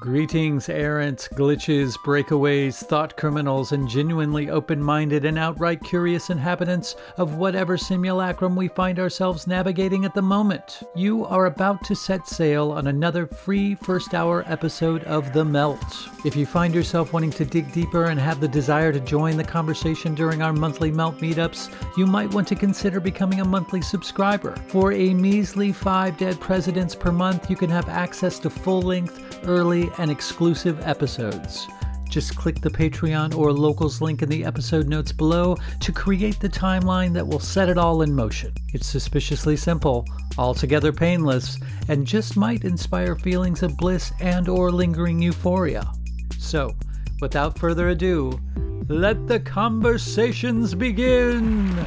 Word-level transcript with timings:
Greetings, 0.00 0.70
errants, 0.70 1.28
glitches, 1.28 1.94
breakaways, 1.98 2.82
thought 2.82 3.18
criminals, 3.18 3.72
and 3.72 3.86
genuinely 3.86 4.48
open 4.48 4.82
minded 4.82 5.26
and 5.26 5.38
outright 5.38 5.84
curious 5.84 6.30
inhabitants 6.30 6.96
of 7.18 7.34
whatever 7.34 7.76
simulacrum 7.76 8.56
we 8.56 8.68
find 8.68 8.98
ourselves 8.98 9.46
navigating 9.46 10.06
at 10.06 10.14
the 10.14 10.22
moment. 10.22 10.82
You 10.96 11.26
are 11.26 11.44
about 11.44 11.84
to 11.84 11.94
set 11.94 12.26
sail 12.26 12.72
on 12.72 12.86
another 12.86 13.26
free 13.26 13.74
first 13.74 14.14
hour 14.14 14.42
episode 14.46 15.04
of 15.04 15.34
The 15.34 15.44
Melt. 15.44 15.84
If 16.24 16.34
you 16.34 16.46
find 16.46 16.74
yourself 16.74 17.12
wanting 17.12 17.32
to 17.32 17.44
dig 17.44 17.70
deeper 17.70 18.06
and 18.06 18.18
have 18.18 18.40
the 18.40 18.48
desire 18.48 18.94
to 18.94 19.00
join 19.00 19.36
the 19.36 19.44
conversation 19.44 20.14
during 20.14 20.40
our 20.40 20.54
monthly 20.54 20.90
Melt 20.90 21.18
meetups, 21.18 21.68
you 21.98 22.06
might 22.06 22.32
want 22.32 22.48
to 22.48 22.54
consider 22.54 23.00
becoming 23.00 23.40
a 23.40 23.44
monthly 23.44 23.82
subscriber. 23.82 24.56
For 24.68 24.92
a 24.92 25.12
measly 25.12 25.72
five 25.72 26.16
dead 26.16 26.40
presidents 26.40 26.94
per 26.94 27.12
month, 27.12 27.50
you 27.50 27.56
can 27.56 27.68
have 27.68 27.90
access 27.90 28.38
to 28.38 28.48
full 28.48 28.80
length, 28.80 29.29
early, 29.44 29.90
and 29.98 30.10
exclusive 30.10 30.80
episodes. 30.86 31.66
Just 32.10 32.34
click 32.34 32.60
the 32.60 32.70
Patreon 32.70 33.36
or 33.38 33.52
Locals 33.52 34.00
link 34.00 34.22
in 34.22 34.28
the 34.28 34.44
episode 34.44 34.88
notes 34.88 35.12
below 35.12 35.56
to 35.78 35.92
create 35.92 36.40
the 36.40 36.48
timeline 36.48 37.12
that 37.14 37.26
will 37.26 37.38
set 37.38 37.68
it 37.68 37.78
all 37.78 38.02
in 38.02 38.12
motion. 38.12 38.52
It's 38.74 38.88
suspiciously 38.88 39.56
simple, 39.56 40.04
altogether 40.36 40.92
painless, 40.92 41.58
and 41.88 42.04
just 42.04 42.36
might 42.36 42.64
inspire 42.64 43.14
feelings 43.14 43.62
of 43.62 43.76
bliss 43.76 44.12
and 44.20 44.48
or 44.48 44.72
lingering 44.72 45.22
euphoria. 45.22 45.88
So, 46.36 46.74
without 47.20 47.56
further 47.56 47.90
ado, 47.90 48.40
let 48.88 49.28
the 49.28 49.38
conversations 49.38 50.74
begin. 50.74 51.86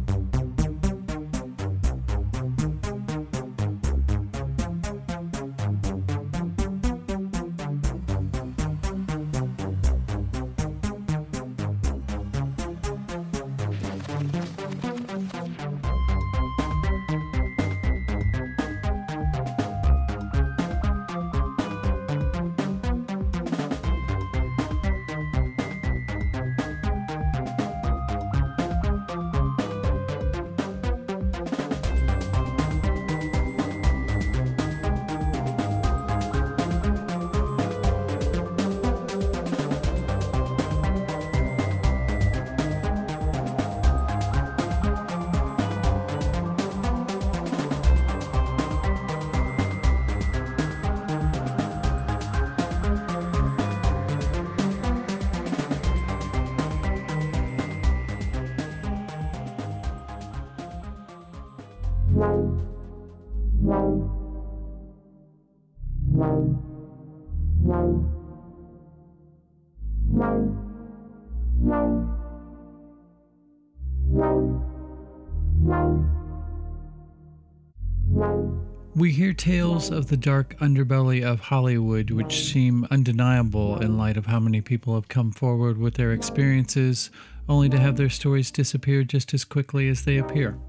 Tales 79.41 79.89
of 79.89 80.05
the 80.05 80.17
dark 80.17 80.55
underbelly 80.59 81.23
of 81.23 81.39
Hollywood, 81.39 82.11
which 82.11 82.45
seem 82.45 82.85
undeniable 82.91 83.81
in 83.81 83.97
light 83.97 84.15
of 84.15 84.27
how 84.27 84.39
many 84.39 84.61
people 84.61 84.93
have 84.93 85.07
come 85.07 85.31
forward 85.31 85.79
with 85.79 85.95
their 85.95 86.13
experiences, 86.13 87.09
only 87.49 87.67
to 87.67 87.79
have 87.79 87.95
their 87.95 88.07
stories 88.07 88.51
disappear 88.51 89.03
just 89.03 89.33
as 89.33 89.43
quickly 89.43 89.89
as 89.89 90.05
they 90.05 90.19
appear. 90.19 90.59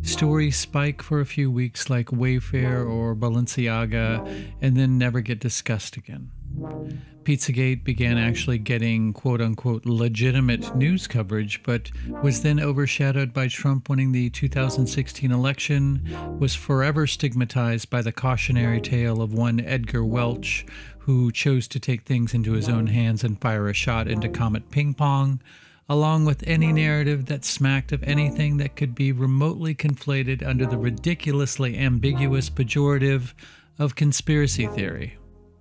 Stories 0.00 0.56
spike 0.56 1.02
for 1.02 1.20
a 1.20 1.26
few 1.26 1.50
weeks, 1.50 1.90
like 1.90 2.06
Wayfair 2.06 2.88
or 2.90 3.14
Balenciaga, 3.14 4.26
and 4.62 4.78
then 4.78 4.96
never 4.96 5.20
get 5.20 5.38
discussed 5.38 5.98
again. 5.98 6.30
Pizzagate 7.24 7.84
began 7.84 8.18
actually 8.18 8.58
getting 8.58 9.12
quote 9.14 9.40
unquote 9.40 9.86
legitimate 9.86 10.76
news 10.76 11.06
coverage, 11.06 11.62
but 11.62 11.90
was 12.22 12.42
then 12.42 12.60
overshadowed 12.60 13.32
by 13.32 13.48
Trump 13.48 13.88
winning 13.88 14.12
the 14.12 14.28
2016 14.30 15.32
election, 15.32 16.02
was 16.38 16.54
forever 16.54 17.06
stigmatized 17.06 17.88
by 17.88 18.02
the 18.02 18.12
cautionary 18.12 18.80
tale 18.80 19.22
of 19.22 19.32
one 19.32 19.58
Edgar 19.60 20.04
Welch, 20.04 20.66
who 20.98 21.32
chose 21.32 21.66
to 21.68 21.80
take 21.80 22.02
things 22.02 22.34
into 22.34 22.52
his 22.52 22.68
own 22.68 22.88
hands 22.88 23.24
and 23.24 23.40
fire 23.40 23.68
a 23.68 23.74
shot 23.74 24.06
into 24.06 24.28
Comet 24.28 24.70
Ping 24.70 24.92
Pong, 24.92 25.40
along 25.88 26.26
with 26.26 26.46
any 26.46 26.72
narrative 26.72 27.26
that 27.26 27.44
smacked 27.44 27.92
of 27.92 28.02
anything 28.04 28.58
that 28.58 28.76
could 28.76 28.94
be 28.94 29.12
remotely 29.12 29.74
conflated 29.74 30.46
under 30.46 30.66
the 30.66 30.78
ridiculously 30.78 31.78
ambiguous 31.78 32.50
pejorative 32.50 33.32
of 33.78 33.94
conspiracy 33.94 34.66
theory. 34.66 35.16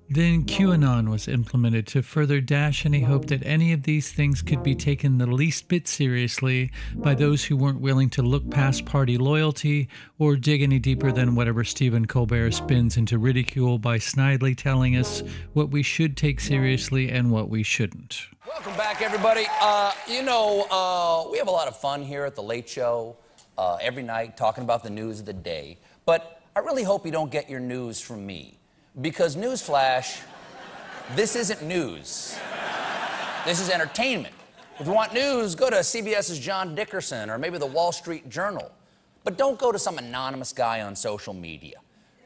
Then 0.10 0.44
QAnon 0.44 1.10
was 1.10 1.28
implemented 1.28 1.88
to 1.88 2.04
further 2.04 2.42
dash 2.42 2.86
any 2.86 3.02
hope 3.02 3.28
that 3.28 3.46
any 3.46 3.74
of 3.74 3.84
these 3.84 4.12
things 4.12 4.42
could 4.42 4.62
be 4.62 4.76
taken 4.76 5.18
the 5.18 5.26
least 5.26 5.68
bit 5.70 5.88
seriously 5.88 6.72
by 6.96 7.16
those 7.16 7.46
who 7.46 7.58
weren't 7.58 7.80
willing 7.80 8.10
to 8.12 8.22
look 8.22 8.50
past 8.52 8.86
party 8.86 9.18
loyalty 9.18 9.88
or 10.20 10.36
dig 10.36 10.62
any 10.62 10.78
deeper 10.78 11.12
than 11.12 11.36
whatever 11.36 11.64
Stephen 11.64 12.06
Colbert 12.06 12.52
spins 12.52 12.98
into 12.98 13.18
ridicule 13.18 13.80
by 13.80 13.98
snidely 13.98 14.56
telling 14.56 14.96
us 14.96 15.24
what 15.54 15.70
we 15.70 15.82
should 15.82 16.18
take 16.18 16.40
seriously 16.40 17.10
and 17.10 17.32
what 17.32 17.50
we 17.50 17.64
shouldn't. 17.64 18.28
Welcome 18.48 18.76
back, 18.76 19.02
everybody. 19.02 19.46
Uh, 19.62 19.94
you 20.08 20.22
know, 20.22 20.68
uh, 20.70 21.30
we 21.32 21.38
have 21.38 21.48
a 21.48 21.52
lot 21.52 21.68
of 21.68 21.78
fun 21.80 22.04
here 22.04 22.26
at 22.26 22.36
The 22.36 22.44
Late 22.44 22.68
Show 22.68 23.16
uh, 23.58 23.78
every 23.82 24.04
night 24.04 24.38
talking 24.38 24.64
about 24.64 24.84
the 24.84 24.90
news 24.90 25.22
of 25.22 25.26
the 25.26 25.34
day. 25.34 25.80
But 26.06 26.42
I 26.56 26.60
really 26.60 26.84
hope 26.84 27.06
you 27.06 27.12
don't 27.12 27.32
get 27.32 27.50
your 27.50 27.62
news 27.62 28.00
from 28.00 28.26
me. 28.26 28.60
Because, 29.02 29.36
newsflash, 29.36 30.22
this 31.16 31.36
isn't 31.36 31.64
news. 31.64 32.38
This 33.46 33.60
is 33.60 33.70
entertainment. 33.70 34.36
If 34.80 34.86
you 34.86 34.94
want 34.94 35.14
news, 35.14 35.56
go 35.56 35.70
to 35.70 35.78
CBS's 35.78 36.40
John 36.40 36.76
Dickerson 36.76 37.30
or 37.30 37.38
maybe 37.38 37.58
the 37.58 37.66
Wall 37.66 37.92
Street 37.92 38.30
Journal. 38.30 38.72
But 39.24 39.38
don't 39.38 39.58
go 39.58 39.72
to 39.72 39.80
some 39.80 39.98
anonymous 39.98 40.54
guy 40.54 40.82
on 40.82 40.96
social 40.96 41.34
media. 41.34 41.78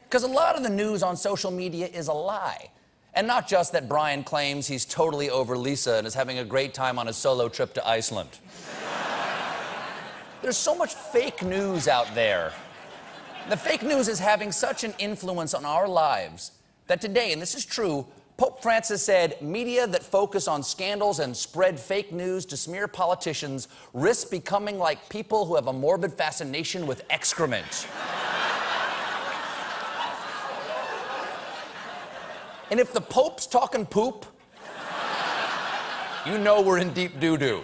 Because 0.04 0.24
a 0.24 0.28
lot 0.28 0.56
of 0.56 0.62
the 0.62 0.70
news 0.70 1.02
on 1.02 1.16
social 1.16 1.50
media 1.50 1.86
is 1.86 2.08
a 2.08 2.12
lie. 2.12 2.70
And 3.14 3.26
not 3.26 3.48
just 3.48 3.72
that 3.72 3.88
Brian 3.88 4.22
claims 4.22 4.66
he's 4.66 4.84
totally 4.84 5.30
over 5.30 5.56
Lisa 5.56 5.94
and 5.94 6.06
is 6.06 6.14
having 6.14 6.38
a 6.38 6.44
great 6.44 6.74
time 6.74 6.98
on 6.98 7.06
his 7.06 7.16
solo 7.16 7.48
trip 7.48 7.74
to 7.74 7.88
Iceland. 7.88 8.30
There's 10.42 10.56
so 10.56 10.74
much 10.74 10.94
fake 10.94 11.42
news 11.42 11.88
out 11.88 12.14
there. 12.14 12.52
The 13.48 13.56
fake 13.56 13.82
news 13.82 14.08
is 14.08 14.18
having 14.18 14.52
such 14.52 14.84
an 14.84 14.94
influence 14.98 15.54
on 15.54 15.64
our 15.64 15.88
lives 15.88 16.52
that 16.88 17.00
today, 17.00 17.32
and 17.32 17.40
this 17.40 17.54
is 17.54 17.64
true, 17.64 18.04
Pope 18.36 18.60
Francis 18.62 19.02
said 19.04 19.40
media 19.42 19.86
that 19.86 20.02
focus 20.02 20.48
on 20.48 20.62
scandals 20.62 21.20
and 21.20 21.36
spread 21.36 21.78
fake 21.78 22.12
news 22.12 22.46
to 22.46 22.56
smear 22.56 22.88
politicians 22.88 23.68
risk 23.92 24.30
becoming 24.30 24.78
like 24.78 25.08
people 25.08 25.44
who 25.44 25.54
have 25.54 25.66
a 25.66 25.72
morbid 25.72 26.14
fascination 26.14 26.86
with 26.86 27.04
excrement. 27.10 27.66
and 32.70 32.78
if 32.80 32.92
the 32.92 33.00
Pope's 33.00 33.46
talking 33.46 33.84
poop, 33.84 34.24
you 36.24 36.38
know 36.38 36.60
we're 36.60 36.78
in 36.78 36.92
deep 36.92 37.18
doo 37.20 37.36
doo. 37.36 37.62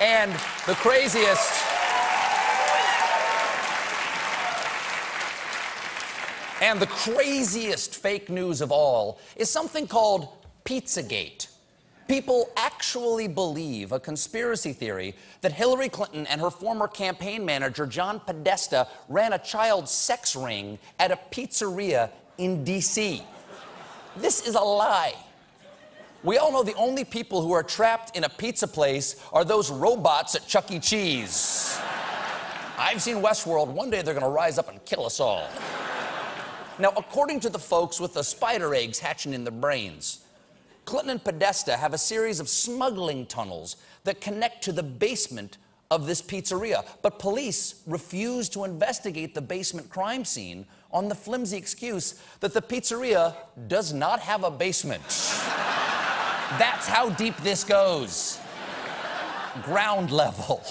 And 0.00 0.32
the 0.66 0.74
craziest. 0.74 1.65
And 6.60 6.80
the 6.80 6.86
craziest 6.86 7.96
fake 7.96 8.30
news 8.30 8.60
of 8.60 8.72
all 8.72 9.18
is 9.36 9.50
something 9.50 9.86
called 9.86 10.28
Pizzagate. 10.64 11.48
People 12.08 12.48
actually 12.56 13.26
believe 13.26 13.92
a 13.92 13.98
conspiracy 13.98 14.72
theory 14.72 15.14
that 15.40 15.52
Hillary 15.52 15.88
Clinton 15.88 16.26
and 16.28 16.40
her 16.40 16.50
former 16.50 16.86
campaign 16.86 17.44
manager, 17.44 17.84
John 17.84 18.20
Podesta, 18.20 18.86
ran 19.08 19.32
a 19.32 19.38
child 19.38 19.88
sex 19.88 20.36
ring 20.36 20.78
at 20.98 21.10
a 21.10 21.18
pizzeria 21.30 22.10
in 22.38 22.62
D.C. 22.64 23.22
This 24.16 24.46
is 24.46 24.54
a 24.54 24.60
lie. 24.60 25.14
We 26.22 26.38
all 26.38 26.52
know 26.52 26.62
the 26.62 26.74
only 26.74 27.04
people 27.04 27.42
who 27.42 27.52
are 27.52 27.62
trapped 27.62 28.16
in 28.16 28.24
a 28.24 28.28
pizza 28.28 28.66
place 28.66 29.22
are 29.32 29.44
those 29.44 29.70
robots 29.70 30.34
at 30.34 30.46
Chuck 30.46 30.70
E. 30.70 30.78
Cheese. 30.78 31.78
I've 32.78 33.02
seen 33.02 33.16
Westworld. 33.16 33.68
One 33.68 33.90
day 33.90 34.02
they're 34.02 34.14
going 34.14 34.24
to 34.24 34.30
rise 34.30 34.58
up 34.58 34.70
and 34.70 34.82
kill 34.84 35.06
us 35.06 35.20
all. 35.20 35.48
Now, 36.78 36.92
according 36.96 37.40
to 37.40 37.48
the 37.48 37.58
folks 37.58 37.98
with 37.98 38.14
the 38.14 38.22
spider 38.22 38.74
eggs 38.74 38.98
hatching 38.98 39.32
in 39.32 39.44
their 39.44 39.52
brains, 39.52 40.24
Clinton 40.84 41.10
and 41.10 41.24
Podesta 41.24 41.76
have 41.76 41.94
a 41.94 41.98
series 41.98 42.38
of 42.38 42.48
smuggling 42.48 43.26
tunnels 43.26 43.76
that 44.04 44.20
connect 44.20 44.62
to 44.64 44.72
the 44.72 44.82
basement 44.82 45.56
of 45.90 46.06
this 46.06 46.20
pizzeria. 46.20 46.86
But 47.02 47.18
police 47.18 47.82
refuse 47.86 48.48
to 48.50 48.64
investigate 48.64 49.34
the 49.34 49.40
basement 49.40 49.88
crime 49.88 50.24
scene 50.24 50.66
on 50.92 51.08
the 51.08 51.14
flimsy 51.14 51.56
excuse 51.56 52.20
that 52.40 52.52
the 52.52 52.62
pizzeria 52.62 53.34
does 53.68 53.92
not 53.92 54.20
have 54.20 54.44
a 54.44 54.50
basement. 54.50 55.02
That's 56.58 56.86
how 56.86 57.10
deep 57.10 57.36
this 57.38 57.64
goes. 57.64 58.38
Ground 59.62 60.10
level. 60.10 60.62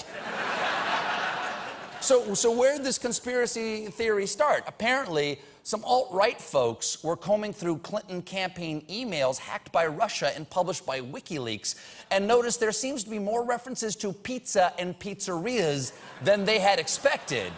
So, 2.00 2.36
so 2.36 2.52
where 2.52 2.78
did 2.78 2.86
this 2.86 3.00
conspiracy 3.00 3.88
theory 3.88 4.28
start? 4.28 4.64
Apparently, 4.68 5.40
some 5.66 5.84
alt 5.84 6.10
right 6.12 6.40
folks 6.40 7.04
were 7.04 7.18
combing 7.18 7.52
through 7.52 7.80
Clinton 7.80 8.22
campaign 8.22 8.86
emails 8.88 9.40
hacked 9.40 9.72
by 9.72 9.88
Russia 9.88 10.32
and 10.36 10.48
published 10.48 10.86
by 10.86 11.02
WikiLeaks 11.02 11.74
and 12.12 12.28
noticed 12.28 12.60
there 12.60 12.72
seems 12.72 13.04
to 13.04 13.10
be 13.10 13.18
more 13.18 13.44
references 13.44 13.96
to 13.96 14.14
pizza 14.14 14.74
and 14.78 14.98
pizzerias 15.00 15.92
than 16.24 16.46
they 16.46 16.60
had 16.60 16.78
expected, 16.78 17.52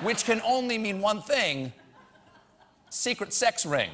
which 0.00 0.24
can 0.24 0.40
only 0.40 0.78
mean 0.78 1.02
one 1.02 1.20
thing 1.20 1.70
secret 2.88 3.30
sex 3.30 3.66
ring. 3.66 3.90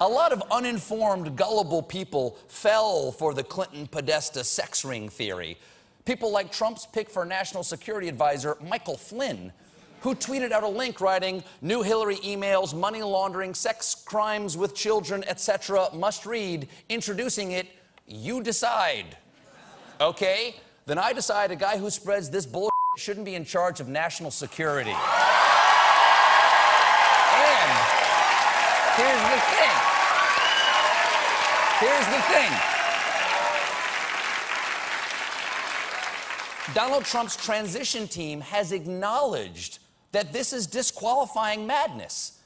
A 0.00 0.08
lot 0.08 0.32
of 0.32 0.42
uninformed, 0.50 1.36
gullible 1.36 1.82
people 1.84 2.36
fell 2.48 3.12
for 3.12 3.34
the 3.34 3.44
Clinton 3.44 3.86
Podesta 3.86 4.42
sex 4.42 4.84
ring 4.84 5.08
theory. 5.08 5.58
People 6.04 6.32
like 6.32 6.50
Trump's 6.50 6.86
pick 6.86 7.08
for 7.08 7.24
national 7.24 7.62
security 7.62 8.08
advisor, 8.08 8.56
Michael 8.60 8.96
Flynn, 8.96 9.52
who 10.00 10.14
tweeted 10.14 10.52
out 10.52 10.62
a 10.62 10.68
link 10.68 11.00
writing 11.00 11.42
new 11.60 11.82
Hillary 11.82 12.16
emails, 12.16 12.74
money 12.74 13.02
laundering, 13.02 13.54
sex 13.54 13.94
crimes 13.94 14.56
with 14.56 14.74
children, 14.74 15.24
etc. 15.26 15.88
must 15.94 16.26
read, 16.26 16.68
introducing 16.88 17.52
it, 17.52 17.66
you 18.06 18.42
decide. 18.42 19.16
Okay? 20.00 20.54
Then 20.86 20.98
I 20.98 21.12
decide 21.12 21.50
a 21.50 21.56
guy 21.56 21.76
who 21.76 21.90
spreads 21.90 22.30
this 22.30 22.46
bull 22.46 22.70
shouldn't 22.96 23.26
be 23.26 23.34
in 23.34 23.44
charge 23.44 23.80
of 23.80 23.88
national 23.88 24.30
security. 24.30 24.90
And 24.90 24.98
here's 28.96 29.22
the 29.28 29.40
thing. 29.52 29.76
Here's 31.80 32.06
the 32.06 32.22
thing. 32.32 32.52
Donald 36.74 37.04
Trump's 37.04 37.36
transition 37.36 38.06
team 38.08 38.40
has 38.40 38.72
acknowledged 38.72 39.78
that 40.12 40.32
this 40.32 40.52
is 40.52 40.66
disqualifying 40.66 41.66
madness. 41.66 42.40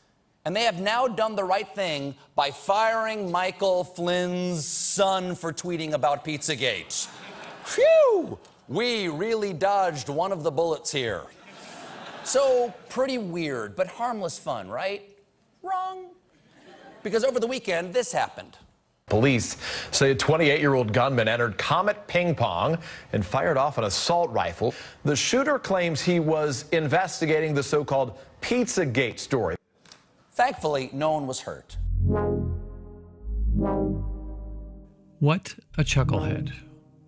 And 0.45 0.57
they 0.57 0.65
have 0.65 0.81
now 0.81 1.07
done 1.07 1.37
the 1.37 1.45
right 1.45 1.73
thing 1.73 2.17
by 2.35 2.51
firing 2.51 3.31
Michael 3.31 3.85
Flynn's 3.85 4.67
son 4.67 5.37
for 5.37 5.53
tweeting 5.53 5.93
about 5.93 6.25
Pizzagate. 6.25 7.07
Phew! 7.65 8.39
We 8.69 9.09
really 9.09 9.53
dodged 9.53 10.09
one 10.09 10.33
of 10.33 10.43
the 10.43 10.51
bullets 10.51 10.91
here. 10.91 11.23
So, 12.25 12.73
pretty 12.89 13.19
weird, 13.19 13.77
but 13.77 13.87
harmless 13.87 14.39
fun, 14.39 14.69
right? 14.69 15.03
Wrong. 15.63 16.07
Because 17.03 17.25
over 17.25 17.41
the 17.41 17.47
weekend, 17.47 17.93
this 17.93 18.13
happened. 18.13 18.57
Police 19.13 19.59
say 19.91 20.13
a 20.13 20.15
28 20.15 20.59
year 20.61 20.73
old 20.73 20.93
gunman 20.93 21.29
entered 21.29 21.59
Comet 21.59 22.07
Ping 22.07 22.35
Pong 22.35 22.79
and 23.13 23.25
fired 23.25 23.59
off 23.59 23.77
an 23.77 23.85
assault 23.85 24.31
rifle. 24.31 24.75
The 25.05 25.17
shooter 25.17 25.59
claims 25.59 26.01
he 26.01 26.19
was 26.19 26.65
investigating 26.73 27.53
the 27.53 27.63
so 27.63 27.85
called 27.85 28.19
Pizzagate 28.41 29.19
story. 29.19 29.57
Thankfully, 30.33 30.89
no 30.95 31.11
one 31.11 31.27
was 31.27 31.41
hurt. 31.41 31.77
What 35.19 35.57
a 35.77 35.85
chucklehead. 35.85 36.53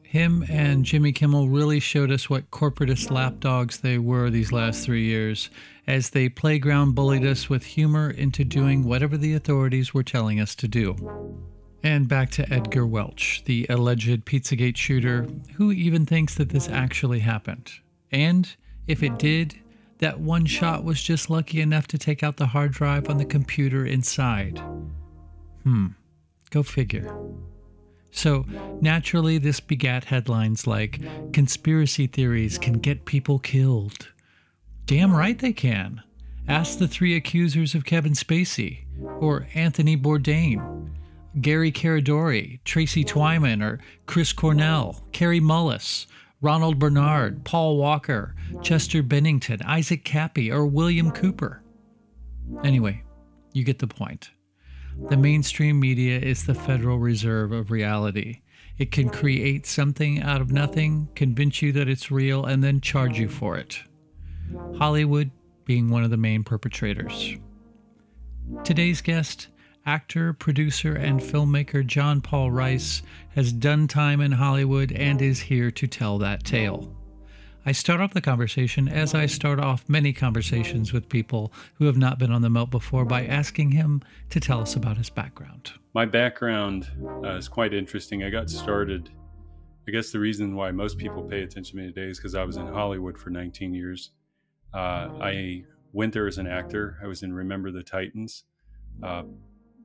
Him 0.02 0.44
and 0.48 0.84
Jimmy 0.84 1.10
Kimmel 1.10 1.48
really 1.48 1.80
showed 1.80 2.12
us 2.12 2.28
what 2.28 2.50
corporatist 2.50 3.10
lapdogs 3.10 3.78
they 3.78 3.98
were 3.98 4.28
these 4.28 4.52
last 4.52 4.84
three 4.84 5.06
years 5.06 5.48
as 5.86 6.10
they 6.10 6.28
playground 6.28 6.94
bullied 6.94 7.24
us 7.24 7.48
with 7.48 7.64
humor 7.64 8.10
into 8.10 8.44
doing 8.44 8.84
whatever 8.84 9.16
the 9.16 9.32
authorities 9.32 9.94
were 9.94 10.04
telling 10.04 10.38
us 10.38 10.54
to 10.56 10.68
do. 10.68 10.94
And 11.84 12.08
back 12.08 12.30
to 12.30 12.50
Edgar 12.50 12.86
Welch, 12.86 13.42
the 13.44 13.66
alleged 13.68 14.24
Pizzagate 14.24 14.78
shooter, 14.78 15.28
who 15.56 15.70
even 15.70 16.06
thinks 16.06 16.34
that 16.36 16.48
this 16.48 16.66
actually 16.66 17.18
happened. 17.18 17.72
And 18.10 18.50
if 18.86 19.02
it 19.02 19.18
did, 19.18 19.56
that 19.98 20.18
one 20.18 20.46
shot 20.46 20.82
was 20.82 21.02
just 21.02 21.28
lucky 21.28 21.60
enough 21.60 21.86
to 21.88 21.98
take 21.98 22.22
out 22.22 22.38
the 22.38 22.46
hard 22.46 22.72
drive 22.72 23.10
on 23.10 23.18
the 23.18 23.24
computer 23.26 23.84
inside. 23.84 24.62
Hmm, 25.62 25.88
go 26.48 26.62
figure. 26.62 27.14
So, 28.12 28.46
naturally, 28.80 29.36
this 29.36 29.60
begat 29.60 30.04
headlines 30.04 30.66
like 30.66 31.02
Conspiracy 31.34 32.06
theories 32.06 32.56
can 32.56 32.78
get 32.78 33.04
people 33.04 33.38
killed. 33.38 34.08
Damn 34.86 35.14
right 35.14 35.38
they 35.38 35.52
can. 35.52 36.02
Ask 36.48 36.78
the 36.78 36.88
three 36.88 37.14
accusers 37.14 37.74
of 37.74 37.84
Kevin 37.84 38.12
Spacey, 38.14 38.84
or 39.20 39.48
Anthony 39.54 39.98
Bourdain. 39.98 40.90
Gary 41.40 41.72
Caradori, 41.72 42.60
Tracy 42.64 43.04
Twyman, 43.04 43.62
or 43.62 43.80
Chris 44.06 44.32
Cornell, 44.32 45.02
Kary 45.12 45.40
Mullis, 45.40 46.06
Ronald 46.40 46.78
Bernard, 46.78 47.44
Paul 47.44 47.76
Walker, 47.76 48.34
Chester 48.62 49.02
Bennington, 49.02 49.62
Isaac 49.62 50.04
Kappy, 50.04 50.50
or 50.50 50.66
William 50.66 51.10
Cooper. 51.10 51.62
Anyway, 52.62 53.02
you 53.52 53.64
get 53.64 53.78
the 53.78 53.86
point. 53.86 54.30
The 55.08 55.16
mainstream 55.16 55.80
media 55.80 56.18
is 56.18 56.44
the 56.44 56.54
Federal 56.54 56.98
Reserve 56.98 57.50
of 57.52 57.70
reality. 57.70 58.42
It 58.78 58.92
can 58.92 59.08
create 59.08 59.66
something 59.66 60.22
out 60.22 60.40
of 60.40 60.52
nothing, 60.52 61.08
convince 61.14 61.62
you 61.62 61.72
that 61.72 61.88
it's 61.88 62.10
real, 62.10 62.44
and 62.44 62.62
then 62.62 62.80
charge 62.80 63.18
you 63.18 63.28
for 63.28 63.56
it. 63.56 63.80
Hollywood 64.76 65.30
being 65.64 65.90
one 65.90 66.04
of 66.04 66.10
the 66.10 66.16
main 66.16 66.44
perpetrators. 66.44 67.36
Today's 68.64 69.00
guest 69.00 69.48
actor, 69.86 70.32
producer, 70.32 70.94
and 70.94 71.20
filmmaker 71.20 71.86
John 71.86 72.20
Paul 72.20 72.50
Rice 72.50 73.02
has 73.34 73.52
done 73.52 73.88
time 73.88 74.20
in 74.20 74.32
Hollywood 74.32 74.92
and 74.92 75.20
is 75.20 75.40
here 75.40 75.70
to 75.72 75.86
tell 75.86 76.18
that 76.18 76.44
tale. 76.44 76.94
I 77.66 77.72
start 77.72 78.00
off 78.00 78.12
the 78.12 78.20
conversation 78.20 78.88
as 78.88 79.14
I 79.14 79.24
start 79.24 79.58
off 79.58 79.88
many 79.88 80.12
conversations 80.12 80.92
with 80.92 81.08
people 81.08 81.50
who 81.74 81.86
have 81.86 81.96
not 81.96 82.18
been 82.18 82.30
on 82.30 82.42
the 82.42 82.50
Melt 82.50 82.70
before 82.70 83.06
by 83.06 83.24
asking 83.24 83.70
him 83.70 84.02
to 84.30 84.38
tell 84.38 84.60
us 84.60 84.76
about 84.76 84.98
his 84.98 85.08
background. 85.08 85.72
My 85.94 86.04
background 86.04 86.90
uh, 87.24 87.36
is 87.36 87.48
quite 87.48 87.72
interesting. 87.72 88.22
I 88.22 88.28
got 88.28 88.50
started, 88.50 89.08
I 89.88 89.92
guess 89.92 90.10
the 90.10 90.18
reason 90.18 90.54
why 90.54 90.72
most 90.72 90.98
people 90.98 91.22
pay 91.22 91.42
attention 91.42 91.78
to 91.78 91.84
me 91.84 91.92
today 91.92 92.10
is 92.10 92.18
because 92.18 92.34
I 92.34 92.44
was 92.44 92.58
in 92.58 92.66
Hollywood 92.66 93.16
for 93.16 93.30
19 93.30 93.72
years. 93.72 94.10
Uh, 94.74 95.08
I 95.22 95.64
went 95.94 96.12
there 96.12 96.26
as 96.26 96.36
an 96.36 96.46
actor. 96.46 96.98
I 97.02 97.06
was 97.06 97.22
in 97.22 97.32
Remember 97.32 97.70
the 97.70 97.82
Titans. 97.82 98.44
Uh, 99.02 99.22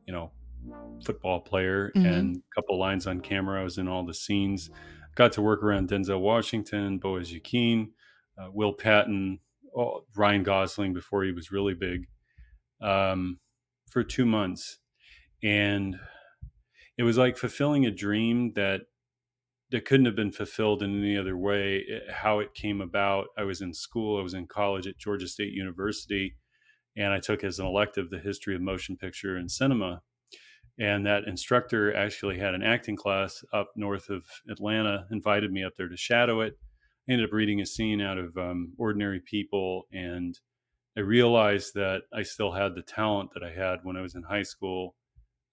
you 0.10 0.16
know, 0.16 0.32
football 1.06 1.40
player 1.40 1.92
mm-hmm. 1.96 2.04
and 2.04 2.38
a 2.38 2.56
couple 2.56 2.80
lines 2.80 3.06
on 3.06 3.22
camera. 3.22 3.62
I 3.62 3.64
was 3.64 3.78
in 3.78 3.88
all 3.88 4.04
the 4.04 4.14
scenes. 4.16 4.72
Got 5.14 5.34
to 5.34 5.42
work 5.44 5.62
around 5.62 5.90
Denzel 5.90 6.20
Washington, 6.20 6.98
Boaz 6.98 7.32
Yakin, 7.32 7.92
uh, 8.36 8.50
Will 8.52 8.74
Patton, 8.74 9.38
oh, 9.78 10.06
Ryan 10.16 10.42
Gosling 10.42 10.94
before 10.94 11.24
he 11.24 11.32
was 11.32 11.52
really 11.52 11.76
big, 11.76 12.08
um, 12.82 13.38
for 13.88 14.04
two 14.04 14.26
months, 14.26 14.80
and 15.44 15.96
it 16.98 17.04
was 17.04 17.20
like 17.20 17.38
fulfilling 17.38 17.86
a 17.86 17.92
dream 17.92 18.54
that 18.56 18.82
that 19.70 19.86
couldn't 19.86 20.08
have 20.08 20.16
been 20.16 20.32
fulfilled 20.32 20.82
in 20.82 21.04
any 21.04 21.18
other 21.18 21.38
way. 21.38 21.84
It, 21.88 22.12
how 22.12 22.40
it 22.40 22.56
came 22.56 22.82
about, 22.82 23.28
I 23.38 23.44
was 23.44 23.62
in 23.62 23.76
school. 23.76 24.20
I 24.20 24.24
was 24.24 24.34
in 24.34 24.48
college 24.48 24.88
at 24.88 24.98
Georgia 24.98 25.28
State 25.28 25.54
University 25.54 26.34
and 26.98 27.14
I 27.14 27.20
took 27.20 27.44
as 27.44 27.60
an 27.60 27.66
elective 27.66 28.10
the 28.10 28.20
history 28.20 28.56
of 28.56 28.62
motion 28.62 28.98
picture 28.98 29.36
and 29.36 29.50
cinema. 29.50 30.02
And 30.80 31.06
that 31.06 31.26
instructor 31.28 31.94
actually 31.94 32.40
had 32.40 32.54
an 32.54 32.64
acting 32.64 32.96
class 32.96 33.44
up 33.52 33.72
north 33.76 34.10
of 34.10 34.24
Atlanta, 34.50 35.06
invited 35.12 35.52
me 35.52 35.64
up 35.64 35.74
there 35.78 35.90
to 35.90 35.98
shadow 35.98 36.42
it. 36.42 36.58
I 37.08 37.14
ended 37.14 37.28
up 37.28 37.34
reading 37.34 37.60
a 37.60 37.66
scene 37.66 38.02
out 38.02 38.18
of 38.18 38.38
um, 38.38 38.74
Ordinary 38.78 39.20
People, 39.20 39.88
and 39.92 40.40
I 40.96 41.02
realized 41.02 41.74
that 41.74 42.04
I 42.14 42.24
still 42.24 42.52
had 42.52 42.76
the 42.76 42.82
talent 42.82 43.32
that 43.34 43.44
I 43.44 43.52
had 43.52 43.80
when 43.84 43.98
I 43.98 44.02
was 44.02 44.16
in 44.16 44.24
high 44.24 44.44
school 44.44 44.96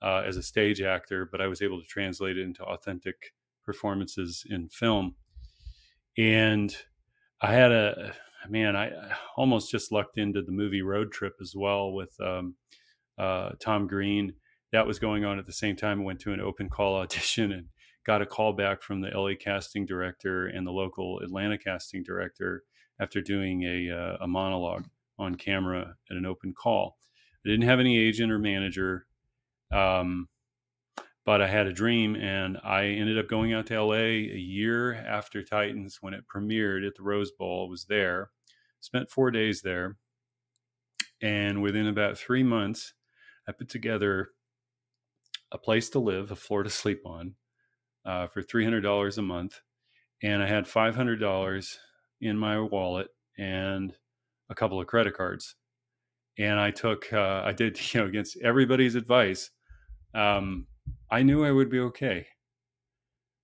uh, 0.03 0.23
as 0.27 0.37
a 0.37 0.43
stage 0.43 0.81
actor, 0.81 1.29
but 1.31 1.41
I 1.41 1.47
was 1.47 1.63
able 1.63 1.81
to 1.81 1.87
translate 1.87 2.37
it 2.37 2.43
into 2.43 2.63
authentic 2.63 3.33
performances 3.65 4.45
in 4.49 4.69
film. 4.69 5.17
And 6.17 6.77
I 7.41 7.53
had 7.53 7.73
a 7.73 8.15
man, 8.49 8.77
I, 8.77 8.91
almost 9.37 9.71
just 9.71 9.93
lucked 9.93 10.19
into 10.19 10.43
the 10.43 10.53
movie 10.53 10.83
Road 10.83 11.13
Trip 11.13 11.35
as 11.41 11.55
well 11.57 11.93
with 11.93 12.15
um, 12.21 12.55
uh, 13.19 13.51
Tom 13.61 13.87
Green. 13.87 14.35
That 14.73 14.87
was 14.87 14.99
going 14.99 15.25
on 15.25 15.39
at 15.39 15.47
the 15.47 15.53
same 15.53 15.77
time. 15.77 16.01
I 16.01 16.05
went 16.05 16.21
to 16.21 16.33
an 16.33 16.41
open 16.41 16.69
call 16.69 16.97
audition 17.01 17.53
and 17.53 17.67
got 18.07 18.23
a 18.23 18.27
call 18.27 18.53
back 18.53 18.83
from 18.83 19.01
the 19.01 19.09
LA 19.09 19.33
casting 19.39 19.87
director 19.87 20.47
and 20.47 20.67
the 20.67 20.73
local 20.73 21.21
Atlanta 21.21 21.59
casting 21.59 22.03
director 22.03 22.63
after 23.01 23.21
doing 23.21 23.63
a, 23.63 23.91
uh, 23.91 24.17
a 24.21 24.27
monologue 24.27 24.87
on 25.19 25.35
camera 25.35 25.95
at 26.11 26.17
an 26.17 26.27
open 26.27 26.55
call. 26.55 26.97
I 27.45 27.51
didn't 27.51 27.69
have 27.69 27.81
any 27.81 27.99
agent 27.99 28.33
or 28.33 28.39
manager, 28.39 29.07
um, 29.73 30.29
but 31.25 31.43
I 31.43 31.49
had 31.49 31.67
a 31.67 31.73
dream, 31.73 32.15
and 32.15 32.59
I 32.65 32.85
ended 32.85 33.19
up 33.19 33.29
going 33.29 33.53
out 33.53 33.67
to 33.67 33.83
LA 33.83 33.95
a 33.95 34.39
year 34.39 34.95
after 34.95 35.43
Titans 35.43 35.99
when 36.01 36.15
it 36.15 36.25
premiered 36.33 36.87
at 36.87 36.95
the 36.95 37.03
Rose 37.03 37.33
Bowl. 37.33 37.67
I 37.67 37.71
was 37.71 37.85
there, 37.87 38.31
spent 38.87 39.11
four 39.11 39.31
days 39.33 39.63
there, 39.63 39.97
and 41.21 41.61
within 41.61 41.89
about 41.89 42.17
three 42.17 42.45
months, 42.45 42.95
I 43.49 43.53
put 43.53 43.69
together 43.69 44.29
a 45.53 45.59
place 45.59 45.91
to 45.91 45.99
live, 45.99 46.31
a 46.31 46.37
floor 46.37 46.63
to 46.63 46.71
sleep 46.71 47.03
on, 47.05 47.35
uh, 48.05 48.29
for 48.29 48.43
three 48.43 48.65
hundred 48.65 48.83
dollars 48.83 49.19
a 49.19 49.23
month, 49.23 49.61
and 50.23 50.43
I 50.43 50.47
had 50.47 50.69
five 50.69 50.95
hundred 50.95 51.17
dollars 51.21 51.79
in 52.21 52.39
my 52.39 52.61
wallet 52.61 53.09
and 53.37 53.93
a 54.49 54.55
couple 54.55 54.81
of 54.81 54.87
credit 54.87 55.15
cards. 55.15 55.57
And 56.39 56.61
I 56.61 56.71
took, 56.71 57.13
uh, 57.13 57.43
I 57.45 57.53
did, 57.53 57.79
you 57.95 58.01
know, 58.01 58.07
against 58.07 58.39
everybody's 58.43 58.95
advice. 58.95 59.51
Um, 60.15 60.69
I 61.11 61.23
knew 61.23 61.45
I 61.45 61.51
would 61.51 61.71
be 61.71 61.81
okay. 61.81 62.27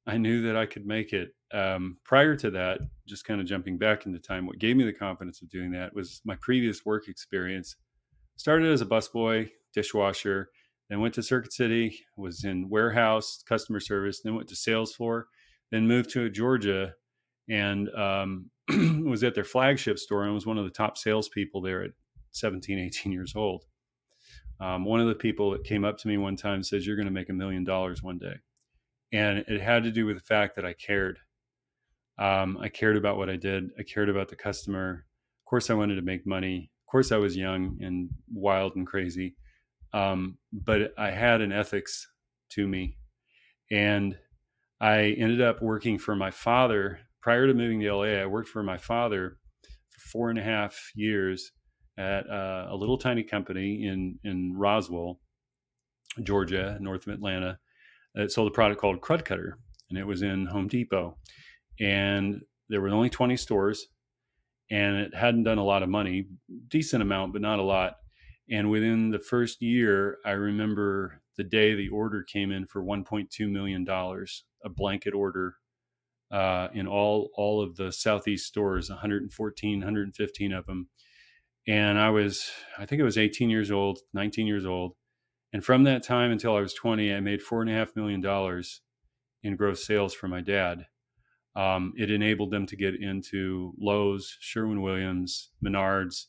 I 0.07 0.17
knew 0.17 0.43
that 0.43 0.57
I 0.57 0.67
could 0.67 0.87
make 0.87 1.13
it. 1.13 1.35
Um, 1.53 1.99
prior 2.05 2.35
to 2.37 2.51
that, 2.51 2.81
just 3.07 3.25
kind 3.25 3.41
of 3.41 3.47
jumping 3.47 3.79
back 3.79 4.07
into 4.07 4.19
time, 4.19 4.47
what 4.47 4.59
gave 4.59 4.77
me 4.77 4.85
the 4.85 4.93
confidence 4.93 5.43
of 5.43 5.51
doing 5.51 5.71
that 5.73 5.95
was 5.95 6.21
my 6.25 6.37
previous 6.37 6.85
work 6.85 7.09
experience. 7.09 7.77
Started 8.37 8.73
as 8.73 8.81
a 8.81 8.87
busboy, 8.87 9.49
dishwasher, 9.75 10.51
then 10.89 11.01
went 11.01 11.15
to 11.15 11.23
Circuit 11.23 11.53
City, 11.53 12.01
was 12.17 12.45
in 12.45 12.69
warehouse, 12.69 13.43
customer 13.49 13.81
service, 13.81 14.21
then 14.23 14.35
went 14.35 14.49
to 14.49 14.57
sales 14.57 14.95
floor, 14.95 15.29
then 15.71 15.87
moved 15.87 16.11
to 16.11 16.29
Georgia 16.31 16.95
and 17.49 17.89
um, 17.91 18.51
was 19.07 19.23
at 19.23 19.35
their 19.35 19.45
flagship 19.45 19.99
store 19.99 20.25
and 20.25 20.35
was 20.35 20.47
one 20.47 20.59
of 20.59 20.65
the 20.65 20.71
top 20.71 20.99
salespeople 20.99 21.61
there 21.61 21.83
at 21.83 21.91
17, 22.33 22.79
18 22.79 23.13
years 23.13 23.35
old. 23.37 23.65
Um, 24.61 24.85
one 24.85 25.01
of 25.01 25.09
the 25.09 25.15
people 25.15 25.51
that 25.53 25.65
came 25.65 25.85
up 25.85 25.99
to 25.99 26.09
me 26.09 26.17
one 26.19 26.37
time 26.37 26.63
says, 26.63 26.87
You're 26.87 26.97
going 26.97 27.07
to 27.07 27.13
make 27.13 27.29
a 27.29 27.35
million 27.35 27.65
dollars 27.65 28.03
one 28.03 28.19
day. 28.19 28.35
And 29.13 29.39
it 29.49 29.61
had 29.61 29.85
to 29.85 29.91
do 29.91 30.07
with 30.07 30.17
the 30.17 30.25
fact 30.25 30.57
that 30.57 30.65
I 30.65 30.73
cared. 30.73 31.19
Um, 32.19 32.59
I 32.61 32.69
cared 32.69 32.97
about 32.97 33.17
what 33.17 33.31
I 33.31 33.37
did, 33.37 33.71
I 33.79 33.83
cared 33.83 34.09
about 34.09 34.29
the 34.29 34.37
customer. 34.37 35.05
Of 35.41 35.51
course, 35.51 35.71
I 35.71 35.75
wanted 35.75 35.97
to 35.97 36.03
make 36.03 36.27
money. 36.27 36.71
Of 36.87 36.91
course, 36.91 37.13
I 37.13 37.19
was 37.19 37.37
young 37.37 37.79
and 37.81 38.11
wild 38.33 38.77
and 38.77 38.87
crazy. 38.87 39.37
Um, 39.93 40.39
but 40.53 40.95
I 40.97 41.11
had 41.11 41.41
an 41.41 41.53
ethics 41.53 42.07
to 42.51 42.67
me. 42.67 42.97
And 43.71 44.17
I 44.81 45.15
ended 45.19 45.41
up 45.41 45.63
working 45.63 45.99
for 45.99 46.15
my 46.17 46.31
father 46.31 47.01
prior 47.23 47.47
to 47.47 47.55
moving 47.55 47.81
to 47.81 47.95
LA, 47.95 48.21
I 48.21 48.27
worked 48.27 48.49
for 48.49 48.63
my 48.63 48.77
father 48.77 49.39
for 49.91 50.01
four 50.01 50.31
and 50.31 50.39
a 50.39 50.43
half 50.43 50.91
years 50.95 51.53
at 51.97 52.29
uh, 52.29 52.67
a 52.69 52.77
little 52.77 52.99
tiny 52.99 53.23
company 53.23 53.87
in 53.87 54.19
in 54.25 54.55
Roswell, 54.57 55.21
Georgia, 56.23 56.77
north 56.81 57.07
of 57.07 57.15
Atlanta. 57.15 57.59
It 58.15 58.31
sold 58.31 58.49
a 58.49 58.55
product 58.55 58.81
called 58.81 59.01
Crud 59.01 59.25
Cutter, 59.25 59.59
and 59.91 59.99
it 59.99 60.07
was 60.07 60.23
in 60.23 60.47
Home 60.47 60.69
Depot. 60.69 61.17
And 61.81 62.43
there 62.69 62.81
were 62.81 62.89
only 62.89 63.11
20 63.11 63.37
stores, 63.37 63.89
and 64.71 64.97
it 64.97 65.15
hadn't 65.15 65.45
done 65.45 65.59
a 65.59 65.65
lot 65.65 65.83
of 65.83 65.89
money, 65.89 66.27
decent 66.69 67.03
amount, 67.03 67.33
but 67.33 67.43
not 67.43 67.59
a 67.59 67.63
lot. 67.63 67.95
And 68.51 68.71
within 68.71 69.11
the 69.11 69.19
first 69.19 69.63
year, 69.63 70.19
I 70.25 70.33
remember 70.33 71.23
the 71.37 71.45
day 71.45 71.75
the 71.75 71.89
order 71.89 72.23
came 72.23 72.51
in 72.51 72.67
for 72.67 72.83
1.2 72.83 73.51
million 73.51 73.85
dollars, 73.85 74.45
a 74.65 74.69
blanket 74.69 75.15
order 75.15 75.57
uh, 76.33 76.69
in 76.73 76.87
all 76.87 77.31
all 77.35 77.63
of 77.63 77.77
the 77.77 77.93
southeast 77.93 78.47
stores 78.47 78.89
114 78.89 79.79
115 79.79 80.53
of 80.53 80.67
them 80.67 80.89
and 81.69 81.99
i 81.99 82.09
was 82.09 82.51
i 82.79 82.87
think 82.87 83.01
i 83.01 83.05
was 83.05 83.19
18 83.19 83.51
years 83.51 83.71
old 83.71 83.99
19 84.15 84.47
years 84.47 84.65
old 84.65 84.95
and 85.53 85.65
from 85.65 85.85
that 85.85 86.03
time 86.03 86.31
until 86.31 86.57
i 86.57 86.61
was 86.61 86.75
20 86.75 87.13
i 87.15 87.21
made 87.21 87.43
four 87.43 87.63
and 87.63 87.71
a 87.71 87.75
half 87.75 87.95
million 87.97 88.21
dollars 88.21 88.83
in 89.43 89.57
gross 89.57 89.87
sales 89.87 90.15
for 90.15 90.29
my 90.29 90.41
dad 90.41 90.87
um, 91.55 91.93
it 91.97 92.11
enabled 92.11 92.51
them 92.51 92.67
to 92.67 92.77
get 92.77 92.95
into 93.01 93.73
lowes 93.79 94.37
sherwin 94.41 94.83
williams 94.83 95.51
menards 95.65 96.27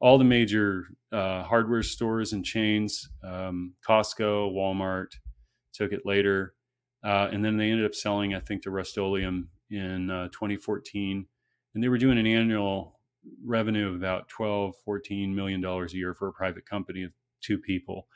all 0.00 0.18
the 0.18 0.24
major 0.24 0.84
uh, 1.12 1.42
hardware 1.44 1.82
stores 1.82 2.32
and 2.32 2.44
chains 2.44 3.08
um, 3.24 3.74
costco 3.86 4.52
walmart 4.54 5.08
took 5.74 5.92
it 5.92 6.02
later 6.04 6.54
uh, 7.04 7.28
and 7.32 7.44
then 7.44 7.56
they 7.56 7.70
ended 7.70 7.86
up 7.86 7.94
selling, 7.94 8.34
I 8.34 8.40
think, 8.40 8.62
to 8.62 8.70
Rust-Oleum 8.70 9.48
in 9.70 10.10
uh, 10.10 10.28
2014. 10.28 11.26
And 11.74 11.82
they 11.82 11.88
were 11.88 11.98
doing 11.98 12.18
an 12.18 12.26
annual 12.26 13.00
revenue 13.44 13.88
of 13.88 13.96
about 13.96 14.28
12, 14.28 14.74
14 14.84 15.34
million 15.34 15.60
dollars 15.60 15.94
a 15.94 15.96
year 15.96 16.14
for 16.14 16.28
a 16.28 16.32
private 16.32 16.66
company 16.66 17.02
of 17.02 17.12
two 17.40 17.58
people. 17.58 18.06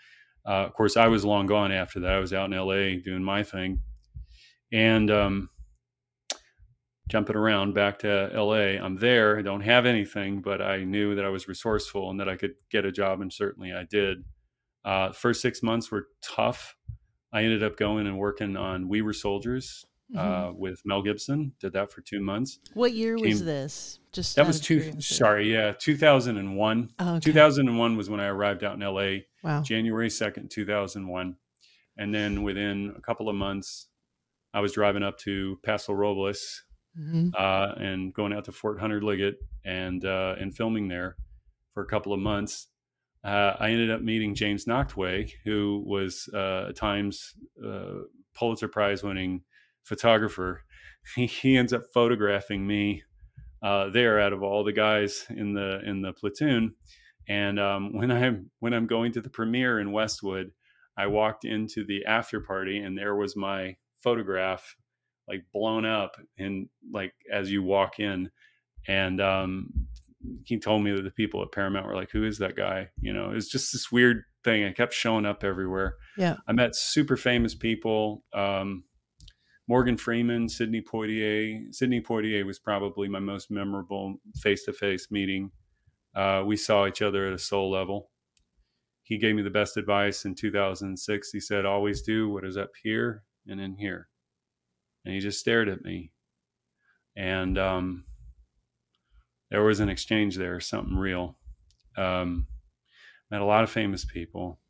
Uh, 0.47 0.65
of 0.65 0.75
course, 0.75 0.97
I 0.97 1.09
was 1.09 1.25
long 1.25 1.47
gone 1.47 1.73
after 1.73 2.01
that. 2.01 2.13
I 2.13 2.19
was 2.19 2.33
out 2.33 2.53
in 2.53 2.59
LA 2.59 3.01
doing 3.03 3.23
my 3.23 3.43
thing. 3.43 3.81
And 4.73 5.11
um, 5.11 5.51
jumping 7.09 7.37
around 7.37 7.75
back 7.75 7.99
to 8.01 8.31
LA, 8.35 8.81
I'm 8.83 8.97
there. 8.97 9.39
I 9.39 9.43
don't 9.43 9.61
have 9.61 9.87
anything, 9.87 10.43
but 10.43 10.61
I 10.61 10.85
knew 10.85 11.15
that 11.15 11.25
I 11.25 11.31
was 11.31 11.49
resourceful 11.49 12.11
and 12.11 12.21
that 12.21 12.29
I 12.29 12.37
could 12.37 12.55
get 12.71 12.85
a 12.85 12.93
job, 12.93 13.21
and 13.21 13.33
certainly 13.33 13.73
I 13.73 13.85
did. 13.85 14.25
Uh, 14.85 15.13
first 15.13 15.41
six 15.41 15.63
months 15.63 15.91
were 15.91 16.07
tough. 16.23 16.77
I 17.33 17.43
ended 17.43 17.63
up 17.63 17.77
going 17.77 18.07
and 18.07 18.19
working 18.19 18.57
on 18.57 18.89
We 18.89 19.03
Were 19.03 19.13
Soldiers 19.13 19.85
mm-hmm. 20.15 20.19
uh, 20.19 20.53
with 20.53 20.83
Mel 20.85 21.03
Gibson. 21.03 21.53
Did 21.61 21.73
that 21.75 21.91
for 21.91 22.01
two 22.01 22.21
months. 22.21 22.59
What 22.75 22.93
year 22.93 23.17
Came, 23.17 23.29
was 23.29 23.45
this? 23.45 24.01
Just 24.13 24.37
that 24.37 24.47
was 24.47 24.61
two. 24.61 25.01
Sorry, 25.01 25.53
yeah, 25.53 25.73
two 25.73 25.97
thousand 25.97 26.39
and 26.39 26.57
one. 26.57 26.91
Oh, 26.99 27.19
two 27.19 27.33
thousand 27.33 27.69
and 27.69 27.79
one 27.79 27.97
was 27.97 28.11
when 28.11 28.21
I 28.21 28.27
arrived 28.27 28.65
out 28.65 28.75
in 28.75 28.83
L.A. 28.83 29.27
Wow. 29.43 29.63
January 29.63 30.11
second, 30.11 30.51
two 30.51 30.67
thousand 30.67 31.09
one, 31.09 31.37
and 31.97 32.15
then 32.15 32.43
within 32.43 32.95
a 32.97 33.01
couple 33.01 33.29
of 33.29 33.37
months, 33.37 33.89
I 34.55 34.61
was 34.61 34.73
driving 34.73 35.03
up 35.03 35.19
to 35.21 35.59
Paso 35.65 35.93
Robles 35.93 36.63
mm-hmm. 36.99 37.31
uh, 37.37 37.73
and 37.77 38.13
going 38.15 38.33
out 38.33 38.45
to 38.47 38.53
Fort 38.53 38.81
Hunter 38.81 39.01
Liggett 39.03 39.37
and 39.65 40.05
uh, 40.05 40.35
and 40.39 40.55
filming 40.55 40.89
there 40.89 41.17
for 41.75 41.83
a 41.83 41.87
couple 41.87 42.13
of 42.13 42.21
months 42.21 42.69
uh, 43.27 43.57
I 43.59 43.71
ended 43.71 43.91
up 43.91 44.03
meeting 44.03 44.37
James 44.37 44.67
Nachtwey, 44.67 45.33
who 45.45 45.83
was 45.85 46.29
uh, 46.33 46.67
at 46.69 46.77
times 46.77 47.35
uh, 47.65 48.03
Pulitzer 48.35 48.69
Prize 48.69 49.03
winning 49.03 49.43
photographer. 49.87 50.63
He, 51.15 51.27
he, 51.27 51.57
ends 51.57 51.73
up 51.73 51.85
photographing 51.95 52.67
me 52.67 53.05
uh, 53.63 53.91
there 53.91 54.21
out 54.21 54.33
of 54.33 54.43
all 54.43 54.65
the 54.65 54.73
guys 54.73 55.25
in 55.31 55.55
the 55.55 55.81
in 55.85 56.03
the 56.03 56.13
platoon. 56.13 56.75
And 57.29 57.59
um, 57.59 57.93
when 57.97 58.11
I'm 58.11 58.51
when 58.61 58.75
I'm 58.75 58.87
going 58.87 59.13
to 59.13 59.21
the 59.21 59.31
premiere 59.31 59.81
in 59.81 59.93
Westwood, 59.93 60.53
I 60.97 61.07
walked 61.07 61.45
into 61.45 61.85
the 61.85 62.05
after 62.07 62.41
party, 62.41 62.79
and 62.79 62.97
there 62.97 63.15
was 63.15 63.37
my 63.37 63.77
photograph, 64.03 64.77
like 65.29 65.45
blown 65.53 65.85
up, 65.85 66.17
and 66.39 66.69
like 66.93 67.13
as 67.33 67.51
you 67.51 67.63
walk 67.63 67.99
in, 67.99 68.31
and 68.89 69.21
um, 69.21 69.73
he 70.45 70.59
told 70.59 70.83
me 70.83 70.93
that 70.93 71.03
the 71.03 71.11
people 71.11 71.43
at 71.43 71.53
Paramount 71.53 71.87
were 71.87 71.95
like, 71.95 72.11
"Who 72.11 72.25
is 72.25 72.39
that 72.39 72.57
guy?" 72.57 72.91
You 73.01 73.13
know, 73.13 73.33
it's 73.33 73.49
just 73.49 73.73
this 73.73 73.93
weird 73.93 74.25
thing. 74.43 74.65
I 74.65 74.73
kept 74.73 74.95
showing 74.95 75.27
up 75.27 75.45
everywhere. 75.45 75.97
Yeah, 76.17 76.37
I 76.49 76.53
met 76.53 76.75
super 76.75 77.17
famous 77.17 77.55
people. 77.55 78.25
Um, 78.33 78.85
Morgan 79.69 79.97
Freeman, 79.97 80.49
Sidney 80.49 80.81
Poitier. 80.81 81.75
Sidney 81.75 82.01
Poitier 82.01 82.47
was 82.47 82.59
probably 82.59 83.09
my 83.09 83.19
most 83.19 83.51
memorable 83.51 84.17
face-to-face 84.37 85.11
meeting. 85.11 85.51
Uh, 86.15 86.43
we 86.47 86.57
saw 86.57 86.87
each 86.87 87.03
other 87.03 87.27
at 87.27 87.35
a 87.35 87.39
soul 87.39 87.71
level. 87.71 88.11
He 89.03 89.19
gave 89.19 89.35
me 89.35 89.43
the 89.43 89.51
best 89.51 89.77
advice 89.77 90.25
in 90.25 90.35
2006. 90.35 91.31
He 91.31 91.41
said, 91.41 91.67
"Always 91.67 92.03
do 92.03 92.29
what 92.29 92.45
is 92.45 92.57
up 92.57 92.71
here 92.83 93.25
and 93.47 93.61
in 93.61 93.77
here," 93.77 94.09
and 95.05 95.15
he 95.15 95.21
just 95.21 95.41
stared 95.41 95.69
at 95.69 95.85
me. 95.85 96.13
And 97.17 97.59
um, 97.59 98.05
there 99.51 99.63
was 99.63 99.81
an 99.81 99.89
exchange 99.89 100.37
there, 100.37 100.59
something 100.61 100.97
real. 100.97 101.39
Um, 101.97 102.47
met 103.31 103.41
a 103.41 103.45
lot 103.47 103.65
of 103.65 103.71
famous 103.71 104.05
people. 104.05 104.61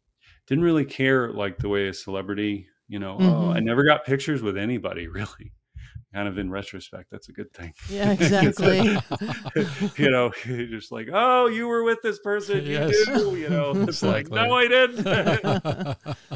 Didn't 0.47 0.65
really 0.65 0.85
care 0.85 1.33
like 1.33 1.59
the 1.59 1.69
way 1.69 1.89
a 1.89 1.95
celebrity, 1.95 2.69
you 2.89 2.99
know. 2.99 3.17
Mm-hmm. 3.17 3.27
Oh, 3.27 3.51
I 3.51 3.61
never 3.61 3.85
got 3.85 4.05
pictures 4.05 4.43
with 4.43 4.57
anybody 4.57 5.09
really. 5.09 5.53
Kind 6.15 6.29
of 6.29 6.39
in 6.39 6.51
retrospect, 6.51 7.11
that's 7.11 7.29
a 7.29 7.33
good 7.33 7.53
thing. 7.53 7.75
Yeah, 7.91 8.13
exactly. 8.13 8.79
you 10.03 10.11
know, 10.11 10.31
you're 10.47 10.67
just 10.67 10.91
like, 10.91 11.09
oh, 11.13 11.47
you 11.47 11.67
were 11.67 11.83
with 11.83 11.99
this 12.03 12.19
person, 12.21 12.65
you 12.65 12.73
yes. 12.73 13.05
do. 13.07 13.37
You 13.37 13.51
know, 13.51 13.73
it's 13.73 14.03
exactly. 14.03 14.39
like, 14.39 14.49
no, 14.49 14.55
I 14.55 14.69
didn't. 14.69 15.05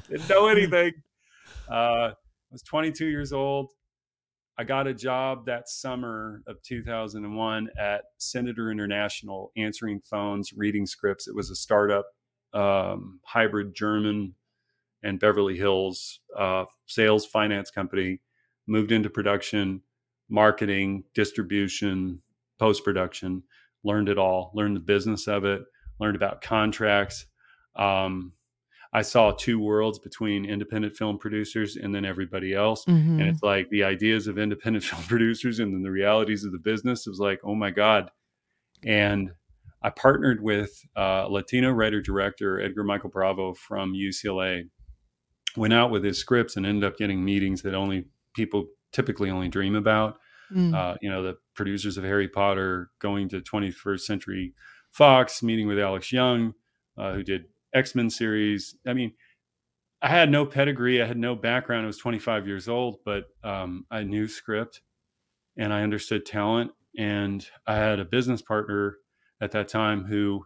didn't 0.09 0.29
know 0.29 0.49
anything. 0.49 0.93
Uh, 1.71 2.11
I 2.13 2.15
was 2.51 2.63
22 2.63 3.07
years 3.07 3.33
old. 3.33 3.71
I 4.59 4.65
got 4.65 4.87
a 4.87 4.93
job 4.93 5.47
that 5.47 5.71
summer 5.71 6.43
of 6.47 6.61
2001 6.63 7.69
at 7.79 8.03
Senator 8.19 8.71
International, 8.71 9.53
answering 9.57 10.01
phones, 10.01 10.53
reading 10.55 10.85
scripts. 10.85 11.27
It 11.27 11.35
was 11.35 11.49
a 11.49 11.55
startup 11.55 12.05
um, 12.53 13.21
hybrid 13.25 13.75
German 13.75 14.35
and 15.03 15.21
Beverly 15.21 15.57
Hills 15.57 16.21
uh, 16.37 16.65
sales 16.87 17.27
finance 17.27 17.71
company, 17.71 18.21
moved 18.67 18.93
into 18.93 19.11
production, 19.11 19.83
marketing, 20.29 21.05
distribution, 21.15 22.21
post 22.59 22.85
production, 22.85 23.43
learned 23.85 24.09
it 24.09 24.19
all, 24.19 24.53
learned 24.55 24.77
the 24.77 24.81
business 24.81 25.27
of 25.27 25.45
it, 25.45 25.63
learned 25.99 26.17
about 26.17 26.41
contracts. 26.41 27.27
Um, 27.77 28.33
I 28.93 29.03
saw 29.03 29.31
two 29.31 29.61
worlds 29.61 29.99
between 29.99 30.45
independent 30.45 30.97
film 30.97 31.19
producers 31.19 31.77
and 31.77 31.95
then 31.95 32.05
everybody 32.05 32.55
else. 32.55 32.85
Mm-hmm. 32.85 33.21
And 33.21 33.29
it's 33.29 33.43
like 33.43 33.69
the 33.71 33.85
ideas 33.85 34.27
of 34.27 34.39
independent 34.39 34.85
film 34.87 35.03
producers 35.05 35.61
and 35.61 35.73
then 35.73 35.83
the 35.83 35.91
realities 35.91 36.45
of 36.45 36.53
the 36.53 36.59
business. 36.59 37.07
It 37.07 37.11
was 37.11 37.21
like, 37.21 37.41
oh 37.45 37.55
my 37.55 37.71
God. 37.71 38.11
And 38.85 39.33
I 39.83 39.91
partnered 39.91 40.43
with 40.43 40.85
uh, 40.97 41.27
Latino 41.29 41.71
writer 41.71 42.01
director 42.03 42.61
Edgar 42.61 42.85
Michael 42.85 43.11
Bravo 43.11 43.55
from 43.55 43.95
UCLA. 43.95 44.69
Went 45.57 45.73
out 45.73 45.91
with 45.91 46.05
his 46.05 46.19
scripts 46.19 46.57
and 46.57 46.65
ended 46.65 46.85
up 46.85 46.97
getting 46.97 47.25
meetings 47.25 47.63
that 47.63 47.75
only 47.75 48.07
people 48.35 48.67
typically 48.93 49.31
only 49.31 49.49
dream 49.49 49.75
about. 49.75 50.19
Mm. 50.55 50.75
Uh, 50.75 50.97
you 51.01 51.11
know, 51.11 51.23
the 51.23 51.37
producers 51.55 51.97
of 51.97 52.05
Harry 52.05 52.29
Potter 52.29 52.91
going 53.01 53.29
to 53.29 53.41
21st 53.41 54.01
Century 54.01 54.55
Fox, 54.91 55.43
meeting 55.43 55.69
with 55.69 55.79
Alex 55.79 56.13
Young, 56.13 56.55
uh, 56.99 57.15
who 57.15 57.23
did 57.23 57.45
X 57.75 57.95
Men 57.95 58.11
series. 58.11 58.77
I 58.87 58.93
mean, 58.93 59.13
I 60.03 60.09
had 60.09 60.31
no 60.31 60.47
pedigree, 60.47 61.03
I 61.03 61.07
had 61.07 61.19
no 61.19 61.35
background. 61.35 61.85
I 61.85 61.87
was 61.87 61.99
25 61.99 62.47
years 62.47 62.69
old, 62.69 62.99
but 63.05 63.25
um, 63.45 63.87
I 63.91 64.03
knew 64.03 64.27
script 64.29 64.81
and 65.57 65.73
I 65.73 65.83
understood 65.83 66.25
talent. 66.25 66.73
And 66.97 67.47
I 67.67 67.77
had 67.77 68.01
a 68.01 68.05
business 68.05 68.43
partner 68.43 68.97
at 69.41 69.53
that 69.53 69.69
time 69.69 70.05
who 70.05 70.45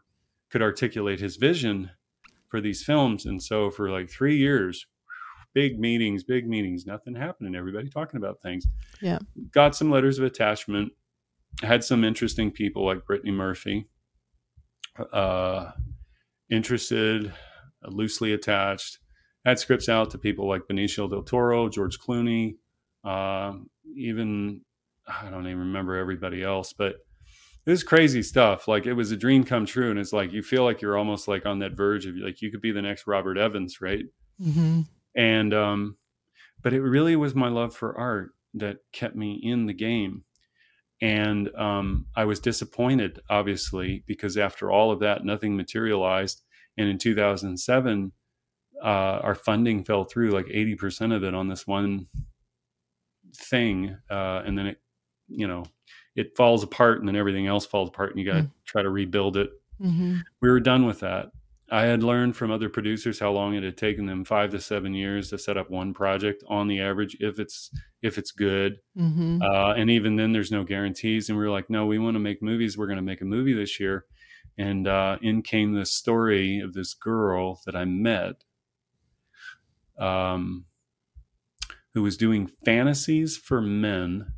could 0.51 0.61
articulate 0.61 1.21
his 1.21 1.37
vision 1.37 1.91
for 2.49 2.61
these 2.61 2.83
films. 2.83 3.25
And 3.25 3.43
so 3.43 3.71
for 3.71 3.91
like 3.91 4.11
three 4.11 4.37
years, 4.37 4.87
big 5.55 5.79
meetings, 5.79 6.25
big 6.25 6.49
meetings, 6.49 6.85
nothing 6.87 7.15
happening, 7.15 7.55
everybody 7.55 7.89
talking 7.89 8.19
about 8.19 8.43
things. 8.43 8.67
Yeah. 9.01 9.19
Got 9.53 9.77
some 9.77 9.91
letters 9.91 10.19
of 10.19 10.25
attachment, 10.25 10.93
had 11.63 11.85
some 11.85 12.05
interesting 12.05 12.51
people 12.51 12.85
like 12.85 13.07
Brittany 13.07 13.31
Murphy, 13.31 13.89
uh, 15.13 15.71
interested, 16.51 17.29
uh, 17.85 17.89
loosely 17.89 18.33
attached. 18.33 18.99
Had 19.45 19.59
scripts 19.59 19.91
out 19.91 20.11
to 20.11 20.19
people 20.19 20.49
like 20.49 20.63
Benicio 20.71 21.09
del 21.09 21.23
Toro, 21.23 21.69
George 21.69 21.99
Clooney, 21.99 22.57
uh, 23.05 23.53
even 23.95 24.63
I 25.07 25.29
don't 25.29 25.47
even 25.47 25.59
remember 25.59 25.97
everybody 25.97 26.43
else, 26.43 26.73
but 26.73 26.97
it 27.67 27.71
was 27.71 27.83
crazy 27.83 28.23
stuff. 28.23 28.69
Like 28.69 28.87
it 28.87 28.95
was 28.95 29.11
a 29.11 29.17
dream 29.17 29.45
come 29.45 29.67
true, 29.67 29.91
and 29.91 29.99
it's 29.99 30.13
like 30.13 30.33
you 30.33 30.43
feel 30.43 30.65
like 30.65 30.81
you're 30.81 30.97
almost 30.97 31.29
like 31.29 31.47
on 31.47 31.59
that 31.61 31.77
verge 31.77 32.07
of 32.07 32.17
like 32.17 32.41
you 32.43 32.51
could 32.51 32.61
be 32.63 32.73
the 32.73 32.83
next 32.83 33.07
Robert 33.07 33.37
Evans, 33.37 33.81
right? 33.81 34.05
Mm-hmm. 34.41 34.83
And 35.17 35.55
um, 35.55 35.97
but 36.63 36.73
it 36.73 36.83
really 36.83 37.17
was 37.17 37.35
my 37.35 37.49
love 37.49 37.75
for 37.75 37.97
art 37.99 38.31
that 38.55 38.79
kept 38.93 39.17
me 39.17 39.41
in 39.43 39.67
the 39.67 39.75
game. 39.75 40.25
And 41.01 41.55
um, 41.57 42.07
I 42.17 42.25
was 42.25 42.41
disappointed, 42.41 43.21
obviously, 43.29 44.05
because 44.07 44.39
after 44.39 44.71
all 44.71 44.91
of 44.91 45.01
that, 45.01 45.25
nothing 45.25 45.57
materialized. 45.57 46.43
And 46.79 46.89
in 46.89 46.99
2007, 46.99 48.13
uh, 48.83 48.87
our 48.87 49.35
funding 49.35 49.85
fell 49.85 50.05
through 50.05 50.31
like 50.31 50.47
80% 50.47 51.15
of 51.15 51.23
it 51.25 51.35
on 51.35 51.49
this 51.49 51.67
one 51.67 52.07
thing. 53.37 53.97
Uh, 54.11 54.43
and 54.47 54.57
then 54.57 54.67
it, 54.67 54.81
you 55.29 55.47
know, 55.47 55.65
it 56.17 56.37
falls 56.37 56.63
apart 56.63 57.01
and 57.01 57.09
then 57.09 57.17
everything 57.17 57.47
else 57.47 57.67
falls 57.67 57.89
apart 57.89 58.11
and 58.11 58.19
you 58.21 58.25
got 58.27 58.35
to 58.39 58.43
Mm. 58.45 58.51
try 58.65 58.83
to 58.83 58.91
rebuild 58.91 59.37
it. 59.37 59.51
Mm-hmm. 59.81 60.19
We 60.41 60.51
were 60.51 60.61
done 60.61 60.87
with 60.87 61.01
that. 61.01 61.31
I 61.75 61.87
had 61.87 62.05
learned 62.05 62.37
from 62.37 62.53
other 62.53 62.69
producers 62.69 63.19
how 63.19 63.33
long 63.33 63.57
it 63.57 63.65
had 63.65 63.77
taken 63.77 64.07
them 64.07 64.25
five 64.25 64.51
to 64.51 64.61
seven 64.61 64.95
years 64.95 65.31
to 65.31 65.39
set 65.39 65.57
up 65.57 65.71
one 65.71 65.93
project 65.93 66.45
on 66.47 66.69
the 66.69 66.81
average, 66.81 67.17
if 67.19 67.41
it's 67.41 67.69
if 68.01 68.17
it's 68.17 68.31
good. 68.31 68.77
Mm-hmm. 68.97 69.43
Uh, 69.43 69.75
and 69.75 69.91
even 69.91 70.15
then, 70.15 70.31
there's 70.31 70.53
no 70.53 70.63
guarantees. 70.63 71.29
And 71.29 71.37
we 71.37 71.43
were 71.43 71.51
like, 71.51 71.69
no, 71.69 71.85
we 71.85 71.99
want 71.99 72.15
to 72.15 72.21
make 72.21 72.41
movies. 72.41 72.79
We're 72.79 72.87
going 72.87 72.99
to 72.99 73.03
make 73.03 73.23
a 73.23 73.25
movie 73.25 73.55
this 73.55 73.81
year. 73.81 74.05
And 74.57 74.87
uh, 74.87 75.19
in 75.21 75.43
came 75.43 75.75
the 75.75 75.85
story 75.85 76.61
of 76.61 76.75
this 76.75 76.95
girl 76.95 77.61
that 77.67 77.75
I 77.75 77.85
met, 77.85 78.45
um, 79.99 80.67
who 81.93 82.05
was 82.05 82.17
doing 82.17 82.49
fantasies 82.65 83.37
for 83.37 83.61
men 83.61 84.33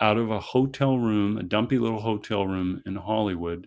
out 0.00 0.16
of 0.16 0.30
a 0.30 0.38
hotel 0.38 0.96
room, 0.96 1.38
a 1.38 1.42
dumpy 1.42 1.80
little 1.80 2.02
hotel 2.02 2.46
room 2.46 2.82
in 2.86 2.94
Hollywood 2.94 3.66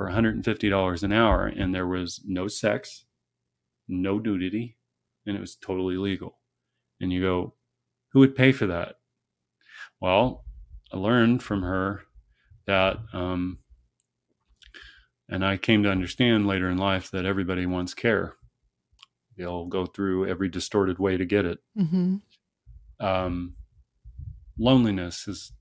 for 0.00 0.08
$150 0.08 1.02
an 1.02 1.12
hour. 1.12 1.44
And 1.46 1.74
there 1.74 1.86
was 1.86 2.22
no 2.24 2.48
sex, 2.48 3.04
no 3.86 4.18
nudity, 4.18 4.78
and 5.26 5.36
it 5.36 5.40
was 5.40 5.56
totally 5.56 5.98
legal. 5.98 6.38
And 7.02 7.12
you 7.12 7.20
go, 7.20 7.52
who 8.12 8.20
would 8.20 8.34
pay 8.34 8.50
for 8.52 8.66
that? 8.66 8.94
Well, 10.00 10.46
I 10.90 10.96
learned 10.96 11.42
from 11.42 11.60
her 11.64 12.04
that, 12.66 12.96
um, 13.12 13.58
and 15.28 15.44
I 15.44 15.58
came 15.58 15.82
to 15.82 15.90
understand 15.90 16.46
later 16.46 16.70
in 16.70 16.78
life 16.78 17.10
that 17.10 17.26
everybody 17.26 17.66
wants 17.66 17.92
care. 17.92 18.36
They'll 19.36 19.66
go 19.66 19.84
through 19.84 20.28
every 20.28 20.48
distorted 20.48 20.98
way 20.98 21.18
to 21.18 21.26
get 21.26 21.44
it. 21.44 21.58
Mm-hmm. 21.78 22.16
Um, 23.04 23.54
loneliness 24.58 25.28
is 25.28 25.52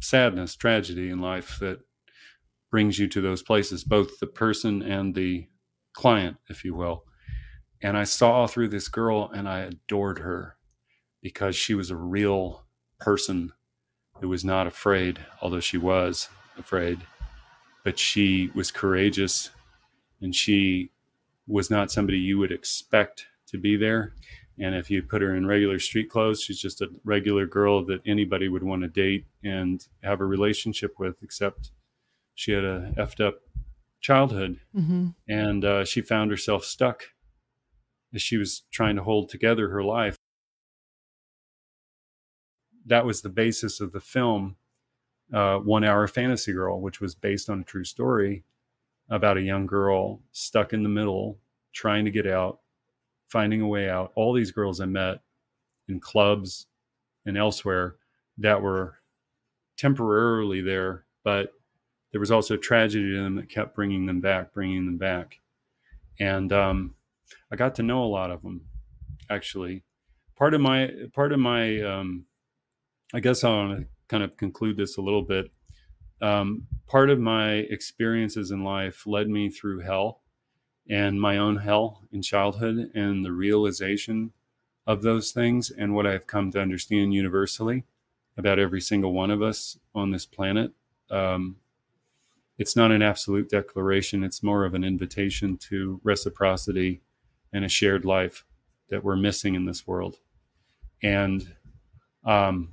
sadness, 0.00 0.56
tragedy 0.56 1.10
in 1.10 1.20
life 1.20 1.58
that 1.60 1.78
brings 2.70 2.98
you 2.98 3.08
to 3.08 3.20
those 3.20 3.42
places, 3.42 3.84
both 3.84 4.18
the 4.18 4.26
person 4.26 4.82
and 4.82 5.14
the 5.14 5.46
client, 5.92 6.36
if 6.48 6.64
you 6.64 6.74
will. 6.74 7.04
And 7.82 7.96
I 7.96 8.04
saw 8.04 8.46
through 8.46 8.68
this 8.68 8.88
girl 8.88 9.30
and 9.34 9.48
I 9.48 9.60
adored 9.60 10.18
her 10.18 10.56
because 11.22 11.56
she 11.56 11.74
was 11.74 11.90
a 11.90 11.96
real 11.96 12.64
person 13.00 13.52
who 14.20 14.28
was 14.28 14.44
not 14.44 14.66
afraid, 14.66 15.18
although 15.40 15.60
she 15.60 15.78
was 15.78 16.28
afraid, 16.58 17.00
but 17.84 17.98
she 17.98 18.50
was 18.54 18.70
courageous 18.70 19.50
and 20.20 20.34
she 20.34 20.90
was 21.46 21.70
not 21.70 21.90
somebody 21.90 22.18
you 22.18 22.38
would 22.38 22.52
expect 22.52 23.26
to 23.46 23.58
be 23.58 23.76
there. 23.76 24.12
And 24.58 24.74
if 24.74 24.90
you 24.90 25.02
put 25.02 25.22
her 25.22 25.36
in 25.36 25.46
regular 25.46 25.78
street 25.78 26.10
clothes, 26.10 26.42
she's 26.42 26.60
just 26.60 26.80
a 26.80 26.88
regular 27.04 27.46
girl 27.46 27.84
that 27.86 28.00
anybody 28.04 28.48
would 28.48 28.64
want 28.64 28.82
to 28.82 28.88
date 28.88 29.24
and 29.44 29.86
have 30.02 30.20
a 30.20 30.26
relationship 30.26 30.94
with, 30.98 31.22
except 31.22 31.70
she 32.38 32.52
had 32.52 32.62
a 32.62 32.92
effed 32.96 33.20
up 33.20 33.40
childhood 34.00 34.60
Mm-hmm. 34.72 35.08
and 35.28 35.64
uh, 35.64 35.84
she 35.84 36.00
found 36.00 36.30
herself 36.30 36.64
stuck 36.64 37.02
as 38.14 38.22
she 38.22 38.36
was 38.36 38.62
trying 38.70 38.94
to 38.94 39.02
hold 39.02 39.28
together 39.28 39.70
her 39.70 39.82
life. 39.82 40.16
That 42.86 43.04
was 43.04 43.22
the 43.22 43.28
basis 43.28 43.80
of 43.80 43.90
the 43.90 44.00
film, 44.00 44.54
uh, 45.34 45.56
One 45.58 45.82
Hour 45.82 46.06
Fantasy 46.06 46.52
Girl, 46.52 46.80
which 46.80 47.00
was 47.00 47.16
based 47.16 47.50
on 47.50 47.58
a 47.60 47.64
true 47.64 47.82
story 47.82 48.44
about 49.10 49.36
a 49.36 49.42
young 49.42 49.66
girl 49.66 50.20
stuck 50.30 50.72
in 50.72 50.84
the 50.84 50.88
middle, 50.88 51.40
trying 51.72 52.04
to 52.04 52.12
get 52.12 52.26
out, 52.26 52.60
finding 53.26 53.62
a 53.62 53.66
way 53.66 53.90
out. 53.90 54.12
All 54.14 54.32
these 54.32 54.52
girls 54.52 54.80
I 54.80 54.86
met 54.86 55.22
in 55.88 55.98
clubs 55.98 56.66
and 57.26 57.36
elsewhere 57.36 57.96
that 58.38 58.62
were 58.62 58.98
temporarily 59.76 60.60
there, 60.60 61.04
but 61.24 61.52
there 62.12 62.20
was 62.20 62.30
also 62.30 62.56
tragedy 62.56 63.12
to 63.12 63.22
them 63.22 63.36
that 63.36 63.48
kept 63.48 63.74
bringing 63.74 64.06
them 64.06 64.20
back, 64.20 64.52
bringing 64.52 64.86
them 64.86 64.96
back. 64.96 65.40
And 66.18 66.52
um, 66.52 66.94
I 67.52 67.56
got 67.56 67.74
to 67.76 67.82
know 67.82 68.02
a 68.02 68.06
lot 68.06 68.30
of 68.30 68.42
them, 68.42 68.62
actually. 69.30 69.84
Part 70.36 70.54
of 70.54 70.60
my, 70.60 70.90
part 71.14 71.32
of 71.32 71.38
my, 71.38 71.80
um, 71.82 72.24
I 73.12 73.20
guess 73.20 73.44
I 73.44 73.50
want 73.50 73.80
to 73.80 73.86
kind 74.08 74.22
of 74.22 74.36
conclude 74.36 74.76
this 74.76 74.96
a 74.96 75.02
little 75.02 75.22
bit. 75.22 75.50
Um, 76.20 76.66
part 76.86 77.10
of 77.10 77.20
my 77.20 77.52
experiences 77.52 78.50
in 78.50 78.64
life 78.64 79.06
led 79.06 79.28
me 79.28 79.50
through 79.50 79.80
hell 79.80 80.22
and 80.88 81.20
my 81.20 81.36
own 81.36 81.56
hell 81.56 82.02
in 82.12 82.22
childhood 82.22 82.90
and 82.94 83.24
the 83.24 83.32
realization 83.32 84.32
of 84.86 85.02
those 85.02 85.32
things 85.32 85.70
and 85.70 85.94
what 85.94 86.06
I've 86.06 86.26
come 86.26 86.50
to 86.52 86.60
understand 86.60 87.12
universally 87.12 87.84
about 88.38 88.58
every 88.58 88.80
single 88.80 89.12
one 89.12 89.30
of 89.30 89.42
us 89.42 89.78
on 89.94 90.10
this 90.10 90.24
planet. 90.24 90.72
Um, 91.10 91.56
it's 92.58 92.74
not 92.74 92.90
an 92.90 93.02
absolute 93.02 93.48
declaration, 93.48 94.24
it's 94.24 94.42
more 94.42 94.64
of 94.64 94.74
an 94.74 94.84
invitation 94.84 95.56
to 95.56 96.00
reciprocity 96.02 97.00
and 97.52 97.64
a 97.64 97.68
shared 97.68 98.04
life 98.04 98.44
that 98.90 99.04
we're 99.04 99.16
missing 99.16 99.54
in 99.54 99.64
this 99.64 99.86
world. 99.86 100.16
And 101.02 101.54
um, 102.24 102.72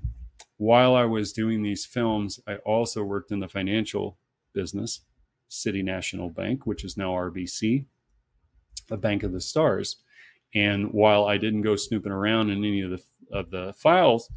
while 0.57 0.95
I 0.95 1.05
was 1.05 1.33
doing 1.33 1.61
these 1.61 1.85
films, 1.85 2.39
I 2.47 2.55
also 2.57 3.03
worked 3.03 3.31
in 3.31 3.39
the 3.39 3.47
financial 3.47 4.17
business, 4.53 5.01
City 5.49 5.83
National 5.83 6.29
Bank, 6.29 6.65
which 6.65 6.83
is 6.83 6.97
now 6.97 7.11
RBC, 7.11 7.85
a 8.89 8.97
bank 8.97 9.23
of 9.23 9.33
the 9.33 9.41
stars. 9.41 9.97
And 10.53 10.91
while 10.93 11.25
I 11.25 11.37
didn't 11.37 11.61
go 11.61 11.75
snooping 11.75 12.11
around 12.11 12.49
in 12.49 12.59
any 12.59 12.81
of 12.81 12.91
the 12.91 13.01
of 13.31 13.49
the 13.49 13.73
files, 13.73 14.31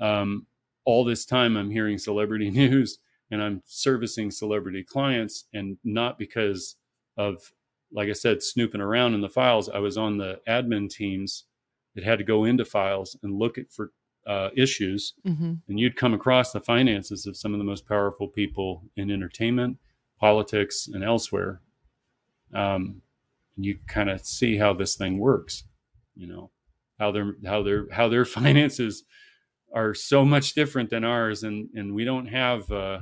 um, 0.00 0.46
all 0.84 1.04
this 1.04 1.24
time 1.24 1.56
I'm 1.56 1.70
hearing 1.70 1.98
celebrity 1.98 2.50
news 2.50 2.98
and 3.32 3.42
I'm 3.42 3.62
servicing 3.66 4.30
celebrity 4.30 4.84
clients, 4.84 5.46
and 5.52 5.76
not 5.82 6.18
because 6.18 6.76
of 7.16 7.52
like 7.94 8.08
I 8.08 8.14
said, 8.14 8.42
snooping 8.42 8.80
around 8.80 9.12
in 9.12 9.20
the 9.20 9.28
files, 9.28 9.68
I 9.68 9.78
was 9.78 9.98
on 9.98 10.16
the 10.16 10.40
admin 10.48 10.88
teams 10.88 11.44
that 11.94 12.04
had 12.04 12.16
to 12.18 12.24
go 12.24 12.44
into 12.44 12.64
files 12.64 13.18
and 13.22 13.38
look 13.38 13.58
at 13.58 13.70
for 13.70 13.90
uh, 14.26 14.48
issues, 14.56 15.12
Mm-hmm. 15.26 15.54
and 15.68 15.78
you'd 15.80 15.96
come 15.96 16.14
across 16.14 16.52
the 16.52 16.60
finances 16.60 17.26
of 17.26 17.36
some 17.36 17.52
of 17.52 17.58
the 17.58 17.64
most 17.64 17.86
powerful 17.86 18.28
people 18.28 18.84
in 18.96 19.10
entertainment, 19.10 19.76
politics, 20.18 20.88
and 20.90 21.04
elsewhere. 21.04 21.60
Um, 22.54 23.02
and 23.56 23.64
you 23.66 23.78
kind 23.86 24.08
of 24.08 24.24
see 24.24 24.56
how 24.56 24.72
this 24.72 24.94
thing 24.96 25.18
works, 25.18 25.64
you 26.14 26.26
know, 26.26 26.50
how 26.98 27.10
their 27.12 27.34
how 27.44 27.62
their 27.62 27.86
how 27.90 28.08
their 28.08 28.24
finances 28.38 29.04
are 29.74 29.92
so 29.92 30.24
much 30.24 30.54
different 30.54 30.88
than 30.88 31.04
ours, 31.04 31.42
and 31.42 31.68
and 31.74 31.94
we 31.94 32.04
don't 32.04 32.26
have 32.26 32.70
uh, 32.72 33.00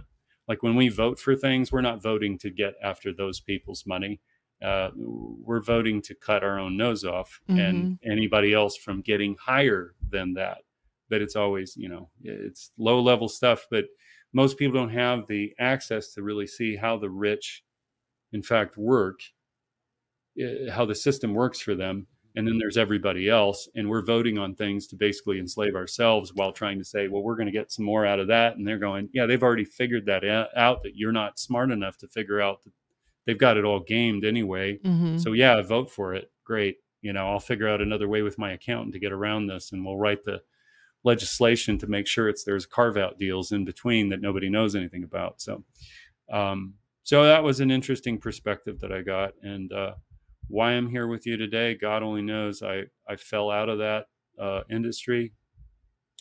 like 0.50 0.64
when 0.64 0.74
we 0.74 0.88
vote 0.88 1.20
for 1.20 1.36
things, 1.36 1.70
we're 1.70 1.80
not 1.80 2.02
voting 2.02 2.36
to 2.38 2.50
get 2.50 2.74
after 2.82 3.12
those 3.12 3.38
people's 3.38 3.84
money. 3.86 4.20
Uh, 4.60 4.90
we're 4.96 5.62
voting 5.62 6.02
to 6.02 6.14
cut 6.16 6.42
our 6.42 6.58
own 6.58 6.76
nose 6.76 7.04
off 7.04 7.40
and 7.60 7.98
anybody 8.04 8.52
else 8.52 8.76
from 8.76 9.00
getting 9.00 9.36
higher 9.40 9.94
than 10.10 10.34
that. 10.34 10.58
But 11.08 11.22
it's 11.22 11.36
always 11.36 11.76
you 11.76 11.88
know 11.88 12.10
it's 12.24 12.72
low 12.78 13.00
level 13.00 13.28
stuff 13.28 13.66
but 13.70 13.84
most 14.32 14.58
people 14.58 14.74
don't 14.74 14.90
have 14.90 15.26
the 15.28 15.52
access 15.58 16.14
to 16.14 16.22
really 16.22 16.46
see 16.46 16.76
how 16.76 16.96
the 16.98 17.10
rich 17.10 17.62
in 18.32 18.42
fact 18.42 18.76
work 18.76 19.20
eh, 20.38 20.70
how 20.70 20.84
the 20.84 20.94
system 20.94 21.34
works 21.34 21.60
for 21.60 21.74
them 21.74 22.06
and 22.36 22.46
then 22.46 22.58
there's 22.58 22.76
everybody 22.76 23.28
else 23.28 23.68
and 23.74 23.88
we're 23.88 24.04
voting 24.04 24.38
on 24.38 24.54
things 24.54 24.86
to 24.86 24.96
basically 24.96 25.38
enslave 25.38 25.74
ourselves 25.74 26.32
while 26.34 26.52
trying 26.52 26.78
to 26.78 26.84
say 26.84 27.08
well 27.08 27.22
we're 27.22 27.34
going 27.36 27.46
to 27.46 27.52
get 27.52 27.72
some 27.72 27.84
more 27.84 28.06
out 28.06 28.20
of 28.20 28.28
that 28.28 28.56
and 28.56 28.66
they're 28.66 28.78
going 28.78 29.08
yeah 29.12 29.26
they've 29.26 29.42
already 29.42 29.64
figured 29.64 30.06
that 30.06 30.24
out 30.56 30.82
that 30.82 30.94
you're 30.94 31.12
not 31.12 31.38
smart 31.38 31.70
enough 31.70 31.96
to 31.96 32.06
figure 32.06 32.40
out 32.40 32.62
that 32.62 32.72
they've 33.26 33.38
got 33.38 33.56
it 33.56 33.64
all 33.64 33.80
gamed 33.80 34.24
anyway 34.24 34.78
Mm-hmm. 34.78 35.18
so 35.18 35.32
yeah, 35.32 35.60
vote 35.62 35.90
for 35.90 36.14
it. 36.14 36.30
Great. 36.44 36.76
You 37.02 37.12
know, 37.12 37.28
I'll 37.28 37.40
figure 37.40 37.68
out 37.68 37.80
another 37.80 38.08
way 38.08 38.22
with 38.22 38.38
my 38.38 38.52
accountant 38.52 38.92
to 38.92 38.98
get 38.98 39.12
around 39.12 39.46
this, 39.46 39.72
and 39.72 39.84
we'll 39.84 39.96
write 39.96 40.24
the 40.24 40.40
legislation 41.04 41.78
to 41.78 41.86
make 41.86 42.06
sure 42.06 42.28
it's 42.28 42.44
there's 42.44 42.66
carve 42.66 42.96
out 42.96 43.18
deals 43.18 43.52
in 43.52 43.64
between 43.64 44.08
that 44.10 44.20
nobody 44.20 44.48
knows 44.50 44.74
anything 44.76 45.02
about. 45.04 45.40
So, 45.40 45.64
um, 46.30 46.74
so 47.02 47.24
that 47.24 47.42
was 47.42 47.60
an 47.60 47.70
interesting 47.70 48.18
perspective 48.18 48.80
that 48.80 48.92
I 48.92 49.00
got, 49.02 49.32
and 49.42 49.72
uh, 49.72 49.92
why 50.50 50.72
I'm 50.72 50.90
here 50.90 51.08
with 51.08 51.26
you 51.26 51.38
today, 51.38 51.76
God 51.76 52.04
only 52.04 52.22
knows. 52.22 52.62
I 52.62 52.84
I 53.08 53.16
fell 53.16 53.50
out 53.50 53.70
of 53.70 53.78
that 53.78 54.06
uh, 54.40 54.62
industry 54.70 55.34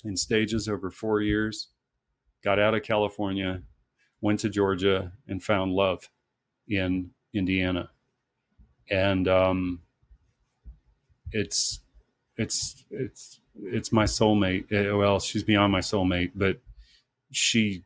in 0.05 0.17
stages 0.17 0.69
over 0.69 0.91
four 0.91 1.21
years, 1.21 1.69
got 2.43 2.59
out 2.59 2.75
of 2.75 2.83
California, 2.83 3.63
went 4.21 4.39
to 4.41 4.49
Georgia, 4.49 5.13
and 5.27 5.43
found 5.43 5.73
love 5.73 6.09
in 6.67 7.11
Indiana 7.33 7.87
and 8.89 9.27
um, 9.27 9.81
it's 11.31 11.81
it's 12.37 12.85
it's 12.91 13.39
it's 13.63 13.91
my 13.91 14.05
soulmate. 14.05 14.71
Eh, 14.71 14.91
Well, 14.91 15.19
she's 15.19 15.43
beyond 15.43 15.71
my 15.71 15.81
soulmate, 15.81 16.33
but 16.35 16.59
she 17.31 17.85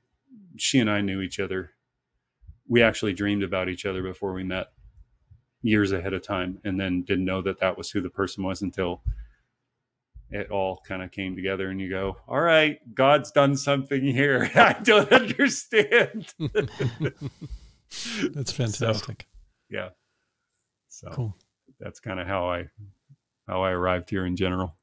she 0.58 0.80
and 0.80 0.92
I 0.92 1.02
knew 1.02 1.22
each 1.22 1.42
other. 1.42 1.72
We 2.70 2.84
actually 2.84 3.14
dreamed 3.14 3.44
about 3.44 3.70
each 3.70 3.88
other 3.88 4.04
before 4.04 4.34
we 4.34 4.46
met 4.46 4.73
years 5.64 5.92
ahead 5.92 6.14
of 6.14 6.22
time, 6.22 6.60
and 6.64 6.80
then 6.80 7.02
didn't 7.02 7.26
know 7.26 7.42
that 7.42 7.60
that 7.60 7.78
was 7.78 7.90
who 7.90 8.02
the 8.02 8.10
person 8.10 8.44
was 8.44 8.62
until 8.62 9.02
it 10.30 10.50
all 10.52 10.82
kind 10.88 11.02
of 11.04 11.12
came 11.12 11.36
together. 11.36 11.70
And 11.70 11.80
you 11.82 11.90
go, 11.90 12.18
"All 12.28 12.42
right, 12.42 12.78
God's 12.94 13.32
done 13.32 13.56
something 13.56 14.04
here. 14.04 14.52
I 14.56 14.74
don't 14.84 15.12
understand." 15.12 16.34
That's 18.34 18.52
fantastic. 18.52 19.28
yeah. 19.70 19.90
So 20.90 21.10
Cool. 21.10 21.36
that's 21.80 22.00
kind 22.00 22.20
of 22.20 22.28
how 22.28 22.50
I 22.50 22.68
how 23.48 23.64
I 23.64 23.72
arrived 23.72 24.10
here 24.10 24.26
in 24.26 24.36
general. 24.36 24.76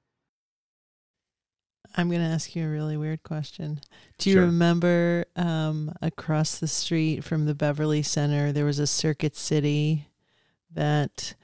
I'm 1.97 2.09
going 2.09 2.21
to 2.21 2.27
ask 2.29 2.55
you 2.55 2.64
a 2.66 2.71
really 2.71 2.97
weird 2.97 3.25
question. 3.25 3.81
Do 4.19 4.31
you 4.31 4.37
Sure. 4.37 4.45
remember 4.47 5.25
um, 5.35 5.93
across 6.01 6.59
the 6.59 6.69
street 6.69 7.25
from 7.25 7.47
the 7.47 7.55
Beverly 7.55 8.03
Center, 8.03 8.53
there 8.53 8.64
was 8.64 8.79
a 8.79 8.87
Circuit 8.87 9.35
City 9.35 10.07
that 10.72 11.35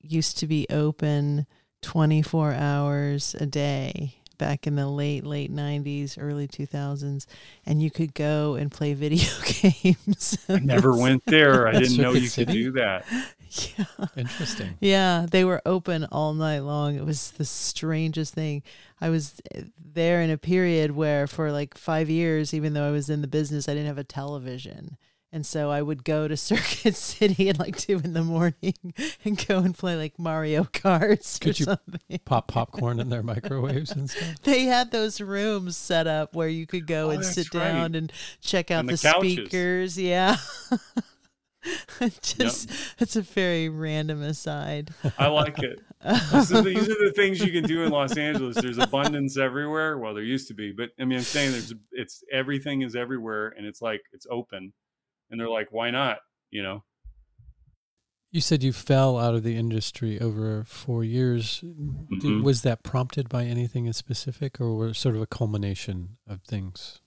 used 0.00 0.38
to 0.38 0.46
be 0.46 0.66
open 0.70 1.46
24 1.82 2.52
hours 2.54 3.34
a 3.38 3.46
day 3.46 4.16
back 4.38 4.66
in 4.66 4.76
the 4.76 4.86
late, 4.86 5.24
late 5.24 5.52
90s, 5.52 6.16
early 6.20 6.46
2000s. 6.46 7.26
And 7.64 7.82
you 7.82 7.90
could 7.90 8.14
go 8.14 8.54
and 8.54 8.70
play 8.70 8.94
video 8.94 9.30
games. 9.44 10.38
I 10.48 10.58
never 10.58 10.94
went 10.96 11.24
there. 11.26 11.66
I 11.66 11.72
didn't 11.72 11.96
know 11.96 12.12
you 12.12 12.28
City? 12.28 12.44
could 12.46 12.52
do 12.52 12.70
that. 12.72 13.04
Yeah. 13.48 13.84
Interesting. 14.16 14.76
Yeah, 14.80 15.26
they 15.30 15.44
were 15.44 15.62
open 15.64 16.04
all 16.10 16.34
night 16.34 16.58
long. 16.58 16.96
It 16.96 17.04
was 17.04 17.30
the 17.30 17.44
strangest 17.44 18.34
thing. 18.34 18.62
I 19.00 19.08
was 19.08 19.40
eh, 19.54 19.62
there 19.78 20.20
in 20.20 20.30
a 20.30 20.36
period 20.36 20.90
where, 20.90 21.26
for 21.26 21.52
like 21.52 21.78
five 21.78 22.10
years, 22.10 22.52
even 22.52 22.74
though 22.74 22.86
I 22.86 22.90
was 22.90 23.08
in 23.08 23.22
the 23.22 23.28
business, 23.28 23.68
I 23.68 23.72
didn't 23.72 23.86
have 23.86 23.98
a 23.98 24.04
television. 24.04 24.96
And 25.36 25.44
so 25.44 25.70
I 25.70 25.82
would 25.82 26.02
go 26.02 26.26
to 26.28 26.34
Circuit 26.38 26.96
City 26.96 27.50
at 27.50 27.58
like 27.58 27.76
two 27.76 28.00
in 28.02 28.14
the 28.14 28.22
morning 28.24 28.72
and 29.22 29.46
go 29.46 29.58
and 29.58 29.76
play 29.76 29.94
like 29.94 30.18
Mario 30.18 30.64
Kart 30.64 31.38
or 31.42 31.44
Could 31.44 31.60
you- 31.60 31.66
something. 31.66 32.20
Pop 32.24 32.48
popcorn 32.52 32.98
in 33.00 33.10
their 33.10 33.22
microwaves 33.22 33.90
and 33.90 34.08
stuff. 34.08 34.36
They 34.44 34.62
had 34.62 34.92
those 34.92 35.20
rooms 35.20 35.76
set 35.76 36.06
up 36.06 36.34
where 36.34 36.48
you 36.48 36.66
could 36.66 36.86
go 36.86 37.08
Oh, 37.08 37.10
and 37.10 37.18
that's 37.22 37.34
sit 37.34 37.52
right. 37.52 37.64
down 37.68 37.94
and 37.94 38.10
check 38.40 38.70
out 38.70 38.80
And 38.80 38.88
the, 38.88 38.92
the 38.92 38.96
speakers. 39.20 39.98
Yeah. 39.98 40.38
Just, 42.22 42.70
it's 42.98 43.16
a 43.16 43.20
very 43.22 43.68
random 43.68 44.22
aside. 44.22 44.90
I 45.18 45.26
like 45.26 45.58
it. 45.58 45.80
so 46.46 46.62
these 46.62 46.88
are 46.88 46.94
the 47.04 47.12
things 47.14 47.40
you 47.44 47.52
can 47.52 47.64
do 47.64 47.82
in 47.82 47.90
Los 47.90 48.16
Angeles. 48.16 48.56
There's 48.56 48.78
abundance 48.78 49.36
everywhere. 49.36 49.98
Well, 49.98 50.14
there 50.14 50.22
used 50.22 50.48
to 50.48 50.54
be, 50.54 50.72
but 50.72 50.90
I 50.98 51.04
mean, 51.04 51.18
I'm 51.18 51.24
saying 51.24 51.52
there's 51.52 51.74
it's 51.92 52.22
everything 52.32 52.80
is 52.82 52.96
everywhere, 52.96 53.48
and 53.58 53.66
it's 53.66 53.82
like 53.82 54.00
it's 54.12 54.26
open, 54.30 54.72
and 55.30 55.40
they're 55.40 55.48
like, 55.50 55.72
why 55.72 55.90
not? 55.90 56.18
You 56.50 56.62
know, 56.62 56.84
You 58.30 58.40
said 58.40 58.62
you 58.62 58.72
fell 58.72 59.18
out 59.18 59.34
of 59.34 59.42
the 59.44 59.56
industry 59.56 60.20
over 60.20 60.64
four 60.64 61.02
years. 61.04 61.60
Did- 61.60 61.72
Mhm. 62.20 62.42
was 62.42 62.62
that 62.62 62.82
prompted 62.82 63.28
by 63.28 63.44
anything 63.46 63.86
in 63.86 63.92
specific, 63.92 64.60
or 64.60 64.76
was 64.76 64.90
it 64.92 64.94
sort 64.94 65.16
of 65.16 65.22
a 65.22 65.26
culmination 65.26 66.18
of 66.26 66.42
things? 66.42 67.00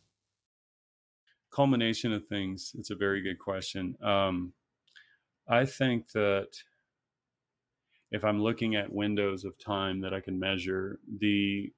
culmination 1.51 2.13
of 2.13 2.27
things. 2.27 2.73
It's 2.77 2.91
a 2.91 2.95
very 2.95 3.21
good 3.21 3.39
question. 3.39 3.97
Um, 4.03 4.53
I 5.47 5.65
think 5.65 6.11
that 6.11 6.49
if 8.11 8.23
I'm 8.23 8.41
looking 8.41 8.75
at 8.75 8.93
windows 8.93 9.43
of 9.45 9.57
time 9.57 9.99
that 10.01 10.13
I 10.13 10.21
can 10.21 10.37
measure, 10.39 10.99
the 11.19 11.73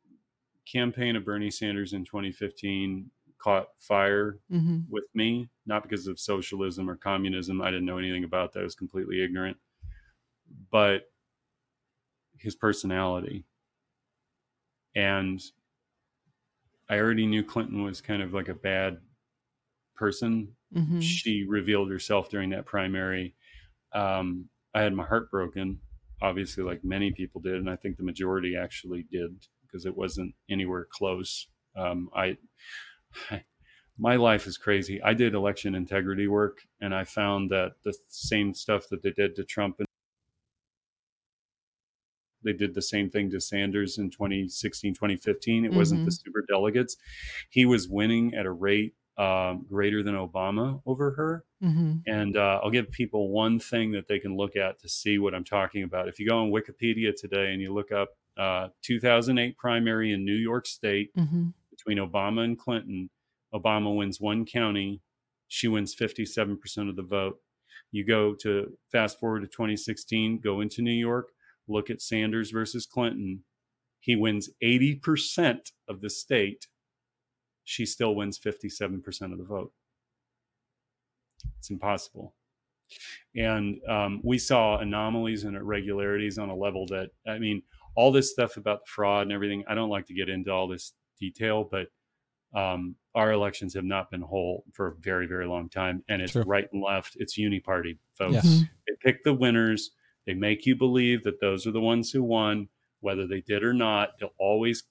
campaign 0.65 1.15
of 1.15 1.23
Bernie 1.23 1.49
Sanders 1.51 1.93
in 1.93 2.03
2015 2.05 3.09
caught 3.37 3.67
fire 3.79 4.39
hmm 4.49 4.81
with 4.89 5.05
me, 5.15 5.49
not 5.71 5.83
because 5.83 6.05
of 6.05 6.19
socialism 6.19 6.89
or 6.89 6.97
communism. 6.97 7.61
I 7.61 7.71
didn't 7.71 7.85
know 7.85 7.97
anything 7.97 8.25
about 8.25 8.51
that. 8.51 8.59
I 8.59 8.63
was 8.63 8.75
completely 8.75 9.23
ignorant. 9.23 9.55
But 10.69 11.03
his 12.37 12.55
personality. 12.55 13.45
And 14.95 15.41
I 16.89 16.99
already 16.99 17.25
knew 17.25 17.41
Clinton 17.41 17.83
was 17.83 18.01
kind 18.01 18.21
of 18.21 18.33
like 18.33 18.49
a 18.49 18.53
bad 18.53 18.97
person. 19.95 20.55
hmm 20.73 20.99
She 20.99 21.45
revealed 21.47 21.89
herself 21.89 22.29
during 22.29 22.49
that 22.49 22.65
primary. 22.65 23.33
Um, 23.93 24.49
I 24.73 24.81
had 24.81 24.93
my 24.93 25.05
heart 25.05 25.31
broken, 25.31 25.79
obviously, 26.21 26.63
like 26.65 26.83
many 26.83 27.13
people 27.13 27.39
did. 27.39 27.55
And 27.55 27.69
I 27.69 27.77
think 27.77 27.95
the 27.95 28.03
majority 28.03 28.57
actually 28.57 29.05
did 29.09 29.47
because 29.61 29.85
it 29.85 29.95
wasn't 29.95 30.35
anywhere 30.49 30.85
close. 30.91 31.47
Um, 31.77 32.09
I, 32.13 32.35
my 33.97 34.15
life 34.15 34.47
is 34.47 34.57
crazy. 34.57 35.01
I 35.01 35.13
did 35.13 35.33
election 35.33 35.75
integrity 35.75 36.27
work, 36.27 36.59
and 36.79 36.93
I 36.93 37.03
found 37.03 37.49
that 37.51 37.73
the 37.83 37.93
same 38.07 38.53
stuff 38.53 38.87
that 38.89 39.03
they 39.03 39.11
did 39.11 39.35
to 39.35 39.43
Trump, 39.43 39.75
and 39.79 39.87
they 42.43 42.53
did 42.53 42.73
the 42.73 42.81
same 42.81 43.09
thing 43.09 43.29
to 43.31 43.39
Sanders 43.39 43.97
in 43.97 44.09
2016, 44.09 44.93
2015. 44.93 45.65
It 45.65 45.73
wasn't 45.73 46.03
the 46.05 46.11
super 46.11 46.43
delegates. 46.47 46.97
He 47.49 47.65
was 47.65 47.87
winning 47.87 48.33
at 48.33 48.45
a 48.45 48.51
rate 48.51 48.95
um, 49.17 49.65
greater 49.67 50.01
than 50.01 50.15
Obama 50.15 50.81
over 50.85 51.11
her. 51.11 51.45
hmm 51.61 51.97
And 52.07 52.35
uh, 52.37 52.59
I'll 52.63 52.71
give 52.71 52.89
people 52.89 53.29
one 53.29 53.59
thing 53.59 53.91
that 53.91 54.07
they 54.07 54.17
can 54.17 54.35
look 54.35 54.55
at 54.55 54.79
to 54.79 54.89
see 54.89 55.19
what 55.19 55.35
I'm 55.35 55.43
talking 55.43 55.83
about. 55.83 56.07
If 56.07 56.19
you 56.19 56.27
go 56.27 56.39
on 56.39 56.49
Wikipedia 56.49 57.15
today 57.15 57.51
and 57.53 57.61
you 57.61 57.73
look 57.73 57.91
up 57.91 58.09
uh, 58.37 58.69
2008 58.81 59.55
primary 59.57 60.13
in 60.13 60.25
New 60.25 60.33
York 60.33 60.65
State, 60.65 61.11
hmm 61.15 61.49
between 61.69 61.97
Obama 61.97 62.43
and 62.43 62.59
Clinton, 62.59 63.09
Obama 63.53 63.95
wins 63.95 64.19
one 64.19 64.45
county, 64.45 65.01
she 65.47 65.67
wins 65.67 65.95
57% 65.95 66.89
of 66.89 66.95
the 66.95 67.03
vote. 67.03 67.37
You 67.91 68.05
go 68.05 68.33
to 68.35 68.77
fast 68.91 69.19
forward 69.19 69.41
to 69.41 69.47
2016, 69.47 70.39
go 70.41 70.61
into 70.61 70.81
New 70.81 70.91
York, 70.91 71.29
look 71.67 71.89
at 71.89 72.01
Sanders 72.01 72.51
versus 72.51 72.85
Clinton. 72.85 73.43
He 73.99 74.15
wins 74.15 74.49
80% 74.63 75.59
of 75.87 76.01
the 76.01 76.09
state. 76.09 76.67
She 77.63 77.85
still 77.85 78.15
wins 78.15 78.39
57% 78.39 79.31
of 79.31 79.37
the 79.37 79.43
vote. 79.43 79.73
It's 81.59 81.69
impossible. 81.69 82.33
And 83.35 83.79
um, 83.87 84.21
we 84.23 84.37
saw 84.37 84.77
anomalies 84.77 85.43
and 85.43 85.55
irregularities 85.55 86.37
on 86.37 86.49
a 86.49 86.55
level 86.55 86.85
that, 86.87 87.09
I 87.27 87.39
mean, 87.39 87.61
all 87.95 88.11
this 88.11 88.31
stuff 88.31 88.57
about 88.57 88.85
the 88.85 88.89
fraud 88.89 89.23
and 89.23 89.31
everything, 89.31 89.63
I 89.67 89.75
don't 89.75 89.89
like 89.89 90.05
to 90.07 90.13
get 90.13 90.29
into 90.29 90.51
all 90.51 90.67
this 90.67 90.93
detail, 91.19 91.67
but 91.69 91.87
um, 92.53 92.95
our 93.15 93.31
elections 93.31 93.73
have 93.73 93.83
not 93.85 94.09
been 94.11 94.21
whole 94.21 94.63
for 94.73 94.87
a 94.87 94.95
very, 94.95 95.25
very 95.27 95.45
long 95.45 95.69
time. 95.69 96.03
And 96.09 96.21
it's 96.21 96.33
True. 96.33 96.43
right 96.43 96.67
and 96.73 96.81
left. 96.81 97.15
It's 97.19 97.37
uniparty, 97.37 97.97
folks. 98.17 98.33
Yes. 98.33 98.63
They 98.87 98.93
pick 99.01 99.23
the 99.23 99.33
winners. 99.33 99.91
They 100.25 100.33
make 100.33 100.65
you 100.65 100.75
believe 100.75 101.23
that 101.23 101.39
those 101.41 101.65
are 101.65 101.71
the 101.71 101.81
ones 101.81 102.11
who 102.11 102.23
won, 102.23 102.67
whether 102.99 103.25
they 103.27 103.41
did 103.41 103.63
or 103.63 103.73
not. 103.73 104.11
They'll 104.19 104.33
always 104.37 104.83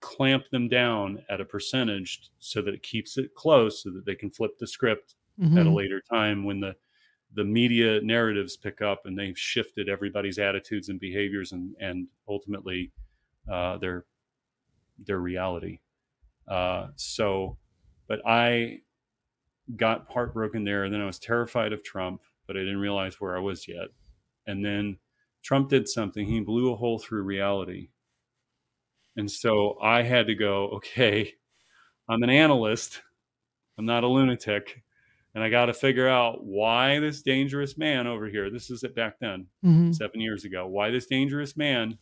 clamp 0.00 0.44
them 0.50 0.68
down 0.68 1.22
at 1.28 1.40
a 1.40 1.44
percentage 1.44 2.30
so 2.38 2.62
that 2.62 2.72
it 2.74 2.82
keeps 2.82 3.18
it 3.18 3.34
close 3.34 3.82
so 3.82 3.90
that 3.90 4.06
they 4.06 4.14
can 4.14 4.30
flip 4.30 4.56
the 4.58 4.66
script 4.66 5.16
at 5.40 5.46
a 5.66 5.70
Mhm. 5.70 5.74
later 5.74 6.00
time 6.00 6.44
when 6.44 6.60
the 6.60 6.74
the 7.34 7.44
media 7.44 8.00
narratives 8.00 8.56
pick 8.56 8.80
up 8.80 9.04
and 9.04 9.16
they've 9.18 9.38
shifted 9.38 9.86
everybody's 9.88 10.38
attitudes 10.38 10.88
and 10.88 10.98
behaviors 10.98 11.52
and 11.52 11.76
and 11.78 12.08
ultimately 12.26 12.90
uh, 13.50 13.76
their 13.78 14.06
their 14.98 15.18
reality. 15.18 15.78
Uh, 16.48 16.88
so, 16.96 17.58
but 18.08 18.20
I 18.26 18.80
got 19.76 20.06
heartbroken 20.10 20.64
there, 20.64 20.84
and 20.84 20.94
then 20.94 21.00
I 21.02 21.06
was 21.06 21.18
terrified 21.18 21.72
of 21.72 21.82
Trump, 21.84 22.22
but 22.46 22.56
I 22.56 22.60
didn't 22.60 22.78
realize 22.78 23.20
where 23.20 23.36
I 23.36 23.40
was 23.40 23.68
yet. 23.68 23.88
And 24.46 24.64
then 24.64 24.98
Trump 25.42 25.68
did 25.70 25.88
something; 25.88 26.26
he 26.26 26.40
blew 26.40 26.72
a 26.72 26.76
hole 26.76 26.98
through 26.98 27.22
reality, 27.22 27.90
and 29.16 29.30
so 29.30 29.78
I 29.82 30.02
had 30.02 30.26
to 30.28 30.34
go. 30.34 30.68
Okay, 30.70 31.34
I'm 32.08 32.22
an 32.22 32.30
analyst. 32.30 33.02
I'm 33.78 33.86
not 33.86 34.04
a 34.04 34.08
lunatic 34.08 34.82
and 35.34 35.44
I 35.44 35.50
got 35.50 35.66
to 35.66 35.74
figure 35.74 36.08
out 36.08 36.44
why 36.44 36.98
this 37.00 37.22
dangerous 37.22 37.78
man 37.78 38.06
over 38.06 38.28
here. 38.28 38.50
This 38.50 38.70
is 38.70 38.82
it 38.82 38.94
back 38.96 39.20
then, 39.20 39.46
Mhm. 39.64 39.94
seven 39.94 40.20
years 40.20 40.44
ago. 40.44 40.66
Why 40.66 40.90
this 40.90 41.06
dangerous 41.06 41.56
man 41.56 41.98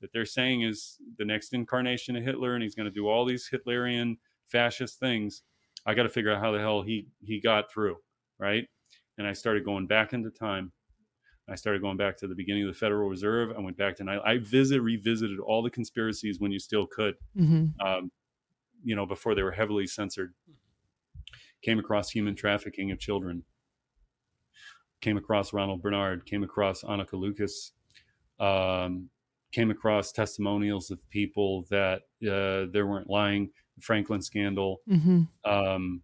that 0.00 0.12
they're 0.12 0.24
saying 0.24 0.62
is 0.62 0.96
the 1.18 1.24
next 1.24 1.52
incarnation 1.54 2.16
of 2.16 2.24
Hitler, 2.24 2.54
and 2.54 2.62
he's 2.62 2.74
going 2.74 2.88
to 2.88 2.90
do 2.94 3.08
all 3.08 3.24
these 3.24 3.48
Hitlerian 3.52 4.16
fascist 4.46 4.98
things. 5.00 5.42
I 5.86 5.94
got 5.94 6.04
to 6.04 6.08
figure 6.08 6.32
out 6.32 6.40
how 6.40 6.52
the 6.52 6.58
hell 6.58 6.82
he 6.82 7.06
he 7.22 7.40
got 7.40 7.70
through, 7.72 7.96
right? 8.38 8.66
And 9.16 9.26
I 9.26 9.32
started 9.32 9.64
going 9.64 9.86
back 9.86 10.12
into 10.12 10.30
time. 10.30 10.72
I 11.50 11.54
started 11.54 11.80
going 11.80 11.96
back 11.96 12.16
to 12.18 12.26
the 12.28 12.34
beginning 12.34 12.64
of 12.64 12.68
the 12.74 12.78
Federal 12.78 13.08
Reserve. 13.08 13.50
I 13.56 13.60
went 13.60 13.76
back 13.76 13.96
to 13.96 14.04
I, 14.04 14.32
I 14.32 14.38
visit 14.38 14.80
revisited 14.82 15.38
all 15.40 15.62
the 15.62 15.70
conspiracies 15.70 16.38
when 16.38 16.52
you 16.52 16.58
still 16.58 16.86
could 16.86 17.14
Mhm. 17.36 17.72
um, 17.80 18.12
you 18.84 18.94
know, 18.94 19.06
before 19.06 19.34
they 19.34 19.42
were 19.42 19.50
heavily 19.52 19.86
censored. 19.86 20.34
Came 21.62 21.78
across 21.80 22.10
human 22.10 22.36
trafficking 22.36 22.92
of 22.92 23.00
children. 23.00 23.42
Came 25.00 25.16
across 25.16 25.52
Ronald 25.52 25.82
Bernard. 25.82 26.26
Came 26.26 26.42
across 26.44 26.82
Anneke 26.82 27.12
Lucas. 27.14 27.72
Um, 28.38 29.10
came 29.52 29.70
across 29.70 30.12
testimonials 30.12 30.90
of 30.90 30.98
people 31.10 31.64
that 31.70 32.02
uh, 32.22 32.70
they 32.72 32.82
weren't 32.82 33.08
lying. 33.10 33.50
The 33.76 33.82
Franklin 33.82 34.20
scandal. 34.22 34.80
Mhm. 34.88 35.28
Um, 35.44 36.02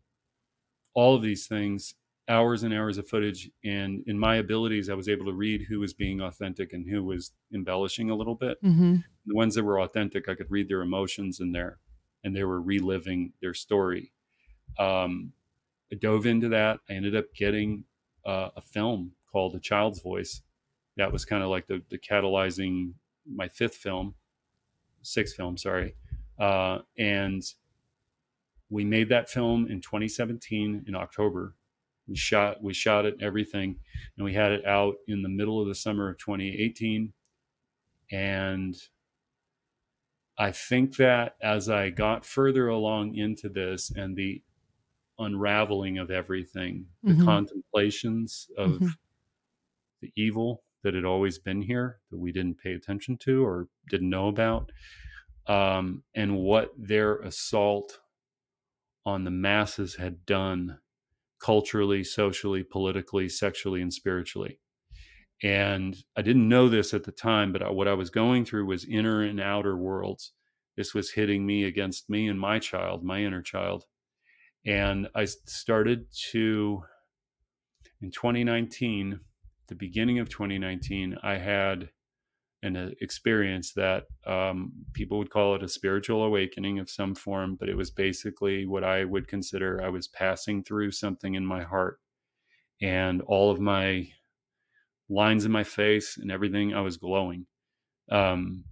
all 0.94 1.14
of 1.14 1.22
these 1.22 1.46
things. 1.46 1.94
Hours 2.26 2.62
and 2.62 2.72
hours 2.72 2.96
of 2.96 3.06
footage, 3.06 3.50
and 3.64 4.02
in 4.06 4.18
my 4.18 4.36
abilities, 4.36 4.88
I 4.88 4.94
was 4.94 5.10
able 5.10 5.26
to 5.26 5.34
read 5.34 5.66
who 5.68 5.78
was 5.80 5.92
being 5.92 6.22
authentic 6.22 6.72
and 6.72 6.88
who 6.88 7.04
was 7.04 7.32
embellishing 7.52 8.08
a 8.08 8.14
little 8.14 8.34
bit 8.34 8.56
Mhm. 8.62 9.04
the 9.26 9.34
ones 9.34 9.54
that 9.56 9.62
were 9.64 9.80
authentic 9.80 10.26
i 10.28 10.34
could 10.34 10.50
read 10.50 10.68
their 10.68 10.80
emotions 10.80 11.40
in 11.40 11.52
there 11.52 11.78
and 12.22 12.34
they 12.34 12.44
were 12.44 12.60
reliving 12.62 13.32
their 13.42 13.52
story 13.54 14.10
um, 14.78 15.32
i 15.92 15.96
dove 15.96 16.24
into 16.26 16.48
that 16.48 16.80
i 16.88 16.94
ended 16.94 17.14
up 17.14 17.26
getting 17.34 17.84
uh, 18.24 18.48
a 18.56 18.62
film 18.62 19.12
called 19.30 19.54
a 19.54 19.60
child's 19.60 20.00
voice 20.00 20.40
that 20.96 21.12
was 21.12 21.24
kind 21.26 21.42
of 21.42 21.50
like 21.50 21.66
the, 21.66 21.82
the 21.90 21.98
catalyzing 21.98 22.94
my 23.32 23.48
fifth 23.48 23.76
film 23.76 24.14
sixth 25.02 25.36
film 25.36 25.56
sorry 25.56 25.94
uh, 26.38 26.78
and 26.98 27.42
we 28.70 28.84
made 28.84 29.08
that 29.08 29.28
film 29.28 29.66
in 29.68 29.80
2017 29.80 30.84
in 30.86 30.94
october 30.94 31.54
we 32.06 32.16
shot 32.16 32.62
we 32.62 32.74
shot 32.74 33.04
it 33.06 33.16
everything 33.20 33.78
and 34.16 34.24
we 34.24 34.32
had 34.34 34.52
it 34.52 34.64
out 34.66 34.96
in 35.08 35.22
the 35.22 35.28
middle 35.28 35.60
of 35.60 35.68
the 35.68 35.74
summer 35.74 36.08
of 36.10 36.18
2018 36.18 37.12
and 38.12 38.76
I 40.36 40.50
think 40.50 40.96
that 40.96 41.36
as 41.40 41.68
I 41.68 41.90
got 41.90 42.26
further 42.26 42.66
along 42.68 43.14
into 43.14 43.48
this 43.48 43.92
and 43.92 44.16
the 44.16 44.42
unraveling 45.20 45.98
of 45.98 46.10
everything, 46.10 46.88
the 47.04 47.12
Mhm. 47.14 47.24
contemplations 47.24 48.50
of 48.58 48.80
Mhm. 48.80 48.96
the 50.00 50.12
evil 50.16 50.63
that 50.84 50.94
had 50.94 51.04
always 51.04 51.38
been 51.38 51.62
here 51.62 51.98
that 52.10 52.18
we 52.18 52.30
didn't 52.30 52.58
pay 52.58 52.74
attention 52.74 53.16
to 53.18 53.44
or 53.44 53.68
didn't 53.90 54.10
know 54.10 54.28
about, 54.28 54.70
um, 55.48 56.04
and 56.14 56.36
what 56.36 56.70
their 56.78 57.16
assault 57.18 57.98
on 59.04 59.24
the 59.24 59.30
masses 59.30 59.96
had 59.96 60.24
done 60.24 60.78
culturally, 61.40 62.04
socially, 62.04 62.62
politically, 62.62 63.28
sexually, 63.28 63.82
and 63.82 63.92
spiritually. 63.92 64.60
And 65.42 65.96
I 66.16 66.22
didn't 66.22 66.48
know 66.48 66.68
this 66.68 66.94
at 66.94 67.04
the 67.04 67.12
time, 67.12 67.52
but 67.52 67.74
what 67.74 67.88
I 67.88 67.94
was 67.94 68.08
going 68.08 68.44
through 68.44 68.66
was 68.66 68.84
inner 68.84 69.22
and 69.22 69.40
outer 69.40 69.76
worlds. 69.76 70.32
This 70.76 70.94
was 70.94 71.12
hitting 71.12 71.44
me 71.44 71.64
against 71.64 72.08
me 72.08 72.28
and 72.28 72.40
my 72.40 72.58
child, 72.58 73.04
my 73.04 73.22
inner 73.22 73.42
child. 73.42 73.84
And 74.64 75.08
I 75.14 75.26
started 75.26 76.06
to, 76.30 76.82
in 78.00 78.10
2019, 78.10 79.20
the 79.68 79.74
beginning 79.74 80.18
of 80.18 80.28
2019, 80.28 81.16
I 81.22 81.36
had 81.38 81.90
an 82.64 82.76
uh, 82.76 82.90
experience 83.00 83.72
that 83.74 84.04
um, 84.26 84.72
people 84.94 85.18
would 85.18 85.30
call 85.30 85.54
it 85.54 85.62
a 85.62 85.68
spiritual 85.68 86.24
awakening 86.24 86.78
of 86.78 86.88
some 86.88 87.14
form, 87.14 87.56
but 87.60 87.68
it 87.68 87.76
was 87.76 87.90
basically 87.90 88.66
what 88.66 88.82
I 88.82 89.04
would 89.04 89.28
consider 89.28 89.82
I 89.82 89.90
was 89.90 90.08
passing 90.08 90.64
through 90.64 90.92
something 90.92 91.34
in 91.34 91.44
my 91.44 91.62
heart. 91.62 91.98
And 92.80 93.20
all 93.22 93.50
of 93.50 93.60
my 93.60 94.08
lines 95.08 95.44
in 95.44 95.52
my 95.52 95.62
face 95.62 96.16
and 96.16 96.32
everything, 96.32 96.74
I 96.74 96.80
was 96.80 96.96
glowing. 96.96 97.46
Um, 98.10 98.64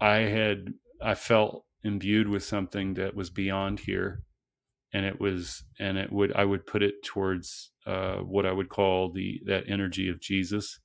I 0.00 0.16
had, 0.16 0.74
I 1.00 1.14
felt 1.14 1.64
imbued 1.84 2.28
with 2.28 2.42
something 2.42 2.94
that 2.94 3.14
was 3.14 3.30
beyond 3.30 3.80
here. 3.80 4.22
And 4.92 5.04
it 5.04 5.20
was, 5.20 5.64
and 5.78 5.98
it 5.98 6.12
would, 6.12 6.32
I 6.34 6.44
would 6.44 6.66
put 6.66 6.82
it 6.82 7.02
towards 7.04 7.72
uh, 7.86 8.16
what 8.16 8.46
I 8.46 8.52
would 8.52 8.68
call 8.68 9.12
the, 9.12 9.40
that 9.46 9.64
energy 9.68 10.08
of 10.08 10.20
Jesus, 10.20 10.80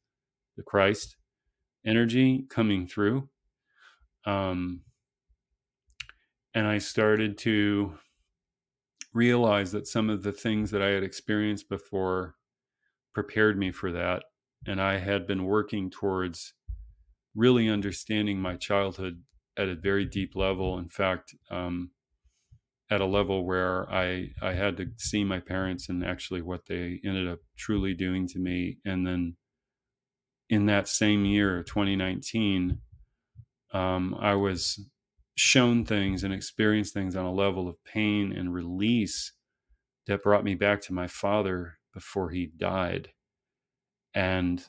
the 0.57 0.63
Christ 0.63 1.15
energy 1.85 2.45
coming 2.49 2.87
through. 2.87 3.29
Um, 4.25 4.81
and 6.53 6.67
I 6.67 6.79
started 6.79 7.37
to 7.39 7.93
realize 9.13 9.71
that 9.71 9.87
some 9.87 10.09
of 10.09 10.23
the 10.23 10.31
things 10.31 10.71
that 10.71 10.81
I 10.81 10.89
had 10.89 11.03
experienced 11.03 11.69
before 11.69 12.35
prepared 13.13 13.57
me 13.57 13.71
for 13.71 13.91
that. 13.91 14.23
And 14.65 14.81
I 14.81 14.97
had 14.97 15.27
been 15.27 15.45
working 15.45 15.89
towards 15.89 16.53
really 17.35 17.69
understanding 17.69 18.39
my 18.39 18.55
childhood 18.55 19.23
at 19.57 19.69
a 19.69 19.75
very 19.75 20.05
deep 20.05 20.35
level. 20.35 20.77
In 20.77 20.87
fact, 20.87 21.35
um, 21.49 21.91
at 22.91 23.01
a 23.01 23.05
level 23.05 23.45
where 23.45 23.89
I 23.91 24.31
I 24.41 24.53
had 24.53 24.77
to 24.77 24.87
see 24.97 25.23
my 25.23 25.39
parents 25.39 25.89
and 25.89 26.05
actually 26.05 26.41
what 26.41 26.65
they 26.67 26.99
ended 27.05 27.27
up 27.27 27.39
truly 27.57 27.93
doing 27.95 28.27
to 28.27 28.39
me, 28.39 28.77
and 28.85 29.07
then 29.07 29.37
in 30.49 30.65
that 30.65 30.89
same 30.89 31.23
year, 31.23 31.63
2019, 31.63 32.79
um, 33.73 34.15
I 34.19 34.35
was 34.35 34.85
shown 35.35 35.85
things 35.85 36.25
and 36.25 36.33
experienced 36.33 36.93
things 36.93 37.15
on 37.15 37.25
a 37.25 37.33
level 37.33 37.69
of 37.69 37.81
pain 37.85 38.33
and 38.33 38.53
release 38.53 39.31
that 40.07 40.23
brought 40.23 40.43
me 40.43 40.55
back 40.55 40.81
to 40.81 40.93
my 40.93 41.07
father 41.07 41.77
before 41.93 42.31
he 42.31 42.51
died. 42.57 43.11
And 44.13 44.63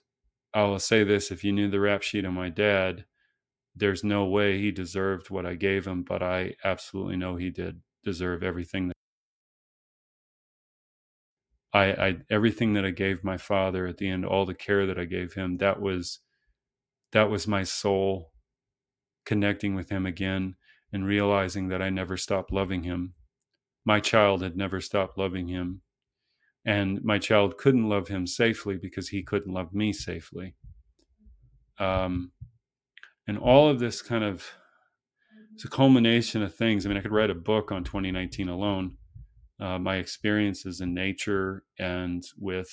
I 0.55 0.63
will 0.65 0.79
say 0.79 1.03
this 1.03 1.33
if 1.33 1.43
you 1.43 1.53
knew 1.53 1.69
the 1.69 1.81
rap 1.81 2.03
sheet 2.03 2.25
of 2.25 2.33
my 2.33 2.49
dad, 2.49 3.07
there's 3.75 4.05
no 4.05 4.27
way 4.27 4.61
he 4.61 4.71
deserved 4.71 5.31
what 5.31 5.47
I 5.47 5.55
gave 5.57 5.87
him, 5.87 6.05
but 6.05 6.23
I 6.23 6.55
absolutely 6.63 7.17
know 7.17 7.35
he 7.37 7.51
did 7.51 7.81
deserve 8.05 8.43
everything 8.43 8.89
that 8.89 8.97
I, 11.73 11.85
I 11.85 12.17
everything 12.31 12.75
that 12.75 12.85
I 12.85 12.91
gave 12.91 13.25
my 13.25 13.39
father 13.39 13.87
at 13.87 13.97
the 13.97 14.09
end, 14.09 14.27
all 14.27 14.45
the 14.45 14.55
care 14.55 14.87
that 14.87 14.99
I 14.99 15.05
gave 15.05 15.35
him, 15.35 15.59
that 15.59 15.81
was 15.81 16.21
that 17.13 17.31
was 17.31 17.47
my 17.47 17.63
soul 17.63 18.33
connecting 19.25 19.75
with 19.75 19.91
him 19.91 20.07
again 20.07 20.57
and 20.93 21.07
realizing 21.07 21.69
that 21.69 21.81
I 21.81 21.91
never 21.91 22.17
stopped 22.17 22.53
loving 22.53 22.83
him. 22.83 23.15
My 23.85 24.01
child 24.01 24.43
had 24.43 24.57
never 24.57 24.81
stopped 24.81 25.17
loving 25.19 25.49
him. 25.49 25.83
And 26.65 27.03
my 27.03 27.19
child 27.19 27.59
couldn't 27.59 27.89
love 27.89 28.09
him 28.09 28.27
safely 28.27 28.77
because 28.81 29.09
he 29.09 29.23
couldn't 29.23 29.53
love 29.53 29.73
me 29.73 29.93
safely. 29.93 30.55
Um, 31.79 32.33
and 33.27 33.39
all 33.39 33.69
of 33.69 33.81
this 33.81 34.01
kind 34.03 34.23
of 34.23 34.47
it's 35.55 35.65
a 35.65 35.69
culmination 35.69 36.43
of 36.43 36.55
things. 36.55 36.85
I 36.85 36.89
mean, 36.89 36.99
I 36.99 37.03
could 37.03 37.13
write 37.13 37.31
a 37.31 37.35
book 37.35 37.73
on 37.73 37.85
2019 37.85 38.49
alone. 38.49 38.97
Uh, 39.61 39.79
my 39.79 39.97
experiences 39.97 40.81
in 40.81 40.93
nature 40.95 41.65
and 41.79 42.25
with 42.39 42.69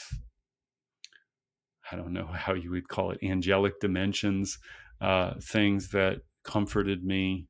I 1.91 1.95
don't 1.95 2.13
know 2.13 2.27
how 2.27 2.53
you 2.53 2.71
would 2.71 2.87
call 2.87 3.11
it, 3.11 3.19
angelic 3.23 3.79
dimensions, 3.79 4.59
uh, 5.01 5.33
things 5.41 5.89
that 5.89 6.21
comforted 6.43 7.03
me. 7.03 7.47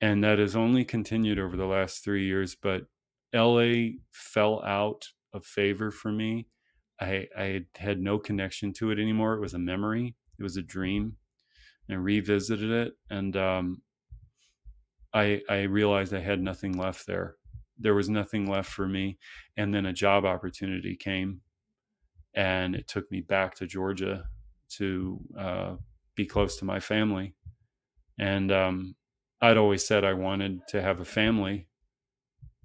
And 0.00 0.22
that 0.24 0.38
has 0.38 0.56
only 0.56 0.84
continued 0.84 1.38
over 1.38 1.56
the 1.56 1.66
last 1.66 2.04
three 2.04 2.26
years. 2.26 2.56
But 2.60 2.82
LA 3.32 3.98
fell 4.10 4.62
out 4.64 5.08
of 5.32 5.44
favor 5.44 5.90
for 5.90 6.12
me. 6.12 6.48
I, 7.00 7.28
I 7.36 7.60
had 7.76 8.00
no 8.00 8.18
connection 8.18 8.72
to 8.74 8.90
it 8.90 8.98
anymore. 8.98 9.34
It 9.34 9.40
was 9.40 9.54
a 9.54 9.58
memory, 9.58 10.16
it 10.38 10.42
was 10.42 10.56
a 10.56 10.62
dream. 10.62 11.16
And 11.88 12.02
revisited 12.02 12.68
it. 12.68 12.94
And 13.10 13.36
um, 13.36 13.82
I, 15.16 15.40
I 15.48 15.62
realized 15.62 16.12
I 16.12 16.20
had 16.20 16.42
nothing 16.42 16.76
left 16.76 17.06
there. 17.06 17.36
There 17.78 17.94
was 17.94 18.10
nothing 18.10 18.50
left 18.50 18.70
for 18.70 18.86
me. 18.86 19.18
And 19.56 19.72
then 19.72 19.86
a 19.86 19.92
job 19.92 20.24
opportunity 20.24 20.94
came 20.94 21.40
and 22.34 22.74
it 22.74 22.86
took 22.86 23.10
me 23.10 23.22
back 23.22 23.54
to 23.56 23.66
Georgia 23.66 24.28
to 24.68 25.18
uh, 25.38 25.76
be 26.14 26.26
close 26.26 26.56
to 26.58 26.66
my 26.66 26.78
family. 26.78 27.34
And 28.18 28.52
um, 28.52 28.94
I'd 29.40 29.56
always 29.56 29.86
said 29.86 30.04
I 30.04 30.12
wanted 30.12 30.60
to 30.68 30.82
have 30.82 31.00
a 31.00 31.04
family, 31.04 31.68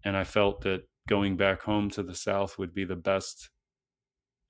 and 0.03 0.15
I 0.15 0.23
felt 0.25 0.61
that 0.61 0.83
going 1.07 1.37
back 1.37 1.61
home 1.61 1.89
to 1.91 2.03
the 2.03 2.15
South 2.15 2.57
would 2.57 2.73
be 2.73 2.85
the 2.85 2.95
best 2.95 3.49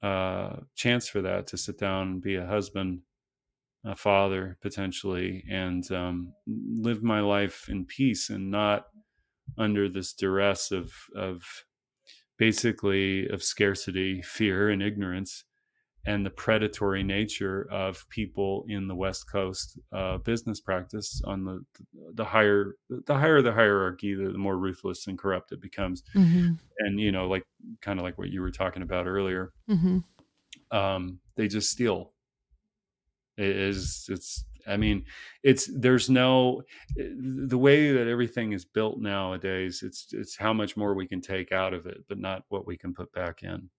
uh, 0.02 0.58
chance 0.76 1.08
for 1.08 1.22
that 1.22 1.48
to 1.48 1.58
sit 1.58 1.78
down 1.78 2.08
and 2.08 2.22
be 2.22 2.36
a 2.36 2.46
husband, 2.46 3.02
a 3.86 3.96
father 3.96 4.58
potentially, 4.62 5.44
and 5.50 5.90
um, 5.92 6.34
live 6.48 7.02
my 7.02 7.20
life 7.20 7.68
in 7.70 7.86
peace 7.86 8.30
and 8.30 8.52
not 8.52 8.86
under 9.58 9.90
this 9.90 10.14
duress 10.14 10.72
of 10.72 10.92
of 11.16 11.44
basically 12.38 13.28
of 13.30 13.44
scarcity, 13.44 14.22
fear, 14.22 14.70
and 14.70 14.82
ignorance, 14.82 15.44
and 16.06 16.26
the 16.26 16.30
predatory 16.32 17.04
nature 17.04 17.68
of 17.72 18.08
people 18.10 18.66
in 18.68 18.88
the 18.88 18.96
West 18.96 19.30
Coast 19.32 19.80
uh, 19.92 20.18
business 20.18 20.60
practice. 20.60 21.22
On 21.26 21.46
the 21.46 21.64
the 22.14 22.26
higher 22.26 22.76
the 22.90 23.16
higher 23.16 23.42
the 23.42 23.52
hierarchy, 23.54 24.16
the, 24.16 24.32
the 24.32 24.38
more 24.38 24.58
ruthless 24.58 25.08
and 25.08 25.18
corrupt 25.18 25.52
it 25.52 25.62
becomes. 25.62 26.04
Mm-hmm. 26.16 26.54
And 26.80 27.00
you 27.00 27.12
know, 27.12 27.28
like 27.28 27.44
kind 27.82 28.00
of 28.00 28.04
like 28.04 28.18
what 28.18 28.30
you 28.30 28.42
were 28.42 28.52
talking 28.52 28.84
about 28.84 29.08
earlier, 29.08 29.54
mm-hmm. 29.70 30.00
um, 30.76 31.20
they 31.36 31.48
just 31.48 31.70
steal. 31.70 32.14
Is 33.42 34.08
it's 34.10 34.46
I 34.68 34.78
mean, 34.78 35.06
it's 35.44 35.70
there's 35.74 36.10
no 36.10 36.64
the 36.96 37.58
way 37.58 37.92
that 37.92 38.08
everything 38.08 38.54
is 38.54 38.66
built 38.66 39.00
nowadays. 39.00 39.84
It's 39.84 40.08
it's 40.12 40.38
how 40.38 40.54
much 40.54 40.78
more 40.78 40.94
we 40.94 41.08
can 41.08 41.22
take 41.22 41.52
out 41.52 41.74
of 41.74 41.86
it, 41.86 42.04
but 42.08 42.20
not 42.20 42.44
what 42.50 42.68
we 42.68 42.78
can 42.78 42.94
put 42.94 43.12
back 43.14 43.44
in. 43.44 43.70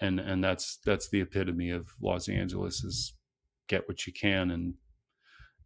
And 0.00 0.20
and 0.20 0.42
that's 0.42 0.78
that's 0.84 1.08
the 1.08 1.20
epitome 1.20 1.70
of 1.70 1.88
Los 2.00 2.28
Angeles 2.28 2.84
is 2.84 3.14
get 3.68 3.86
what 3.86 4.06
you 4.06 4.12
can 4.12 4.50
and 4.50 4.74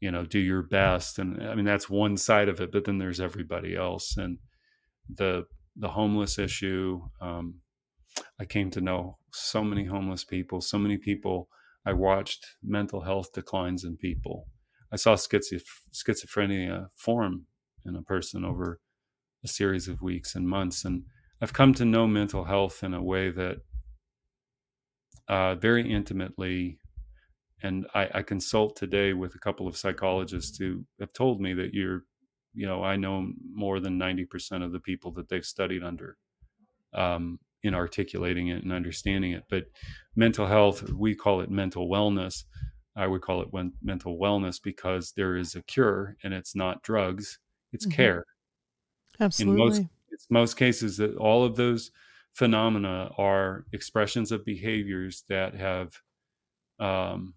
you 0.00 0.10
know 0.10 0.24
do 0.24 0.38
your 0.38 0.62
best. 0.62 1.18
And 1.18 1.42
I 1.42 1.54
mean 1.54 1.64
that's 1.64 1.88
one 1.88 2.16
side 2.16 2.48
of 2.48 2.60
it, 2.60 2.72
but 2.72 2.84
then 2.84 2.98
there's 2.98 3.20
everybody 3.20 3.76
else 3.76 4.16
and 4.16 4.38
the 5.12 5.46
the 5.76 5.88
homeless 5.88 6.38
issue. 6.38 7.02
Um, 7.20 7.60
I 8.38 8.44
came 8.44 8.70
to 8.70 8.80
know 8.80 9.18
so 9.32 9.64
many 9.64 9.84
homeless 9.84 10.24
people, 10.24 10.60
so 10.60 10.78
many 10.78 10.98
people 10.98 11.48
I 11.86 11.92
watched 11.92 12.46
mental 12.62 13.02
health 13.02 13.32
declines 13.32 13.84
in 13.84 13.96
people. 13.96 14.48
I 14.92 14.96
saw 14.96 15.14
schizophrenia 15.14 16.88
form 16.96 17.46
in 17.84 17.96
a 17.96 18.02
person 18.02 18.44
over 18.44 18.80
a 19.44 19.48
series 19.48 19.88
of 19.88 20.00
weeks 20.00 20.34
and 20.34 20.48
months. 20.48 20.84
And 20.84 21.02
I've 21.40 21.52
come 21.52 21.74
to 21.74 21.84
know 21.84 22.06
mental 22.06 22.44
health 22.44 22.82
in 22.82 22.94
a 22.94 23.02
way 23.02 23.30
that 23.30 23.58
uh, 25.28 25.54
very 25.56 25.90
intimately. 25.90 26.78
And 27.62 27.86
I, 27.94 28.08
I, 28.14 28.22
consult 28.22 28.76
today 28.76 29.14
with 29.14 29.34
a 29.34 29.38
couple 29.38 29.66
of 29.66 29.76
psychologists 29.76 30.58
who 30.58 30.84
have 31.00 31.12
told 31.14 31.40
me 31.40 31.54
that 31.54 31.72
you're, 31.72 32.02
you 32.52 32.66
know, 32.66 32.82
I 32.82 32.96
know 32.96 33.32
more 33.52 33.80
than 33.80 33.98
90% 33.98 34.62
of 34.62 34.72
the 34.72 34.80
people 34.80 35.12
that 35.12 35.30
they've 35.30 35.44
studied 35.44 35.82
under. 35.82 36.18
Um, 36.92 37.38
in 37.64 37.74
articulating 37.74 38.48
it 38.48 38.62
and 38.62 38.72
understanding 38.72 39.32
it. 39.32 39.44
But 39.48 39.64
mental 40.14 40.46
health, 40.46 40.92
we 40.92 41.14
call 41.14 41.40
it 41.40 41.50
mental 41.50 41.88
wellness. 41.88 42.44
I 42.94 43.06
would 43.06 43.22
call 43.22 43.40
it 43.40 43.48
mental 43.82 44.18
wellness 44.18 44.62
because 44.62 45.12
there 45.16 45.36
is 45.36 45.56
a 45.56 45.62
cure 45.62 46.16
and 46.22 46.32
it's 46.32 46.54
not 46.54 46.82
drugs, 46.82 47.38
it's 47.72 47.86
mm-hmm. 47.86 47.96
care. 47.96 48.24
Absolutely. 49.18 49.62
In 49.62 49.68
most, 49.68 49.82
it's 50.10 50.26
most 50.30 50.56
cases 50.56 50.98
that 50.98 51.16
all 51.16 51.44
of 51.44 51.56
those 51.56 51.90
phenomena 52.34 53.10
are 53.16 53.64
expressions 53.72 54.30
of 54.30 54.44
behaviors 54.44 55.24
that 55.28 55.54
have 55.54 56.00
um, 56.78 57.34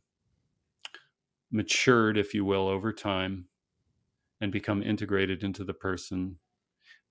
matured, 1.52 2.18
if 2.18 2.34
you 2.34 2.44
will, 2.44 2.68
over 2.68 2.92
time 2.92 3.46
and 4.42 4.52
become 4.52 4.84
integrated 4.84 5.44
into 5.44 5.64
the 5.64 5.74
person. 5.74 6.38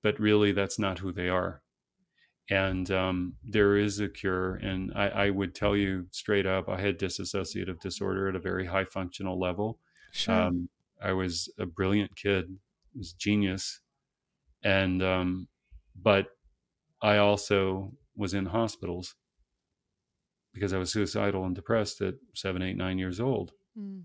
But 0.03 0.21
really, 0.21 0.53
that's 0.53 0.79
not 0.79 0.99
who 0.99 1.13
they 1.13 1.29
are 1.29 1.63
and 2.51 2.91
um, 2.91 3.35
there 3.45 3.77
is 3.77 4.01
a 4.01 4.09
cure. 4.09 4.55
And 4.57 4.93
I, 4.95 5.09
I, 5.09 5.31
would 5.31 5.55
tell 5.55 5.77
you 5.77 6.07
straight 6.13 6.47
up, 6.47 6.69
I 6.69 6.81
had 6.81 6.99
dissociative 6.99 7.81
disorder 7.81 8.29
at 8.29 8.37
a 8.37 8.41
very 8.41 8.67
high 8.67 8.85
functional 8.85 9.39
level. 9.39 9.81
Sure. 10.13 10.35
Um, 10.35 10.69
I 11.03 11.13
was 11.13 11.53
a 11.59 11.67
brilliant 11.67 12.15
kid, 12.17 12.57
was 12.97 13.13
genius, 13.13 13.81
and 14.63 15.03
um, 15.03 15.49
but 16.01 16.29
I 17.03 17.19
also 17.19 17.93
was 18.17 18.33
in 18.33 18.47
hospitals 18.47 19.15
because 20.55 20.73
I 20.73 20.79
was 20.79 20.91
suicidal 20.91 21.45
and 21.45 21.55
depressed 21.55 22.01
at 22.01 22.15
seven, 22.35 22.63
eight, 22.63 22.79
nine 22.79 22.99
years 22.99 23.21
old, 23.21 23.53
mm. 23.79 24.03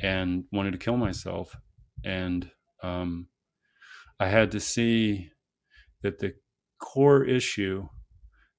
and 0.00 0.44
wanted 0.52 0.72
to 0.72 0.78
kill 0.78 0.96
myself. 0.96 1.54
And 2.02 2.50
um, 2.82 3.28
I 4.18 4.28
had 4.28 4.52
to 4.52 4.60
see 4.60 5.30
that 6.02 6.18
the 6.18 6.34
core 6.82 7.24
issue 7.24 7.88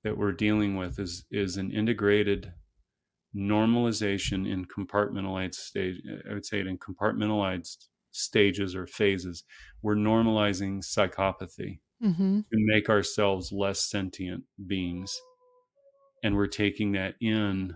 that 0.04 0.18
we're 0.18 0.32
dealing 0.32 0.76
with 0.76 1.00
is 1.00 1.26
is 1.32 1.58
an 1.58 1.72
integrated 1.72 2.52
normalization 3.36 4.48
in 4.52 4.66
compartmentalized 4.66 5.56
stage 5.56 6.02
i 6.30 6.34
would 6.34 6.46
say 6.46 6.60
it 6.60 6.68
in 6.68 6.78
compartmentalized 6.78 7.88
stages 8.14 8.76
or 8.76 8.88
phases. 8.88 9.44
We're 9.82 9.96
normalizing 9.96 10.80
psychopathy 10.80 11.80
mm-hmm. 12.02 12.40
to 12.40 12.46
make 12.52 12.90
ourselves 12.90 13.52
less 13.52 13.90
sentient 13.90 14.44
beings. 14.66 15.20
And 16.24 16.36
we're 16.36 16.48
taking 16.48 16.94
that 16.94 17.16
in 17.20 17.76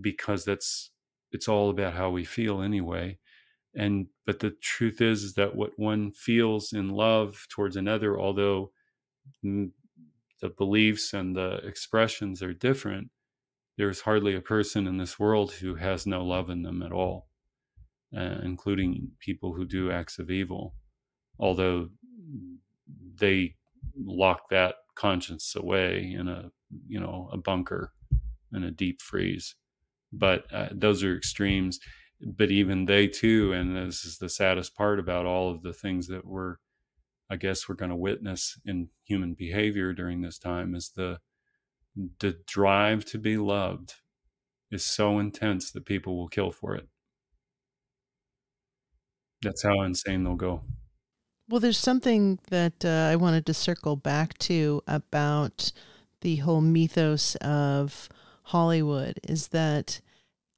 because 0.00 0.44
that's 0.44 0.90
it's 1.32 1.48
all 1.48 1.70
about 1.70 1.94
how 1.94 2.10
we 2.10 2.24
feel 2.24 2.62
anyway. 2.62 3.18
And 3.74 4.06
but 4.26 4.38
the 4.38 4.52
truth 4.62 5.00
is, 5.00 5.22
is 5.22 5.34
that 5.34 5.56
what 5.56 5.72
one 5.76 6.12
feels 6.12 6.72
in 6.72 6.90
love 6.90 7.46
towards 7.50 7.76
another 7.76 8.18
although 8.18 8.70
the 9.42 10.48
beliefs 10.56 11.12
and 11.12 11.36
the 11.36 11.56
expressions 11.66 12.42
are 12.42 12.54
different, 12.54 13.10
there's 13.76 14.00
hardly 14.00 14.34
a 14.34 14.40
person 14.40 14.86
in 14.86 14.98
this 14.98 15.18
world 15.18 15.52
who 15.52 15.74
has 15.76 16.06
no 16.06 16.24
love 16.24 16.50
in 16.50 16.62
them 16.62 16.82
at 16.82 16.92
all, 16.92 17.28
uh, 18.16 18.38
including 18.42 19.12
people 19.20 19.54
who 19.54 19.64
do 19.64 19.90
acts 19.90 20.18
of 20.18 20.30
evil, 20.30 20.74
although 21.38 21.88
they 23.16 23.56
lock 23.96 24.48
that 24.50 24.76
conscience 24.94 25.54
away 25.56 26.12
in 26.12 26.28
a 26.28 26.50
you 26.88 27.00
know 27.00 27.28
a 27.32 27.38
bunker 27.38 27.92
in 28.52 28.64
a 28.64 28.70
deep 28.70 29.00
freeze. 29.00 29.54
But 30.12 30.44
uh, 30.52 30.68
those 30.72 31.02
are 31.04 31.16
extremes. 31.16 31.78
But 32.20 32.50
even 32.50 32.84
they 32.84 33.06
too, 33.06 33.52
and 33.54 33.74
this 33.74 34.04
is 34.04 34.18
the 34.18 34.28
saddest 34.28 34.76
part 34.76 34.98
about 34.98 35.24
all 35.24 35.50
of 35.50 35.62
the 35.62 35.72
things 35.72 36.06
that 36.08 36.26
we're 36.26 36.56
I 37.30 37.36
guess 37.36 37.68
we're 37.68 37.76
going 37.76 37.90
to 37.90 37.96
witness 37.96 38.58
in 38.64 38.88
human 39.04 39.34
behavior 39.34 39.92
during 39.92 40.20
this 40.20 40.38
time 40.38 40.74
is 40.74 40.90
the 40.96 41.20
the 42.20 42.38
drive 42.46 43.04
to 43.04 43.18
be 43.18 43.36
loved 43.36 43.94
is 44.70 44.84
so 44.84 45.18
intense 45.18 45.70
that 45.72 45.84
people 45.84 46.16
will 46.16 46.28
kill 46.28 46.52
for 46.52 46.74
it. 46.74 46.88
That's 49.42 49.62
how 49.62 49.82
insane 49.82 50.22
they'll 50.22 50.34
go. 50.36 50.62
Well, 51.48 51.60
there's 51.60 51.78
something 51.78 52.38
that 52.50 52.84
uh, 52.84 53.08
I 53.10 53.16
wanted 53.16 53.44
to 53.46 53.54
circle 53.54 53.96
back 53.96 54.38
to 54.38 54.82
about 54.86 55.72
the 56.20 56.36
whole 56.36 56.60
mythos 56.60 57.34
of 57.36 58.08
Hollywood 58.44 59.18
is 59.24 59.48
that 59.48 60.00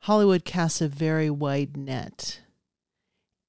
Hollywood 0.00 0.44
casts 0.44 0.82
a 0.82 0.88
very 0.88 1.30
wide 1.30 1.76
net 1.76 2.41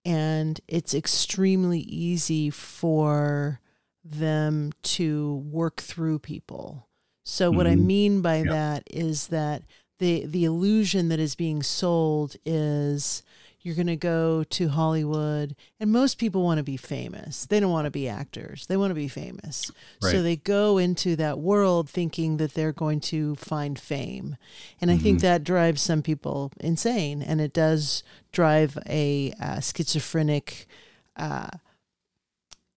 and 0.06 0.60
it's 0.68 0.93
extremely 0.93 1.80
easy 1.80 2.49
for 2.49 3.60
them 4.04 4.72
to 4.84 5.36
work 5.49 5.82
through 5.82 6.20
people. 6.20 6.88
So 7.24 7.49
mm-hmm. 7.49 7.58
what 7.58 7.68
I 7.68 7.76
mm-hmm. 7.76 7.88
mean 7.88 8.22
by 8.22 8.38
yep. 8.38 8.47
that 8.47 8.84
is 8.91 9.28
that 9.28 9.64
the 9.99 10.26
the 10.26 10.43
illusion 10.45 11.10
that 11.10 11.20
is 11.20 11.36
being 11.36 11.64
sold 11.64 12.36
is 12.45 13.24
you're 13.64 13.76
going 13.76 13.88
to 13.88 13.95
go 13.95 14.43
to 14.43 14.68
Hollywood, 14.68 15.55
and 15.80 15.91
most 15.91 16.18
people 16.18 16.43
want 16.43 16.57
to 16.57 16.64
be 16.64 16.78
famous. 16.78 17.45
They 17.45 17.61
don't 17.61 17.72
want 17.72 17.86
to 17.86 17.91
be 17.91 18.09
actors, 18.09 18.68
they 18.68 18.78
want 18.78 18.91
to 18.91 18.95
be 18.95 19.07
famous. 19.07 19.72
Right. 20.01 20.11
So 20.11 20.22
they 20.22 20.36
go 20.36 20.78
into 20.78 21.16
that 21.16 21.39
world 21.39 21.89
thinking 21.89 22.38
that 22.38 22.53
they're 22.53 22.74
going 22.74 22.99
to 23.01 23.36
find 23.36 23.80
fame. 23.80 24.36
And 24.82 24.91
I 24.91 24.97
think 24.97 25.22
that 25.22 25.43
drives 25.43 25.82
some 25.82 26.01
people 26.01 26.51
insane, 26.59 27.22
and 27.22 27.39
it 27.39 27.53
does 27.53 28.03
drive 28.34 28.78
a 28.88 29.34
uh, 29.41 29.61
schizophrenic, 29.61 30.68
uh, 31.16 31.47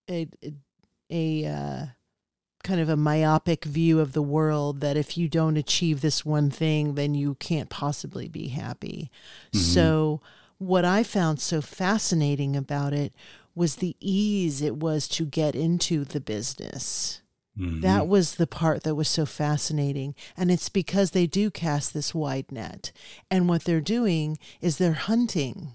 a, 0.09 0.29
a 1.11 1.47
uh, 1.47 1.87
kind 2.63 2.81
of 2.81 2.89
a 2.89 2.97
myopic 2.97 3.65
view 3.65 3.99
of 3.99 4.13
the 4.13 4.23
world 4.23 4.81
that 4.81 4.97
if 4.97 5.17
you 5.17 5.29
don't 5.29 5.57
achieve 5.57 6.01
this 6.01 6.25
one 6.25 6.51
thing, 6.51 6.95
then 6.95 7.15
you 7.15 7.35
can't 7.37 7.71
possibly 7.71 8.29
be 8.29 8.49
happy. 8.49 9.11
So, 9.53 10.21
what 10.59 10.85
I 10.85 11.03
found 11.03 11.41
so 11.41 11.61
fascinating 11.61 12.57
about 12.57 12.93
it 12.93 13.13
was 13.55 13.77
the 13.77 13.97
ease 14.01 14.63
it 14.63 14.77
was 14.77 15.09
to 15.09 15.25
get 15.25 15.55
into 15.55 16.05
the 16.05 16.21
business. 16.21 17.23
Mm-hmm. 17.59 17.81
That 17.81 18.07
was 18.07 18.35
the 18.35 18.47
part 18.47 18.83
that 18.83 18.95
was 18.95 19.09
so 19.09 19.25
fascinating. 19.25 20.15
And 20.37 20.51
it's 20.51 20.69
because 20.69 21.11
they 21.11 21.27
do 21.27 21.51
cast 21.51 21.95
this 21.95 22.15
wide 22.15 22.53
net. 22.53 22.93
And 23.31 23.49
what 23.49 23.65
they're 23.65 23.81
doing 23.81 24.39
is 24.61 24.77
they're 24.77 24.93
hunting. 24.93 25.73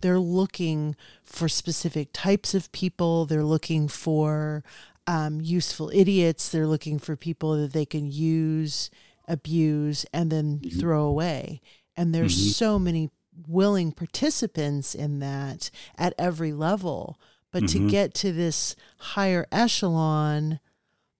They're 0.00 0.18
looking 0.18 0.96
for 1.22 1.48
specific 1.48 2.10
types 2.12 2.54
of 2.54 2.72
people. 2.72 3.26
They're 3.26 3.44
looking 3.44 3.88
for 3.88 4.64
um, 5.06 5.40
useful 5.40 5.90
idiots. 5.92 6.48
They're 6.48 6.66
looking 6.66 6.98
for 6.98 7.16
people 7.16 7.60
that 7.60 7.72
they 7.72 7.84
can 7.84 8.10
use, 8.10 8.90
abuse, 9.26 10.06
and 10.12 10.30
then 10.30 10.60
throw 10.78 11.04
away. 11.04 11.60
And 11.96 12.14
there's 12.14 12.56
so 12.56 12.78
many 12.78 13.10
willing 13.46 13.92
participants 13.92 14.94
in 14.94 15.18
that 15.20 15.70
at 15.96 16.14
every 16.18 16.52
level. 16.52 17.18
But 17.50 17.68
to 17.68 17.78
mm-hmm. 17.78 17.88
get 17.88 18.14
to 18.14 18.32
this 18.32 18.76
higher 18.98 19.46
echelon, 19.50 20.60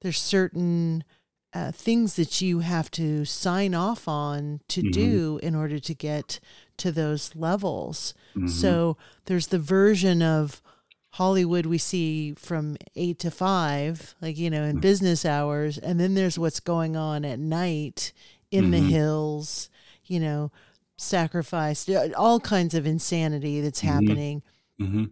there's 0.02 0.18
certain 0.18 1.04
uh, 1.54 1.72
things 1.72 2.16
that 2.16 2.40
you 2.42 2.60
have 2.60 2.90
to 2.92 3.24
sign 3.24 3.74
off 3.74 4.06
on 4.06 4.60
to 4.68 4.82
mm-hmm. 4.82 4.90
do 4.90 5.40
in 5.42 5.54
order 5.54 5.78
to 5.78 5.94
get 5.94 6.40
to 6.76 6.92
those 6.92 7.34
levels. 7.34 8.14
Mm-hmm. 8.36 8.48
So 8.48 8.96
there's 9.24 9.46
the 9.46 9.58
version 9.58 10.22
of 10.22 10.60
Hollywood 11.12 11.66
we 11.66 11.78
see 11.78 12.34
from 12.34 12.76
eight 12.94 13.18
to 13.20 13.30
five, 13.30 14.14
like, 14.20 14.36
you 14.36 14.50
know, 14.50 14.64
in 14.64 14.76
mm. 14.76 14.80
business 14.82 15.24
hours. 15.24 15.78
And 15.78 15.98
then 15.98 16.14
there's 16.14 16.38
what's 16.38 16.60
going 16.60 16.96
on 16.96 17.24
at 17.24 17.38
night 17.38 18.12
in 18.50 18.70
the 18.70 18.78
hills, 18.78 19.70
you 20.04 20.20
know, 20.20 20.52
sacrifice, 20.98 21.88
all 22.16 22.40
kinds 22.40 22.74
of 22.74 22.86
insanity 22.86 23.60
that's 23.60 23.80
happening 23.80 24.42
hmm 24.78 25.04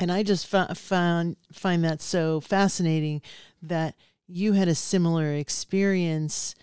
and 0.00 0.10
I 0.10 0.24
just 0.24 0.48
fo- 0.48 0.74
found 0.74 1.36
find 1.52 1.84
that 1.84 2.02
so 2.02 2.40
fascinating 2.40 3.22
that 3.62 3.94
you 4.26 4.54
had 4.54 4.66
a 4.66 4.74
similar 4.74 5.34
experience 5.34 6.56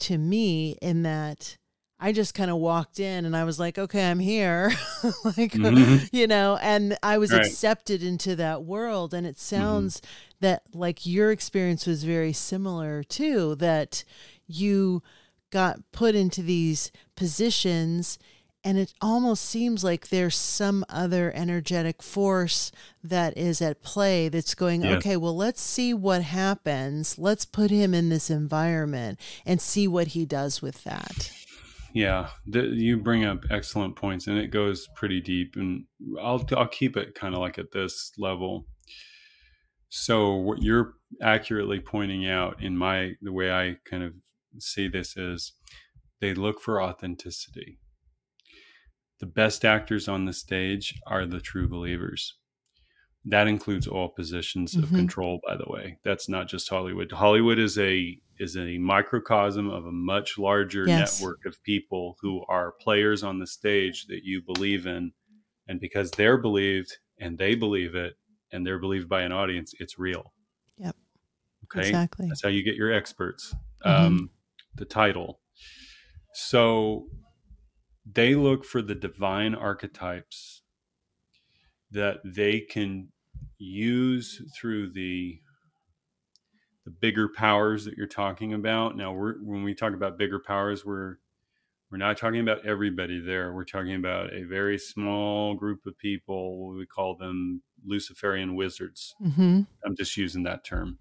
to 0.00 0.16
me 0.16 0.78
in 0.80 1.02
that 1.02 1.58
I 2.00 2.12
just 2.12 2.32
kind 2.32 2.50
of 2.50 2.56
walked 2.56 2.98
in 2.98 3.24
and 3.26 3.36
I 3.36 3.44
was 3.44 3.58
like, 3.60 3.76
okay, 3.76 4.08
I'm 4.10 4.20
here, 4.20 4.72
like 5.24 5.52
Mhm. 5.52 6.08
you 6.12 6.26
know, 6.26 6.56
and 6.62 6.96
I 7.02 7.18
was 7.18 7.32
Right. 7.32 7.44
accepted 7.44 8.02
into 8.02 8.34
that 8.36 8.62
world. 8.64 9.12
And 9.12 9.26
it 9.26 9.38
sounds 9.38 10.00
that 10.40 10.62
like 10.72 11.04
your 11.04 11.30
experience 11.30 11.86
was 11.86 12.04
very 12.04 12.32
similar 12.32 13.02
too. 13.02 13.54
That 13.56 14.02
you 14.46 15.02
got 15.50 15.80
put 15.92 16.14
into 16.14 16.42
these 16.42 16.90
positions 17.16 18.18
and 18.64 18.76
it 18.76 18.92
almost 19.00 19.44
seems 19.44 19.84
like 19.84 20.08
there's 20.08 20.34
some 20.34 20.84
other 20.88 21.32
energetic 21.34 22.02
force 22.02 22.72
that 23.04 23.36
is 23.38 23.62
at 23.62 23.82
play 23.82 24.28
that's 24.28 24.54
going 24.54 24.82
Yes. 24.82 24.96
okay 24.98 25.16
well 25.16 25.36
let's 25.36 25.60
see 25.62 25.94
what 25.94 26.22
happens 26.22 27.18
let's 27.18 27.44
put 27.44 27.70
him 27.70 27.94
in 27.94 28.08
this 28.08 28.30
environment 28.30 29.18
and 29.46 29.60
see 29.60 29.86
what 29.86 30.08
he 30.08 30.26
does 30.26 30.60
with 30.60 30.84
that 30.84 31.30
Yeah, 31.94 32.28
th- 32.52 32.74
you 32.74 32.98
bring 32.98 33.24
up 33.24 33.44
excellent 33.50 33.96
points, 33.96 34.26
and 34.26 34.36
it 34.38 34.48
goes 34.50 34.86
pretty 34.94 35.22
deep. 35.22 35.56
And 35.56 35.86
I'll 36.20 36.44
I'll 36.54 36.68
keep 36.68 36.96
it 36.98 37.14
kind 37.14 37.34
of 37.34 37.40
like 37.40 37.58
at 37.58 37.72
this 37.72 38.12
level. 38.18 38.66
So 39.88 40.34
what 40.34 40.62
you're 40.62 40.92
accurately 41.22 41.80
pointing 41.80 42.28
out 42.28 42.62
in 42.62 42.76
my 42.76 43.12
the 43.22 43.32
way 43.32 43.50
I 43.50 43.76
kind 43.90 44.02
of 44.02 44.12
see 44.62 44.88
this 44.88 45.16
is 45.16 45.52
they 46.20 46.34
look 46.34 46.60
for 46.60 46.82
authenticity. 46.82 47.78
The 49.20 49.26
best 49.26 49.64
actors 49.64 50.08
on 50.08 50.24
the 50.26 50.32
stage 50.32 50.94
are 51.06 51.26
the 51.26 51.40
true 51.40 51.68
believers. 51.68 52.34
That 53.24 53.48
includes 53.48 53.86
all 53.86 54.08
positions 54.08 54.76
of 54.76 54.84
Mhm. 54.90 54.96
control, 54.96 55.40
by 55.46 55.56
the 55.56 55.66
way. 55.68 55.98
That's 56.04 56.28
not 56.28 56.48
just 56.48 56.68
Hollywood. 56.68 57.10
Hollywood 57.12 57.58
is 57.58 57.78
a 57.78 58.20
is 58.40 58.56
a 58.56 58.78
microcosm 58.78 59.68
of 59.68 59.84
a 59.84 59.90
much 59.90 60.38
larger 60.38 60.86
Yes. 60.86 61.20
network 61.20 61.44
of 61.44 61.60
people 61.64 62.16
who 62.20 62.44
are 62.46 62.70
players 62.80 63.24
on 63.24 63.40
the 63.40 63.46
stage 63.48 64.06
that 64.06 64.22
you 64.22 64.40
believe 64.40 64.86
in. 64.86 65.12
And 65.66 65.80
because 65.80 66.12
they're 66.12 66.38
believed 66.38 66.98
and 67.18 67.36
they 67.36 67.56
believe 67.56 67.96
it 67.96 68.16
and 68.52 68.64
they're 68.64 68.78
believed 68.78 69.08
by 69.08 69.22
an 69.22 69.32
audience, 69.32 69.74
it's 69.80 69.98
real. 69.98 70.32
Yep. 70.76 70.94
Okay. 71.64 71.80
exactly 71.88 72.28
That's 72.28 72.40
how 72.44 72.48
you 72.48 72.62
get 72.62 72.76
your 72.76 72.92
experts. 72.92 73.52
Mhm. 73.84 73.90
Um, 73.90 74.30
the 74.78 74.84
title. 74.84 75.40
So 76.32 77.06
they 78.10 78.34
look 78.34 78.64
for 78.64 78.80
the 78.80 78.94
divine 78.94 79.54
archetypes 79.54 80.62
that 81.90 82.18
they 82.24 82.60
can 82.60 83.08
use 83.58 84.40
through 84.58 84.92
the 84.92 85.40
the 86.84 86.90
bigger 86.90 87.28
powers 87.28 87.84
that 87.84 87.98
you're 87.98 88.06
talking 88.06 88.54
about. 88.54 88.96
Now, 88.96 89.12
we're, 89.12 89.34
when 89.42 89.62
we 89.62 89.74
talk 89.74 89.92
about 89.92 90.16
bigger 90.16 90.38
powers, 90.38 90.86
we're 90.86 91.16
we're 91.90 91.98
not 91.98 92.16
talking 92.16 92.40
about 92.40 92.66
everybody 92.66 93.20
there. 93.20 93.52
We're 93.52 93.64
talking 93.64 93.94
about 93.94 94.32
a 94.32 94.44
very 94.44 94.78
small 94.78 95.54
group 95.54 95.86
of 95.86 95.98
people. 95.98 96.74
We 96.74 96.86
call 96.86 97.16
them 97.16 97.62
Luciferian 97.84 98.54
wizards. 98.54 99.14
mm-hmm. 99.22 99.62
I'm 99.84 99.96
just 99.96 100.16
using 100.16 100.42
that 100.44 100.64
term. 100.64 100.98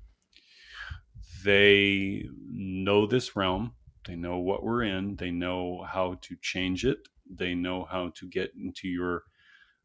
They 1.43 2.25
know 2.49 3.05
this 3.05 3.35
realm. 3.35 3.73
They 4.05 4.15
know 4.15 4.37
what 4.37 4.63
we're 4.63 4.83
in. 4.83 5.15
They 5.17 5.31
know 5.31 5.83
how 5.87 6.15
to 6.21 6.35
change 6.41 6.85
it. 6.85 6.99
They 7.29 7.55
know 7.55 7.85
how 7.85 8.11
to 8.15 8.27
get 8.29 8.51
into 8.55 8.87
your, 8.87 9.23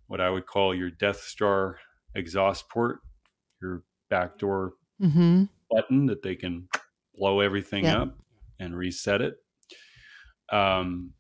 what 0.07 0.21
I 0.21 0.31
would 0.31 0.47
call 0.47 0.75
your 0.75 0.91
Death 0.91 1.21
Star 1.23 1.79
exhaust 2.15 2.69
port, 2.69 3.01
your 3.61 3.85
backdoor 4.09 4.75
Mm-hmm. 5.01 5.45
button 5.71 6.07
that 6.07 6.23
they 6.23 6.37
can 6.37 6.69
blow 7.15 7.41
everything 7.41 7.85
Yeah. 7.87 8.03
up 8.03 8.19
and 8.61 8.77
reset 8.77 9.21
it. 9.21 9.37
Um, 10.51 11.15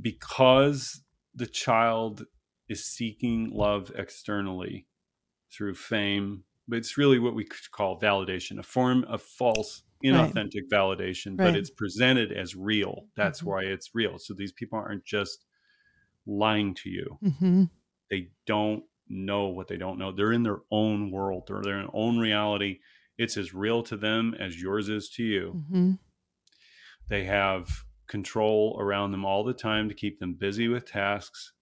because 0.00 1.02
the 1.34 1.46
child 1.46 2.26
is 2.68 2.86
seeking 2.86 3.50
love 3.50 3.92
externally 3.94 4.88
through 5.52 5.74
fame, 5.74 6.44
but 6.68 6.76
it's 6.78 6.96
really 6.98 7.18
what 7.18 7.34
we 7.34 7.44
could 7.44 7.70
call 7.72 8.00
validation, 8.00 8.58
a 8.58 8.62
form 8.62 9.04
of 9.04 9.20
false, 9.22 9.82
inauthentic 10.04 10.68
validation, 10.72 11.36
but 11.36 11.56
it's 11.56 11.70
presented 11.70 12.30
as 12.32 12.54
real. 12.54 13.06
That's 13.16 13.40
Mhm. 13.42 13.46
why 13.46 13.62
it's 13.62 13.94
real. 13.94 14.18
So 14.18 14.34
these 14.34 14.52
people 14.52 14.78
aren't 14.78 15.04
just 15.04 15.44
lying 16.26 16.74
to 16.74 16.88
you 16.90 17.18
Mm-hmm. 17.22 17.64
they 18.10 18.30
don't 18.46 18.84
know 19.08 19.48
what 19.48 19.68
they 19.68 19.76
don't 19.76 19.98
know. 19.98 20.10
They're 20.12 20.32
in 20.32 20.42
their 20.42 20.60
own 20.70 21.10
world. 21.10 21.44
They're 21.46 21.58
in 21.58 21.62
their 21.62 21.86
own 21.92 22.18
reality. 22.18 22.80
It's 23.18 23.36
as 23.36 23.52
real 23.54 23.82
to 23.84 23.96
them 23.96 24.34
as 24.38 24.60
yours 24.60 24.88
is 24.88 25.10
to 25.10 25.22
you. 25.22 25.52
Mm-hmm. 25.56 25.92
They 27.08 27.24
have 27.24 27.84
control 28.06 28.76
around 28.80 29.10
them 29.12 29.24
all 29.24 29.44
the 29.44 29.52
time 29.54 29.88
to 29.88 29.94
keep 29.94 30.18
them 30.18 30.34
busy 30.34 30.68
with 30.68 30.86
tasks 30.86 31.52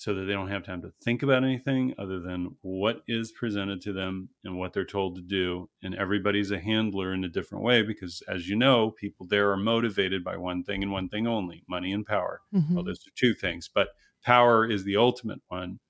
so 0.00 0.14
that 0.14 0.22
they 0.22 0.32
don't 0.32 0.48
have 0.48 0.64
time 0.64 0.80
to 0.80 0.90
think 1.04 1.22
about 1.22 1.44
anything 1.44 1.92
other 1.98 2.20
than 2.20 2.56
what 2.62 3.02
is 3.06 3.32
presented 3.32 3.82
to 3.82 3.92
them 3.92 4.30
and 4.44 4.58
what 4.58 4.72
they're 4.72 4.82
told 4.82 5.14
to 5.14 5.20
do. 5.20 5.68
And 5.82 5.94
everybody's 5.94 6.50
a 6.50 6.58
handler 6.58 7.12
in 7.12 7.22
a 7.22 7.28
different 7.28 7.64
way 7.64 7.82
because, 7.82 8.22
as 8.26 8.48
you 8.48 8.56
know, 8.56 8.92
people 8.92 9.26
there 9.26 9.50
are 9.50 9.58
motivated 9.58 10.24
by 10.24 10.38
one 10.38 10.64
thing 10.64 10.82
and 10.82 10.90
one 10.90 11.10
thing 11.10 11.26
only 11.26 11.64
money 11.68 11.92
and 11.92 12.06
power. 12.06 12.40
Mm-hmm. 12.54 12.76
Well, 12.76 12.84
those 12.84 13.06
are 13.06 13.12
two 13.14 13.34
things, 13.34 13.68
but 13.68 13.88
power 14.24 14.66
is 14.66 14.84
the 14.84 14.96
ultimate 14.96 15.42
one. 15.48 15.80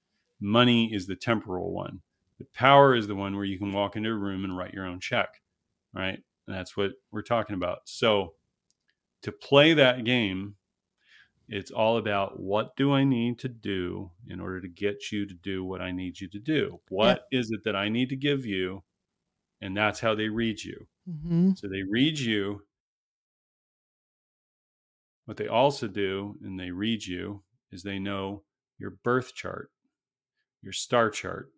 Money 0.41 0.93
is 0.93 1.07
the 1.07 1.15
temporal 1.15 1.73
one. 1.73 2.01
The 2.41 2.47
power 2.53 2.97
is 2.97 3.07
the 3.07 3.15
one 3.15 3.37
where 3.37 3.45
you 3.45 3.61
can 3.61 3.71
walk 3.71 3.95
into 3.95 4.11
a 4.11 4.15
room 4.15 4.43
and 4.43 4.59
write 4.59 4.75
your 4.75 4.87
own 4.87 4.99
check, 4.99 5.41
right? 5.95 6.19
And 6.49 6.57
that's 6.57 6.77
what 6.77 6.95
we're 7.13 7.23
talking 7.23 7.55
about. 7.55 7.83
So, 7.85 8.33
to 9.23 9.31
play 9.31 9.73
that 9.75 10.03
game, 10.03 10.57
it's 11.53 11.73
all 11.73 11.97
about 11.97 12.39
what 12.39 12.77
do 12.77 12.93
I 12.93 13.03
need 13.03 13.41
to 13.41 13.49
do 13.49 14.13
in 14.29 14.41
order 14.41 14.61
to 14.61 14.69
get 14.69 15.11
you 15.11 15.27
to 15.27 15.35
do 15.35 15.65
what 15.65 15.81
I 15.81 15.91
need 15.91 16.21
you 16.21 16.29
to 16.29 16.39
do? 16.39 16.81
What 16.89 17.25
is 17.33 17.51
it 17.51 17.65
that 17.65 17.75
I 17.75 17.89
need 17.89 18.09
to 18.11 18.17
give 18.17 18.47
you? 18.47 18.85
And 19.61 19.77
that's 19.77 19.99
how 19.99 20.15
they 20.15 20.29
read 20.29 20.63
you. 20.63 20.87
Mm-hmm. 21.09 21.53
So 21.57 21.67
they 21.67 21.83
read 21.83 22.21
you. 22.21 22.63
What 25.25 25.39
they 25.39 25.49
also 25.49 25.89
do, 25.89 26.37
and 26.45 26.59
they 26.59 26.71
read 26.71 27.05
you, 27.05 27.43
is 27.73 27.83
they 27.83 27.99
know 27.99 28.45
your 28.79 28.91
birth 29.03 29.35
chart, 29.35 29.71
your 30.63 30.73
star 30.73 31.11
chart, 31.11 31.51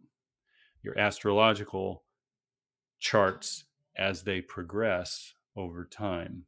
your 0.82 0.98
astrological 0.98 2.02
charts 2.98 3.64
as 3.94 4.22
they 4.22 4.40
progress 4.40 5.34
over 5.54 5.84
time. 5.84 6.46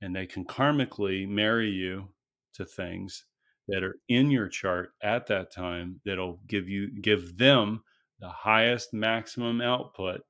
And 0.00 0.14
they 0.14 0.26
can 0.26 0.44
karmically 0.44 1.28
marry 1.28 1.70
you 1.70 2.10
to 2.56 2.64
things 2.64 3.24
that 3.68 3.82
are 3.82 3.98
in 4.08 4.30
your 4.30 4.48
chart 4.48 4.90
at 5.02 5.26
that 5.26 5.52
time 5.52 6.00
that'll 6.04 6.40
give 6.46 6.68
you 6.68 6.90
give 7.00 7.36
them 7.36 7.82
the 8.20 8.28
highest 8.28 8.92
maximum 8.92 9.60
output 9.60 10.22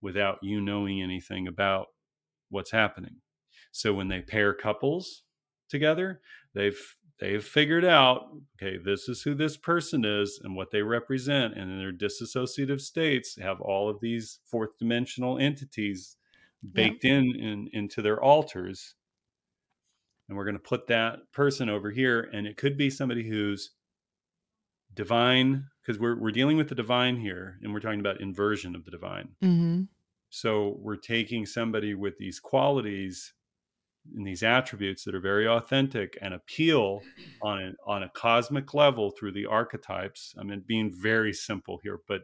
without 0.00 0.38
you 0.42 0.60
knowing 0.60 1.02
anything 1.02 1.46
about 1.46 1.88
what's 2.50 2.70
happening. 2.70 3.16
So 3.72 3.92
when 3.92 4.08
they 4.08 4.20
pair 4.20 4.54
couples 4.54 5.22
together, 5.68 6.20
they've 6.54 6.80
they've 7.18 7.44
figured 7.44 7.84
out 7.84 8.28
okay 8.60 8.76
this 8.76 9.08
is 9.08 9.22
who 9.22 9.34
this 9.34 9.56
person 9.56 10.04
is 10.04 10.40
and 10.44 10.54
what 10.54 10.70
they 10.70 10.82
represent 10.82 11.54
and 11.54 11.70
in 11.70 11.78
their 11.78 11.92
disassociative 11.92 12.80
states 12.80 13.38
have 13.40 13.60
all 13.60 13.88
of 13.88 14.00
these 14.00 14.40
fourth 14.44 14.76
dimensional 14.78 15.38
entities 15.38 16.16
baked 16.72 17.04
yeah. 17.04 17.14
in, 17.14 17.34
in 17.36 17.68
into 17.72 18.02
their 18.02 18.22
alters 18.22 18.94
and 20.28 20.36
we're 20.36 20.44
going 20.44 20.56
to 20.56 20.60
put 20.60 20.86
that 20.88 21.18
person 21.32 21.68
over 21.68 21.90
here 21.90 22.28
and 22.32 22.46
it 22.46 22.56
could 22.56 22.76
be 22.76 22.90
somebody 22.90 23.28
who's 23.28 23.72
divine 24.94 25.64
because 25.82 26.00
we're, 26.00 26.18
we're 26.18 26.30
dealing 26.30 26.56
with 26.56 26.68
the 26.68 26.74
divine 26.74 27.18
here 27.18 27.58
and 27.62 27.72
we're 27.72 27.80
talking 27.80 28.00
about 28.00 28.20
inversion 28.20 28.74
of 28.74 28.84
the 28.84 28.90
divine 28.90 29.28
mm-hmm. 29.42 29.82
so 30.30 30.76
we're 30.80 30.96
taking 30.96 31.44
somebody 31.44 31.94
with 31.94 32.16
these 32.18 32.40
qualities 32.40 33.34
and 34.14 34.26
these 34.26 34.42
attributes 34.42 35.04
that 35.04 35.14
are 35.14 35.20
very 35.20 35.46
authentic 35.48 36.16
and 36.20 36.34
appeal 36.34 37.02
on 37.42 37.62
a, 37.62 37.72
on 37.90 38.02
a 38.02 38.08
cosmic 38.10 38.74
level 38.74 39.10
through 39.10 39.32
the 39.32 39.46
archetypes. 39.46 40.34
I 40.38 40.44
mean, 40.44 40.62
being 40.66 40.92
very 40.92 41.32
simple 41.32 41.80
here, 41.82 42.00
but 42.06 42.22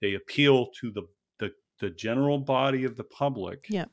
they 0.00 0.14
appeal 0.14 0.68
to 0.80 0.90
the 0.90 1.02
the, 1.38 1.52
the 1.80 1.90
general 1.90 2.38
body 2.38 2.84
of 2.84 2.96
the 2.96 3.04
public. 3.04 3.66
Yeah. 3.68 3.86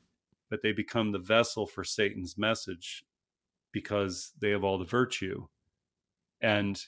But 0.50 0.62
they 0.62 0.72
become 0.72 1.12
the 1.12 1.20
vessel 1.20 1.66
for 1.66 1.84
Satan's 1.84 2.38
message 2.38 3.04
because 3.74 4.32
they 4.40 4.52
have 4.52 4.64
all 4.64 4.78
the 4.78 4.86
virtue 4.86 5.48
and 6.42 6.80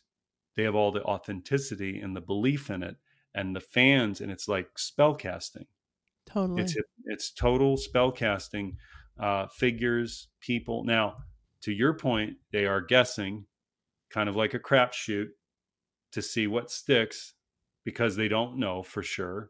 they 0.55 0.63
have 0.63 0.75
all 0.75 0.91
the 0.91 1.03
authenticity 1.03 1.99
and 1.99 2.15
the 2.15 2.21
belief 2.21 2.69
in 2.69 2.81
it 2.81 2.95
and 3.33 3.53
the 3.53 3.59
fans 3.59 4.21
and 4.21 4.31
it's 4.31 4.47
like 4.47 4.77
spell 4.77 5.13
casting. 5.13 5.65
Totally. 6.25 6.61
It's 6.61 6.75
it's 7.05 7.31
total 7.31 7.75
spell 7.77 8.11
casting 8.11 8.77
uh, 9.19 9.47
figures, 9.47 10.29
people. 10.39 10.83
Now, 10.83 11.17
to 11.61 11.71
your 11.71 11.93
point, 11.93 12.37
they 12.51 12.65
are 12.65 12.81
guessing, 12.81 13.45
kind 14.09 14.29
of 14.29 14.35
like 14.35 14.53
a 14.53 14.59
crapshoot, 14.59 15.27
to 16.11 16.21
see 16.21 16.47
what 16.47 16.71
sticks 16.71 17.33
because 17.83 18.15
they 18.15 18.27
don't 18.27 18.57
know 18.57 18.81
for 18.81 19.03
sure. 19.03 19.49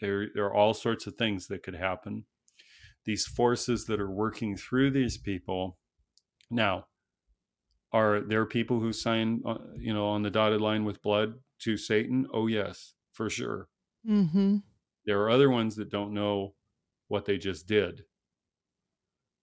There, 0.00 0.26
there 0.34 0.44
are 0.44 0.54
all 0.54 0.74
sorts 0.74 1.06
of 1.06 1.14
things 1.14 1.46
that 1.46 1.62
could 1.62 1.76
happen. 1.76 2.24
These 3.04 3.26
forces 3.26 3.84
that 3.86 4.00
are 4.00 4.10
working 4.10 4.56
through 4.56 4.90
these 4.90 5.16
people. 5.16 5.78
Now, 6.50 6.86
are 7.92 8.20
there 8.20 8.46
people 8.46 8.80
who 8.80 8.92
sign, 8.92 9.42
uh, 9.46 9.58
you 9.78 9.92
know, 9.92 10.06
on 10.06 10.22
the 10.22 10.30
dotted 10.30 10.60
line 10.60 10.84
with 10.84 11.02
blood 11.02 11.34
to 11.60 11.76
Satan? 11.76 12.26
Oh 12.32 12.46
yes, 12.46 12.94
for 13.12 13.30
sure. 13.30 13.68
Mm-hmm. 14.08 14.58
There 15.04 15.20
are 15.22 15.30
other 15.30 15.50
ones 15.50 15.76
that 15.76 15.90
don't 15.90 16.12
know 16.12 16.54
what 17.08 17.24
they 17.24 17.38
just 17.38 17.66
did 17.66 18.04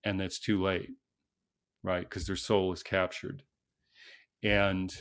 and 0.04 0.22
it's 0.22 0.40
too 0.40 0.62
late, 0.62 0.92
right? 1.82 2.08
Because 2.08 2.28
their 2.28 2.36
soul 2.36 2.74
is 2.74 2.84
captured. 2.84 3.44
And 4.44 4.94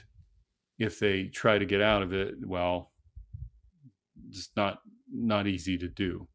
if 0.79 0.99
they 0.99 1.25
try 1.25 1.59
to 1.59 1.67
get 1.67 1.81
out 1.81 2.03
of 2.03 2.13
it, 2.13 2.35
well, 2.45 2.93
it's 4.29 4.51
not 4.57 4.79
not 5.13 5.47
easy 5.47 5.77
to 5.79 5.89
do. 5.89 6.29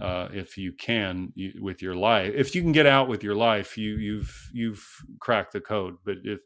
Uh, 0.00 0.28
if 0.32 0.56
you 0.56 0.72
can 0.72 1.32
you, 1.34 1.52
with 1.60 1.82
your 1.82 1.94
life, 1.94 2.32
if 2.34 2.54
you 2.54 2.62
can 2.62 2.72
get 2.72 2.86
out 2.86 3.08
with 3.08 3.22
your 3.22 3.34
life, 3.34 3.76
you 3.76 3.96
you've 3.96 4.50
you've 4.52 4.84
cracked 5.20 5.52
the 5.52 5.60
code. 5.60 5.96
But 6.04 6.18
if 6.24 6.40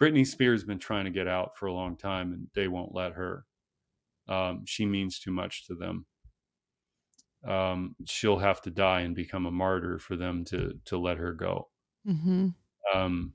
Britney 0.00 0.26
Spears 0.26 0.60
has 0.60 0.66
been 0.66 0.78
trying 0.78 1.04
to 1.04 1.10
get 1.10 1.28
out 1.28 1.56
for 1.56 1.66
a 1.66 1.72
long 1.72 1.96
time 1.96 2.32
and 2.32 2.48
they 2.54 2.68
won't 2.68 2.94
let 2.94 3.12
her, 3.12 3.44
um, 4.28 4.62
she 4.66 4.86
means 4.86 5.18
too 5.18 5.32
much 5.32 5.66
to 5.66 5.74
them 5.74 6.06
um, 7.46 7.96
she'll 8.06 8.38
have 8.38 8.60
to 8.62 8.70
die 8.70 9.00
and 9.00 9.14
become 9.14 9.46
a 9.46 9.50
martyr 9.50 9.98
for 9.98 10.16
them 10.16 10.44
to 10.46 10.78
to 10.86 10.98
let 10.98 11.18
her 11.18 11.32
go. 11.32 11.68
Mm-hmm. 12.06 12.48
Um, 12.94 13.34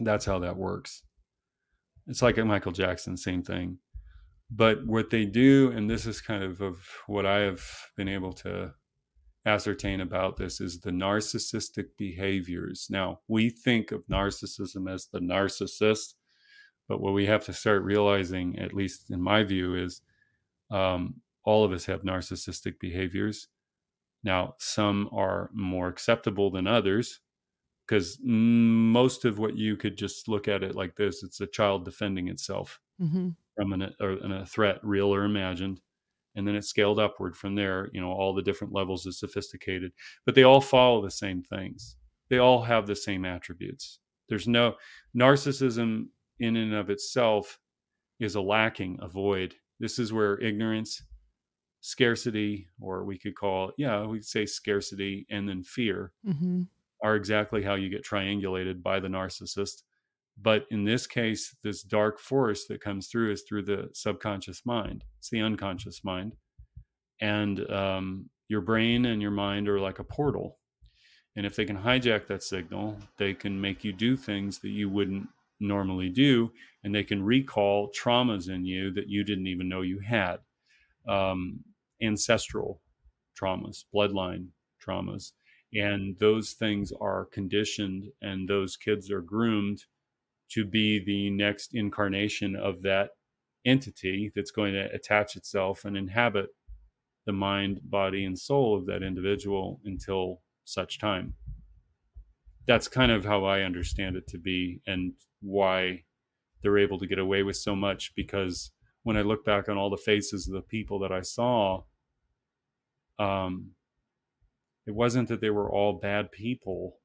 that's 0.00 0.24
how 0.24 0.38
that 0.40 0.56
works. 0.56 1.02
It's 2.06 2.22
like 2.22 2.38
Michael 2.38 2.72
Jackson, 2.72 3.16
same 3.16 3.42
thing. 3.42 3.78
But 4.50 4.86
what 4.86 5.10
they 5.10 5.24
do, 5.24 5.70
and 5.72 5.90
this 5.90 6.06
is 6.06 6.20
kind 6.20 6.42
of 6.42 6.60
of 6.60 6.78
what 7.06 7.26
I 7.26 7.40
have 7.40 7.62
been 7.96 8.08
able 8.08 8.32
to 8.34 8.72
ascertain 9.44 10.00
about 10.00 10.36
this, 10.36 10.60
is 10.60 10.80
the 10.80 10.90
narcissistic 10.90 11.88
behaviors. 11.98 12.86
Now 12.90 13.20
we 13.28 13.50
think 13.50 13.92
of 13.92 14.06
narcissism 14.06 14.92
as 14.92 15.06
the 15.06 15.20
narcissist, 15.20 16.14
but 16.88 17.00
what 17.00 17.12
we 17.12 17.26
have 17.26 17.44
to 17.44 17.52
start 17.52 17.82
realizing, 17.82 18.58
at 18.58 18.72
least 18.72 19.10
in 19.10 19.20
my 19.20 19.44
view, 19.44 19.74
is 19.74 20.00
um, 20.70 21.20
all 21.44 21.64
of 21.64 21.72
us 21.72 21.84
have 21.86 22.02
narcissistic 22.02 22.78
behaviors. 22.80 23.48
Now, 24.24 24.54
some 24.58 25.08
are 25.12 25.50
more 25.52 25.88
acceptable 25.88 26.50
than 26.50 26.66
others 26.66 27.20
because 27.86 28.18
most 28.22 29.24
of 29.24 29.38
what 29.38 29.56
you 29.56 29.76
could 29.76 29.96
just 29.96 30.28
look 30.28 30.46
at 30.46 30.62
it 30.62 30.74
like 30.74 30.96
this 30.96 31.22
it's 31.22 31.40
a 31.40 31.46
child 31.46 31.84
defending 31.84 32.28
itself 32.28 32.80
mm-hmm. 33.00 33.30
From 33.58 33.72
an, 33.72 33.92
a 34.00 34.46
threat, 34.46 34.78
real 34.84 35.12
or 35.12 35.24
imagined. 35.24 35.80
And 36.36 36.46
then 36.46 36.54
it's 36.54 36.68
scaled 36.68 37.00
upward 37.00 37.36
from 37.36 37.56
there, 37.56 37.88
you 37.92 38.00
know, 38.00 38.12
all 38.12 38.32
the 38.32 38.42
different 38.42 38.72
levels 38.72 39.04
of 39.04 39.14
sophisticated, 39.14 39.90
but 40.24 40.36
they 40.36 40.44
all 40.44 40.60
follow 40.60 41.02
the 41.02 41.10
same 41.10 41.42
things. 41.42 41.96
They 42.30 42.38
all 42.38 42.62
have 42.62 42.86
the 42.86 42.94
same 42.94 43.24
attributes. 43.24 43.98
There's 44.28 44.46
no 44.46 44.74
narcissism 45.18 46.04
in 46.38 46.54
and 46.54 46.72
of 46.74 46.90
itself 46.90 47.58
is 48.20 48.36
a 48.36 48.40
lacking, 48.40 48.98
a 49.02 49.08
void. 49.08 49.56
This 49.80 49.98
is 49.98 50.12
where 50.12 50.38
ignorance 50.38 51.02
scarcity, 51.80 52.68
or 52.80 53.04
we 53.04 53.18
could 53.18 53.34
call, 53.34 53.72
yeah, 53.76 54.06
we 54.06 54.20
say 54.20 54.46
scarcity 54.46 55.26
and 55.30 55.48
then 55.48 55.64
fear 55.64 56.12
mm-hmm. 56.24 56.62
are 57.02 57.16
exactly 57.16 57.62
how 57.64 57.74
you 57.74 57.88
get 57.88 58.04
triangulated 58.04 58.82
by 58.82 59.00
the 59.00 59.08
narcissist. 59.08 59.82
But 60.40 60.66
in 60.70 60.84
this 60.84 61.06
case, 61.06 61.56
this 61.62 61.82
dark 61.82 62.20
force 62.20 62.66
that 62.66 62.80
comes 62.80 63.08
through 63.08 63.32
is 63.32 63.42
through 63.42 63.62
the 63.62 63.90
subconscious 63.92 64.64
mind. 64.64 65.04
It's 65.18 65.30
the 65.30 65.40
unconscious 65.40 66.04
mind. 66.04 66.36
And 67.20 67.68
um, 67.70 68.30
your 68.48 68.60
brain 68.60 69.04
and 69.06 69.20
your 69.20 69.32
mind 69.32 69.68
are 69.68 69.80
like 69.80 69.98
a 69.98 70.04
portal. 70.04 70.58
And 71.34 71.44
if 71.44 71.56
they 71.56 71.64
can 71.64 71.78
hijack 71.78 72.28
that 72.28 72.42
signal, 72.42 72.96
they 73.16 73.34
can 73.34 73.60
make 73.60 73.84
you 73.84 73.92
do 73.92 74.16
things 74.16 74.60
that 74.60 74.70
you 74.70 74.88
wouldn't 74.88 75.28
normally 75.58 76.08
do. 76.08 76.52
And 76.84 76.94
they 76.94 77.04
can 77.04 77.22
recall 77.22 77.90
traumas 77.90 78.48
in 78.48 78.64
you 78.64 78.92
that 78.92 79.08
you 79.08 79.24
didn't 79.24 79.48
even 79.48 79.68
know 79.68 79.82
you 79.82 79.98
had 79.98 80.38
um, 81.08 81.60
ancestral 82.00 82.80
traumas, 83.40 83.84
bloodline 83.92 84.48
traumas. 84.84 85.32
And 85.74 86.16
those 86.18 86.52
things 86.52 86.92
are 87.00 87.26
conditioned, 87.26 88.04
and 88.22 88.48
those 88.48 88.76
kids 88.76 89.10
are 89.10 89.20
groomed 89.20 89.84
to 90.50 90.64
be 90.64 91.02
the 91.04 91.30
next 91.30 91.74
incarnation 91.74 92.56
of 92.56 92.82
that 92.82 93.10
entity 93.64 94.32
that's 94.34 94.50
going 94.50 94.72
to 94.72 94.90
attach 94.92 95.36
itself 95.36 95.84
and 95.84 95.96
inhabit 95.96 96.48
the 97.26 97.32
mind, 97.32 97.80
body, 97.84 98.24
and 98.24 98.38
soul 98.38 98.76
of 98.76 98.86
that 98.86 99.02
individual 99.02 99.80
until 99.84 100.40
such 100.64 100.98
time. 100.98 101.34
That's 102.66 102.88
kind 102.88 103.12
of 103.12 103.24
how 103.24 103.44
I 103.44 103.62
understand 103.62 104.16
it 104.16 104.26
to 104.28 104.38
be, 104.38 104.80
and 104.86 105.12
why 105.40 106.04
they're 106.62 106.78
able 106.78 106.98
to 106.98 107.06
get 107.06 107.18
away 107.18 107.42
with 107.42 107.56
so 107.56 107.76
much 107.76 108.12
because 108.16 108.72
when 109.02 109.16
I 109.16 109.22
look 109.22 109.44
back 109.44 109.68
on 109.68 109.78
all 109.78 109.90
the 109.90 109.96
faces 109.96 110.48
of 110.48 110.54
the 110.54 110.60
people 110.62 110.98
that 111.00 111.12
I 111.12 111.22
saw, 111.22 111.84
um, 113.18 113.70
it 114.86 114.94
wasn't 114.94 115.28
that 115.28 115.40
they 115.40 115.50
were 115.50 115.70
all 115.70 115.94
bad 115.94 116.32
people. 116.32 116.98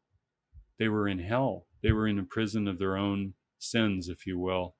They 0.79 0.87
were 0.87 1.07
in 1.07 1.19
hell. 1.19 1.67
They 1.83 1.91
were 1.91 2.07
in 2.07 2.17
a 2.17 2.23
prison 2.23 2.67
of 2.67 2.79
their 2.79 2.97
own 2.97 3.33
sins, 3.59 4.09
if 4.09 4.25
you 4.25 4.39
will. 4.39 4.75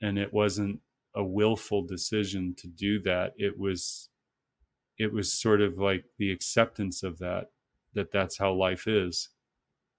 And 0.00 0.18
it 0.18 0.32
wasn't 0.32 0.80
a 1.14 1.24
willful 1.24 1.82
decision 1.82 2.54
to 2.58 2.68
do 2.68 3.00
that. 3.02 3.34
It 3.36 3.58
was, 3.58 4.08
it 4.98 5.12
was 5.12 5.32
sort 5.32 5.60
of 5.60 5.78
like 5.78 6.04
the 6.18 6.30
acceptance 6.30 7.02
of 7.02 7.18
that, 7.18 7.46
that 7.94 8.12
that's 8.12 8.38
how 8.38 8.52
life 8.52 8.86
is. 8.86 9.30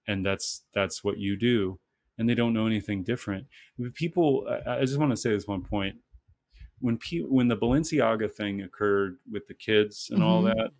And 0.06 0.24
that's, 0.24 0.64
that's 0.74 1.04
what 1.04 1.18
you 1.18 1.36
do. 1.36 1.78
And 2.16 2.28
they 2.28 2.34
don't 2.34 2.54
know 2.54 2.66
anything 2.66 3.04
different. 3.04 3.46
People, 3.94 4.48
I 4.66 4.80
just 4.80 4.98
want 4.98 5.12
to 5.12 5.16
say 5.16 5.30
this 5.30 5.46
one 5.46 5.62
point 5.62 5.96
when 6.80 6.96
pe- 6.98 7.20
when 7.20 7.48
the 7.48 7.56
Balenciaga 7.56 8.30
thing 8.30 8.62
occurred 8.62 9.18
with 9.30 9.46
the 9.46 9.54
kids 9.54 10.08
and 10.10 10.20
mm-hmm. 10.20 10.28
all 10.28 10.42
that, 10.42 10.70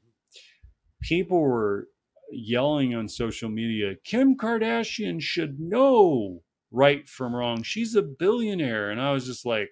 people 1.02 1.40
were 1.40 1.88
yelling 2.30 2.94
on 2.94 3.08
social 3.08 3.48
media, 3.48 3.94
Kim 4.04 4.36
Kardashian 4.36 5.20
should 5.20 5.58
know 5.60 6.42
right 6.70 7.08
from 7.08 7.34
wrong. 7.34 7.62
She's 7.62 7.94
a 7.94 8.02
billionaire. 8.02 8.90
And 8.90 9.00
I 9.00 9.12
was 9.12 9.26
just 9.26 9.46
like, 9.46 9.70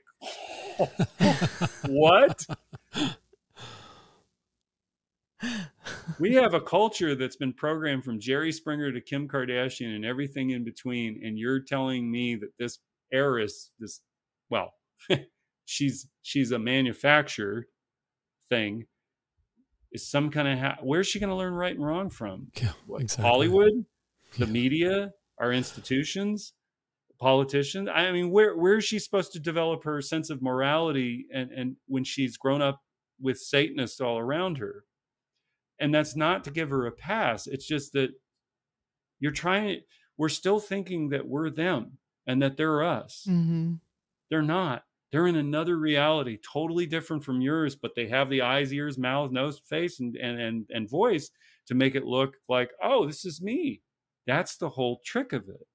what? 1.86 2.44
we 6.18 6.34
have 6.34 6.54
a 6.54 6.60
culture 6.60 7.14
that's 7.14 7.36
been 7.36 7.52
programmed 7.52 8.04
from 8.04 8.20
Jerry 8.20 8.52
Springer 8.52 8.92
to 8.92 9.00
Kim 9.00 9.28
Kardashian 9.28 9.94
and 9.94 10.04
everything 10.04 10.50
in 10.50 10.64
between. 10.64 11.20
And 11.24 11.38
you're 11.38 11.60
telling 11.60 12.10
me 12.10 12.36
that 12.36 12.56
this 12.58 12.78
heiress, 13.12 13.70
this, 13.78 14.00
well, 14.50 14.72
she's 15.64 16.08
she's 16.22 16.52
a 16.52 16.58
manufacturer 16.58 17.66
thing 18.48 18.86
is 19.96 20.08
some 20.08 20.30
kind 20.30 20.46
of 20.48 20.58
ha- 20.58 20.78
where's 20.82 21.06
she 21.08 21.18
going 21.18 21.30
to 21.30 21.36
learn 21.36 21.54
right 21.54 21.74
and 21.74 21.84
wrong 21.84 22.10
from 22.10 22.48
Yeah, 22.62 22.72
exactly. 22.98 23.24
hollywood 23.28 23.84
the 24.38 24.46
Yeah. 24.46 24.52
media 24.52 25.12
our 25.38 25.52
institutions 25.52 26.52
politicians 27.18 27.88
i 27.92 28.12
mean 28.12 28.30
where 28.30 28.56
where 28.56 28.76
is 28.76 28.84
she 28.84 28.98
supposed 28.98 29.32
to 29.32 29.38
develop 29.40 29.84
her 29.84 30.02
sense 30.02 30.28
of 30.30 30.42
morality 30.42 31.26
and 31.32 31.50
and 31.50 31.76
when 31.86 32.04
she's 32.04 32.36
grown 32.36 32.60
up 32.60 32.82
with 33.20 33.38
satanists 33.38 34.00
all 34.00 34.18
around 34.18 34.58
her 34.58 34.84
and 35.80 35.94
that's 35.94 36.14
not 36.16 36.44
to 36.44 36.50
give 36.50 36.68
her 36.70 36.86
a 36.86 36.92
pass 36.92 37.46
it's 37.46 37.66
just 37.66 37.92
that 37.94 38.10
you're 39.18 39.32
trying 39.32 39.80
we're 40.18 40.28
still 40.28 40.60
thinking 40.60 41.08
that 41.08 41.26
we're 41.26 41.48
them 41.50 41.98
and 42.26 42.42
that 42.42 42.56
they're 42.58 42.82
us 42.82 43.26
Mm-hmm. 43.28 43.74
they're 44.30 44.42
not. 44.42 44.84
They're 45.12 45.26
in 45.26 45.36
another 45.36 45.78
reality, 45.78 46.38
totally 46.52 46.86
different 46.86 47.24
from 47.24 47.40
yours, 47.40 47.76
but 47.76 47.92
they 47.94 48.08
have 48.08 48.28
the 48.28 48.42
eyes, 48.42 48.72
ears, 48.72 48.98
mouth, 48.98 49.30
nose, 49.30 49.60
face, 49.68 50.00
and 50.00 50.16
and 50.16 50.40
and, 50.40 50.66
and 50.70 50.90
voice 50.90 51.30
to 51.68 51.74
make 51.74 51.94
it 51.94 52.04
look 52.04 52.36
like, 52.48 52.70
oh, 52.82 53.06
this 53.06 53.24
is 53.24 53.40
me. 53.40 53.82
That's 54.26 54.56
the 54.56 54.68
whole 54.68 55.00
trick 55.04 55.32
of 55.32 55.48
it. 55.48 55.66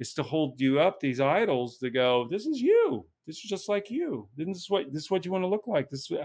Is 0.00 0.14
to 0.14 0.22
hold 0.22 0.60
you 0.60 0.80
up, 0.80 0.98
these 0.98 1.20
idols, 1.20 1.78
to 1.78 1.90
go, 1.90 2.26
this 2.30 2.46
is 2.46 2.60
you. 2.60 3.06
This 3.26 3.36
is 3.36 3.42
just 3.42 3.68
like 3.68 3.90
you. 3.90 4.28
This 4.36 4.48
is 4.48 4.66
what 4.68 4.92
this 4.92 5.04
is 5.04 5.10
what 5.10 5.24
you 5.24 5.32
want 5.32 5.44
to 5.44 5.48
look 5.48 5.66
like. 5.66 5.90
This 5.90 6.10
is 6.10 6.18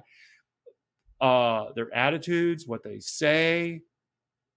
uh 1.21 1.65
their 1.75 1.93
attitudes, 1.93 2.65
what 2.65 2.83
they 2.83 2.99
say. 2.99 3.81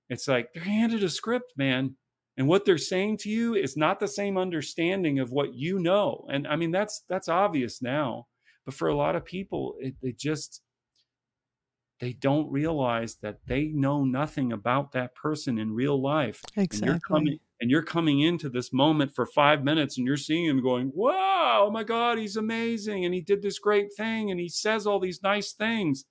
It's 0.08 0.28
like 0.28 0.48
they're 0.54 0.62
handed 0.62 1.02
a 1.02 1.08
script, 1.08 1.52
man 1.56 1.96
and 2.36 2.48
what 2.48 2.64
they're 2.64 2.78
saying 2.78 3.18
to 3.18 3.28
you 3.28 3.54
is 3.54 3.76
not 3.76 4.00
the 4.00 4.08
same 4.08 4.38
understanding 4.38 5.18
of 5.18 5.30
what 5.32 5.54
you 5.54 5.78
know. 5.78 6.26
And 6.30 6.46
i 6.46 6.56
mean 6.56 6.70
that's 6.70 7.04
that's 7.08 7.28
obvious 7.28 7.82
now 7.82 8.26
but 8.64 8.74
for 8.74 8.88
a 8.88 8.96
lot 8.96 9.16
of 9.16 9.24
people 9.24 9.74
it, 9.80 9.94
they 10.02 10.12
just 10.12 10.62
they 12.00 12.12
don't 12.12 12.50
realize 12.50 13.14
that 13.22 13.38
they 13.46 13.66
know 13.66 14.04
nothing 14.04 14.52
about 14.52 14.90
that 14.90 15.14
person 15.14 15.56
in 15.56 15.72
real 15.72 16.02
life. 16.02 16.40
And 16.56 16.90
you're 16.90 16.98
coming 16.98 17.26
Exactly. 17.34 17.40
and 17.60 17.70
you're 17.70 17.82
coming 17.84 18.20
into 18.20 18.48
this 18.48 18.72
moment 18.72 19.14
for 19.14 19.24
five 19.24 19.62
minutes 19.62 19.98
and 19.98 20.06
you're 20.06 20.16
seeing 20.16 20.46
him 20.46 20.60
going 20.62 20.90
wow 20.94 21.64
oh 21.66 21.70
my 21.70 21.84
god 21.84 22.18
he's 22.18 22.36
amazing 22.36 23.04
and 23.04 23.14
he 23.14 23.20
did 23.20 23.40
this 23.40 23.58
great 23.60 23.88
thing 23.96 24.30
and 24.32 24.40
he 24.40 24.48
says 24.48 24.86
all 24.86 24.98
these 24.98 25.22
nice 25.22 25.52
things. 25.52 26.04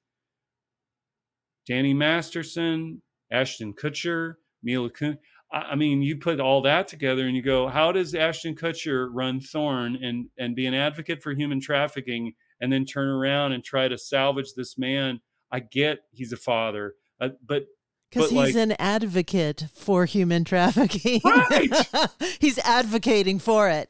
Danny 1.67 1.93
masterson 1.93 3.01
ashton 3.31 3.73
kutcher 3.73 4.35
mila 4.63 4.89
Kun- 4.89 5.17
I 5.53 5.75
mean, 5.75 6.01
you 6.01 6.17
put 6.17 6.39
all 6.39 6.61
that 6.61 6.87
together 6.87 7.27
and 7.27 7.35
you 7.35 7.41
go, 7.41 7.67
how 7.67 7.91
does 7.91 8.15
Ashton 8.15 8.55
Kutcher 8.55 9.09
run 9.11 9.41
Thorn 9.41 9.97
and 10.01 10.27
and 10.37 10.55
be 10.55 10.65
an 10.65 10.73
advocate 10.73 11.21
for 11.21 11.33
human 11.33 11.59
trafficking 11.59 12.33
and 12.61 12.71
then 12.71 12.85
turn 12.85 13.09
around 13.09 13.51
and 13.51 13.63
try 13.63 13.87
to 13.87 13.97
salvage 13.97 14.53
this 14.55 14.77
man? 14.77 15.19
I 15.51 15.59
get 15.59 15.99
he's 16.11 16.31
a 16.31 16.37
father, 16.37 16.95
uh, 17.19 17.29
but 17.45 17.65
Because 18.11 18.29
he's 18.29 18.55
like- 18.55 18.55
an 18.55 18.71
advocate 18.77 19.65
for 19.73 20.05
human 20.05 20.43
trafficking. 20.43 21.21
Right. 21.23 21.71
he's 22.39 22.57
advocating 22.59 23.39
for 23.39 23.69
it. 23.69 23.87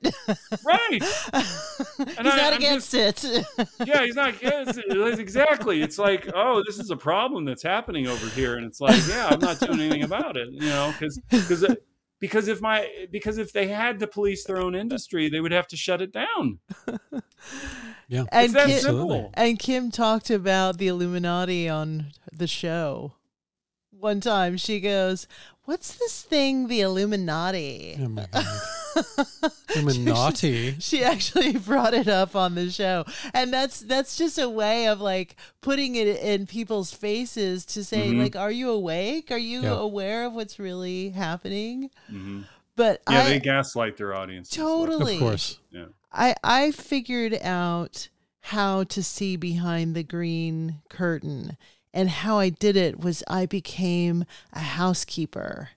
right, 0.64 1.02
And 1.34 1.42
he's 1.42 2.18
I- 2.18 2.24
not 2.24 2.54
I'm 2.54 2.58
against 2.58 2.94
it. 2.94 3.24
yeah, 3.86 4.04
he's 4.06 4.16
not. 4.16 4.36
against 4.36 4.78
it's, 4.78 4.88
it's 4.88 5.20
exactly. 5.20 5.82
It's 5.82 5.98
like, 5.98 6.30
oh, 6.36 6.62
this 6.68 6.78
is 6.80 6.92
a 6.92 6.96
problem 6.98 7.46
that's 7.46 7.64
happening 7.64 8.08
over 8.08 8.28
here, 8.30 8.58
and 8.58 8.66
it's 8.66 8.80
like, 8.80 9.02
yeah, 9.10 9.28
I'm 9.32 9.40
not 9.40 9.60
doing 9.60 9.80
anything 9.80 10.04
about 10.04 10.38
it, 10.38 10.50
you 10.52 10.60
know, 10.70 10.94
because 11.00 11.20
because 11.32 11.64
uh, 11.64 11.74
because 12.20 12.48
if 12.48 12.62
my 12.62 12.88
because 13.12 13.40
if 13.40 13.52
they 13.54 13.68
had 13.68 14.00
to 14.02 14.08
police 14.08 14.44
their 14.44 14.58
own 14.58 14.76
industry, 14.76 15.30
they 15.30 15.40
would 15.40 15.52
have 15.52 15.66
to 15.70 15.78
shut 15.78 16.02
it 16.02 16.12
down. 16.14 16.60
Yeah. 18.08 18.26
and 18.32 18.46
It's 18.46 18.54
that 18.54 18.68
Kim, 18.68 18.80
simple. 18.80 19.32
and 19.34 19.58
Kim 19.58 19.90
talked 19.90 20.30
about 20.30 20.78
the 20.78 20.88
Illuminati 20.90 21.68
on 21.70 22.12
the 22.32 22.46
show. 22.48 23.14
One 24.02 24.20
time 24.20 24.58
she 24.58 24.80
goes, 24.80 25.28
What's 25.66 25.94
this 25.94 26.24
thing, 26.24 26.68
the 26.68 26.82
Illuminati? 26.82 27.96
Oh 28.02 28.10
my 28.10 28.26
god. 28.32 28.46
Illuminati. 29.76 30.76
She 30.80 31.04
actually 31.04 31.54
brought 31.54 31.94
it 31.94 32.08
up 32.08 32.36
on 32.36 32.56
the 32.56 32.70
show. 32.72 33.06
And 33.34 33.54
that's 33.54 33.80
that's 33.82 34.18
just 34.18 34.38
a 34.40 34.50
way 34.50 34.88
of 34.88 35.00
like 35.00 35.36
putting 35.62 35.96
it 35.96 36.08
in 36.08 36.48
people's 36.48 36.92
faces 36.92 37.64
to 37.68 37.84
say, 37.84 38.10
Mhm. 38.10 38.24
like, 38.24 38.36
are 38.36 38.52
you 38.52 38.72
awake? 38.72 39.32
Are 39.32 39.38
you 39.38 39.62
Yeah. 39.62 39.78
aware 39.78 40.26
of 40.26 40.34
what's 40.34 40.58
really 40.60 41.10
happening? 41.12 41.92
Mhm. 42.12 42.46
But 42.76 43.02
Yeah, 43.10 43.20
I 43.22 43.30
they 43.30 43.40
gaslight 43.40 43.98
their 43.98 44.14
audience. 44.16 44.50
totally 44.50 45.16
Of 45.16 45.20
course. 45.22 45.60
Yeah. 45.72 45.86
I 46.12 46.36
I 46.44 46.72
figured 46.72 47.36
out 47.42 48.10
how 48.42 48.84
to 48.86 49.04
see 49.04 49.36
behind 49.36 49.96
the 49.96 50.04
green 50.04 50.82
curtain. 50.90 51.56
And 51.94 52.10
how 52.10 52.40
I 52.40 52.50
did 52.50 52.78
it 52.78 53.00
was 53.00 53.24
I 53.28 53.46
became 53.46 54.26
a 54.54 54.60
housekeeper. 54.60 55.70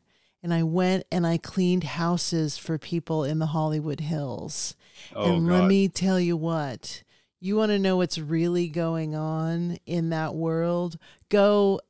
And 0.43 0.53
I 0.53 0.63
went 0.63 1.05
and 1.11 1.27
I 1.27 1.39
cleaned 1.39 1.85
houses 1.85 2.59
for 2.59 2.79
people 2.79 3.25
in 3.25 3.39
the 3.39 3.47
Hollywood 3.47 4.01
Hills. 4.01 4.77
Oh, 5.15 5.25
and 5.25 5.49
God. 5.49 5.55
let 5.55 5.69
me 5.69 5.89
tell 5.89 6.21
you 6.21 6.37
what, 6.37 7.03
you 7.41 7.57
want 7.57 7.71
to 7.71 7.79
know 7.79 7.97
what's 7.97 8.19
really 8.19 8.69
going 8.69 9.15
on 9.15 9.79
in 9.87 10.11
that 10.11 10.35
world? 10.35 10.99
Go 11.29 11.81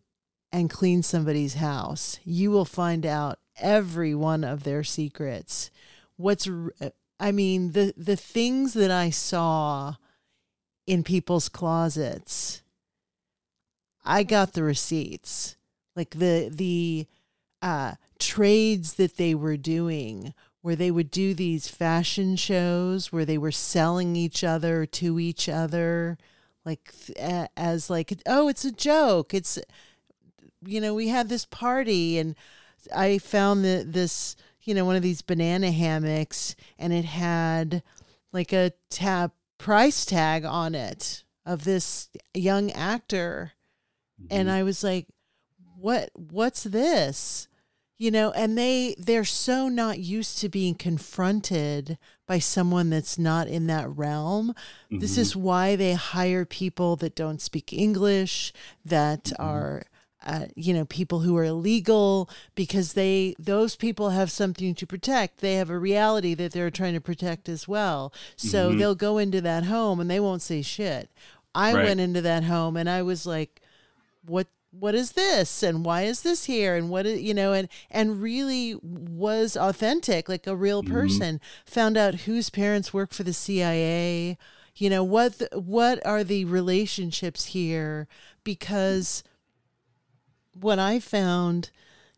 and 0.53 0.71
clean 0.71 1.03
somebody's 1.03 1.55
house. 1.55 2.19
You 2.25 2.51
will 2.51 2.65
find 2.65 3.05
out 3.05 3.39
every 3.61 4.15
one 4.15 4.45
of 4.45 4.63
their 4.65 4.85
secrets. 4.85 5.71
What's 6.17 6.49
r- 6.49 6.73
I 7.21 7.33
mean, 7.33 7.73
the 7.73 7.95
the 7.97 8.17
things 8.17 8.75
that 8.75 8.91
I 8.91 9.11
saw 9.11 9.95
in 10.87 11.03
people's 11.03 11.49
closets. 11.49 12.63
I 14.05 14.23
got 14.23 14.53
the 14.53 14.63
receipts. 14.63 15.57
Like 15.97 16.11
the 16.11 16.51
the 16.53 17.07
uh 17.63 17.95
trades 18.19 18.95
that 18.95 19.17
they 19.17 19.35
were 19.35 19.57
doing 19.57 20.35
where 20.65 20.77
they 20.77 20.91
would 20.91 21.11
do 21.11 21.35
these 21.35 21.69
fashion 21.69 22.37
shows 22.37 23.13
where 23.13 23.27
they 23.27 23.37
were 23.37 23.53
selling 23.53 24.17
each 24.17 24.43
other 24.43 24.87
to 24.87 25.21
each 25.21 25.49
other 25.49 26.17
like 26.65 26.91
as 27.57 27.91
like 27.91 28.15
oh 28.27 28.49
it's 28.49 28.65
a 28.65 28.73
joke 28.73 29.35
it's 29.35 29.59
you 30.65 30.81
know 30.81 30.95
we 30.95 31.09
had 31.09 31.29
this 31.29 31.45
party 31.45 32.19
and 32.19 32.35
i 32.95 33.19
found 33.19 33.63
that 33.65 33.93
this 33.93 34.37
you 34.63 34.75
know 34.75 34.87
one 34.87 34.97
of 34.97 35.03
these 35.03 35.21
banana 35.21 35.71
hammocks 35.71 36.57
and 36.79 36.93
it 36.93 37.05
had 37.05 37.83
like 38.33 38.53
a 38.53 38.73
tab 38.89 39.33
price 39.59 40.07
tag 40.07 40.45
on 40.45 40.75
it 40.75 41.25
of 41.45 41.65
this 41.65 42.09
young 42.33 42.71
actor 42.73 43.53
and 44.31 44.49
Mm-hmm. 44.49 44.57
i 44.59 44.63
was 44.63 44.83
like 44.85 45.07
what 45.79 46.11
what's 46.15 46.63
this 46.65 47.49
you 47.99 48.11
know 48.11 48.31
and 48.33 48.57
they 48.57 48.95
they're 48.99 49.25
so 49.25 49.69
not 49.69 49.99
used 49.99 50.39
to 50.39 50.49
being 50.49 50.75
confronted 50.75 51.99
by 52.27 52.39
someone 52.39 52.91
that's 52.91 53.19
not 53.19 53.49
in 53.49 53.67
that 53.67 53.89
realm 53.89 54.55
this 54.91 55.13
Mm-hmm. 55.13 55.21
is 55.21 55.37
why 55.37 55.77
they 55.77 55.95
hire 55.95 56.45
people 56.45 56.97
that 56.97 57.15
don't 57.15 57.41
speak 57.41 57.73
english 57.73 58.53
that 58.85 59.33
are 59.39 59.83
uh, 60.27 60.47
you 60.57 60.73
know 60.73 60.87
people 60.87 61.21
who 61.21 61.37
are 61.37 61.45
illegal 61.45 62.31
because 62.55 62.95
they 62.95 63.35
those 63.39 63.77
people 63.77 64.11
have 64.11 64.31
something 64.31 64.75
to 64.75 64.87
protect 64.87 65.41
they 65.41 65.55
have 65.57 65.69
a 65.71 65.79
reality 65.79 66.33
that 66.35 66.53
they're 66.53 66.71
trying 66.71 66.95
to 66.95 67.01
protect 67.01 67.49
as 67.49 67.69
well 67.69 68.13
so 68.37 68.73
Mhm. 68.73 68.79
they'll 68.79 68.95
go 68.95 69.19
into 69.19 69.41
that 69.43 69.65
home 69.65 70.01
and 70.01 70.11
they 70.11 70.21
won't 70.21 70.41
say 70.43 70.63
shit 70.63 71.11
i 71.55 71.75
Right. 71.75 71.85
went 71.85 72.01
into 72.01 72.23
that 72.23 72.45
home 72.45 72.77
and 72.77 72.89
i 72.89 73.03
was 73.03 73.27
like 73.27 73.61
what 74.27 74.49
what 74.71 74.95
is 74.95 75.13
this? 75.13 75.63
And 75.63 75.85
why 75.85 76.03
is 76.03 76.23
this 76.23 76.47
here? 76.47 76.75
And 76.75 76.91
what 76.91 77.07
is, 77.07 77.21
you 77.21 77.35
know 77.35 77.53
and 77.53 77.69
and 77.91 78.21
really 78.21 78.77
was 78.83 79.57
authentic 79.57 80.29
like 80.29 80.47
a 80.47 80.57
real 80.57 80.83
mm-hmm. 80.83 80.93
person. 80.93 81.41
Found 81.67 81.97
out 81.97 82.15
whose 82.27 82.51
parents 82.51 82.93
work 82.93 83.13
for 83.13 83.23
the 83.23 83.33
CIA 83.33 84.37
you 84.77 84.91
know 84.91 85.05
what 85.05 85.39
the, 85.39 85.49
what 85.55 86.05
are 86.05 86.25
the 86.25 86.45
relationships 86.45 87.47
here? 87.47 88.09
Because 88.43 89.23
what 90.53 90.79
I 90.79 90.99
found 90.99 91.71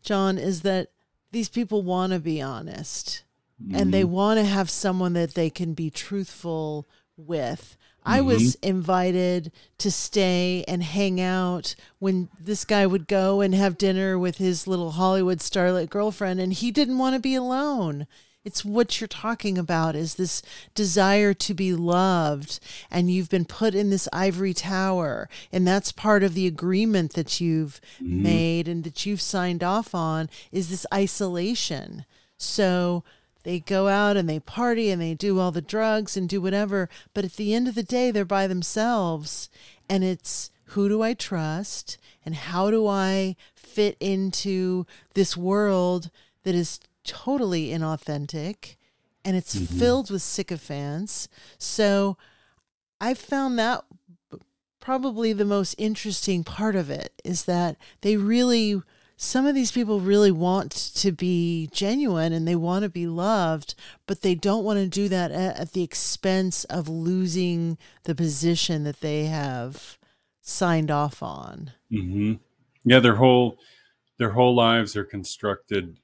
John 0.03 0.39
is 0.39 0.63
that 0.63 0.89
these 1.33 1.49
people 1.49 1.83
want 1.83 2.13
to 2.13 2.19
be 2.19 2.41
honest. 2.41 3.25
And 3.73 3.93
they 3.93 4.03
mm-hmm. 4.03 4.13
want 4.13 4.39
to 4.39 4.45
have 4.45 4.69
someone 4.69 5.15
that 5.15 5.35
they 5.35 5.49
can 5.49 5.73
be 5.73 5.89
truthful 5.89 6.87
with. 7.17 7.79
I 8.07 8.21
was 8.21 8.55
invited 8.57 9.53
to 9.79 9.91
stay 9.91 10.65
and 10.69 10.83
hang 10.83 11.21
out 11.21 11.75
when 11.99 12.29
this 12.41 12.65
guy 12.65 12.87
would 12.87 13.09
go 13.09 13.41
and 13.41 13.55
have 13.55 13.77
dinner 13.77 14.19
with 14.19 14.39
his 14.39 14.67
little 14.67 14.93
Hollywood 14.93 15.39
starlet 15.39 15.91
girlfriend, 15.91 16.41
and 16.41 16.53
he 16.53 16.71
didn't 16.71 16.99
want 16.99 17.15
to 17.15 17.21
be 17.21 17.35
alone. 17.35 18.07
it's 18.45 18.65
what 18.65 19.01
you're 19.01 19.09
talking 19.09 19.59
about 19.59 19.97
is 19.97 20.15
this 20.15 20.41
desire 20.73 21.35
to 21.35 21.53
be 21.53 21.75
loved 21.75 22.61
and 22.93 23.11
you've 23.11 23.29
been 23.29 23.45
put 23.45 23.75
in 23.75 23.91
this 23.91 24.09
ivory 24.13 24.55
tower 24.55 25.29
and 25.53 25.67
that's 25.67 25.91
part 25.91 26.23
of 26.23 26.35
the 26.35 26.47
agreement 26.47 27.15
that 27.15 27.41
you've 27.41 27.81
mm-hmm. 28.01 28.23
made 28.23 28.69
and 28.69 28.85
that 28.85 29.05
you've 29.05 29.21
signed 29.21 29.65
off 29.65 29.97
on 29.97 30.31
is 30.53 30.71
this 30.71 30.87
isolation 30.95 32.05
so 32.39 33.03
they 33.47 33.61
go 33.61 33.87
out 33.87 34.17
and 34.17 34.29
they 34.29 34.41
party 34.41 34.91
and 34.91 35.01
they 35.01 35.15
do 35.15 35.39
all 35.39 35.53
the 35.53 35.63
drugs 35.63 36.17
and 36.17 36.29
do 36.29 36.41
whatever 36.41 36.89
but 37.15 37.25
at 37.25 37.35
the 37.35 37.55
end 37.55 37.69
of 37.69 37.77
the 37.77 37.83
day 37.83 38.11
they're 38.11 38.25
by 38.25 38.47
themselves 38.47 39.49
and 39.89 40.03
it's 40.03 40.51
who 40.71 40.89
do 40.89 41.01
I 41.01 41.15
trust 41.15 41.97
and 42.25 42.35
how 42.35 42.71
do 42.71 42.87
I 42.89 43.37
fit 43.55 43.97
into 44.01 44.85
this 45.15 45.37
world 45.37 46.11
that 46.43 46.55
is 46.55 46.81
totally 47.05 47.69
inauthentic 47.69 48.77
and 49.25 49.37
it's 49.37 49.55
mm-hmm. 49.55 49.79
filled 49.79 50.11
with 50.11 50.23
sycophants. 50.23 51.29
So 51.59 52.17
I 53.01 53.15
found 53.15 53.59
that 53.59 53.85
probably 54.81 55.33
the 55.33 55.45
most 55.45 55.75
interesting 55.79 56.45
part 56.45 56.77
of 56.77 56.91
it 56.91 57.13
is 57.25 57.45
that 57.45 57.77
they 58.03 58.17
really 58.17 58.83
some 59.17 59.47
of 59.47 59.55
these 59.55 59.73
people 59.73 60.01
really 60.01 60.31
want 60.31 60.71
to 60.73 61.11
be 61.11 61.71
genuine 61.73 62.33
and 62.33 62.47
they 62.47 62.55
want 62.55 62.83
to 62.83 62.89
be 62.89 63.07
loved, 63.07 63.75
but 64.07 64.21
they 64.21 64.35
don't 64.35 64.64
want 64.64 64.79
to 64.79 64.87
do 64.87 65.09
that 65.09 65.31
at, 65.33 65.73
the 65.73 65.83
expense 65.83 66.64
of 66.64 66.89
losing 66.89 67.79
the 68.05 68.14
position 68.14 68.85
that 68.85 69.01
they 69.01 69.25
have 69.25 69.99
signed 70.43 70.91
off 70.91 71.23
on. 71.23 71.73
Mm-hmm. 71.91 72.35
Yeah, 72.85 73.01
their 73.01 73.17
whole 73.17 73.59
their 74.19 74.31
whole 74.31 74.55
lives 74.55 74.97
are 74.97 75.05
constructed. 75.05 75.99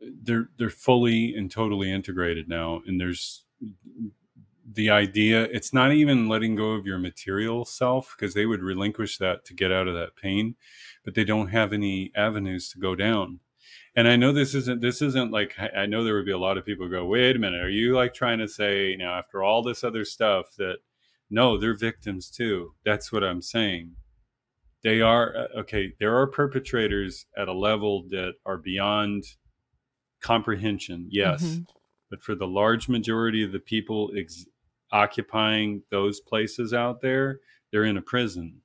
They're 0.00 0.48
they're 0.58 0.70
fully 0.70 1.34
and 1.34 1.50
totally 1.50 1.92
integrated 1.92 2.48
now, 2.48 2.82
and 2.86 3.00
there's 3.00 3.44
the 4.72 4.90
idea. 4.90 5.44
It's 5.44 5.72
not 5.72 5.92
even 5.92 6.28
letting 6.28 6.54
go 6.56 6.72
of 6.72 6.86
your 6.86 6.98
material 6.98 7.64
self 7.64 8.14
because 8.16 8.34
they 8.34 8.46
would 8.46 8.62
relinquish 8.62 9.18
that 9.18 9.44
to 9.46 9.54
get 9.54 9.72
out 9.72 9.88
of 9.88 9.94
that 9.94 10.16
pain, 10.16 10.56
but 11.04 11.14
they 11.14 11.24
don't 11.24 11.48
have 11.48 11.72
any 11.72 12.12
avenues 12.16 12.70
to 12.70 12.78
go 12.78 12.94
down. 12.94 13.40
And 13.96 14.08
I 14.08 14.16
know 14.16 14.32
this 14.32 14.54
isn't 14.54 14.80
this 14.80 15.02
isn't 15.02 15.30
like 15.30 15.54
I 15.76 15.86
know 15.86 16.02
there 16.02 16.14
would 16.14 16.26
be 16.26 16.32
a 16.32 16.38
lot 16.38 16.58
of 16.58 16.66
people 16.66 16.88
go, 16.88 17.04
wait 17.04 17.36
a 17.36 17.38
minute, 17.38 17.62
are 17.62 17.70
you 17.70 17.94
like 17.94 18.14
trying 18.14 18.38
to 18.38 18.48
say 18.48 18.96
now 18.98 19.16
after 19.16 19.42
all 19.42 19.62
this 19.62 19.84
other 19.84 20.04
stuff 20.04 20.46
that 20.58 20.78
no, 21.30 21.58
they're 21.58 21.76
victims 21.76 22.30
too. 22.30 22.74
That's 22.84 23.12
what 23.12 23.24
I'm 23.24 23.42
saying. 23.42 23.92
They 24.82 25.00
are, 25.00 25.34
uh, 25.36 25.60
okay, 25.60 25.94
there 25.98 26.16
are 26.16 26.26
perpetrators 26.26 27.26
at 27.36 27.48
a 27.48 27.52
level 27.52 28.04
that 28.10 28.34
are 28.44 28.58
beyond 28.58 29.24
comprehension, 30.20 31.08
yes. 31.10 31.42
Mm-hmm. 31.42 31.62
But 32.10 32.22
for 32.22 32.34
the 32.34 32.46
large 32.46 32.88
majority 32.88 33.42
of 33.42 33.52
the 33.52 33.58
people 33.58 34.12
ex- 34.16 34.46
occupying 34.94 35.82
those 35.90 36.20
places 36.20 36.72
out 36.72 37.02
there, 37.02 37.40
they're 37.72 37.84
in 37.84 37.96
a 37.96 38.02
prison. 38.02 38.62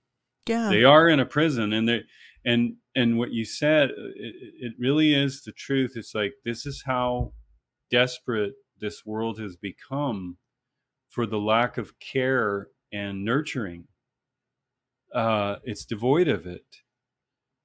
Yeah. 0.48 0.70
They 0.70 0.84
are 0.84 1.10
in 1.10 1.20
a 1.20 1.26
prison 1.26 1.74
and 1.74 1.90
they 1.90 2.04
and 2.46 2.76
and 2.96 3.18
what 3.18 3.32
you 3.32 3.44
said 3.44 3.90
uh, 3.90 4.12
it, 4.16 4.36
it 4.60 4.74
really 4.80 5.14
is 5.14 5.42
the 5.42 5.52
truth. 5.52 5.94
It's 5.96 6.16
like 6.16 6.34
this 6.46 6.66
is 6.66 6.84
how 6.86 7.34
desperate 7.92 8.54
this 8.80 9.06
world 9.06 9.40
has 9.40 9.56
become 9.56 10.38
for 11.10 11.26
the 11.26 11.40
lack 11.40 11.78
of 11.78 12.00
care 12.00 12.68
and 12.94 13.26
nurturing. 13.26 13.86
Uh, 15.14 15.56
it's 15.64 15.86
devoid 15.86 16.28
of 16.28 16.46
it, 16.46 16.66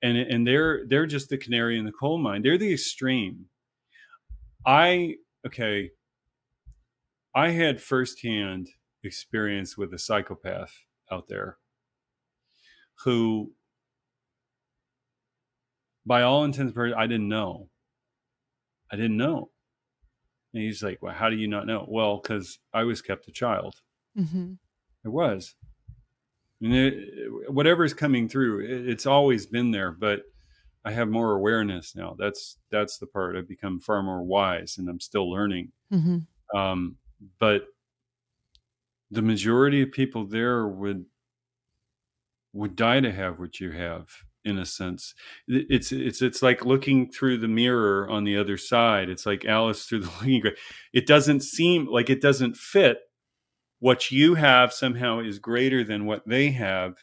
and 0.02 0.16
and 0.16 0.46
they're 0.46 0.86
they're 0.86 1.06
just 1.06 1.28
the 1.28 1.36
canary 1.36 1.78
in 1.78 1.84
the 1.84 1.92
coal 1.92 2.18
mine. 2.18 2.42
They're 2.42 2.58
the 2.58 2.72
extreme. 2.72 3.46
I 4.66 5.16
okay. 5.46 5.90
I 7.34 7.50
had 7.50 7.80
firsthand 7.80 8.68
experience 9.02 9.76
with 9.76 9.92
a 9.92 9.98
psychopath 9.98 10.72
out 11.10 11.28
there 11.28 11.58
who, 13.04 13.52
by 16.06 16.22
all 16.22 16.44
intents 16.44 16.68
and 16.68 16.74
purposes, 16.74 16.96
I 16.98 17.06
didn't 17.06 17.28
know. 17.28 17.68
I 18.90 18.96
didn't 18.96 19.16
know. 19.16 19.50
And 20.52 20.62
he's 20.62 20.82
like, 20.82 21.02
Well, 21.02 21.14
how 21.14 21.28
do 21.28 21.36
you 21.36 21.48
not 21.48 21.66
know? 21.66 21.84
Well, 21.88 22.20
because 22.22 22.58
I 22.72 22.84
was 22.84 23.02
kept 23.02 23.28
a 23.28 23.32
child. 23.32 23.74
Mm-hmm. 24.16 24.52
I 25.04 25.08
was. 25.08 25.54
And 26.62 26.72
it, 26.72 26.94
whatever's 27.48 27.92
coming 27.92 28.28
through, 28.28 28.60
it, 28.60 28.88
it's 28.88 29.06
always 29.06 29.46
been 29.46 29.72
there, 29.72 29.90
but 29.90 30.22
I 30.84 30.92
have 30.92 31.08
more 31.08 31.32
awareness 31.32 31.96
now. 31.96 32.14
That's 32.18 32.58
that's 32.70 32.98
the 32.98 33.06
part. 33.06 33.36
I've 33.36 33.48
become 33.48 33.80
far 33.80 34.02
more 34.02 34.22
wise, 34.22 34.76
and 34.78 34.88
I'm 34.88 35.00
still 35.00 35.30
learning. 35.30 35.72
Mm-hmm. 35.92 36.56
Um, 36.56 36.96
but 37.38 37.66
the 39.10 39.22
majority 39.22 39.82
of 39.82 39.92
people 39.92 40.26
there 40.26 40.66
would 40.66 41.06
would 42.52 42.76
die 42.76 43.00
to 43.00 43.12
have 43.12 43.38
what 43.38 43.60
you 43.60 43.72
have 43.72 44.08
in 44.44 44.58
a 44.58 44.66
sense. 44.66 45.14
It's 45.48 45.92
it's 45.92 46.22
it's 46.22 46.42
like 46.42 46.64
looking 46.64 47.10
through 47.10 47.38
the 47.38 47.48
mirror 47.48 48.08
on 48.08 48.24
the 48.24 48.36
other 48.36 48.56
side. 48.56 49.08
It's 49.08 49.26
like 49.26 49.44
Alice 49.44 49.86
through 49.86 50.00
the 50.00 50.06
looking 50.20 50.40
glass. 50.40 50.54
It 50.92 51.06
doesn't 51.06 51.40
seem 51.40 51.86
like 51.86 52.10
it 52.10 52.20
doesn't 52.20 52.56
fit. 52.56 52.98
What 53.80 54.10
you 54.10 54.34
have 54.34 54.72
somehow 54.72 55.20
is 55.20 55.38
greater 55.38 55.84
than 55.84 56.06
what 56.06 56.26
they 56.26 56.50
have 56.52 56.96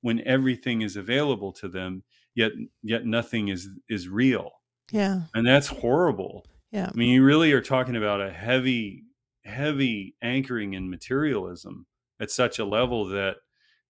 when 0.00 0.20
everything 0.26 0.82
is 0.82 0.96
available 0.96 1.52
to 1.52 1.68
them, 1.68 2.02
yet 2.34 2.52
yet 2.82 3.06
nothing 3.06 3.48
is 3.48 3.68
is 3.88 4.08
real. 4.08 4.52
Yeah. 4.90 5.22
And 5.34 5.46
that's 5.46 5.66
horrible. 5.66 6.46
Yeah. 6.70 6.90
I 6.92 6.96
mean, 6.96 7.10
you 7.10 7.24
really 7.24 7.52
are 7.52 7.60
talking 7.60 7.96
about 7.96 8.20
a 8.20 8.30
heavy, 8.30 9.04
heavy 9.44 10.14
anchoring 10.22 10.74
in 10.74 10.90
materialism 10.90 11.86
at 12.20 12.30
such 12.30 12.58
a 12.58 12.64
level 12.64 13.06
that 13.06 13.36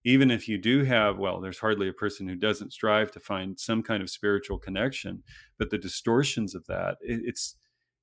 even 0.05 0.31
if 0.31 0.47
you 0.47 0.57
do 0.57 0.83
have 0.83 1.17
well 1.17 1.41
there's 1.41 1.59
hardly 1.59 1.89
a 1.89 1.93
person 1.93 2.27
who 2.27 2.35
doesn't 2.35 2.73
strive 2.73 3.11
to 3.11 3.19
find 3.19 3.59
some 3.59 3.83
kind 3.83 4.01
of 4.01 4.09
spiritual 4.09 4.57
connection 4.57 5.21
but 5.57 5.69
the 5.69 5.77
distortions 5.77 6.55
of 6.55 6.65
that 6.67 6.97
it, 7.01 7.21
it's 7.25 7.57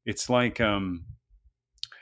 it's 0.04 0.28
like 0.28 0.60
um 0.60 1.04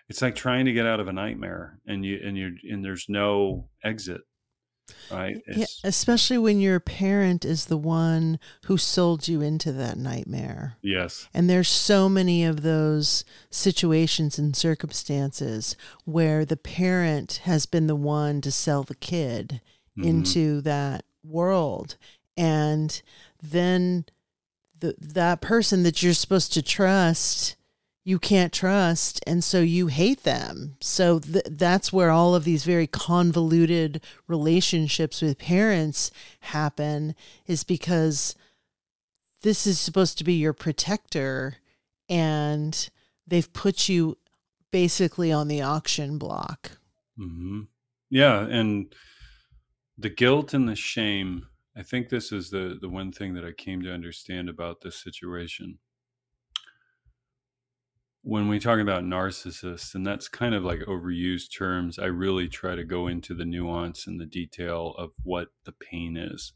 it's 0.08 0.20
like 0.20 0.34
trying 0.34 0.64
to 0.64 0.72
get 0.72 0.86
out 0.86 1.00
of 1.00 1.08
a 1.08 1.12
nightmare 1.12 1.78
and 1.86 2.04
you 2.04 2.20
and 2.24 2.36
you 2.36 2.54
and 2.70 2.84
there's 2.84 3.06
no 3.08 3.68
exit 3.84 4.20
right? 5.10 5.42
Yeah, 5.46 5.66
especially 5.82 6.38
when 6.38 6.60
your 6.60 6.80
parent 6.80 7.44
is 7.44 7.66
the 7.66 7.76
one 7.76 8.38
who 8.66 8.76
sold 8.76 9.28
you 9.28 9.40
into 9.40 9.72
that 9.72 9.96
nightmare. 9.96 10.76
Yes. 10.82 11.28
And 11.32 11.48
there's 11.48 11.68
so 11.68 12.08
many 12.08 12.44
of 12.44 12.62
those 12.62 13.24
situations 13.50 14.38
and 14.38 14.56
circumstances 14.56 15.76
where 16.04 16.44
the 16.44 16.56
parent 16.56 17.40
has 17.44 17.66
been 17.66 17.86
the 17.86 17.96
one 17.96 18.40
to 18.42 18.50
sell 18.50 18.82
the 18.82 18.94
kid 18.94 19.60
mm-hmm. 19.96 20.08
into 20.08 20.60
that 20.62 21.04
world. 21.22 21.96
And 22.36 23.00
then 23.42 24.06
the, 24.80 24.94
that 24.98 25.40
person 25.40 25.82
that 25.84 26.02
you're 26.02 26.14
supposed 26.14 26.52
to 26.54 26.62
trust 26.62 27.56
you 28.04 28.18
can't 28.18 28.52
trust 28.52 29.20
and 29.26 29.42
so 29.42 29.60
you 29.60 29.86
hate 29.86 30.24
them. 30.24 30.76
So 30.80 31.18
th- 31.20 31.46
that's 31.50 31.92
where 31.92 32.10
all 32.10 32.34
of 32.34 32.44
these 32.44 32.64
very 32.64 32.86
convoluted 32.86 34.02
relationships 34.28 35.22
with 35.22 35.38
parents 35.38 36.10
happen 36.40 37.14
is 37.46 37.64
because 37.64 38.36
this 39.42 39.66
is 39.66 39.80
supposed 39.80 40.18
to 40.18 40.24
be 40.24 40.34
your 40.34 40.52
protector 40.52 41.56
and 42.08 42.90
they've 43.26 43.50
put 43.52 43.88
you 43.88 44.18
basically 44.70 45.32
on 45.32 45.48
the 45.48 45.62
auction 45.62 46.18
block. 46.18 46.72
Mm-hmm. 47.18 47.60
yeah 48.10 48.40
and 48.40 48.92
the 49.96 50.10
guilt 50.10 50.52
and 50.52 50.68
the 50.68 50.74
shame 50.74 51.46
i 51.76 51.82
think 51.84 52.08
this 52.08 52.32
is 52.32 52.50
the 52.50 52.76
the 52.80 52.88
one 52.88 53.12
thing 53.12 53.34
that 53.34 53.44
i 53.44 53.52
came 53.52 53.82
to 53.82 53.92
understand 53.94 54.48
about 54.48 54.80
this 54.80 54.96
situation 55.00 55.78
when 58.26 58.48
we 58.48 58.58
talk 58.58 58.78
about 58.78 59.04
narcissists 59.04 59.94
and 59.94 60.06
that's 60.06 60.28
kind 60.28 60.54
of 60.54 60.64
like 60.64 60.78
overused 60.80 61.54
terms 61.54 61.98
i 61.98 62.06
really 62.06 62.48
try 62.48 62.74
to 62.74 62.82
go 62.82 63.06
into 63.06 63.34
the 63.34 63.44
nuance 63.44 64.06
and 64.06 64.18
the 64.18 64.24
detail 64.24 64.94
of 64.96 65.10
what 65.22 65.48
the 65.66 65.72
pain 65.72 66.16
is. 66.16 66.54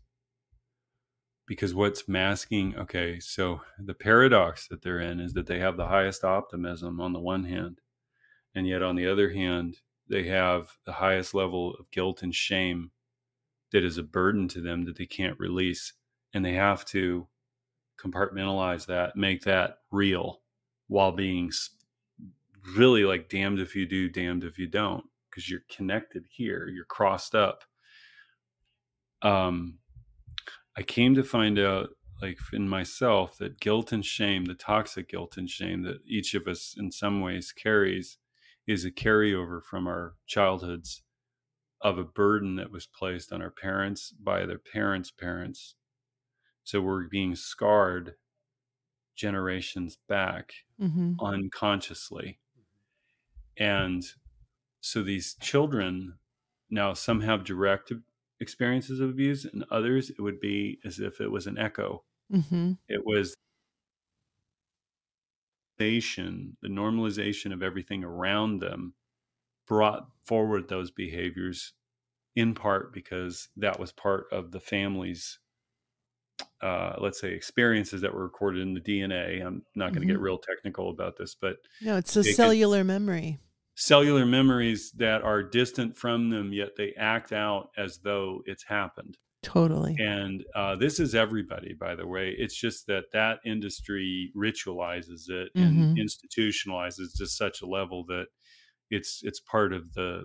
Because 1.47 1.75
what's 1.75 2.09
masking 2.09 2.75
okay 2.79 3.21
so 3.21 3.61
the 3.79 3.93
paradox 3.93 4.67
that 4.69 4.81
they're 4.81 4.99
in 4.99 5.21
is 5.21 5.35
that 5.35 5.47
they 5.47 5.59
have 5.59 5.77
the 5.77 5.89
highest 5.89 6.25
optimism 6.25 7.03
on 7.03 7.13
the 7.13 7.21
one 7.21 7.45
hand 7.45 7.81
and 8.55 8.67
yet 8.67 8.83
on 8.83 8.97
the 8.97 9.07
other 9.07 9.31
hand 9.31 9.77
they 10.09 10.27
have 10.27 10.71
the 10.87 10.93
highest 10.93 11.35
level 11.35 11.75
of 11.79 11.91
guilt 11.91 12.23
and 12.23 12.35
shame 12.35 12.93
that 13.73 13.85
is 13.85 13.99
a 13.99 14.03
burden 14.03 14.49
to 14.49 14.63
them 14.63 14.87
that 14.87 14.97
they 14.97 15.07
can't 15.07 15.39
release 15.39 15.93
and 16.33 16.43
they 16.43 16.55
have 16.55 16.87
to 16.87 17.29
compartmentalize 18.03 18.87
that 18.87 19.17
make 19.17 19.43
that 19.43 19.81
real 19.91 20.41
while 20.89 21.13
being 21.13 21.51
really 22.77 23.05
like 23.05 23.29
damned 23.29 23.61
if 23.61 23.75
you 23.75 23.87
do 23.87 24.09
damned 24.09 24.45
if 24.45 24.59
you 24.59 24.67
don't 24.67 25.05
because 25.31 25.49
you're 25.49 25.65
connected 25.71 26.25
here 26.31 26.69
you're 26.69 26.85
crossed 26.85 27.35
up 27.35 27.63
um 29.23 29.79
i 30.77 30.83
came 30.83 31.15
to 31.15 31.23
find 31.23 31.59
out 31.59 31.91
like 32.21 32.39
in 32.53 32.69
myself, 32.69 33.39
that 33.39 33.61
guilt 33.61 33.93
and 33.93 34.05
shame, 34.05 34.45
the 34.45 34.55
toxic 34.55 35.09
guilt 35.09 35.37
and 35.37 35.49
shame 35.49 35.83
that 35.83 36.01
each 36.07 36.35
of 36.35 36.47
us 36.47 36.75
in 36.77 36.91
some 36.91 37.21
ways 37.21 37.53
carries, 37.53 38.19
is 38.67 38.85
a 38.85 38.91
carryover 38.91 39.63
from 39.63 39.87
our 39.87 40.15
childhoods 40.27 41.03
of 41.81 41.97
a 41.97 42.05
burden 42.05 42.57
that 42.57 42.73
was 42.73 42.87
placed 42.87 43.33
on 43.33 43.41
our 43.41 43.51
parents 43.51 44.11
by 44.11 44.45
their 44.45 44.59
parents' 44.59 45.11
parents. 45.13 45.77
So 46.65 46.81
we're 46.81 47.09
being 47.09 47.37
scarred 47.37 48.15
generations 49.19 49.99
back 50.09 50.53
Mm-hmm. 50.81 51.15
unconsciously. 51.21 52.39
And 53.57 54.05
so 54.81 55.03
these 55.03 55.35
children 55.41 56.15
now 56.71 56.95
some 56.95 57.23
have 57.23 57.43
direct 57.43 57.93
experiences 58.39 59.01
of 59.01 59.11
abuse 59.11 59.45
and 59.45 59.65
others 59.73 60.11
it 60.11 60.21
would 60.21 60.39
be 60.39 60.79
as 60.85 61.01
if 61.01 61.21
it 61.21 61.33
was 61.33 61.49
an 61.49 61.59
echo. 61.59 62.05
Mm-hmm. 62.33 62.75
It 62.89 63.05
was 63.05 63.35
the 65.79 66.69
normalization 66.69 67.53
of 67.53 67.63
everything 67.63 68.05
around 68.05 68.61
them 68.61 68.95
brought 69.67 70.09
forward 70.25 70.69
those 70.69 70.93
behaviors 70.93 71.73
in 72.37 72.55
part 72.55 72.93
because 72.93 73.49
that 73.57 73.81
was 73.81 73.91
part 73.91 74.27
of 74.31 74.53
the 74.53 74.61
family's 74.61 75.41
uh, 76.63 76.97
let's 77.01 77.21
say 77.21 77.33
experiences 77.33 78.01
that 78.03 78.13
were 78.15 78.23
recorded 78.25 78.63
in 78.63 78.75
the 78.75 78.81
DNA. 78.81 79.45
I'm 79.45 79.65
not 79.75 79.93
going 79.95 80.07
to 80.07 80.13
get 80.13 80.19
Mhm. 80.19 80.23
real 80.23 80.39
technical 80.39 80.91
about 80.91 81.17
this, 81.17 81.35
but 81.35 81.57
No, 81.81 81.97
it's 81.97 82.17
a 82.17 82.25
cellular 82.25 82.85
memory. 82.85 83.39
cellular 83.77 84.27
memories 84.27 84.91
that 84.93 85.23
are 85.23 85.43
distant 85.43 85.97
from 85.97 86.31
them, 86.31 86.53
yet 86.53 86.75
they 86.77 86.93
act 86.95 87.33
out 87.33 87.71
as 87.77 87.99
though 87.99 88.43
it's 88.47 88.65
happened. 88.65 89.17
Totally. 89.43 89.97
And 90.01 90.45
uh, 90.55 90.75
this 90.77 90.99
is 90.99 91.15
everybody, 91.15 91.73
by 91.75 91.95
the 91.95 92.07
way. 92.07 92.31
It's 92.37 92.57
just 92.57 92.87
that 92.89 93.05
that 93.13 93.39
industry 93.45 94.33
ritualizes 94.37 95.31
it 95.31 95.53
and 95.55 95.89
Mhm. 95.97 95.97
institutionalizes 95.97 97.17
to 97.19 97.27
such 97.27 97.63
a 97.63 97.67
level 97.67 98.05
that 98.07 98.27
it's 98.91 99.23
it's 99.25 99.41
part 99.41 99.73
of 99.73 99.93
the 99.95 100.25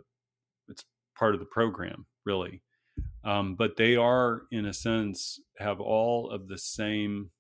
it's 0.70 0.86
part 1.16 1.34
of 1.36 1.40
the 1.42 1.46
program, 1.48 2.08
really. 2.26 2.62
Um, 3.24 3.56
but 3.56 3.78
they 3.78 3.96
are, 3.96 4.44
in 4.52 4.66
a 4.66 4.74
sense, 4.74 5.40
have 5.58 5.80
all 5.80 6.30
of 6.30 6.48
the 6.48 6.58
same. 6.58 7.32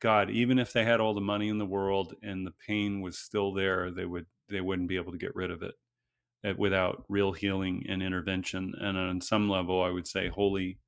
God, 0.00 0.30
even 0.30 0.58
if 0.58 0.72
they 0.72 0.84
had 0.84 1.00
all 1.00 1.14
the 1.14 1.20
money 1.20 1.48
in 1.48 1.58
the 1.58 1.66
world 1.66 2.14
and 2.22 2.46
the 2.46 2.54
pain 2.66 3.00
was 3.00 3.18
still 3.18 3.52
there, 3.52 3.90
they 3.90 4.06
would 4.06 4.26
they 4.48 4.60
wouldn't 4.60 4.88
be 4.88 4.96
able 4.96 5.12
to 5.12 5.18
get 5.18 5.36
rid 5.36 5.50
of 5.50 5.62
it 5.62 5.74
uh, 6.44 6.54
without 6.58 7.04
real 7.08 7.32
healing 7.32 7.84
and 7.88 8.02
intervention. 8.02 8.72
And 8.80 8.98
on 8.98 9.20
some 9.20 9.48
level, 9.48 9.82
I 9.82 9.90
would 9.90 10.08
say 10.08 10.28
holy 10.28 10.78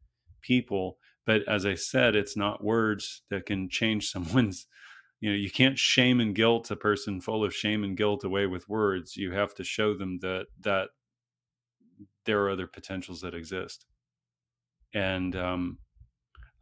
people. 0.40 0.98
But 1.24 1.42
as 1.46 1.64
I 1.64 1.74
said, 1.74 2.16
it's 2.16 2.36
not 2.36 2.64
words 2.64 3.22
that 3.30 3.46
can 3.46 3.68
change 3.68 4.08
someone's. 4.10 4.66
You 5.20 5.30
know, 5.30 5.36
you 5.36 5.52
can't 5.52 5.78
shame 5.78 6.18
and 6.18 6.34
guilt 6.34 6.68
a 6.72 6.76
person 6.76 7.20
full 7.20 7.44
of 7.44 7.54
shame 7.54 7.84
and 7.84 7.96
guilt 7.96 8.24
away 8.24 8.46
with 8.46 8.68
words. 8.68 9.16
You 9.16 9.30
have 9.30 9.54
to 9.54 9.62
show 9.62 9.94
them 9.94 10.18
that 10.20 10.46
that 10.62 10.88
there 12.24 12.42
are 12.42 12.50
other 12.50 12.66
potentials 12.66 13.20
that 13.22 13.34
exist. 13.34 13.86
And 14.94 15.34
um, 15.36 15.78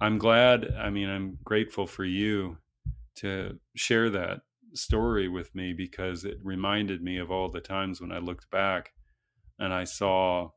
I'm 0.01 0.19
glad. 0.19 0.75
I 0.75 0.91
mean, 0.91 1.09
I'm 1.09 1.39
grateful 1.45 1.87
for 1.87 2.05
you 2.05 2.59
to 3.17 3.61
share 3.77 4.11
that 4.11 4.43
story 4.75 5.29
with 5.29 5.55
me 5.55 5.73
because 5.75 6.25
it 6.25 6.39
reminded 6.43 7.03
me 7.03 7.19
of 7.19 7.31
all 7.31 7.51
the 7.51 7.61
times 7.61 8.01
when 8.01 8.13
I 8.13 8.19
looked 8.19 8.51
back 8.51 8.93
and 9.59 9.73
I 9.75 9.85
saw, 9.85 10.51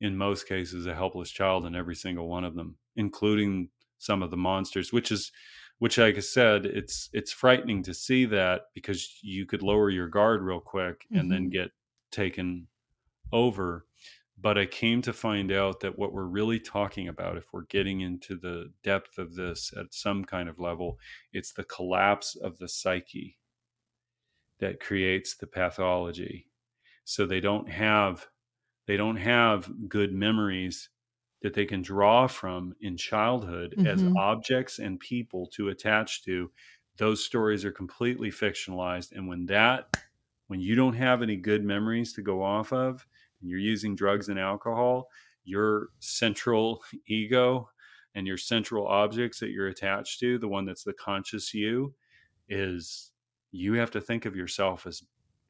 in 0.00 0.16
most 0.16 0.48
cases, 0.48 0.86
a 0.86 0.94
helpless 0.94 1.30
child 1.30 1.66
in 1.66 1.76
every 1.76 1.96
single 1.96 2.28
one 2.28 2.44
of 2.44 2.54
them, 2.56 2.78
including 2.96 3.70
some 3.98 4.22
of 4.22 4.30
the 4.30 4.38
monsters, 4.38 4.92
which 4.92 5.12
is, 5.12 5.32
which, 5.78 5.98
like 5.98 6.16
I 6.16 6.20
said, 6.20 6.66
it's 6.66 7.10
it's 7.12 7.32
frightening 7.32 7.82
to 7.84 7.94
see 7.94 8.26
that 8.26 8.64
because 8.74 9.18
you 9.22 9.46
could 9.46 9.62
lower 9.62 9.90
your 9.90 10.08
guard 10.08 10.42
real 10.42 10.60
quick 10.60 11.06
and 11.14 11.30
then 11.30 11.48
Mhm. 11.48 11.52
get 11.52 11.72
taken 12.12 12.68
over. 13.32 13.87
But 14.40 14.56
I 14.56 14.66
came 14.66 15.02
to 15.02 15.12
find 15.12 15.52
out 15.52 15.80
that 15.80 15.98
what 15.98 16.12
we're 16.14 16.24
really 16.24 16.60
talking 16.60 17.08
about, 17.08 17.36
if 17.36 17.52
we're 17.52 17.64
getting 17.66 18.00
into 18.00 18.36
the 18.36 18.72
depth 18.82 19.18
of 19.18 19.34
this 19.34 19.72
at 19.76 19.92
some 19.92 20.24
kind 20.24 20.48
of 20.48 20.58
level, 20.60 20.98
it's 21.32 21.52
the 21.52 21.64
collapse 21.64 22.36
of 22.36 22.58
the 22.58 22.68
psyche 22.68 23.38
that 24.58 24.80
creates 24.80 25.36
the 25.36 25.46
pathology. 25.46 26.50
So 27.04 27.26
they 27.26 27.40
don't 27.40 27.68
have 27.68 28.28
they 28.86 28.96
don't 28.98 29.16
have 29.16 29.88
good 29.88 30.12
memories 30.12 30.90
that 31.42 31.54
they 31.54 31.66
can 31.66 31.82
draw 31.82 32.26
from 32.28 32.74
in 32.80 32.96
childhood 32.96 33.78
as 33.84 34.04
Mhm. 34.04 34.22
objects 34.22 34.78
and 34.78 35.00
people 35.00 35.46
to 35.48 35.70
attach 35.70 36.24
to. 36.24 36.52
Those 36.98 37.24
stories 37.24 37.64
are 37.64 37.72
completely 37.72 38.30
fictionalized. 38.30 39.12
And 39.12 39.28
when 39.28 39.46
that 39.46 39.96
when 40.48 40.60
you 40.60 40.74
don't 40.76 40.94
have 40.94 41.22
any 41.22 41.36
good 41.36 41.64
memories 41.64 42.12
to 42.14 42.22
go 42.22 42.42
off 42.42 42.72
of, 42.72 43.06
and 43.40 43.50
you're 43.50 43.58
using 43.58 43.94
drugs 43.94 44.28
and 44.28 44.38
alcohol, 44.38 45.08
your 45.44 45.88
central 46.00 46.82
ego 47.08 47.68
and 48.14 48.26
your 48.26 48.36
central 48.36 48.86
objects 48.86 49.38
that 49.40 49.50
you're 49.50 49.68
attached 49.68 50.20
to, 50.20 50.38
the 50.38 50.48
one 50.48 50.64
that's 50.64 50.84
the 50.84 50.94
conscious 50.94 51.54
you, 51.54 51.94
is 52.48 53.12
you 53.52 53.74
have 53.74 53.90
to 53.90 54.00
think 54.00 54.24
of 54.24 54.36
yourself 54.36 54.86
as 54.86 55.02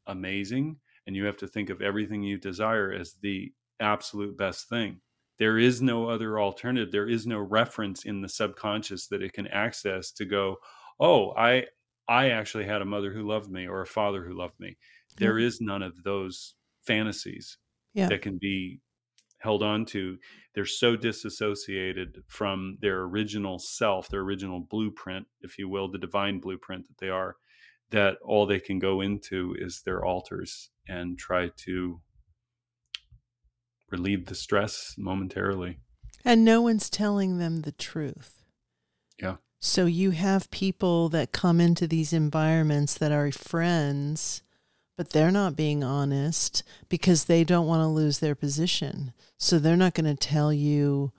amazing 0.07 0.77
and 1.07 1.17
you 1.17 1.25
have 1.25 1.37
to 1.37 1.47
think 1.47 1.71
of 1.71 1.81
everything 1.81 2.23
you 2.23 2.37
desire 2.39 2.93
as 2.93 3.15
the 3.23 3.53
absolute 3.81 4.37
best 4.37 4.69
thing. 4.69 5.01
There 5.39 5.59
is 5.59 5.81
no 5.81 6.09
other 6.09 6.41
alternative. 6.41 6.91
There 6.91 7.09
is 7.09 7.27
no 7.27 7.39
reference 7.39 8.05
in 8.05 8.21
the 8.21 8.29
subconscious 8.29 9.07
that 9.07 9.23
it 9.23 9.33
can 9.33 9.47
access 9.47 10.11
to 10.13 10.25
go, 10.25 10.57
"Oh, 10.99 11.33
I 11.37 11.67
I 12.09 12.31
actually 12.31 12.65
had 12.65 12.83
a 12.83 12.87
mother 12.87 13.13
who 13.13 13.27
loved 13.27 13.51
me 13.51 13.67
or 13.67 13.81
a 13.81 13.87
father 13.87 14.25
who 14.25 14.35
loved 14.35 14.59
me." 14.59 14.77
There 15.17 15.39
is 15.39 15.61
none 15.61 15.83
of 15.83 16.03
those 16.03 16.55
fantasies 16.83 17.57
Yeah. 17.99 18.09
that 18.09 18.23
can 18.23 18.39
be 18.39 18.81
held 19.41 19.63
on 19.63 19.85
to. 19.87 20.19
They're 20.55 20.65
so 20.65 20.97
disassociated 20.97 22.23
from 22.27 22.79
their 22.81 23.03
original 23.03 23.59
self, 23.59 24.09
their 24.09 24.21
original 24.21 24.61
blueprint, 24.61 25.27
if 25.41 25.59
you 25.59 25.69
will, 25.69 25.91
the 25.91 25.99
divine 25.99 26.41
blueprint 26.41 26.87
that 26.89 26.99
they 26.99 27.11
are, 27.11 27.37
that 27.91 28.17
all 28.25 28.47
they 28.47 28.61
can 28.61 28.79
go 28.79 29.01
into 29.01 29.55
is 29.59 29.83
their 29.85 30.05
alters 30.05 30.71
and 30.89 31.19
try 31.19 31.51
to 31.65 32.01
relieve 33.91 34.27
the 34.27 34.35
stress 34.35 34.95
momentarily. 34.99 35.79
And 36.25 36.45
no 36.45 36.61
one's 36.61 36.91
telling 36.91 37.39
them 37.39 37.63
the 37.63 37.73
truth. 37.73 38.43
Yeah. 39.21 39.37
So 39.61 39.87
you 39.87 40.11
have 40.11 40.51
people 40.51 41.09
that 41.09 41.33
come 41.33 41.61
into 41.61 41.87
these 41.87 42.13
environments 42.13 42.97
that 42.99 43.13
are 43.13 43.31
friends, 43.33 44.43
but 44.99 45.11
they're 45.11 45.31
not 45.31 45.55
being 45.55 45.85
honest 45.85 46.65
because 46.89 47.25
they 47.25 47.45
don't 47.45 47.69
want 47.69 47.81
to 47.81 47.87
lose 47.87 48.19
their 48.19 48.35
position. 48.35 49.13
So 49.39 49.61
they're 49.61 49.77
not 49.77 49.95
going 49.95 50.13
to 50.13 50.17
tell 50.17 50.53
you 50.53 51.13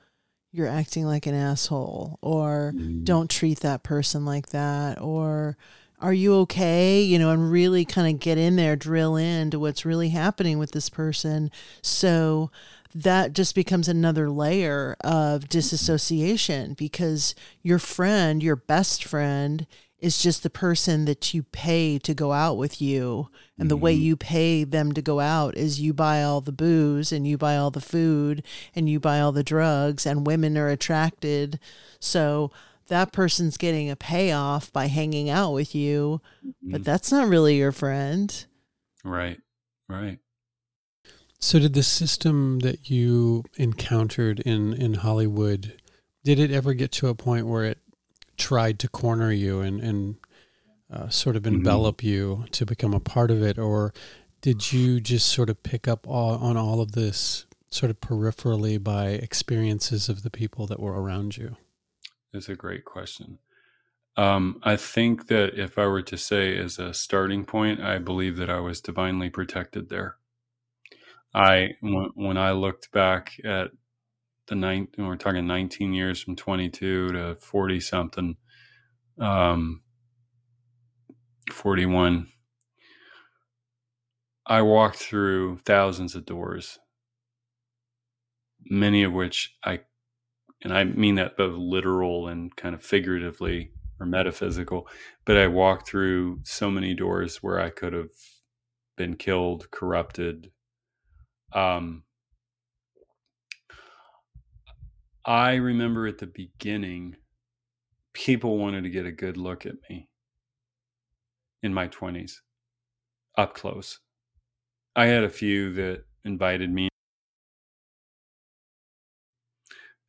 you're 0.51 0.67
acting 0.67 1.05
like 1.05 1.25
an 1.25 1.34
asshole 1.34 2.19
or 2.21 2.73
mm. 2.75 3.05
don't 3.05 3.30
treat 3.30 3.61
that 3.61 3.84
person 3.84 4.25
like 4.25 4.49
that 4.49 4.99
or 4.99 5.55
are 6.01 6.11
you 6.11 6.36
okay? 6.39 7.01
You 7.01 7.19
know, 7.19 7.32
and 7.32 7.49
really 7.49 7.86
kind 7.86 8.13
of 8.13 8.19
get 8.19 8.38
in 8.38 8.57
there, 8.57 8.75
drill 8.75 9.15
into 9.15 9.59
what's 9.59 9.86
really 9.86 10.09
happening 10.09 10.59
with 10.59 10.71
this 10.71 10.89
person. 10.89 11.49
So 11.82 12.51
that 12.93 13.32
just 13.32 13.55
becomes 13.55 13.88
another 13.88 14.30
layer 14.30 14.97
of 15.05 15.41
mm-hmm. 15.41 15.47
disassociation 15.47 16.73
because 16.73 17.34
your 17.61 17.80
friend, 17.80 18.43
your 18.43 18.57
best 18.57 19.05
friend, 19.05 19.65
is 20.00 20.22
just 20.22 20.43
the 20.43 20.50
person 20.50 21.06
that 21.06 21.34
you 21.34 21.43
pay 21.43 22.00
to 22.00 22.14
go 22.14 22.32
out 22.32 22.58
with 22.58 22.82
you. 22.82 23.30
And 23.58 23.70
the 23.70 23.76
way 23.76 23.93
mm-hmm. 23.93 24.04
you 24.04 24.16
pay 24.16 24.64
them 24.64 24.93
to 24.93 25.02
go 25.02 25.20
out 25.20 25.58
is 25.58 25.82
you 25.82 25.93
buy 25.93 26.24
all 26.24 26.39
the 26.39 26.52
booze 26.52 27.12
and 27.12 27.28
you 27.28 27.38
buy 27.38 27.58
all 27.58 27.72
the 27.72 27.82
food 27.82 28.43
and 28.74 28.88
you 28.89 29.00
buy 29.00 29.20
all 29.20 29.32
the 29.32 29.43
drugs, 29.43 30.06
and 30.06 30.26
women 30.26 30.58
are 30.58 30.70
attracted. 30.70 31.60
So 32.00 32.52
that 32.88 33.12
person's 33.12 33.58
getting 33.58 33.89
a 33.89 33.95
payoff 33.95 34.72
by 34.74 34.88
hanging 34.88 35.30
out 35.30 35.54
with 35.54 35.76
you, 35.76 36.22
mm-hmm. 36.45 36.72
but 36.72 36.84
that's 36.84 37.12
not 37.12 37.28
really 37.28 37.58
your 37.58 37.72
friend. 37.72 38.45
Right, 39.04 39.39
right. 39.88 40.20
So, 41.41 41.58
did 41.58 41.74
the 41.74 41.84
system 41.84 42.60
that 42.60 42.89
you 42.89 43.45
encountered 43.56 44.41
in 44.41 44.74
in 44.74 44.95
Hollywood 44.95 45.80
did 46.24 46.38
it 46.38 46.52
ever 46.52 46.74
get 46.74 46.91
to 46.93 47.08
a 47.08 47.16
point 47.16 47.47
where 47.47 47.64
it 47.64 47.78
tried 48.40 48.80
to 48.80 48.88
corner 48.88 49.32
you 49.32 49.62
and 49.62 49.80
and 49.82 50.16
uh, 50.92 51.10
sort 51.10 51.36
of 51.36 51.46
envelop 51.46 52.04
you 52.04 52.46
to 52.52 52.66
become 52.66 52.96
a 52.96 53.00
part 53.00 53.30
of 53.30 53.44
it, 53.44 53.60
or 53.60 53.94
did 54.42 54.74
you 54.74 55.00
just 55.00 55.28
sort 55.28 55.50
of 55.50 55.62
pick 55.62 55.88
up 55.88 56.08
all, 56.08 56.36
on 56.38 56.58
all 56.58 56.82
of 56.82 56.94
this 56.94 57.46
sort 57.70 57.92
of 57.92 58.00
peripherally 58.00 58.84
by 58.84 59.10
experiences 59.10 60.10
of 60.10 60.24
the 60.24 60.32
people 60.32 60.66
that 60.66 60.80
were 60.80 61.00
around 61.00 61.38
you? 61.38 61.58
That's 62.34 62.50
a 62.50 62.56
great 62.56 62.86
question. 62.86 63.38
Um, 64.18 64.60
I 64.64 64.76
think 64.76 65.28
that 65.28 65.58
if 65.58 65.78
I 65.78 65.86
were 65.86 66.02
to 66.02 66.18
say 66.18 66.58
as 66.58 66.80
a 66.80 66.94
starting 66.94 67.46
point, 67.46 67.80
I 67.80 68.00
believe 68.00 68.38
that 68.38 68.50
I 68.50 68.60
was 68.60 68.82
divinely 68.82 69.30
protected 69.30 69.90
there. 69.90 70.16
I 71.34 71.76
when, 71.82 72.10
when 72.16 72.38
I 72.38 72.52
looked 72.52 72.92
back 72.92 73.40
at 73.46 73.72
the 74.50 74.56
nine, 74.56 74.88
we're 74.97 75.16
talking 75.16 75.47
19 75.47 75.93
years 75.93 76.22
from 76.22 76.36
22 76.36 77.10
to 77.10 77.36
40 77.36 77.80
something, 77.80 78.36
um, 79.20 79.82
41. 81.52 82.28
I 84.45 84.62
walked 84.64 84.97
through 84.97 85.60
thousands 85.60 86.16
of 86.16 86.26
doors, 86.26 86.80
many 88.66 89.04
of 89.04 89.14
which 89.14 89.56
I, 89.64 89.82
and 90.64 90.74
I 90.74 90.84
mean 90.84 91.16
that 91.16 91.38
both 91.38 91.56
literal 91.56 92.28
and 92.28 92.56
kind 92.56 92.74
of 92.74 92.84
figuratively 92.84 93.72
or 94.00 94.08
metaphysical, 94.08 94.88
but 95.26 95.38
I 95.38 95.47
walked 95.47 95.88
through 95.88 96.39
so 96.43 96.72
many 96.72 96.95
doors 96.95 97.43
where 97.43 97.60
I 97.60 97.70
could 97.70 97.93
have 97.93 98.10
been 98.97 99.16
killed, 99.16 99.70
corrupted. 99.72 100.52
Um, 101.54 102.04
I 105.26 105.55
remember 105.55 106.07
at 106.07 106.17
the 106.17 106.28
beginning, 106.28 107.17
people 108.13 108.57
wanted 108.57 108.84
to 108.84 108.89
get 108.89 109.05
a 109.05 109.11
good 109.11 109.38
look 109.38 109.65
at 109.65 109.76
me 109.89 110.09
in 111.61 111.74
my 111.74 111.88
20s, 111.88 112.38
up 113.38 113.53
close. 113.53 113.99
I 114.95 115.07
had 115.07 115.24
a 115.24 115.30
few 115.30 115.74
that 115.74 116.03
invited 116.24 116.72
me 116.72 116.89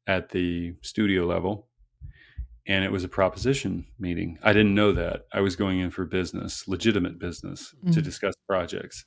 at 0.06 0.30
the 0.30 0.74
studio 0.82 1.26
level, 1.26 1.68
and 2.66 2.84
it 2.84 2.92
was 2.92 3.04
a 3.04 3.08
proposition 3.08 3.86
meeting. 3.98 4.38
I 4.42 4.52
didn't 4.52 4.74
know 4.74 4.92
that. 4.92 5.26
I 5.32 5.40
was 5.40 5.56
going 5.56 5.80
in 5.80 5.90
for 5.90 6.04
business, 6.04 6.66
legitimate 6.66 7.18
business, 7.18 7.74
mm. 7.84 7.92
to 7.92 8.02
discuss 8.02 8.34
projects. 8.48 9.04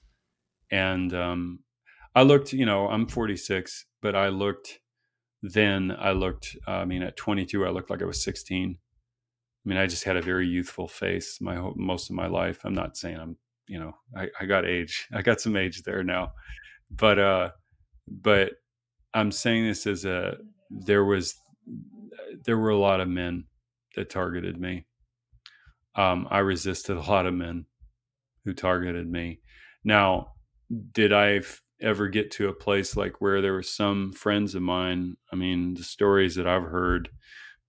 And 0.71 1.13
um, 1.13 1.59
I 2.15 2.23
looked, 2.23 2.53
you 2.53 2.65
know, 2.65 2.87
I'm 2.87 3.07
46, 3.07 3.85
but 4.01 4.15
I 4.15 4.29
looked 4.29 4.79
then 5.43 5.93
I 5.99 6.13
looked, 6.13 6.55
I 6.65 6.85
mean, 6.85 7.03
at 7.03 7.17
22, 7.17 7.65
I 7.65 7.69
looked 7.69 7.89
like 7.89 8.01
I 8.01 8.05
was 8.05 8.23
16. 8.23 8.77
I 8.77 9.69
mean, 9.69 9.77
I 9.77 9.87
just 9.87 10.05
had 10.05 10.15
a 10.15 10.21
very 10.21 10.47
youthful 10.47 10.87
face 10.87 11.39
my 11.41 11.59
most 11.75 12.09
of 12.09 12.15
my 12.15 12.27
life. 12.27 12.61
I'm 12.63 12.73
not 12.73 12.95
saying 12.95 13.17
I'm, 13.17 13.35
you 13.67 13.77
know, 13.77 13.93
I, 14.15 14.29
I 14.39 14.45
got 14.45 14.65
age, 14.65 15.07
I 15.13 15.21
got 15.21 15.41
some 15.41 15.57
age 15.57 15.83
there 15.83 16.01
now, 16.01 16.31
but, 16.89 17.19
uh, 17.19 17.49
but 18.07 18.53
I'm 19.13 19.31
saying 19.31 19.65
this 19.65 19.85
as 19.85 20.05
a, 20.05 20.37
there 20.69 21.03
was, 21.03 21.35
there 22.45 22.57
were 22.57 22.69
a 22.69 22.77
lot 22.77 23.01
of 23.01 23.09
men 23.09 23.43
that 23.95 24.09
targeted 24.09 24.59
me. 24.59 24.85
Um, 25.95 26.25
I 26.31 26.39
resisted 26.39 26.95
a 26.95 27.01
lot 27.01 27.25
of 27.25 27.33
men 27.33 27.65
who 28.45 28.53
targeted 28.53 29.11
me. 29.11 29.41
Now, 29.83 30.33
did 30.93 31.11
I 31.11 31.41
ever 31.83 32.07
get 32.07 32.31
to 32.31 32.47
a 32.47 32.53
place 32.53 32.95
like 32.95 33.21
where 33.21 33.41
there 33.41 33.53
were 33.53 33.61
some 33.61 34.13
friends 34.13 34.55
of 34.55 34.61
mine, 34.61 35.17
I 35.31 35.35
mean, 35.35 35.73
the 35.73 35.83
stories 35.83 36.35
that 36.35 36.47
I've 36.47 36.63
heard, 36.63 37.09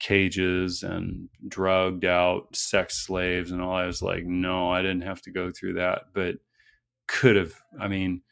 cages 0.00 0.82
and 0.82 1.28
drugged 1.48 2.04
out 2.04 2.54
sex 2.54 3.06
slaves 3.06 3.50
and 3.50 3.60
all, 3.60 3.74
I 3.74 3.86
was 3.86 4.02
like, 4.02 4.24
no, 4.24 4.70
I 4.70 4.82
didn't 4.82 5.02
have 5.02 5.22
to 5.22 5.30
go 5.30 5.50
through 5.50 5.74
that, 5.74 6.02
but 6.14 6.36
could 7.06 7.36
have. 7.36 7.54
I 7.80 7.88
mean, 7.88 8.22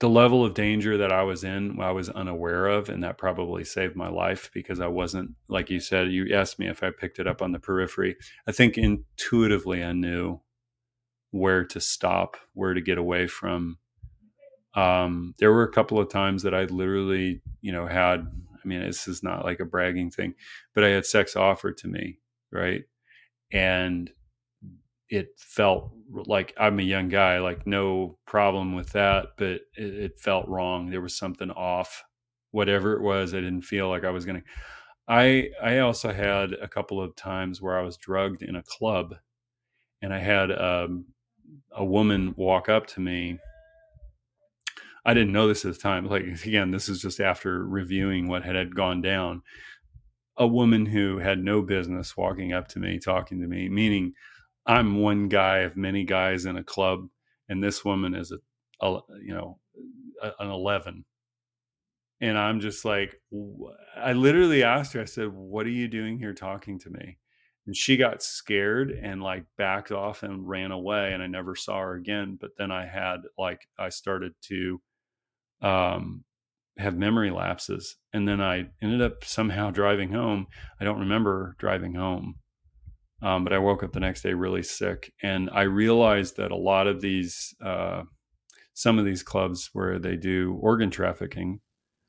the 0.00 0.08
level 0.08 0.44
of 0.44 0.54
danger 0.54 0.96
that 0.96 1.12
I 1.12 1.22
was 1.22 1.44
in, 1.44 1.78
I 1.80 1.90
was 1.90 2.08
unaware 2.08 2.66
of, 2.66 2.88
and 2.88 3.04
that 3.04 3.18
probably 3.18 3.64
saved 3.64 3.96
my 3.96 4.08
life 4.08 4.50
because 4.54 4.80
I 4.80 4.86
wasn't, 4.86 5.32
like 5.48 5.68
you 5.68 5.78
said, 5.78 6.10
you 6.10 6.34
asked 6.34 6.58
me 6.58 6.68
if 6.68 6.82
I 6.82 6.90
picked 6.90 7.18
it 7.18 7.26
up 7.26 7.42
on 7.42 7.52
the 7.52 7.58
periphery. 7.58 8.16
I 8.46 8.52
think 8.52 8.78
intuitively 8.78 9.84
I 9.84 9.92
knew 9.92 10.40
where 11.32 11.64
to 11.64 11.80
stop, 11.80 12.38
where 12.54 12.72
to 12.72 12.80
get 12.80 12.96
away 12.96 13.26
from 13.26 13.76
um, 14.74 15.34
there 15.38 15.52
were 15.52 15.64
a 15.64 15.72
couple 15.72 15.98
of 15.98 16.08
times 16.08 16.42
that 16.42 16.54
I 16.54 16.64
literally, 16.64 17.42
you 17.60 17.72
know, 17.72 17.86
had, 17.86 18.20
I 18.20 18.68
mean, 18.68 18.80
this 18.80 19.08
is 19.08 19.22
not 19.22 19.44
like 19.44 19.60
a 19.60 19.64
bragging 19.64 20.10
thing, 20.10 20.34
but 20.74 20.84
I 20.84 20.88
had 20.88 21.06
sex 21.06 21.34
offered 21.34 21.76
to 21.78 21.88
me, 21.88 22.18
right? 22.52 22.82
And 23.52 24.10
it 25.08 25.30
felt 25.36 25.90
like 26.12 26.54
I'm 26.58 26.78
a 26.78 26.84
young 26.84 27.08
guy, 27.08 27.40
like 27.40 27.66
no 27.66 28.18
problem 28.26 28.76
with 28.76 28.90
that, 28.92 29.30
but 29.36 29.46
it, 29.46 29.62
it 29.76 30.18
felt 30.18 30.46
wrong. 30.48 30.88
There 30.88 31.00
was 31.00 31.16
something 31.16 31.50
off. 31.50 32.04
Whatever 32.52 32.94
it 32.94 33.02
was, 33.02 33.32
I 33.32 33.38
didn't 33.38 33.62
feel 33.62 33.88
like 33.88 34.04
I 34.04 34.10
was 34.10 34.24
going 34.24 34.40
to. 34.40 34.46
I 35.06 35.50
I 35.62 35.78
also 35.78 36.12
had 36.12 36.52
a 36.52 36.68
couple 36.68 37.00
of 37.00 37.14
times 37.16 37.62
where 37.62 37.78
I 37.78 37.82
was 37.82 37.96
drugged 37.96 38.42
in 38.42 38.56
a 38.56 38.62
club, 38.62 39.14
and 40.02 40.12
I 40.12 40.18
had 40.18 40.50
um, 40.50 41.06
a 41.72 41.84
woman 41.84 42.34
walk 42.36 42.68
up 42.68 42.86
to 42.88 43.00
me 43.00 43.38
I 45.04 45.14
didn't 45.14 45.32
know 45.32 45.48
this 45.48 45.64
at 45.64 45.72
the 45.72 45.78
time. 45.78 46.06
Like 46.06 46.24
again, 46.44 46.70
this 46.70 46.88
is 46.88 47.00
just 47.00 47.20
after 47.20 47.64
reviewing 47.64 48.28
what 48.28 48.44
had, 48.44 48.56
had 48.56 48.74
gone 48.74 49.00
down. 49.00 49.42
A 50.36 50.46
woman 50.46 50.86
who 50.86 51.18
had 51.18 51.38
no 51.38 51.60
business 51.60 52.16
walking 52.16 52.52
up 52.52 52.68
to 52.68 52.78
me, 52.78 52.98
talking 52.98 53.40
to 53.42 53.46
me, 53.46 53.68
meaning 53.68 54.14
I'm 54.66 55.00
one 55.00 55.28
guy 55.28 55.58
of 55.58 55.76
many 55.76 56.04
guys 56.04 56.46
in 56.46 56.56
a 56.56 56.64
club, 56.64 57.08
and 57.48 57.62
this 57.62 57.84
woman 57.84 58.14
is 58.14 58.32
a, 58.32 58.86
a 58.86 59.00
you 59.22 59.34
know, 59.34 59.58
a, 60.22 60.32
an 60.38 60.50
eleven. 60.50 61.04
And 62.22 62.38
I'm 62.38 62.60
just 62.60 62.84
like, 62.84 63.14
I 63.96 64.12
literally 64.12 64.62
asked 64.62 64.92
her. 64.92 65.00
I 65.00 65.06
said, 65.06 65.28
"What 65.32 65.66
are 65.66 65.70
you 65.70 65.88
doing 65.88 66.18
here, 66.18 66.34
talking 66.34 66.78
to 66.80 66.90
me?" 66.90 67.18
And 67.66 67.76
she 67.76 67.96
got 67.96 68.22
scared 68.22 68.90
and 68.90 69.22
like 69.22 69.44
backed 69.58 69.92
off 69.92 70.22
and 70.22 70.48
ran 70.48 70.70
away, 70.70 71.12
and 71.12 71.22
I 71.22 71.26
never 71.26 71.54
saw 71.54 71.80
her 71.80 71.94
again. 71.94 72.38
But 72.40 72.50
then 72.58 72.70
I 72.70 72.86
had 72.86 73.20
like 73.38 73.66
I 73.78 73.88
started 73.88 74.32
to 74.42 74.80
um, 75.62 76.24
have 76.78 76.96
memory 76.96 77.30
lapses. 77.30 77.96
And 78.12 78.26
then 78.26 78.40
I 78.40 78.64
ended 78.82 79.02
up 79.02 79.24
somehow 79.24 79.70
driving 79.70 80.12
home. 80.12 80.46
I 80.80 80.84
don't 80.84 81.00
remember 81.00 81.54
driving 81.58 81.94
home, 81.94 82.36
um, 83.22 83.44
but 83.44 83.52
I 83.52 83.58
woke 83.58 83.82
up 83.82 83.92
the 83.92 84.00
next 84.00 84.22
day 84.22 84.32
really 84.32 84.62
sick. 84.62 85.12
And 85.22 85.50
I 85.52 85.62
realized 85.62 86.36
that 86.36 86.50
a 86.50 86.56
lot 86.56 86.86
of 86.86 87.00
these, 87.00 87.54
uh, 87.64 88.02
some 88.74 88.98
of 88.98 89.04
these 89.04 89.22
clubs 89.22 89.70
where 89.72 89.98
they 89.98 90.16
do 90.16 90.58
organ 90.60 90.90
trafficking, 90.90 91.60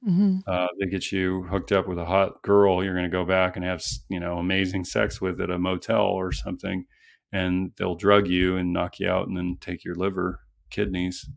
mm-hmm. 0.07 0.37
uh, 0.47 0.67
they 0.79 0.87
get 0.87 1.11
you 1.11 1.43
hooked 1.43 1.71
up 1.71 1.87
with 1.87 1.99
a 1.99 2.05
hot 2.05 2.41
girl. 2.43 2.83
You're 2.83 2.95
going 2.95 3.09
to 3.09 3.17
go 3.17 3.25
back 3.25 3.55
and 3.57 3.65
have, 3.65 3.83
you 4.09 4.19
know, 4.19 4.37
amazing 4.37 4.85
sex 4.85 5.19
with 5.19 5.41
at 5.41 5.51
a 5.51 5.59
motel 5.59 6.05
or 6.05 6.31
something. 6.31 6.85
And 7.33 7.71
they'll 7.77 7.95
drug 7.95 8.27
you 8.27 8.57
and 8.57 8.73
knock 8.73 8.99
you 8.99 9.09
out 9.09 9.27
and 9.27 9.37
then 9.37 9.57
take 9.59 9.85
your 9.85 9.95
liver, 9.95 10.39
kidneys 10.69 11.29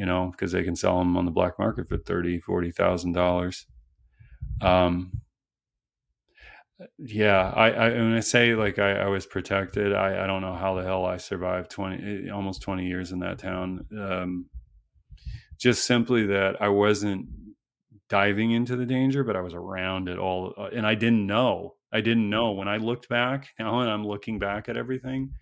you 0.00 0.06
know, 0.06 0.30
because 0.30 0.50
they 0.50 0.64
can 0.64 0.74
sell 0.74 0.98
them 0.98 1.14
on 1.18 1.26
the 1.26 1.30
black 1.30 1.58
market 1.58 1.86
for 1.86 1.98
thirty, 1.98 2.40
forty 2.40 2.70
thousand 2.70 3.12
dollars. 3.12 3.66
Um, 4.62 5.12
yeah, 6.96 7.52
I, 7.54 7.70
I 7.70 7.88
when 7.90 8.14
I 8.14 8.20
say 8.20 8.54
like 8.54 8.78
I, 8.78 8.92
I 8.92 9.06
was 9.08 9.26
protected, 9.26 9.92
I, 9.92 10.24
I 10.24 10.26
don't 10.26 10.40
know 10.40 10.54
how 10.54 10.74
the 10.74 10.84
hell 10.84 11.04
I 11.04 11.18
survived 11.18 11.70
twenty 11.70 12.28
eh, 12.28 12.30
almost 12.30 12.62
twenty 12.62 12.86
years 12.86 13.12
in 13.12 13.18
that 13.18 13.40
town. 13.40 13.84
Um, 13.92 14.46
just 15.58 15.84
simply 15.84 16.24
that 16.28 16.62
I 16.62 16.68
wasn't 16.68 17.26
diving 18.08 18.52
into 18.52 18.76
the 18.76 18.86
danger, 18.86 19.22
but 19.22 19.36
I 19.36 19.42
was 19.42 19.52
around 19.52 20.08
it 20.08 20.18
all, 20.18 20.54
uh, 20.56 20.70
and 20.74 20.86
I 20.86 20.94
didn't 20.94 21.26
know. 21.26 21.74
I 21.92 22.00
didn't 22.00 22.30
know 22.30 22.52
when 22.52 22.68
I 22.68 22.78
looked 22.78 23.10
back. 23.10 23.48
Now, 23.58 23.80
and 23.80 23.90
I'm 23.90 24.06
looking 24.06 24.38
back 24.38 24.70
at 24.70 24.78
everything 24.78 25.32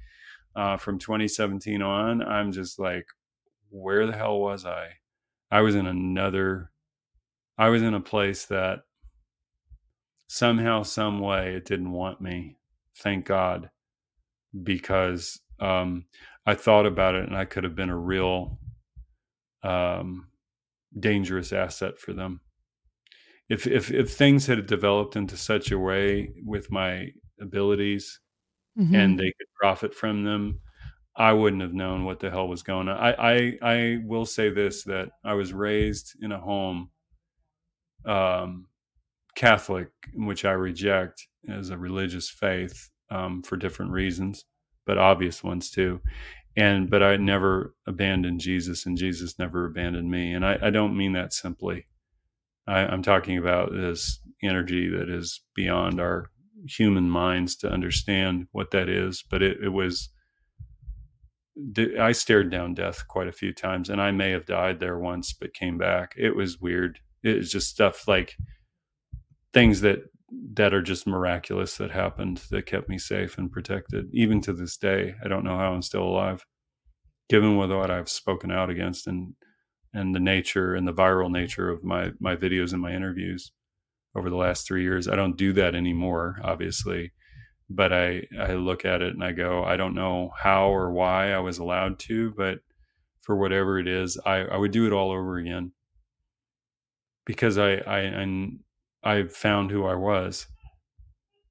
uh, 0.57 0.79
from 0.79 0.99
2017 0.99 1.81
on, 1.81 2.23
I'm 2.23 2.51
just 2.51 2.81
like, 2.81 3.07
where 3.71 4.07
the 4.07 4.17
hell 4.17 4.39
was 4.39 4.65
I? 4.65 4.89
I 5.51 5.61
was 5.61 5.75
in 5.75 5.87
another, 5.87 6.71
I 7.57 7.69
was 7.69 7.83
in 7.83 7.95
a 7.95 8.01
place 8.01 8.45
that 8.47 8.81
somehow, 10.29 10.83
some 10.83 11.21
way 11.21 11.55
it 11.55 11.65
didn't 11.65 11.93
want 11.93 12.21
me. 12.21 12.57
Thank 12.97 13.25
God. 13.25 13.71
Because 14.63 15.41
um, 15.61 16.07
I 16.47 16.55
thought 16.55 16.87
about 16.87 17.15
it 17.15 17.27
and 17.27 17.37
I 17.37 17.45
could 17.45 17.65
have 17.65 17.75
been 17.75 17.91
a 17.91 17.97
real 17.97 18.59
um, 19.63 20.29
dangerous 20.99 21.53
asset 21.53 21.99
for 21.99 22.13
them. 22.13 22.41
If, 23.49 23.67
if, 23.67 23.91
if 23.91 24.13
things 24.13 24.47
had 24.47 24.67
developed 24.67 25.17
into 25.17 25.37
such 25.37 25.71
a 25.71 25.79
way 25.79 26.31
with 26.45 26.71
my 26.71 27.09
abilities 27.41 28.21
mm-hmm. 28.79 28.95
and 28.95 29.19
they 29.19 29.33
could 29.39 29.47
profit 29.59 29.95
from 29.95 30.25
them, 30.25 30.61
I 31.19 31.33
wouldn't 31.33 31.63
have 31.63 31.75
known 31.75 32.05
what 32.05 32.21
the 32.21 32.31
hell 32.31 32.47
was 32.47 32.63
going 32.63 32.89
on. 32.89 32.97
I, 32.97 33.13
I, 33.13 33.59
I 33.61 33.99
will 34.05 34.25
say 34.25 34.51
this 34.51 34.85
that 34.85 35.11
I 35.25 35.35
was 35.35 35.53
raised 35.53 36.15
in 36.23 36.31
a 36.31 36.39
home 36.41 36.91
um, 38.07 38.67
Catholic, 39.35 39.89
which 40.15 40.45
I 40.45 40.53
reject 40.53 41.27
as 41.49 41.71
a 41.71 41.77
religious 41.77 42.31
faith 42.31 42.89
um, 43.11 43.43
for 43.43 43.57
different 43.57 43.91
reasons, 43.91 44.45
but 44.87 44.97
obvious 44.97 45.43
ones 45.43 45.71
too. 45.71 46.01
And 46.57 46.89
but 46.89 47.03
I 47.03 47.17
never 47.17 47.75
abandoned 47.87 48.41
Jesus, 48.41 48.87
and 48.87 48.97
Jesus 48.97 49.39
never 49.41 49.67
abandoned 49.67 50.11
me. 50.11 50.33
And 50.33 50.47
I, 50.47 50.59
I 50.63 50.71
don't 50.71 50.97
mean 50.97 51.15
that 51.15 51.33
simply. 51.33 51.87
I, 52.67 52.81
I'm 52.81 53.03
talking 53.03 53.39
about 53.39 53.73
this 53.73 54.21
energy 54.43 54.89
that 54.89 55.09
is 55.09 55.41
beyond 55.55 56.01
our 56.01 56.31
human 56.69 57.11
minds 57.11 57.57
to 57.57 57.69
understand 57.69 58.47
what 58.53 58.71
that 58.71 58.89
is. 58.89 59.25
But 59.29 59.43
it, 59.43 59.59
it 59.63 59.71
was 59.71 60.11
I 61.99 62.13
stared 62.13 62.51
down 62.51 62.75
death 62.75 63.07
quite 63.09 63.29
a 63.29 63.33
few 63.33 63.53
times, 63.53 63.91
and 63.91 64.01
I 64.01 64.11
may 64.11 64.31
have 64.31 64.47
died 64.47 64.81
there 64.81 64.99
once, 64.99 65.33
but 65.33 65.55
came 65.55 65.79
back. 65.79 66.15
It 66.17 66.37
was 66.37 66.61
weird. 66.61 67.01
It's 67.23 67.51
just 67.51 67.69
stuff 67.69 68.07
like 68.07 68.37
things 69.53 69.81
that 69.81 70.01
that 70.55 70.75
are 70.75 70.83
just 70.83 71.07
miraculous 71.07 71.79
that 71.79 71.91
happened 71.91 72.43
that 72.51 72.67
kept 72.67 72.89
me 72.89 72.99
safe 72.99 73.39
and 73.39 73.51
protected. 73.51 74.07
Even 74.13 74.41
to 74.43 74.53
this 74.53 74.77
day, 74.77 75.15
I 75.25 75.29
don't 75.29 75.45
know 75.45 75.57
how 75.57 75.73
I'm 75.73 75.83
still 75.83 76.03
alive, 76.03 76.45
given 77.29 77.57
what 77.57 77.91
I've 77.91 78.11
spoken 78.11 78.51
out 78.51 78.71
against 78.71 79.07
and 79.07 79.35
and 79.95 80.15
the 80.15 80.21
nature 80.21 80.75
and 80.75 80.87
the 80.87 80.93
viral 80.93 81.31
nature 81.31 81.71
of 81.71 81.83
my 81.83 82.13
my 82.21 82.37
videos 82.37 82.73
and 82.73 82.83
my 82.83 82.93
interviews 82.93 83.53
over 84.15 84.31
the 84.31 84.37
last 84.37 84.67
three 84.67 84.83
years. 84.83 85.09
I 85.09 85.17
don't 85.17 85.37
do 85.37 85.53
that 85.55 85.75
anymore, 85.75 86.39
obviously, 86.43 87.13
but 87.71 87.93
I 87.93 88.27
I 88.39 88.55
look 88.55 88.85
at 88.85 89.03
it 89.03 89.15
and 89.15 89.23
I 89.23 89.33
go, 89.33 89.65
I 89.65 89.77
don't 89.77 89.95
know 89.95 90.33
how 90.37 90.69
or 90.73 90.91
why 90.93 91.33
I 91.33 91.39
was 91.41 91.59
allowed 91.59 91.99
to, 92.01 92.33
but 92.37 92.61
for 93.23 93.37
whatever 93.37 93.79
it 93.79 93.87
is, 93.87 94.19
I 94.25 94.39
I 94.39 94.57
would 94.57 94.73
do 94.73 94.87
it 94.87 94.93
all 94.93 95.11
over 95.11 95.37
again. 95.39 95.73
Because 97.27 97.59
I 97.59 97.75
I 97.75 98.49
I 99.05 99.25
found 99.25 99.71
who 99.71 99.85
I 99.85 99.95
was 99.95 100.47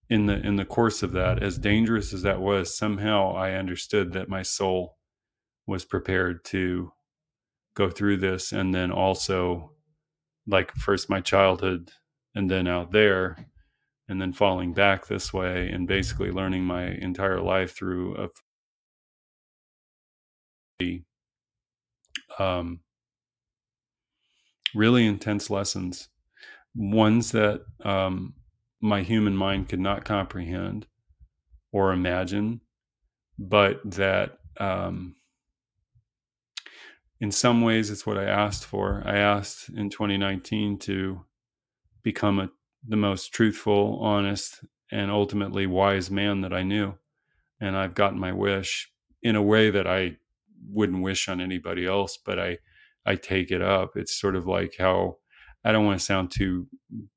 in 0.10 0.26
the 0.26 0.40
in 0.40 0.56
the 0.56 0.66
course 0.66 1.04
of 1.04 1.12
that. 1.14 1.44
As 1.44 1.58
dangerous 1.58 2.14
as 2.14 2.24
that 2.24 2.42
was 2.42 2.76
somehow 2.76 3.36
I 3.36 3.54
understood 3.54 4.14
that 4.14 4.30
my 4.30 4.42
soul 4.42 4.98
was 5.68 5.86
prepared 5.86 6.46
to 6.46 6.92
go 7.76 7.90
through 7.90 8.18
this 8.18 8.52
and 8.52 8.74
then 8.74 8.92
also 8.92 9.74
like 10.48 10.72
first 10.74 11.10
my 11.10 11.22
childhood 11.22 11.92
and 12.34 12.50
then 12.50 12.68
out 12.68 12.92
there 12.92 13.48
and 14.10 14.22
then 14.22 14.34
falling 14.34 14.74
back 14.74 15.08
this 15.08 15.34
way 15.34 15.70
and 15.70 15.88
basically 15.88 16.32
learning 16.32 16.64
my 16.64 16.86
entire 16.86 17.42
life 17.42 17.76
through 17.76 18.30
a 20.80 21.04
um, 22.40 22.82
really 24.76 25.06
intense 25.06 25.50
lessons. 25.50 26.10
Ones 26.76 27.32
that 27.32 27.62
um, 27.84 28.36
my 28.80 29.02
human 29.02 29.36
mind 29.36 29.70
could 29.70 29.80
not 29.80 30.06
comprehend 30.06 30.86
or 31.72 31.92
imagine 31.92 32.62
but 33.38 33.80
that 33.92 34.40
um, 34.60 35.16
in 37.20 37.32
some 37.32 37.62
ways 37.62 37.90
it's 37.90 38.06
what 38.06 38.18
i 38.18 38.26
asked 38.26 38.66
for. 38.66 39.04
I 39.06 39.18
asked 39.18 39.70
in 39.70 39.90
2019 39.90 40.80
to 40.80 41.26
become 42.04 42.40
a, 42.40 42.50
the 42.86 42.98
most 42.98 43.34
truthful 43.34 44.00
honest 44.02 44.64
and 44.92 45.12
ultimately 45.12 45.66
wise 45.66 46.10
man 46.10 46.42
that 46.42 46.54
i 46.54 46.64
knew 46.64 46.94
and 47.60 47.78
i've 47.78 47.96
gotten 47.96 48.20
my 48.20 48.32
wish 48.32 48.92
in 49.22 49.36
a 49.36 49.42
way 49.42 49.70
that 49.70 49.88
i 49.88 50.16
wouldn't 50.70 51.04
wish 51.04 51.28
on 51.28 51.40
anybody 51.40 51.86
else 51.86 52.18
but 52.26 52.40
i 52.40 52.58
i 53.06 53.16
take 53.16 53.52
it 53.52 53.62
up. 53.62 53.92
It's 53.96 54.20
sort 54.20 54.36
of 54.36 54.48
like 54.48 54.76
how 54.78 55.18
i 55.64 55.72
don't 55.72 55.86
want 55.86 56.00
to 56.00 56.06
sound 56.06 56.32
too 56.32 56.68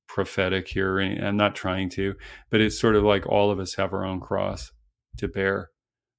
prophetic 0.06 0.68
here 0.68 0.98
eh, 1.00 1.18
i'm 1.24 1.36
not 1.36 1.54
trying 1.54 1.88
to 1.88 2.14
but 2.50 2.60
it's 2.60 2.78
sort 2.78 2.96
of 2.96 3.04
like 3.04 3.26
all 3.26 3.50
of 3.50 3.60
us 3.60 3.74
have 3.74 3.92
our 3.92 4.04
own 4.04 4.20
cross 4.20 4.72
to 5.18 5.28
bear 5.28 5.70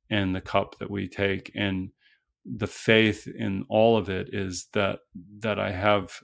and 0.09 0.35
the 0.35 0.41
cup 0.41 0.77
that 0.79 0.91
we 0.91 1.07
take 1.07 1.51
and 1.55 1.89
the 2.45 2.67
faith 2.67 3.27
in 3.27 3.65
all 3.69 3.97
of 3.97 4.09
it 4.09 4.29
is 4.33 4.67
that 4.73 4.99
that 5.39 5.59
I 5.59 5.71
have 5.71 6.19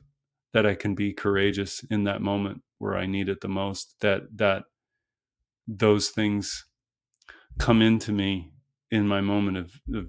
that 0.53 0.65
I 0.65 0.75
can 0.75 0.95
be 0.95 1.13
courageous 1.13 1.83
in 1.89 2.05
that 2.05 2.21
moment 2.21 2.61
where 2.79 2.95
I 2.95 3.05
need 3.05 3.29
it 3.29 3.41
the 3.41 3.47
most 3.47 3.95
that 4.01 4.23
that 4.37 4.63
those 5.67 6.09
things 6.09 6.65
come 7.57 7.81
into 7.81 8.11
me 8.11 8.51
in 8.91 9.07
my 9.07 9.21
moment 9.21 9.57
of, 9.57 9.81
of 9.93 10.07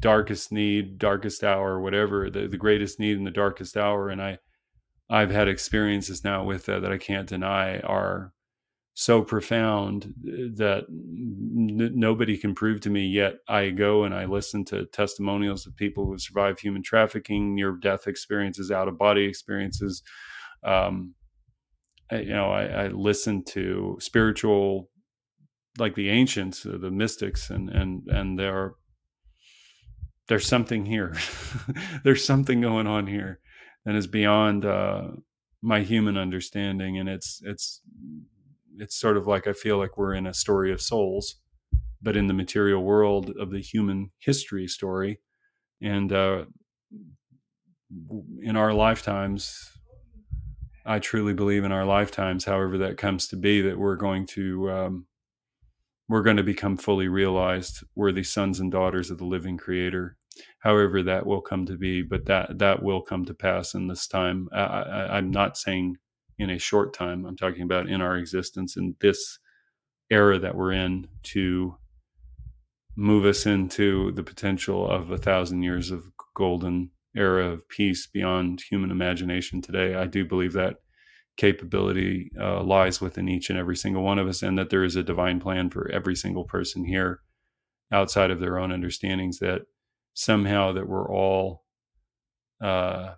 darkest 0.00 0.52
need 0.52 0.98
darkest 0.98 1.42
hour 1.42 1.80
whatever 1.80 2.30
the, 2.30 2.46
the 2.46 2.56
greatest 2.56 3.00
need 3.00 3.16
in 3.16 3.24
the 3.24 3.30
darkest 3.30 3.76
hour 3.76 4.08
and 4.08 4.22
I 4.22 4.38
I've 5.08 5.30
had 5.30 5.48
experiences 5.48 6.24
now 6.24 6.44
with 6.44 6.66
that 6.66 6.82
that 6.82 6.92
I 6.92 6.98
can't 6.98 7.28
deny 7.28 7.78
are 7.80 8.32
so 8.98 9.22
profound 9.22 10.06
uh, 10.26 10.56
that 10.56 10.84
n- 10.88 11.92
nobody 11.94 12.36
can 12.36 12.54
prove 12.54 12.80
to 12.80 12.88
me 12.88 13.06
yet. 13.06 13.34
I 13.46 13.68
go 13.68 14.04
and 14.04 14.14
i 14.14 14.24
listen 14.24 14.64
to 14.66 14.86
testimonials 14.86 15.66
of 15.66 15.76
people 15.76 16.06
who 16.06 16.18
survived 16.18 16.60
human 16.60 16.82
trafficking 16.82 17.54
near 17.54 17.72
death 17.72 18.06
experiences 18.06 18.70
out 18.70 18.88
of 18.88 18.98
body 18.98 19.24
experiences 19.24 20.02
um, 20.64 21.14
You 22.10 22.34
know 22.34 22.50
I, 22.50 22.64
I, 22.64 22.88
listen 22.88 23.42
to 23.46 23.96
spiritual 24.00 24.90
like 25.78 25.94
the 25.94 26.08
ancients 26.08 26.64
uh, 26.64 26.78
the 26.80 26.90
mystics 26.90 27.50
and 27.50 27.68
and 27.68 28.06
and 28.08 28.38
there 28.38 28.74
there's 30.28 30.46
something 30.46 30.86
here 30.86 31.16
there's 32.04 32.24
something 32.24 32.60
going 32.60 32.86
on 32.86 33.06
here 33.06 33.40
and 33.84 33.96
is 33.96 34.06
beyond 34.06 34.64
uh, 34.64 35.08
my 35.62 35.80
human 35.80 36.16
understanding 36.16 36.98
and 36.98 37.08
it's 37.08 37.40
it's 37.44 37.82
it's 38.78 38.96
sort 38.96 39.16
of 39.16 39.26
like 39.26 39.46
I 39.46 39.52
feel 39.52 39.78
like 39.78 39.96
we're 39.96 40.14
in 40.14 40.26
a 40.26 40.34
story 40.34 40.72
of 40.72 40.80
souls, 40.80 41.36
but 42.02 42.16
in 42.16 42.26
the 42.26 42.34
material 42.34 42.82
world 42.82 43.32
of 43.38 43.50
the 43.50 43.60
human 43.60 44.10
history 44.18 44.66
story. 44.66 45.20
And 45.80 46.12
uh, 46.12 46.44
in 48.42 48.56
our 48.56 48.72
lifetimes, 48.72 49.70
I 50.86 50.98
truly 50.98 51.34
believe 51.34 51.64
in 51.64 51.72
our 51.72 51.84
lifetimes, 51.84 52.44
however 52.44 52.78
that 52.78 52.96
comes 52.96 53.26
to 53.28 53.36
be, 53.36 53.60
that 53.62 53.78
we're 53.78 53.96
going 53.96 54.26
to 54.28 54.70
um, 54.70 55.06
we're 56.08 56.22
going 56.22 56.36
to 56.36 56.42
become 56.42 56.76
fully 56.76 57.08
realized 57.08 57.82
worthy 57.94 58.22
sons 58.22 58.60
and 58.60 58.70
daughters 58.70 59.10
of 59.10 59.18
the 59.18 59.24
living 59.24 59.56
Creator. 59.56 60.16
However 60.60 61.02
that 61.02 61.26
will 61.26 61.40
come 61.40 61.66
to 61.66 61.76
be, 61.76 62.02
but 62.02 62.26
that 62.26 62.58
that 62.58 62.82
will 62.82 63.00
come 63.00 63.24
to 63.24 63.34
pass 63.34 63.74
in 63.74 63.88
this 63.88 64.06
time. 64.06 64.48
I, 64.52 64.60
I, 64.60 65.16
I'm 65.16 65.30
not 65.30 65.56
saying 65.56 65.96
in 66.38 66.50
a 66.50 66.58
short 66.58 66.92
time. 66.92 67.24
I'm 67.24 67.36
talking 67.36 67.62
about 67.62 67.88
in 67.88 68.00
our 68.00 68.16
existence 68.16 68.76
in 68.76 68.96
this 69.00 69.38
era 70.10 70.38
that 70.38 70.54
we're 70.54 70.72
in 70.72 71.08
to 71.22 71.76
move 72.96 73.24
us 73.24 73.46
into 73.46 74.12
the 74.12 74.22
potential 74.22 74.88
of 74.88 75.10
a 75.10 75.18
thousand 75.18 75.62
years 75.62 75.90
of 75.90 76.04
golden 76.34 76.90
era 77.16 77.48
of 77.48 77.68
peace 77.68 78.06
beyond 78.06 78.62
human 78.68 78.90
imagination 78.90 79.62
today. 79.62 79.94
I 79.94 80.06
do 80.06 80.24
believe 80.24 80.52
that 80.52 80.76
capability 81.36 82.30
uh, 82.40 82.62
lies 82.62 83.00
within 83.00 83.28
each 83.28 83.50
and 83.50 83.58
every 83.58 83.76
single 83.76 84.02
one 84.02 84.18
of 84.18 84.28
us, 84.28 84.42
and 84.42 84.58
that 84.58 84.70
there 84.70 84.84
is 84.84 84.96
a 84.96 85.02
divine 85.02 85.40
plan 85.40 85.70
for 85.70 85.90
every 85.90 86.16
single 86.16 86.44
person 86.44 86.84
here 86.84 87.20
outside 87.92 88.30
of 88.30 88.40
their 88.40 88.58
own 88.58 88.72
understandings 88.72 89.38
that 89.38 89.62
somehow 90.14 90.72
that 90.72 90.88
we're 90.88 91.10
all 91.10 91.64
uh, 92.60 93.12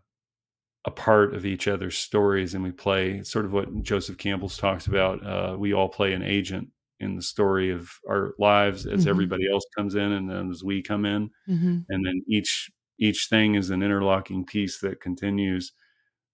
a 0.85 0.91
part 0.91 1.35
of 1.35 1.47
each 1.47 1.69
other's 1.69 1.97
stories 1.97 2.55
and 2.55 2.63
we 2.63 2.73
play 2.73 3.23
sort 3.23 3.45
of 3.45 3.53
what 3.53 3.83
Joseph 3.83 4.19
Campbell's 4.19 4.57
talks 4.57 4.87
about. 4.87 5.25
Uh, 5.25 5.57
we 5.57 5.73
all 5.73 5.89
play 5.89 6.13
an 6.13 6.23
agent 6.23 6.69
in 7.01 7.15
the 7.15 7.23
story 7.23 7.71
of 7.71 7.91
our 8.09 8.33
lives 8.39 8.85
as 8.87 9.01
mm-hmm. 9.01 9.11
everybody 9.11 9.45
else 9.51 9.65
comes 9.77 9.95
in 9.95 10.13
and 10.13 10.29
then 10.29 10.51
as 10.51 10.65
we 10.65 10.83
come 10.83 11.05
in 11.05 11.31
mm-hmm. 11.49 11.79
and 11.89 12.07
then 12.07 12.23
each 12.29 12.71
each 12.99 13.27
thing 13.29 13.55
is 13.55 13.71
an 13.71 13.83
interlocking 13.83 14.45
piece 14.45 14.81
that 14.81 15.01
continues 15.01 15.73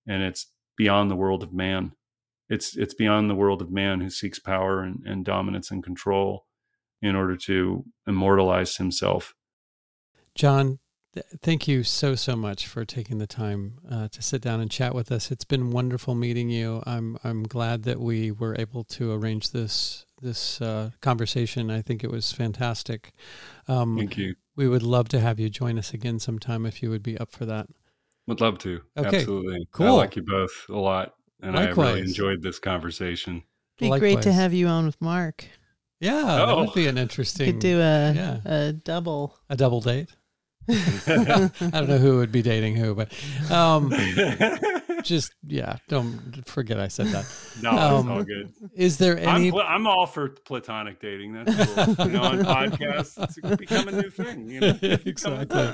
and 0.06 0.22
it's 0.22 0.50
beyond 0.76 1.10
the 1.10 1.16
world 1.16 1.42
of 1.42 1.52
man 1.52 1.92
it's 2.48 2.76
it's 2.76 2.94
beyond 2.94 3.28
the 3.30 3.34
world 3.34 3.62
of 3.62 3.70
man 3.70 4.00
who 4.00 4.10
seeks 4.10 4.38
power 4.38 4.80
and, 4.80 5.00
and 5.06 5.24
dominance 5.24 5.70
and 5.70 5.82
control 5.82 6.46
in 7.02 7.14
order 7.14 7.36
to 7.36 7.84
immortalize 8.06 8.76
himself 8.76 9.34
john 10.34 10.78
Thank 11.42 11.68
you 11.68 11.84
so 11.84 12.14
so 12.14 12.34
much 12.34 12.66
for 12.66 12.84
taking 12.84 13.18
the 13.18 13.26
time 13.26 13.78
uh, 13.88 14.08
to 14.08 14.22
sit 14.22 14.42
down 14.42 14.60
and 14.60 14.70
chat 14.70 14.94
with 14.94 15.12
us. 15.12 15.30
It's 15.30 15.44
been 15.44 15.70
wonderful 15.70 16.14
meeting 16.14 16.50
you. 16.50 16.82
I'm 16.86 17.18
I'm 17.22 17.44
glad 17.44 17.84
that 17.84 18.00
we 18.00 18.32
were 18.32 18.56
able 18.58 18.82
to 18.84 19.12
arrange 19.12 19.50
this 19.50 20.06
this 20.20 20.60
uh, 20.60 20.90
conversation. 21.00 21.70
I 21.70 21.82
think 21.82 22.02
it 22.02 22.10
was 22.10 22.32
fantastic. 22.32 23.12
Um, 23.68 23.96
Thank 23.96 24.16
you. 24.16 24.34
We 24.56 24.68
would 24.68 24.82
love 24.82 25.08
to 25.08 25.20
have 25.20 25.40
you 25.40 25.50
join 25.50 25.78
us 25.78 25.92
again 25.92 26.18
sometime 26.18 26.64
if 26.66 26.82
you 26.82 26.90
would 26.90 27.02
be 27.02 27.18
up 27.18 27.32
for 27.32 27.44
that. 27.46 27.66
Would 28.26 28.40
love 28.40 28.58
to. 28.58 28.80
Okay. 28.96 29.18
Absolutely. 29.18 29.66
Cool. 29.72 29.86
I 29.86 29.90
like 29.90 30.16
you 30.16 30.22
both 30.22 30.66
a 30.68 30.76
lot, 30.76 31.14
and 31.42 31.54
Likewise. 31.54 31.86
I 31.86 31.92
really 31.92 32.00
enjoyed 32.02 32.42
this 32.42 32.58
conversation. 32.58 33.36
It'd 33.36 33.78
be 33.78 33.88
Likewise. 33.88 34.14
great 34.14 34.22
to 34.22 34.32
have 34.32 34.54
you 34.54 34.66
on 34.66 34.86
with 34.86 35.00
Mark. 35.00 35.46
Yeah, 36.00 36.22
oh. 36.22 36.46
that 36.46 36.56
would 36.56 36.68
oh. 36.70 36.74
be 36.74 36.86
an 36.86 36.98
interesting. 36.98 37.46
Could 37.52 37.58
do 37.60 37.80
a 37.80 38.12
yeah. 38.12 38.38
a 38.44 38.72
double 38.72 39.38
a 39.50 39.56
double 39.56 39.80
date. 39.80 40.10
I 40.68 41.50
don't 41.72 41.88
know 41.88 41.98
who 41.98 42.18
would 42.18 42.32
be 42.32 42.40
dating 42.40 42.76
who, 42.76 42.94
but 42.94 43.12
um, 43.50 43.92
just 45.02 45.34
yeah, 45.46 45.76
don't 45.88 46.46
forget 46.46 46.80
I 46.80 46.88
said 46.88 47.08
that. 47.08 47.26
No, 47.62 47.70
um, 47.70 48.10
all 48.10 48.24
good. 48.24 48.50
Is 48.74 48.96
there 48.96 49.18
any? 49.18 49.52
I'm, 49.52 49.58
I'm, 49.58 49.86
all 49.86 50.06
for 50.06 50.30
platonic 50.30 51.00
dating. 51.00 51.34
That's 51.34 51.74
cool. 51.74 52.06
you 52.06 52.12
know, 52.12 52.22
on 52.22 52.38
podcasts, 52.44 53.22
it's 53.22 53.56
become 53.56 53.88
a 53.88 53.92
new 53.92 54.08
thing. 54.08 54.48
You 54.48 54.60
know? 54.60 54.78
exactly. 55.04 55.70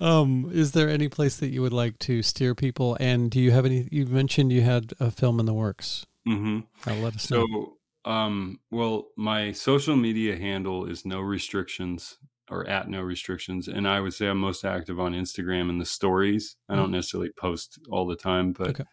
Um, 0.00 0.50
is 0.54 0.72
there 0.72 0.88
any 0.88 1.08
place 1.08 1.36
that 1.36 1.48
you 1.48 1.60
would 1.60 1.74
like 1.74 1.98
to 2.00 2.22
steer 2.22 2.54
people? 2.54 2.96
And 2.98 3.30
do 3.30 3.40
you 3.40 3.50
have 3.50 3.66
any? 3.66 3.88
You 3.90 4.06
mentioned 4.06 4.52
you 4.52 4.62
had 4.62 4.94
a 5.00 5.10
film 5.10 5.38
in 5.38 5.44
the 5.44 5.54
works. 5.54 6.06
Mm-hmm. 6.26 6.60
Uh, 6.90 6.94
let 6.94 7.16
us 7.16 7.24
so, 7.24 7.44
know. 7.44 7.74
Um, 8.06 8.60
well, 8.70 9.08
my 9.16 9.52
social 9.52 9.96
media 9.96 10.36
handle 10.36 10.86
is 10.86 11.04
no 11.04 11.20
restrictions 11.20 12.16
or 12.50 12.66
at 12.68 12.88
no 12.88 13.00
restrictions. 13.00 13.68
And 13.68 13.86
I 13.88 14.00
would 14.00 14.14
say 14.14 14.26
I'm 14.26 14.38
most 14.38 14.64
active 14.64 14.98
on 15.00 15.12
Instagram 15.12 15.68
and 15.70 15.80
the 15.80 15.84
stories. 15.86 16.56
I 16.68 16.76
don't 16.76 16.90
necessarily 16.90 17.30
post 17.36 17.78
all 17.90 18.06
the 18.06 18.16
time, 18.16 18.52
but 18.52 18.68
Okay. 18.70 18.84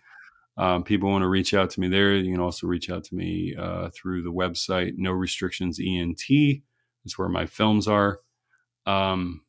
um, 0.57 0.83
people 0.83 1.09
want 1.09 1.23
to 1.23 1.27
reach 1.27 1.53
out 1.53 1.69
to 1.71 1.79
me 1.79 1.87
there. 1.87 2.15
You 2.15 2.31
can 2.33 2.41
also 2.41 2.67
reach 2.67 2.89
out 2.89 3.03
to 3.05 3.15
me 3.15 3.55
uh, 3.57 3.89
through 3.93 4.23
the 4.23 4.31
website, 4.31 4.93
No 4.97 5.11
Restrictions 5.11 5.79
ENT. 5.79 6.23
That's 7.03 7.17
where 7.17 7.29
my 7.29 7.45
films 7.45 7.87
are. 7.87 8.19
Um, 8.85 9.41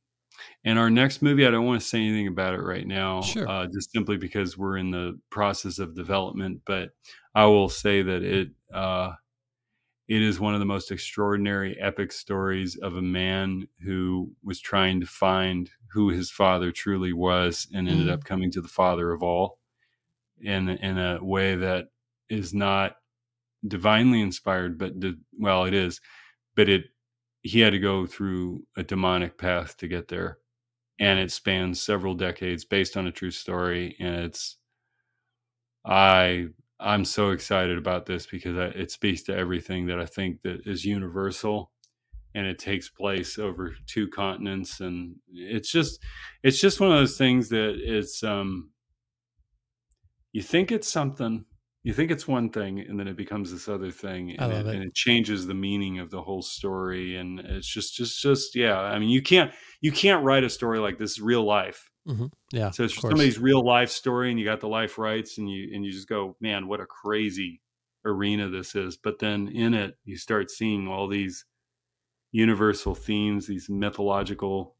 and 0.64 0.78
our 0.78 0.90
next 0.90 1.22
movie, 1.22 1.46
I 1.46 1.50
don't 1.50 1.64
want 1.64 1.80
to 1.80 1.86
say 1.86 1.98
anything 1.98 2.26
about 2.26 2.54
it 2.54 2.60
right 2.62 2.86
now, 2.86 3.22
Sure. 3.22 3.48
uh, 3.48 3.66
just 3.72 3.90
simply 3.92 4.16
because 4.18 4.58
we're 4.58 4.76
in 4.76 4.90
the 4.90 5.18
process 5.30 5.78
of 5.78 5.94
development. 5.94 6.60
But 6.66 6.90
I 7.34 7.46
will 7.46 7.68
say 7.68 8.02
that 8.02 8.22
it 8.22 8.50
uh, 8.72 9.12
it 10.08 10.22
is 10.22 10.40
one 10.40 10.54
of 10.54 10.60
the 10.60 10.66
most 10.66 10.90
extraordinary, 10.92 11.76
epic 11.80 12.12
stories 12.12 12.76
of 12.76 12.96
a 12.96 13.02
man 13.02 13.68
who 13.84 14.32
was 14.44 14.60
trying 14.60 15.00
to 15.00 15.06
find 15.06 15.70
who 15.92 16.10
his 16.10 16.30
father 16.30 16.70
truly 16.72 17.12
was, 17.12 17.68
and 17.74 17.88
ended 17.88 18.08
Mm. 18.08 18.12
up 18.12 18.24
coming 18.24 18.50
to 18.52 18.60
the 18.60 18.68
father 18.68 19.12
of 19.12 19.22
all, 19.22 19.58
in 20.40 20.68
in 20.68 20.98
a 20.98 21.22
way 21.22 21.56
that 21.56 21.88
is 22.28 22.54
not 22.54 22.96
divinely 23.66 24.20
inspired, 24.22 24.78
but 24.78 25.00
di- 25.00 25.16
well, 25.38 25.64
it 25.64 25.74
is, 25.74 26.00
but 26.56 26.68
it 26.68 26.86
he 27.42 27.60
had 27.60 27.72
to 27.72 27.78
go 27.80 28.06
through 28.06 28.66
a 28.76 28.82
demonic 28.84 29.38
path 29.38 29.76
to 29.78 29.88
get 29.88 30.08
there 30.08 30.38
and 31.00 31.18
it 31.20 31.30
spans 31.32 31.82
several 31.82 32.14
decades 32.14 32.64
based 32.64 32.96
on 32.96 33.06
a 33.06 33.12
true 33.12 33.30
story 33.32 33.96
and 34.00 34.16
it's 34.16 34.58
i 35.84 36.48
i'm 36.80 37.04
so 37.04 37.30
excited 37.30 37.78
about 37.78 38.06
this 38.06 38.26
because 38.26 38.56
I, 38.56 38.66
it 38.66 38.90
speaks 38.90 39.22
to 39.24 39.36
everything 39.36 39.86
that 39.86 39.98
i 39.98 40.06
think 40.06 40.42
that 40.42 40.66
is 40.66 40.84
universal 40.84 41.70
and 42.34 42.46
it 42.46 42.58
takes 42.58 42.90
place 42.90 43.38
over 43.38 43.74
two 43.86 44.08
continents 44.08 44.80
and 44.80 45.16
it's 45.32 45.72
just 45.72 46.00
it's 46.42 46.60
just 46.60 46.80
one 46.80 46.92
of 46.92 46.98
those 46.98 47.16
things 47.16 47.48
that 47.48 47.76
it's 47.80 48.22
um 48.22 48.70
you 50.32 50.42
think 50.42 50.70
it's 50.70 50.92
something 50.92 51.46
you 51.82 51.94
think 51.94 52.10
it's 52.10 52.28
one 52.28 52.50
thing 52.50 52.80
and 52.80 53.00
then 53.00 53.08
it 53.08 53.16
becomes 53.16 53.50
this 53.50 53.68
other 53.68 53.90
thing 53.90 54.36
and, 54.38 54.52
it, 54.52 54.66
it. 54.66 54.74
and 54.74 54.84
it 54.84 54.94
changes 54.94 55.46
the 55.46 55.54
meaning 55.54 55.98
of 55.98 56.10
the 56.10 56.20
whole 56.20 56.42
story 56.42 57.16
and 57.16 57.40
it's 57.40 57.66
just 57.66 57.94
just 57.94 58.20
just 58.20 58.54
yeah 58.54 58.78
i 58.78 58.98
mean 58.98 59.08
you 59.08 59.22
can't 59.22 59.50
you 59.80 59.90
can't 59.90 60.22
write 60.22 60.44
a 60.44 60.50
story 60.50 60.78
like 60.78 60.98
this 60.98 61.18
real 61.18 61.44
life 61.44 61.88
Yeah. 62.52 62.70
so 62.70 62.84
it's 62.84 63.00
somebody's 63.00 63.38
real 63.38 63.64
life 63.64 63.90
story 63.90 64.30
and 64.30 64.38
you 64.38 64.44
got 64.44 64.60
the 64.60 64.68
life 64.68 64.98
rights 64.98 65.38
and 65.38 65.50
you 65.50 65.74
and 65.74 65.84
you 65.84 65.92
just 65.92 66.08
go 66.08 66.36
man 66.40 66.68
what 66.68 66.80
a 66.80 66.86
crazy 66.86 67.60
arena 68.04 68.48
this 68.48 68.74
is 68.74 68.96
but 68.96 69.18
then 69.18 69.48
in 69.48 69.74
it 69.74 69.96
you 70.04 70.16
start 70.16 70.50
seeing 70.50 70.86
all 70.86 71.08
these 71.08 71.44
universal 72.30 72.94
themes 72.94 73.46
these 73.46 73.68
mythological 73.68 74.76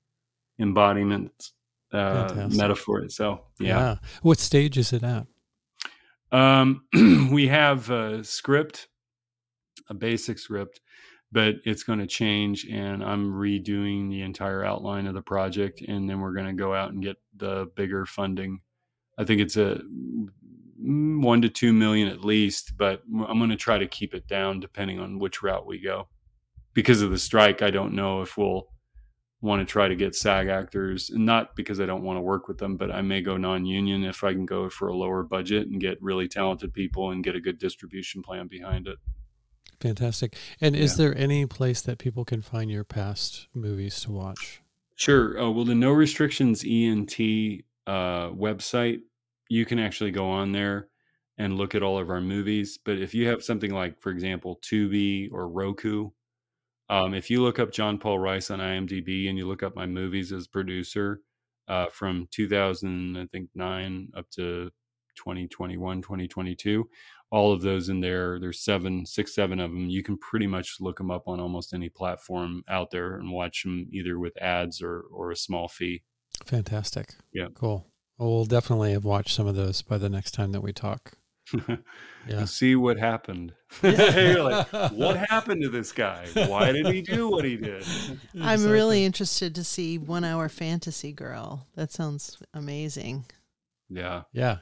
embodiments 0.58 1.52
uh 1.92 2.48
metaphors 2.54 3.16
so 3.16 3.40
yeah. 3.58 3.78
yeah, 3.78 3.96
What 4.22 4.38
stage 4.38 4.76
is 4.76 4.92
it 4.92 5.02
at? 5.02 5.26
Um, 6.32 6.84
we 7.32 7.48
have 7.48 7.90
a 7.90 8.24
script, 8.24 8.88
a 9.88 9.94
basic 9.94 10.38
script, 10.38 10.80
but 11.32 11.56
it's 11.64 11.82
going 11.82 11.98
to 11.98 12.06
change, 12.06 12.66
and 12.66 13.02
I'm 13.02 13.32
redoing 13.32 14.08
the 14.10 14.22
entire 14.22 14.64
outline 14.64 15.06
of 15.06 15.14
the 15.14 15.22
project, 15.22 15.82
and 15.82 16.08
then 16.08 16.20
we're 16.20 16.34
going 16.34 16.46
to 16.46 16.52
go 16.52 16.74
out 16.74 16.92
and 16.92 17.02
get 17.02 17.16
the 17.36 17.66
bigger 17.74 18.06
funding. 18.06 18.60
I 19.18 19.24
think 19.24 19.40
it's 19.40 19.56
a 19.56 19.80
mm, 20.80 21.22
one 21.22 21.42
to 21.42 21.48
two 21.48 21.72
million 21.72 22.08
at 22.08 22.24
least, 22.24 22.74
but 22.76 23.02
I'm 23.28 23.38
going 23.38 23.50
to 23.50 23.56
try 23.56 23.78
to 23.78 23.86
keep 23.86 24.14
it 24.14 24.26
down 24.26 24.60
depending 24.60 25.00
on 25.00 25.18
which 25.18 25.42
route 25.42 25.66
we 25.66 25.80
go. 25.80 26.08
Because 26.74 27.02
of 27.02 27.10
the 27.10 27.18
strike, 27.18 27.62
I 27.62 27.70
don't 27.70 27.94
know 27.94 28.22
if 28.22 28.36
we'll 28.36 28.68
want 29.40 29.66
to 29.66 29.70
try 29.70 29.88
to 29.88 29.96
get 29.96 30.14
SAG 30.14 30.48
actors, 30.48 31.10
not 31.12 31.54
because 31.56 31.80
I 31.80 31.86
don't 31.86 32.02
want 32.02 32.16
to 32.16 32.22
work 32.22 32.48
with 32.48 32.58
them, 32.58 32.76
but 32.76 32.90
I 32.90 33.02
may 33.02 33.20
go 33.20 33.36
non-union 33.36 34.04
if 34.04 34.24
I 34.24 34.32
can 34.32 34.46
go 34.46 34.68
for 34.68 34.88
a 34.88 34.96
lower 34.96 35.22
budget 35.22 35.68
and 35.68 35.80
get 35.80 36.02
really 36.02 36.28
talented 36.28 36.72
people 36.72 37.10
and 37.10 37.24
get 37.24 37.36
a 37.36 37.40
good 37.40 37.58
distribution 37.58 38.22
plan 38.22 38.48
behind 38.48 38.86
it. 38.86 38.98
Fantastic. 39.80 40.36
And 40.60 40.74
is 40.74 40.96
there 40.96 41.16
any 41.16 41.46
place 41.46 41.82
that 41.82 41.98
people 41.98 42.24
can 42.24 42.42
find 42.42 42.70
your 42.70 42.84
past 42.84 43.48
movies 43.54 44.00
to 44.00 44.12
watch? 44.12 44.62
Sure. 44.94 45.38
Oh, 45.38 45.50
well, 45.50 45.64
the 45.64 45.74
No 45.74 45.90
Restrictions 45.90 46.64
ENT 46.66 47.12
uh, 47.86 48.30
website, 48.30 49.00
you 49.48 49.66
can 49.66 49.78
actually 49.78 50.10
go 50.10 50.30
on 50.30 50.52
there 50.52 50.88
and 51.38 51.56
look 51.56 51.74
at 51.74 51.82
all 51.82 51.98
of 51.98 52.08
our 52.08 52.20
movies. 52.20 52.78
But 52.82 52.98
if 52.98 53.14
you 53.14 53.28
have 53.28 53.44
something 53.44 53.72
like, 53.72 54.00
for 54.00 54.10
example, 54.10 54.58
Tubi 54.62 55.30
or 55.30 55.48
Roku, 55.48 56.10
um, 56.88 57.14
if 57.14 57.30
you 57.30 57.42
look 57.42 57.58
up 57.58 57.72
John 57.72 57.98
Paul 57.98 58.18
Rice 58.18 58.50
on 58.50 58.60
IMDb 58.60 59.28
and 59.28 59.36
you 59.36 59.46
look 59.46 59.62
up 59.62 59.76
my 59.76 59.86
movies 59.86 60.32
as 60.32 60.46
producer 60.46 61.20
uh, 61.68 61.86
from 61.86 62.28
2000, 62.30 63.18
I 63.18 63.26
think 63.26 63.50
nine 63.54 64.08
up 64.16 64.30
to 64.30 64.70
2021, 65.16 66.00
2022, 66.00 66.88
all 67.30 67.52
of 67.52 67.62
those 67.62 67.88
in 67.88 68.00
there. 68.00 68.38
There's 68.38 68.60
seven, 68.60 69.04
six, 69.06 69.34
seven 69.34 69.58
of 69.60 69.70
them. 69.70 69.88
You 69.90 70.02
can 70.02 70.16
pretty 70.18 70.46
much 70.46 70.76
look 70.80 70.98
them 70.98 71.10
up 71.10 71.26
on 71.26 71.40
almost 71.40 71.72
any 71.74 71.88
platform 71.88 72.62
out 72.68 72.90
there 72.90 73.14
and 73.16 73.32
watch 73.32 73.62
them 73.64 73.88
either 73.92 74.18
with 74.18 74.40
ads 74.40 74.80
or 74.82 75.00
or 75.12 75.30
a 75.30 75.36
small 75.36 75.68
fee. 75.68 76.02
Fantastic. 76.44 77.14
Yeah. 77.32 77.48
Cool. 77.54 77.86
Well, 78.18 78.30
we'll 78.30 78.44
definitely 78.46 78.92
have 78.92 79.04
watched 79.04 79.34
some 79.34 79.46
of 79.46 79.56
those 79.56 79.82
by 79.82 79.98
the 79.98 80.08
next 80.08 80.32
time 80.32 80.52
that 80.52 80.62
we 80.62 80.72
talk. 80.72 81.12
Yeah. 82.28 82.40
You 82.40 82.46
see 82.46 82.74
what 82.74 82.98
happened. 82.98 83.52
You're 83.84 84.42
like, 84.42 84.66
what 84.90 85.16
happened 85.30 85.62
to 85.62 85.68
this 85.68 85.92
guy? 85.92 86.26
Why 86.34 86.72
did 86.72 86.88
he 86.88 87.00
do 87.00 87.28
what 87.30 87.44
he 87.44 87.56
did? 87.56 87.84
I'm 88.42 88.64
really 88.66 89.04
interested 89.04 89.54
to 89.54 89.62
see 89.62 89.96
One 89.96 90.24
Hour 90.24 90.48
Fantasy 90.48 91.12
Girl. 91.12 91.68
That 91.76 91.92
sounds 91.92 92.36
amazing. 92.52 93.26
Yeah, 93.88 94.22
Yeah. 94.32 94.56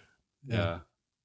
yeah. 0.47 0.81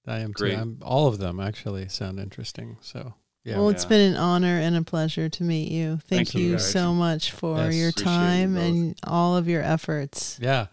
I 0.09 0.19
am 0.19 0.31
Great. 0.31 0.55
too. 0.55 0.61
I'm, 0.61 0.77
all 0.81 1.07
of 1.07 1.17
them 1.19 1.39
actually 1.39 1.87
sound 1.89 2.19
interesting. 2.19 2.77
So, 2.81 3.13
yeah. 3.43 3.57
well, 3.57 3.69
it's 3.69 3.83
Yeah. 3.83 3.89
been 3.89 4.11
an 4.13 4.17
honor 4.17 4.57
and 4.59 4.75
a 4.75 4.81
pleasure 4.81 5.29
to 5.29 5.43
meet 5.43 5.71
you. 5.71 5.99
Thank, 6.07 6.29
Thank 6.29 6.33
you, 6.35 6.45
you 6.45 6.51
guys. 6.53 6.71
so 6.71 6.93
much 6.93 7.31
for 7.31 7.57
Yes. 7.57 7.75
your 7.75 7.89
Appreciate 7.89 8.11
you 8.11 8.17
time 8.17 8.57
and 8.57 8.99
all 9.03 9.37
of 9.37 9.47
your 9.47 9.61
efforts. 9.63 10.37
yeah. 10.41 10.67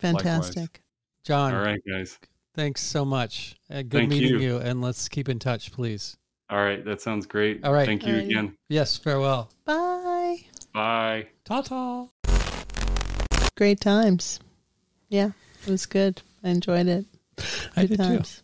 Fantastic. 0.00 0.82
John, 1.24 1.54
All 1.54 1.62
right, 1.62 1.80
guys. 1.88 2.18
thanks 2.54 2.82
so 2.82 3.04
much. 3.04 3.54
Uh, 3.70 3.82
good 3.82 3.92
Thank 3.92 4.10
meeting 4.10 4.30
you. 4.32 4.38
you. 4.40 4.56
And 4.58 4.80
let's 4.82 5.08
keep 5.08 5.28
in 5.28 5.38
touch, 5.38 5.70
please. 5.72 6.16
All 6.50 6.58
right, 6.58 6.84
that 6.84 7.00
sounds 7.00 7.24
great. 7.26 7.64
All 7.64 7.72
right. 7.72 7.86
Thank 7.86 8.04
you 8.06 8.14
Alrighty. 8.14 8.26
again. 8.26 8.56
Yes. 8.68 8.98
Farewell. 8.98 9.50
Bye. 9.64 10.38
Bye. 10.74 11.28
Ta 11.44 11.62
ta. 11.62 12.08
Great 13.56 13.80
times. 13.80 14.40
Yeah, 15.08 15.30
it 15.66 15.70
was 15.70 15.86
good. 15.86 16.20
I 16.42 16.48
enjoyed 16.50 16.88
it. 16.88 17.06
I 17.76 17.86
Good 17.86 17.98
did 17.98 18.24
too. 18.24 18.42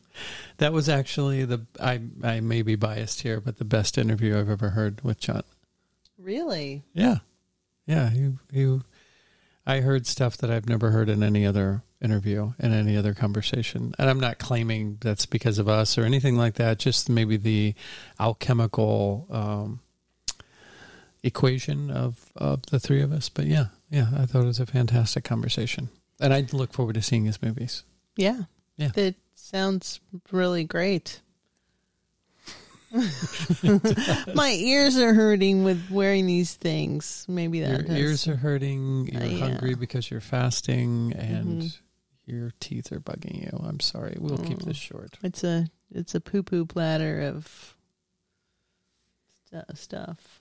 That 0.58 0.72
was 0.72 0.88
actually 0.88 1.44
the 1.44 1.66
I 1.80 2.00
I 2.22 2.40
may 2.40 2.62
be 2.62 2.74
biased 2.74 3.22
here, 3.22 3.40
but 3.40 3.58
the 3.58 3.64
best 3.64 3.96
interview 3.96 4.38
I've 4.38 4.50
ever 4.50 4.70
heard 4.70 5.02
with 5.02 5.20
John. 5.20 5.44
Really? 6.18 6.82
Yeah, 6.92 7.18
yeah. 7.86 8.12
You 8.12 8.38
you, 8.50 8.82
I 9.64 9.80
heard 9.80 10.06
stuff 10.06 10.36
that 10.38 10.50
I've 10.50 10.68
never 10.68 10.90
heard 10.90 11.08
in 11.08 11.22
any 11.22 11.46
other 11.46 11.82
interview 12.00 12.52
in 12.58 12.72
any 12.72 12.96
other 12.96 13.14
conversation, 13.14 13.94
and 13.98 14.10
I'm 14.10 14.20
not 14.20 14.38
claiming 14.38 14.98
that's 15.00 15.26
because 15.26 15.58
of 15.58 15.68
us 15.68 15.96
or 15.96 16.02
anything 16.02 16.36
like 16.36 16.54
that. 16.54 16.78
Just 16.78 17.08
maybe 17.08 17.36
the 17.36 17.74
alchemical 18.18 19.26
um, 19.30 19.80
equation 21.22 21.90
of 21.90 22.32
of 22.34 22.66
the 22.66 22.80
three 22.80 23.00
of 23.00 23.12
us. 23.12 23.28
But 23.28 23.46
yeah, 23.46 23.66
yeah. 23.90 24.08
I 24.16 24.26
thought 24.26 24.42
it 24.42 24.46
was 24.46 24.60
a 24.60 24.66
fantastic 24.66 25.22
conversation, 25.22 25.88
and 26.20 26.34
I 26.34 26.46
look 26.52 26.72
forward 26.72 26.94
to 26.94 27.02
seeing 27.02 27.26
his 27.26 27.40
movies. 27.40 27.84
Yeah. 28.16 28.42
Yeah. 28.78 28.88
That 28.94 29.14
sounds 29.34 30.00
really 30.32 30.64
great. 30.64 31.20
My 34.34 34.50
ears 34.58 34.96
are 34.96 35.12
hurting 35.12 35.62
with 35.64 35.90
wearing 35.90 36.24
these 36.26 36.54
things. 36.54 37.26
Maybe 37.28 37.58
Your 37.58 37.68
that 37.68 37.86
has- 37.88 37.98
ears 37.98 38.28
are 38.28 38.36
hurting. 38.36 39.10
You're 39.12 39.22
Uh, 39.22 39.26
yeah. 39.26 39.38
hungry 39.40 39.74
because 39.74 40.10
you're 40.10 40.22
fasting, 40.22 41.12
and 41.12 41.62
Mhm. 41.64 41.78
your 42.26 42.52
teeth 42.60 42.90
are 42.92 43.00
bugging 43.00 43.42
you. 43.42 43.58
I'm 43.62 43.80
sorry. 43.80 44.16
We'll 44.18 44.38
keep 44.38 44.60
Mm. 44.60 44.64
this 44.64 44.76
short. 44.78 45.18
It's 45.22 45.44
a 45.44 45.68
it's 45.90 46.14
a 46.14 46.20
poo 46.20 46.42
poo 46.42 46.64
platter 46.66 47.20
of 47.20 47.74
stu- 49.46 49.62
stuff. 49.74 50.40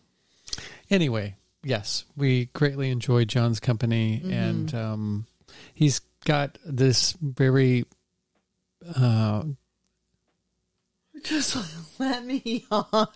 Anyway, 0.89 1.35
yes, 1.63 2.03
we 2.15 2.45
greatly 2.53 2.89
enjoyed 2.91 3.27
John's 3.29 3.59
company, 3.59 4.21
Mhm. 4.23 4.31
and 4.31 4.73
um, 4.75 5.25
he's 5.73 5.99
got 6.25 6.57
this 6.65 7.13
very. 7.21 7.85
Uh, 8.95 9.43
Just 11.23 11.57
let 11.99 12.25
me 12.25 12.65
on. 12.71 13.07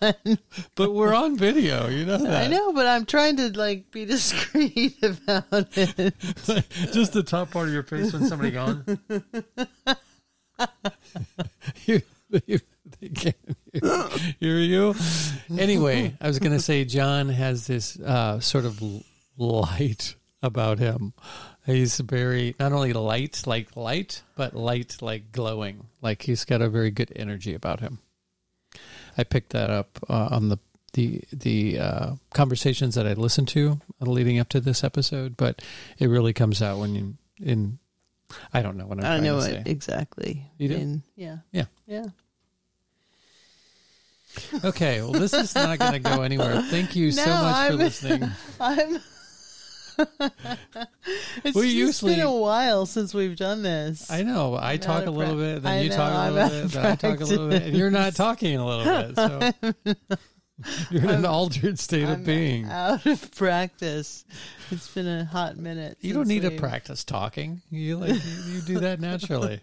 but 0.74 0.92
we're 0.92 1.14
on 1.14 1.36
video, 1.38 1.88
you 1.88 2.04
know 2.04 2.18
that. 2.18 2.44
I 2.44 2.46
know, 2.48 2.72
but 2.72 2.86
I'm 2.86 3.06
trying 3.06 3.36
to 3.36 3.56
like 3.58 3.90
be 3.90 4.04
discreet 4.06 5.02
about 5.02 5.68
it. 5.76 6.14
Just 6.92 7.12
the 7.12 7.22
top 7.22 7.50
part 7.50 7.68
of 7.68 7.74
your 7.74 7.84
face 7.84 8.12
when 8.12 8.26
somebody 8.26 8.50
gone. 8.50 8.84
you, 11.86 12.02
hear 14.40 14.58
you. 14.58 14.94
Anyway, 15.58 16.14
I 16.20 16.26
was 16.26 16.38
going 16.38 16.52
to 16.52 16.60
say 16.60 16.84
John 16.84 17.28
has 17.28 17.66
this 17.66 17.98
uh, 18.00 18.40
sort 18.40 18.64
of 18.64 18.82
light 19.36 20.16
about 20.42 20.78
him. 20.78 21.12
He's 21.64 22.00
very 22.00 22.56
not 22.58 22.72
only 22.72 22.92
light 22.92 23.46
like 23.46 23.76
light, 23.76 24.22
but 24.34 24.54
light 24.54 24.96
like 25.00 25.30
glowing. 25.32 25.86
Like 26.00 26.22
he's 26.22 26.44
got 26.44 26.60
a 26.60 26.68
very 26.68 26.90
good 26.90 27.12
energy 27.14 27.54
about 27.54 27.80
him. 27.80 28.00
I 29.16 29.22
picked 29.24 29.50
that 29.50 29.70
up 29.70 29.98
uh, 30.08 30.28
on 30.32 30.48
the 30.48 30.58
the 30.94 31.22
the 31.32 31.78
uh, 31.78 32.10
conversations 32.34 32.96
that 32.96 33.06
I 33.06 33.12
listened 33.12 33.48
to 33.48 33.80
leading 34.00 34.38
up 34.40 34.48
to 34.50 34.60
this 34.60 34.82
episode, 34.82 35.36
but 35.36 35.62
it 35.98 36.08
really 36.08 36.32
comes 36.32 36.60
out 36.62 36.78
when 36.78 36.94
you 36.94 37.14
in. 37.40 37.78
I 38.52 38.62
don't 38.62 38.76
know 38.78 38.86
what 38.86 38.98
I'm 38.98 39.04
I 39.04 39.08
trying 39.08 39.22
know 39.24 39.40
say. 39.40 39.62
exactly. 39.66 40.50
You 40.58 40.68
do? 40.68 40.74
And- 40.76 41.02
yeah. 41.16 41.36
Yeah. 41.52 41.64
Yeah. 41.86 42.06
Okay, 44.64 45.02
well, 45.02 45.12
this 45.12 45.34
is 45.34 45.54
not 45.54 45.78
going 45.78 45.92
to 45.92 45.98
go 45.98 46.22
anywhere. 46.22 46.62
Thank 46.62 46.96
you 46.96 47.12
so 47.12 47.26
much 47.26 47.54
I'm- 47.54 47.70
for 47.72 47.76
listening. 47.76 48.30
I'm. 48.60 49.00
it's 51.44 51.56
We 51.56 51.68
usually- 51.68 52.14
been 52.16 52.24
a 52.24 52.32
while 52.32 52.86
since 52.86 53.12
we've 53.14 53.36
done 53.36 53.62
this. 53.62 54.10
I 54.10 54.22
know. 54.22 54.54
I 54.54 54.72
I'm 54.72 54.78
talk 54.78 55.06
a 55.06 55.10
little 55.10 55.34
prac- 55.36 55.54
bit, 55.54 55.62
then 55.62 55.72
I 55.72 55.80
you 55.82 55.90
know, 55.90 55.96
talk 55.96 56.12
a 56.12 56.16
I'm 56.16 56.34
little 56.34 56.48
bit, 56.50 56.64
of 56.64 56.72
then 56.72 56.86
I 56.86 56.94
talk 56.96 57.20
a 57.20 57.24
little 57.24 57.48
bit, 57.48 57.62
and 57.62 57.76
you're 57.76 57.90
not 57.90 58.14
talking 58.14 58.56
a 58.56 58.66
little 58.66 59.12
bit. 59.12 59.16
So 59.16 59.94
you're 60.90 61.02
in 61.04 61.10
an 61.10 61.24
altered 61.26 61.78
state 61.78 62.04
of 62.04 62.10
I'm 62.10 62.24
being. 62.24 62.66
out 62.66 63.04
of 63.06 63.30
practice. 63.34 64.24
It's 64.70 64.92
been 64.94 65.08
a 65.08 65.24
hot 65.24 65.56
minute. 65.56 65.98
You 66.00 66.14
don't 66.14 66.28
need 66.28 66.42
to 66.42 66.48
we've- 66.50 66.60
practice 66.60 67.04
talking. 67.04 67.62
You 67.70 67.96
like 67.98 68.14
you, 68.14 68.52
you 68.54 68.60
do 68.62 68.80
that 68.80 69.00
naturally. 69.00 69.60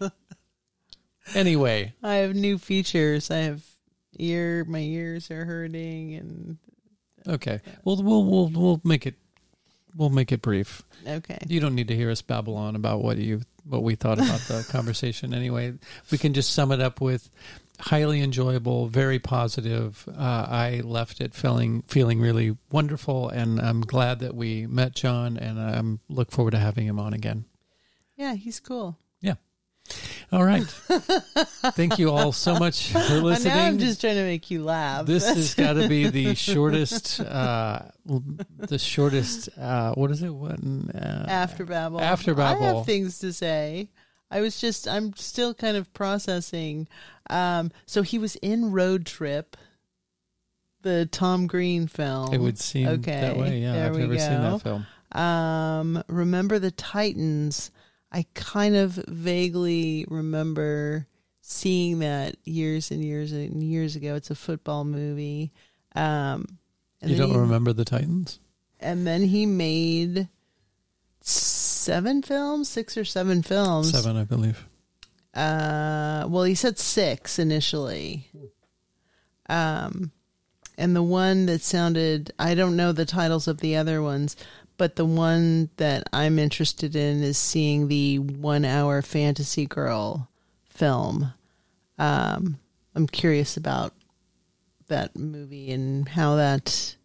Anyway, 1.34 1.94
I 2.02 2.14
have 2.16 2.34
new 2.34 2.58
features. 2.58 3.30
I 3.30 3.38
have 3.38 3.62
ear. 4.18 4.64
My 4.66 4.80
ears 4.80 5.30
are 5.30 5.44
hurting, 5.44 6.14
and 6.14 6.58
okay. 7.26 7.60
We'll 7.84 8.02
we'll 8.02 8.24
we'll 8.24 8.48
we'll 8.48 8.80
make 8.84 9.06
it 9.06 9.14
we'll 9.94 10.10
make 10.10 10.32
it 10.32 10.42
brief. 10.42 10.82
okay. 11.06 11.38
You 11.46 11.60
don't 11.60 11.74
need 11.74 11.88
to 11.88 11.96
hear 11.96 12.10
us 12.10 12.22
babble 12.22 12.56
on 12.56 12.76
about 12.76 13.02
what 13.02 13.18
you 13.18 13.42
what 13.64 13.82
we 13.82 13.94
thought 13.94 14.18
about 14.18 14.40
the 14.40 14.66
conversation. 14.70 15.34
Anyway, 15.34 15.74
we 16.10 16.18
can 16.18 16.34
just 16.34 16.52
sum 16.52 16.72
it 16.72 16.80
up 16.80 17.00
with 17.00 17.30
highly 17.78 18.20
enjoyable, 18.22 18.86
very 18.86 19.18
positive. 19.18 20.06
Uh, 20.08 20.46
I 20.48 20.80
left 20.84 21.20
it 21.20 21.34
feeling 21.34 21.82
feeling 21.82 22.20
really 22.20 22.56
wonderful, 22.70 23.28
and 23.28 23.60
I'm 23.60 23.80
glad 23.80 24.20
that 24.20 24.34
we 24.34 24.66
met 24.66 24.94
John, 24.94 25.36
and 25.36 25.60
I'm 25.60 26.00
look 26.08 26.30
forward 26.30 26.52
to 26.52 26.58
having 26.58 26.86
him 26.86 26.98
on 26.98 27.12
again. 27.12 27.44
Yeah, 28.16 28.34
he's 28.34 28.60
cool. 28.60 28.98
All 30.32 30.44
right. 30.44 30.62
Thank 31.74 31.98
you 31.98 32.10
all 32.10 32.32
so 32.32 32.58
much 32.58 32.92
for 32.92 32.98
listening. 33.20 33.54
now 33.54 33.64
I'm 33.64 33.78
just 33.78 34.00
trying 34.00 34.14
to 34.16 34.22
make 34.24 34.50
you 34.50 34.62
laugh. 34.62 35.06
this 35.06 35.26
has 35.34 35.54
got 35.54 35.72
to 35.74 35.88
be 35.88 36.08
the 36.08 36.34
shortest, 36.34 37.20
uh, 37.20 37.82
the 38.58 38.78
shortest. 38.78 39.48
Uh, 39.58 39.92
what 39.94 40.10
is 40.10 40.22
it? 40.22 40.30
What 40.30 40.60
uh, 40.94 41.26
after 41.28 41.64
babble. 41.64 42.00
After 42.00 42.34
Babel. 42.34 42.62
I 42.62 42.66
have 42.76 42.86
things 42.86 43.18
to 43.20 43.32
say. 43.32 43.90
I 44.30 44.40
was 44.40 44.60
just. 44.60 44.86
I'm 44.86 45.14
still 45.16 45.52
kind 45.54 45.76
of 45.76 45.92
processing. 45.92 46.86
Um, 47.28 47.72
so 47.86 48.02
he 48.02 48.18
was 48.18 48.36
in 48.36 48.70
Road 48.70 49.06
Trip, 49.06 49.56
the 50.82 51.06
Tom 51.06 51.46
Green 51.48 51.88
film. 51.88 52.32
It 52.32 52.38
would 52.40 52.58
seem 52.58 52.86
Okay, 52.88 53.20
that 53.20 53.36
way. 53.36 53.58
Yeah, 53.58 53.86
I've 53.86 53.96
never 53.96 54.18
seen 54.18 54.40
that 54.42 54.62
film. 54.62 54.86
Um, 55.12 56.04
remember 56.08 56.60
the 56.60 56.70
Titans? 56.70 57.72
I 58.12 58.26
kind 58.34 58.74
of 58.76 58.92
vaguely 58.92 60.04
remember 60.08 61.06
seeing 61.42 62.00
that 62.00 62.36
years 62.44 62.90
and 62.90 63.04
years 63.04 63.32
and 63.32 63.62
years 63.62 63.96
ago. 63.96 64.14
It's 64.14 64.30
a 64.30 64.34
football 64.34 64.84
movie. 64.84 65.52
Um, 65.94 66.58
and 67.00 67.10
You 67.10 67.16
don't 67.16 67.30
he, 67.30 67.36
remember 67.38 67.72
the 67.72 67.84
Titans? 67.84 68.40
And 68.78 69.06
then 69.06 69.22
he 69.22 69.46
made 69.46 70.28
seven 71.20 72.22
films, 72.22 72.68
six 72.68 72.96
or 72.96 73.04
seven 73.04 73.42
films. 73.42 73.90
Seven, 73.90 74.16
I 74.16 74.24
believe. 74.24 74.66
Uh, 75.34 76.26
well, 76.28 76.44
he 76.44 76.54
said 76.54 76.78
six 76.78 77.38
initially. 77.38 78.28
Um, 79.48 80.12
and 80.76 80.96
the 80.96 81.02
one 81.02 81.46
that 81.46 81.60
sounded, 81.62 82.32
I 82.38 82.54
don't 82.54 82.76
know 82.76 82.92
the 82.92 83.04
titles 83.04 83.46
of 83.48 83.58
the 83.58 83.76
other 83.76 84.02
ones, 84.02 84.36
but 84.80 84.96
the 84.96 85.04
one 85.04 85.68
that 85.76 86.04
I'm 86.10 86.38
interested 86.38 86.96
in 86.96 87.22
is 87.22 87.36
seeing 87.36 87.88
the 87.88 88.18
one 88.18 88.64
hour 88.64 89.02
fantasy 89.02 89.66
girl 89.66 90.30
film. 90.70 91.34
Um, 91.98 92.58
I'm 92.94 93.06
curious 93.06 93.58
about 93.58 93.92
that 94.88 95.14
movie 95.14 95.70
and 95.70 96.08
how 96.08 96.36
that 96.36 96.96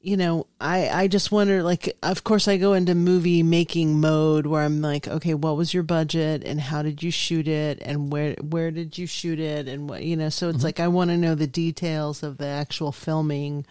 you 0.00 0.16
know, 0.16 0.48
I, 0.60 0.88
I 0.88 1.06
just 1.06 1.30
wonder, 1.30 1.62
like, 1.62 1.96
of 2.02 2.24
course, 2.24 2.48
I 2.48 2.56
go 2.56 2.72
into 2.72 2.96
movie 2.96 3.44
making 3.44 4.00
mode 4.00 4.46
where 4.48 4.62
I'm 4.62 4.82
like, 4.82 5.06
okay, 5.06 5.34
what 5.34 5.56
was 5.56 5.72
your 5.72 5.84
budget 5.84 6.42
and 6.42 6.60
how 6.60 6.82
did 6.82 7.04
you 7.04 7.12
shoot 7.12 7.46
it 7.46 7.78
and 7.80 8.10
where 8.10 8.34
where 8.40 8.72
did 8.72 8.98
you 8.98 9.06
shoot 9.06 9.38
it 9.38 9.68
and 9.68 9.88
what 9.88 10.02
you 10.02 10.16
know? 10.16 10.30
So 10.30 10.48
it's 10.48 10.64
like 10.64 10.80
I 10.80 10.88
want 10.88 11.10
to 11.10 11.16
know 11.16 11.36
the 11.36 11.46
details 11.46 12.24
of 12.24 12.38
the 12.38 12.46
actual 12.46 12.90
filming 12.90 13.64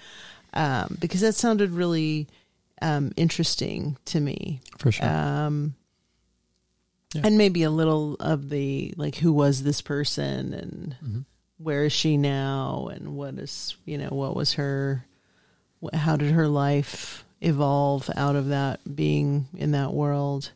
um, 0.53 0.97
because 0.99 1.21
that 1.21 1.35
sounded 1.35 1.71
really 1.71 2.27
um, 2.81 3.11
interesting 3.15 3.97
to 4.05 4.19
me. 4.19 4.61
For 4.77 4.91
sure. 4.91 5.07
Um, 5.07 5.75
Yeah. 7.13 7.21
And 7.25 7.37
maybe 7.37 7.63
a 7.63 7.69
little 7.69 8.15
of 8.21 8.49
the 8.49 8.93
like, 8.95 9.15
who 9.15 9.33
was 9.33 9.63
this 9.63 9.81
person 9.81 10.53
and 10.53 10.95
Mm-hmm. 11.03 11.19
where 11.57 11.83
is 11.85 11.93
she 11.93 12.15
now 12.17 12.89
and 12.91 13.15
what 13.15 13.35
is 13.35 13.75
you 13.85 13.97
know 13.97 14.09
what 14.09 14.35
was 14.35 14.53
her 14.53 15.05
how 15.93 16.15
did 16.15 16.31
her 16.31 16.47
life 16.47 17.25
evolve 17.41 18.09
out 18.15 18.35
of 18.35 18.47
that 18.49 18.79
being 18.95 19.47
in 19.57 19.71
that 19.71 19.91
world 19.93 20.51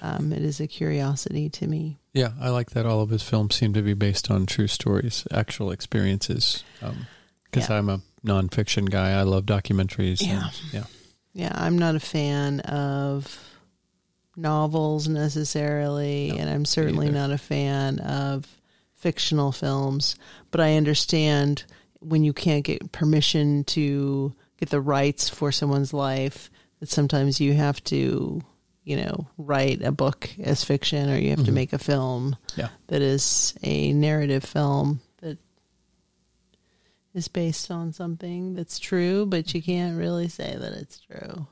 um, 0.00 0.32
it 0.32 0.42
is 0.42 0.60
a 0.60 0.66
curiosity 0.66 1.48
to 1.50 1.66
me 1.66 1.98
yeah, 2.14 2.32
I 2.40 2.50
like 2.50 2.70
that 2.72 2.84
all 2.86 3.00
of 3.00 3.08
his 3.10 3.22
films 3.22 3.54
seem 3.54 3.72
to 3.72 3.80
be 3.82 3.94
based 3.94 4.30
on 4.30 4.44
true 4.44 4.66
stories, 4.66 5.26
actual 5.32 5.70
experiences. 5.70 6.62
Because 6.80 7.70
Yeah. 7.70 7.78
I'm 7.78 7.88
a 7.88 8.02
nonfiction 8.24 8.88
guy. 8.90 9.10
I 9.18 9.22
love 9.22 9.44
documentaries. 9.44 10.20
Yeah. 10.24 10.44
And, 10.46 10.62
yeah. 10.72 10.84
yeah 11.34 11.52
i'm 11.54 11.78
not 11.78 11.94
a 11.94 12.00
fan 12.00 12.60
of 12.60 13.38
novels 14.36 15.08
necessarily 15.08 16.30
No, 16.32 16.38
and 16.38 16.50
i'm 16.50 16.64
certainly 16.64 17.10
not 17.10 17.30
a 17.30 17.38
fan 17.38 17.98
of 17.98 18.46
fictional 18.94 19.52
films 19.52 20.14
but 20.50 20.60
i 20.60 20.76
understand 20.76 21.64
when 22.00 22.24
you 22.24 22.32
can't 22.32 22.64
get 22.64 22.92
permission 22.92 23.64
to 23.64 24.32
get 24.58 24.70
the 24.70 24.80
rights 24.80 25.28
for 25.28 25.52
someone's 25.52 25.92
life 25.92 26.50
that 26.80 26.88
sometimes 26.88 27.40
you 27.40 27.52
have 27.52 27.82
to 27.84 28.40
you 28.84 28.96
know 28.96 29.26
write 29.36 29.82
a 29.82 29.92
book 29.92 30.30
as 30.42 30.64
fiction 30.64 31.10
or 31.10 31.16
you 31.18 31.30
have 31.30 31.44
to 31.44 31.50
Mhm. 31.50 31.54
make 31.54 31.72
a 31.72 31.78
film 31.78 32.36
Yeah. 32.56 32.68
that 32.88 33.02
is 33.02 33.54
a 33.62 33.92
narrative 33.92 34.44
film 34.44 35.00
that 35.11 35.11
is 37.14 37.28
based 37.28 37.70
on 37.70 37.92
something 37.92 38.54
that's 38.54 38.78
true 38.78 39.26
but 39.26 39.52
you 39.54 39.62
can't 39.62 39.98
really 39.98 40.28
say 40.28 40.56
that 40.58 40.72
it's 40.72 41.00
true 41.00 41.46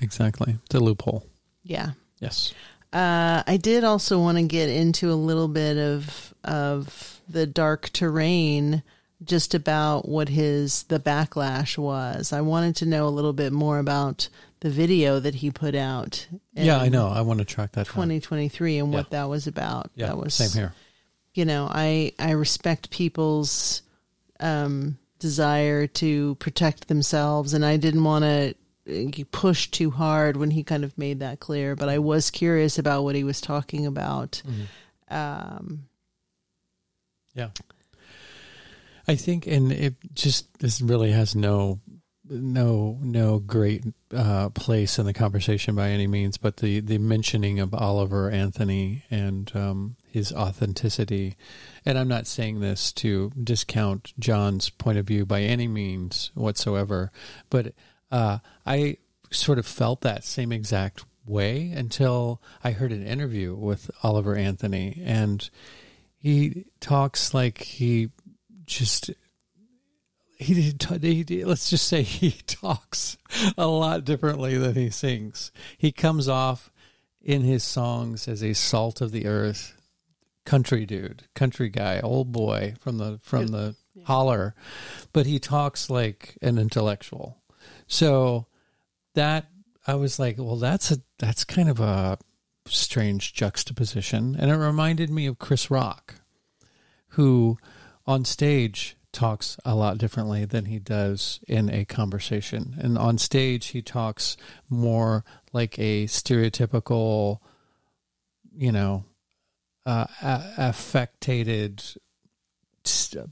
Exactly. 0.00 0.56
It's 0.64 0.74
a 0.74 0.80
loophole. 0.80 1.24
yeah 1.64 1.90
Yes. 2.20 2.52
uh, 2.92 3.42
I 3.46 3.58
did 3.60 3.84
also 3.84 4.18
want 4.20 4.38
to 4.38 4.44
get 4.44 4.68
into 4.68 5.10
a 5.10 5.14
little 5.14 5.48
bit 5.48 5.76
of 5.76 6.32
of 6.44 7.20
the 7.28 7.46
dark 7.46 7.90
terrain, 7.92 8.82
just 9.24 9.54
about 9.54 10.08
what 10.08 10.28
his 10.28 10.84
the 10.84 10.98
backlash 11.00 11.76
was. 11.76 12.32
I 12.32 12.40
wanted 12.40 12.76
to 12.76 12.86
know 12.86 13.06
a 13.06 13.10
little 13.10 13.32
bit 13.32 13.52
more 13.52 13.78
about 13.80 14.28
the 14.60 14.70
video 14.70 15.18
that 15.20 15.34
he 15.36 15.50
put 15.50 15.74
out. 15.74 16.26
yeah, 16.54 16.78
I 16.78 16.88
know. 16.88 17.08
I 17.08 17.20
want 17.22 17.40
to 17.40 17.44
track 17.44 17.72
that. 17.72 17.86
down. 17.86 17.94
2023 17.94 18.78
and 18.78 18.90
Yeah. 18.92 18.98
what 18.98 19.10
that 19.10 19.28
was 19.28 19.46
about. 19.46 19.90
Yeah. 19.96 20.06
that 20.06 20.16
was 20.16 20.34
same 20.34 20.50
here. 20.50 20.74
you 21.34 21.44
know, 21.44 21.68
I 21.70 22.12
I 22.18 22.30
respect 22.32 22.90
people's 22.90 23.82
um, 24.40 24.98
desire 25.18 25.86
to 25.86 26.34
protect 26.36 26.88
themselves, 26.88 27.54
and 27.54 27.64
I 27.64 27.76
didn't 27.76 28.04
want 28.04 28.24
to 28.24 28.54
push 29.30 29.68
too 29.68 29.90
hard 29.90 30.36
when 30.36 30.50
he 30.50 30.62
kind 30.64 30.84
of 30.84 30.96
made 30.96 31.20
that 31.20 31.40
clear. 31.40 31.76
But 31.76 31.88
I 31.88 31.98
was 31.98 32.30
curious 32.30 32.78
about 32.78 33.02
what 33.04 33.14
he 33.14 33.24
was 33.24 33.40
talking 33.40 33.86
about. 33.86 34.42
Mm-hmm. 34.46 35.14
Um, 35.14 35.88
Yeah. 37.34 37.50
I 39.06 39.14
think, 39.16 39.46
and 39.46 39.72
it 39.72 39.94
just 40.14 40.58
this 40.58 40.80
really 40.82 41.12
has 41.12 41.34
no, 41.34 41.80
no, 42.28 42.98
no 43.00 43.38
great 43.38 43.84
uh, 44.14 44.50
place 44.50 44.98
in 44.98 45.06
the 45.06 45.14
conversation 45.14 45.74
by 45.74 45.88
any 45.90 46.06
means. 46.06 46.36
But 46.36 46.58
the 46.58 46.80
the 46.80 46.98
mentioning 46.98 47.58
of 47.58 47.72
Oliver 47.72 48.30
Anthony 48.30 49.04
and 49.10 49.50
um, 49.54 49.96
his 50.10 50.30
authenticity, 50.32 51.36
and 51.88 51.98
I'm 51.98 52.06
not 52.06 52.26
saying 52.26 52.60
this 52.60 52.92
to 52.92 53.32
discount 53.42 54.12
John's 54.18 54.68
point 54.68 54.98
of 54.98 55.06
view 55.06 55.24
by 55.24 55.40
any 55.40 55.66
means 55.66 56.30
whatsoever, 56.34 57.10
but 57.48 57.72
uh, 58.12 58.40
I 58.66 58.98
sort 59.30 59.58
of 59.58 59.64
felt 59.64 60.02
that 60.02 60.22
same 60.22 60.52
exact 60.52 61.06
way 61.24 61.70
until 61.70 62.42
I 62.62 62.72
heard 62.72 62.92
an 62.92 63.06
interview 63.06 63.54
with 63.54 63.90
Oliver 64.02 64.36
Anthony 64.36 65.00
and 65.02 65.48
he 66.18 66.66
talks 66.78 67.32
like 67.32 67.62
he 67.62 68.10
just 68.66 69.10
he, 70.36 70.74
he, 71.00 71.24
he 71.26 71.44
let's 71.46 71.70
just 71.70 71.88
say 71.88 72.02
he 72.02 72.30
talks 72.46 73.16
a 73.56 73.66
lot 73.66 74.04
differently 74.04 74.58
than 74.58 74.74
he 74.74 74.90
sings. 74.90 75.52
He 75.78 75.90
comes 75.90 76.28
off 76.28 76.70
in 77.22 77.42
his 77.42 77.64
songs 77.64 78.28
as 78.28 78.44
a 78.44 78.52
salt 78.52 79.00
of 79.00 79.10
the 79.10 79.26
earth 79.26 79.77
country 80.48 80.86
dude, 80.86 81.24
country 81.34 81.68
guy, 81.68 82.00
old 82.00 82.32
boy 82.32 82.72
from 82.80 82.96
the 82.96 83.20
from 83.22 83.48
the 83.48 83.76
yeah. 83.94 84.04
holler, 84.06 84.54
but 85.12 85.26
he 85.26 85.38
talks 85.38 85.90
like 85.90 86.38
an 86.40 86.56
intellectual. 86.56 87.36
So 87.86 88.46
that 89.12 89.50
I 89.86 89.94
was 89.96 90.18
like, 90.18 90.36
well, 90.38 90.56
that's 90.56 90.90
a 90.90 91.00
that's 91.18 91.44
kind 91.44 91.68
of 91.68 91.80
a 91.80 92.16
strange 92.64 93.34
juxtaposition, 93.34 94.36
and 94.38 94.50
it 94.50 94.56
reminded 94.56 95.10
me 95.10 95.26
of 95.26 95.38
Chris 95.38 95.70
Rock, 95.70 96.14
who 97.08 97.58
on 98.06 98.24
stage 98.24 98.96
talks 99.12 99.58
a 99.66 99.74
lot 99.74 99.98
differently 99.98 100.46
than 100.46 100.64
he 100.64 100.78
does 100.78 101.40
in 101.46 101.68
a 101.68 101.84
conversation. 101.84 102.74
And 102.80 102.96
on 102.96 103.18
stage, 103.18 103.66
he 103.66 103.82
talks 103.82 104.38
more 104.70 105.26
like 105.52 105.78
a 105.78 106.06
stereotypical, 106.06 107.40
you 108.56 108.72
know, 108.72 109.04
uh, 109.88 110.06
affected 110.58 111.82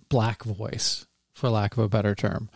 black 0.08 0.42
voice, 0.42 1.06
for 1.32 1.50
lack 1.50 1.76
of 1.76 1.84
a 1.84 1.88
better 1.88 2.14
term. 2.14 2.48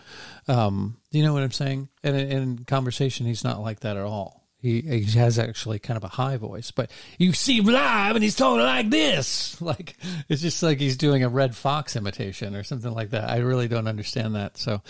Um, 0.49 0.97
do 1.11 1.19
you 1.19 1.25
know 1.25 1.33
what 1.35 1.43
I'm 1.43 1.53
saying? 1.53 1.89
And 2.03 2.17
in 2.17 2.65
conversation, 2.65 3.27
he's 3.27 3.45
not 3.45 3.61
like 3.61 3.81
that 3.81 3.97
at 3.97 4.05
all. 4.05 4.41
He, 4.63 4.83
he 4.83 5.05
has 5.19 5.39
actually 5.39 5.79
kind 5.79 5.97
of 5.97 6.05
a 6.05 6.09
high 6.09 6.37
voice, 6.37 6.71
but 6.71 6.91
you 7.19 7.33
see 7.33 7.59
him 7.59 7.65
live 7.65 8.15
and 8.15 8.23
he's 8.23 8.37
talking 8.37 8.61
like 8.61 8.91
this. 8.91 9.57
Like 9.71 9.97
it's 10.29 10.41
just 10.41 10.63
like 10.63 10.81
he's 10.81 10.97
doing 10.97 11.23
a 11.23 11.29
Redd 11.29 11.55
Foxx 11.55 11.95
imitation 11.95 12.57
or 12.57 12.63
something 12.63 12.93
like 12.93 13.11
that. 13.11 13.29
I 13.31 13.39
really 13.39 13.69
don't 13.69 13.87
understand 13.87 14.35
that. 14.35 14.57
So, 14.57 14.83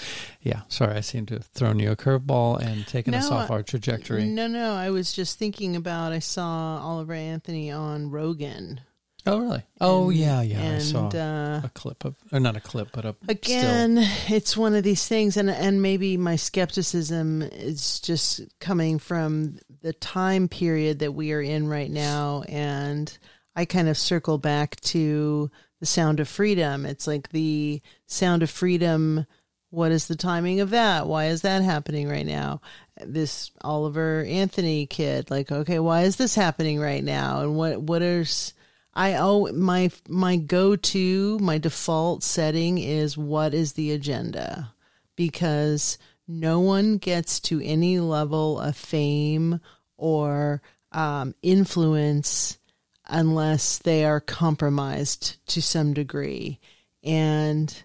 yeah, 0.43 0.62
sorry, 0.69 0.95
I 0.95 1.01
seem 1.01 1.27
to 1.27 1.35
have 1.35 1.47
thrown 1.47 1.78
you 1.81 1.91
a 1.91 1.97
curveball 1.97 2.61
and 2.61 2.87
taken 2.87 3.12
no, 3.12 3.19
us 3.19 3.31
off 3.31 3.51
our 3.51 3.62
trajectory. 3.62 4.24
No, 4.24 4.47
no, 4.47 4.74
I 4.74 4.91
was 4.91 5.12
just 5.12 5.39
thinking 5.39 5.77
about. 5.77 6.12
I 6.12 6.20
saw 6.20 6.81
Oliver 6.81 7.12
Anthony 7.12 7.70
on 7.70 8.11
Rogan 8.11 8.81
Oh, 9.26 9.38
really? 9.38 9.62
Oh, 9.80 10.10
yeah, 10.10 10.40
yeah. 10.40 10.60
And, 10.60 10.76
I 10.76 10.78
saw 10.78 11.09
uh, 11.09 11.60
a 11.64 11.70
clip 11.74 12.05
of, 12.05 12.16
or 12.32 12.40
not 12.40 12.56
a 12.56 12.60
clip, 12.60 12.88
but 12.92 13.05
a 13.05 13.14
again. 13.28 14.02
Still. 14.02 14.36
It's 14.36 14.56
one 14.56 14.74
of 14.74 14.82
these 14.82 15.06
things, 15.06 15.36
and 15.36 15.51
and 15.51 15.82
maybe 15.82 16.16
my 16.16 16.36
skepticism 16.36 17.42
is 17.42 18.01
just 18.01 18.40
coming 18.60 18.98
from 18.98 19.59
the 19.82 19.92
time 19.92 20.48
period 20.48 21.01
that 21.01 21.12
we 21.12 21.32
are 21.32 21.42
in 21.42 21.68
right 21.68 21.90
now, 21.90 22.44
and 22.48 23.16
I 23.55 23.64
kind 23.64 23.88
of 23.88 23.98
circle 23.98 24.38
back 24.38 24.76
to 24.80 25.51
the 25.80 25.86
Sound 25.86 26.20
of 26.20 26.28
Freedom. 26.28 26.86
It's 26.86 27.06
like 27.06 27.30
the 27.30 27.82
Sound 28.06 28.42
of 28.42 28.51
Freedom. 28.51 29.26
What 29.70 29.92
is 29.92 30.09
the 30.09 30.16
timing 30.16 30.60
of 30.60 30.70
that? 30.70 31.06
Why 31.06 31.26
is 31.26 31.42
that 31.42 31.62
happening 31.62 32.09
right 32.09 32.26
now? 32.26 32.60
This 32.97 33.51
Oliver 33.62 34.24
Anthony 34.24 34.86
kid, 34.86 35.30
like, 35.30 35.52
okay, 35.52 35.78
why 35.78 36.02
is 36.02 36.16
this 36.16 36.34
happening 36.34 36.80
right 36.80 37.05
now? 37.05 37.42
And 37.42 37.55
what 37.55 37.80
what 37.80 38.02
is 38.02 38.52
I 38.94 39.14
oh 39.14 39.52
my 39.52 39.90
my 40.08 40.36
go 40.36 40.76
to 40.76 41.38
my 41.38 41.58
default 41.58 42.22
setting 42.22 42.78
is 42.78 43.16
what 43.16 43.54
is 43.54 43.74
the 43.74 43.92
agenda? 43.92 44.72
Because 45.16 45.98
no 46.26 46.60
one 46.60 46.98
gets 46.98 47.40
to 47.40 47.60
any 47.60 47.98
level 48.00 48.60
of 48.60 48.76
fame 48.76 49.60
or 49.96 50.62
um, 50.92 51.34
influence 51.42 52.58
unless 53.06 53.78
they 53.78 54.04
are 54.04 54.20
compromised 54.20 55.36
to 55.48 55.60
some 55.60 55.92
degree. 55.92 56.58
And 57.02 57.82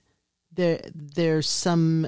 there 0.51 0.81
there's 0.93 1.47
some 1.47 2.07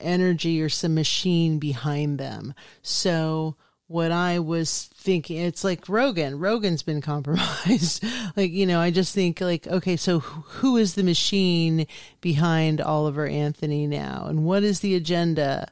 energy 0.00 0.62
or 0.62 0.68
some 0.68 0.94
machine 0.94 1.58
behind 1.58 2.18
them. 2.18 2.54
So 2.82 3.56
what 3.88 4.12
I 4.12 4.38
was 4.38 4.84
thinking. 4.94 5.38
It's 5.38 5.64
like 5.64 5.88
Rogan. 5.88 6.38
Rogan's 6.38 6.82
been 6.82 7.00
compromised. 7.02 8.04
like, 8.36 8.52
you 8.52 8.66
know, 8.66 8.80
I 8.80 8.90
just 8.90 9.14
think 9.14 9.40
like, 9.40 9.66
okay, 9.66 9.96
so 9.96 10.20
who 10.20 10.76
is 10.76 10.94
the 10.94 11.02
machine 11.02 11.86
behind 12.20 12.80
Oliver 12.80 13.26
Anthony 13.26 13.86
now? 13.86 14.26
And 14.28 14.44
what 14.44 14.62
is 14.62 14.80
the 14.80 14.94
agenda? 14.94 15.68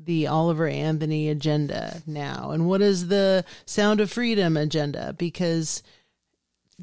The 0.00 0.28
Oliver 0.28 0.68
Anthony 0.68 1.28
agenda 1.28 2.02
now? 2.06 2.50
And 2.50 2.66
what 2.66 2.80
is 2.80 3.08
the 3.08 3.44
Sound 3.66 4.00
of 4.00 4.10
Freedom 4.10 4.56
agenda? 4.56 5.14
Because 5.18 5.82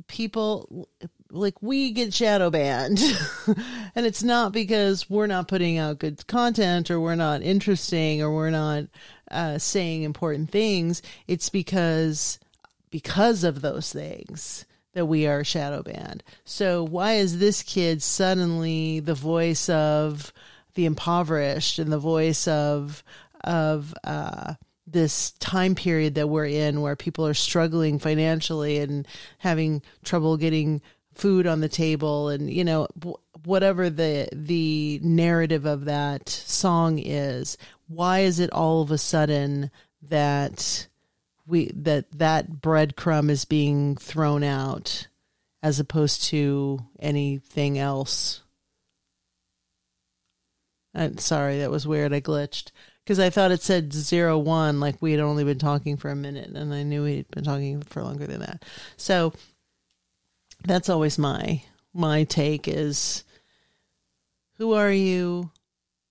people 0.08 0.90
like 1.32 1.62
we 1.62 1.92
get 1.92 2.14
shadow 2.14 2.50
banned 2.50 3.00
and 3.96 4.06
it's 4.06 4.24
not 4.24 4.52
because 4.52 5.10
we're 5.10 5.28
not 5.28 5.48
putting 5.48 5.78
out 5.78 6.00
good 6.00 6.26
content 6.28 6.92
or 6.92 7.00
we're 7.00 7.16
not 7.16 7.42
interesting 7.42 8.22
or 8.22 8.34
we're 8.34 8.52
not 8.52 8.84
uh, 9.32 9.58
saying 9.58 10.04
important 10.04 10.50
things, 10.52 11.02
it's 11.28 11.50
because 11.50 12.40
because 12.90 13.44
of 13.44 13.62
those 13.62 13.92
things 13.92 14.66
that 14.94 15.06
we 15.06 15.28
are 15.28 15.44
shadow 15.44 15.84
banned. 15.84 16.24
So 16.46 16.84
why 16.84 17.16
is 17.16 17.40
this 17.40 17.62
kid 17.62 18.02
suddenly 18.02 19.02
the 19.02 19.14
voice 19.14 19.68
of 19.70 20.32
the 20.76 20.86
impoverished 20.86 21.80
and 21.80 21.92
the 21.92 22.00
voice 22.00 22.48
of 22.48 23.04
of 23.44 23.94
uh, 24.04 24.54
this 24.88 25.32
time 25.34 25.76
period 25.76 26.16
that 26.16 26.30
we're 26.30 26.46
in 26.46 26.82
where 26.82 26.96
people 26.96 27.28
are 27.28 27.34
struggling 27.34 28.00
financially 28.00 28.78
and 28.78 29.08
having 29.40 29.82
trouble 30.04 30.38
getting 30.38 30.82
food 31.14 31.48
on 31.48 31.62
the 31.62 31.70
table 31.70 32.30
and 32.30 32.50
you 32.50 32.64
know 32.64 32.88
whatever 33.46 33.90
the 33.90 34.28
the 34.32 35.00
narrative 35.04 35.66
of 35.66 35.86
that 35.86 36.28
song 36.30 37.00
is 37.00 37.58
why 37.88 38.20
is 38.20 38.40
it 38.40 38.52
all 38.52 38.82
of 38.82 38.92
a 38.92 38.98
sudden 38.98 39.72
that 40.02 40.88
we 41.48 41.72
that 41.76 42.12
that 42.18 42.50
breadcrumb 42.62 43.30
is 43.30 43.46
being 43.46 43.96
thrown 43.96 44.44
out 44.44 45.08
as 45.62 45.80
opposed 45.80 46.24
to 46.26 46.80
anything 47.00 47.78
else? 47.78 48.42
I'm 50.94 51.18
sorry 51.18 51.60
that 51.60 51.72
was 51.72 51.88
weird. 51.88 52.14
I 52.14 52.22
glitched. 52.22 52.72
Because 53.04 53.20
i 53.20 53.30
thought 53.30 53.52
it 53.52 53.62
said 53.62 53.94
zero 53.94 54.40
one 54.40 54.80
like 54.80 55.00
we 55.00 55.12
had 55.12 55.22
only 55.22 55.44
been 55.44 55.60
talking 55.60 55.96
for 55.96 56.10
a 56.10 56.16
minute 56.16 56.50
and 56.50 56.74
i 56.74 56.82
knew 56.82 57.04
we'd 57.04 57.30
been 57.30 57.44
talking 57.44 57.84
for 57.84 58.02
longer 58.02 58.26
than 58.26 58.40
that. 58.40 58.66
So 58.98 59.34
that's 60.64 60.90
always 60.90 61.20
my 61.20 61.62
my 61.94 62.24
take 62.24 62.68
is 62.68 63.24
who 64.58 64.74
are 64.74 64.92
you 64.92 65.52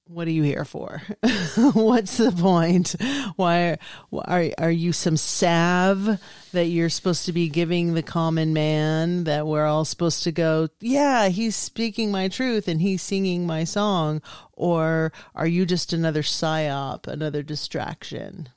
what 0.06 0.28
are 0.28 0.32
you 0.32 0.42
here 0.42 0.66
for? 0.66 1.00
What's 1.72 2.18
the 2.18 2.30
point? 2.30 2.94
Why 3.36 3.78
are 4.12 4.50
are 4.58 4.70
you 4.70 4.92
some 4.92 5.16
salve 5.16 6.20
that 6.52 6.66
you're 6.66 6.90
supposed 6.90 7.24
to 7.26 7.32
be 7.32 7.48
giving 7.48 7.94
the 7.94 8.02
common 8.02 8.52
man 8.52 9.24
that 9.24 9.46
we're 9.46 9.64
all 9.64 9.86
supposed 9.86 10.22
to 10.24 10.32
go, 10.32 10.68
yeah, 10.80 11.28
he's 11.28 11.56
speaking 11.56 12.10
my 12.10 12.28
truth 12.28 12.68
and 12.68 12.82
he's 12.82 13.00
singing 13.00 13.46
my 13.46 13.64
song 13.64 14.20
or 14.52 15.10
are 15.34 15.46
you 15.46 15.64
just 15.64 15.94
another 15.94 16.22
psyop, 16.22 17.06
another 17.06 17.42
distraction? 17.42 18.50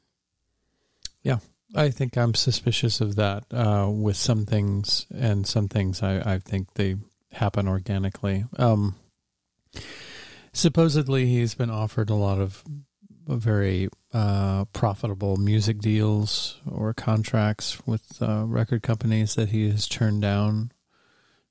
Yeah. 1.23 1.39
I 1.76 1.89
think 1.89 2.18
I'm 2.18 2.34
suspicious 2.34 3.01
of 3.01 3.15
that 3.18 3.43
uh, 3.51 3.89
with 3.89 4.15
some 4.15 4.45
things, 4.45 5.05
and 5.14 5.45
some 5.45 5.68
things 5.68 6.01
I, 6.01 6.35
I 6.35 6.39
think 6.39 6.73
they 6.76 6.95
happen 7.31 7.68
organically. 7.68 8.45
Um, 8.57 8.95
supposedly, 10.53 11.25
he's 11.25 11.55
been 11.55 11.69
offered 11.69 12.09
a 12.09 12.15
lot 12.15 12.39
of 12.39 12.63
very 13.27 13.89
uh, 14.13 14.65
profitable 14.65 15.37
music 15.37 15.79
deals 15.79 16.59
or 16.69 16.93
contracts 16.93 17.85
with 17.85 18.21
uh, 18.21 18.45
record 18.45 18.81
companies 18.81 19.35
that 19.35 19.49
he 19.49 19.69
has 19.69 19.87
turned 19.87 20.21
down. 20.21 20.71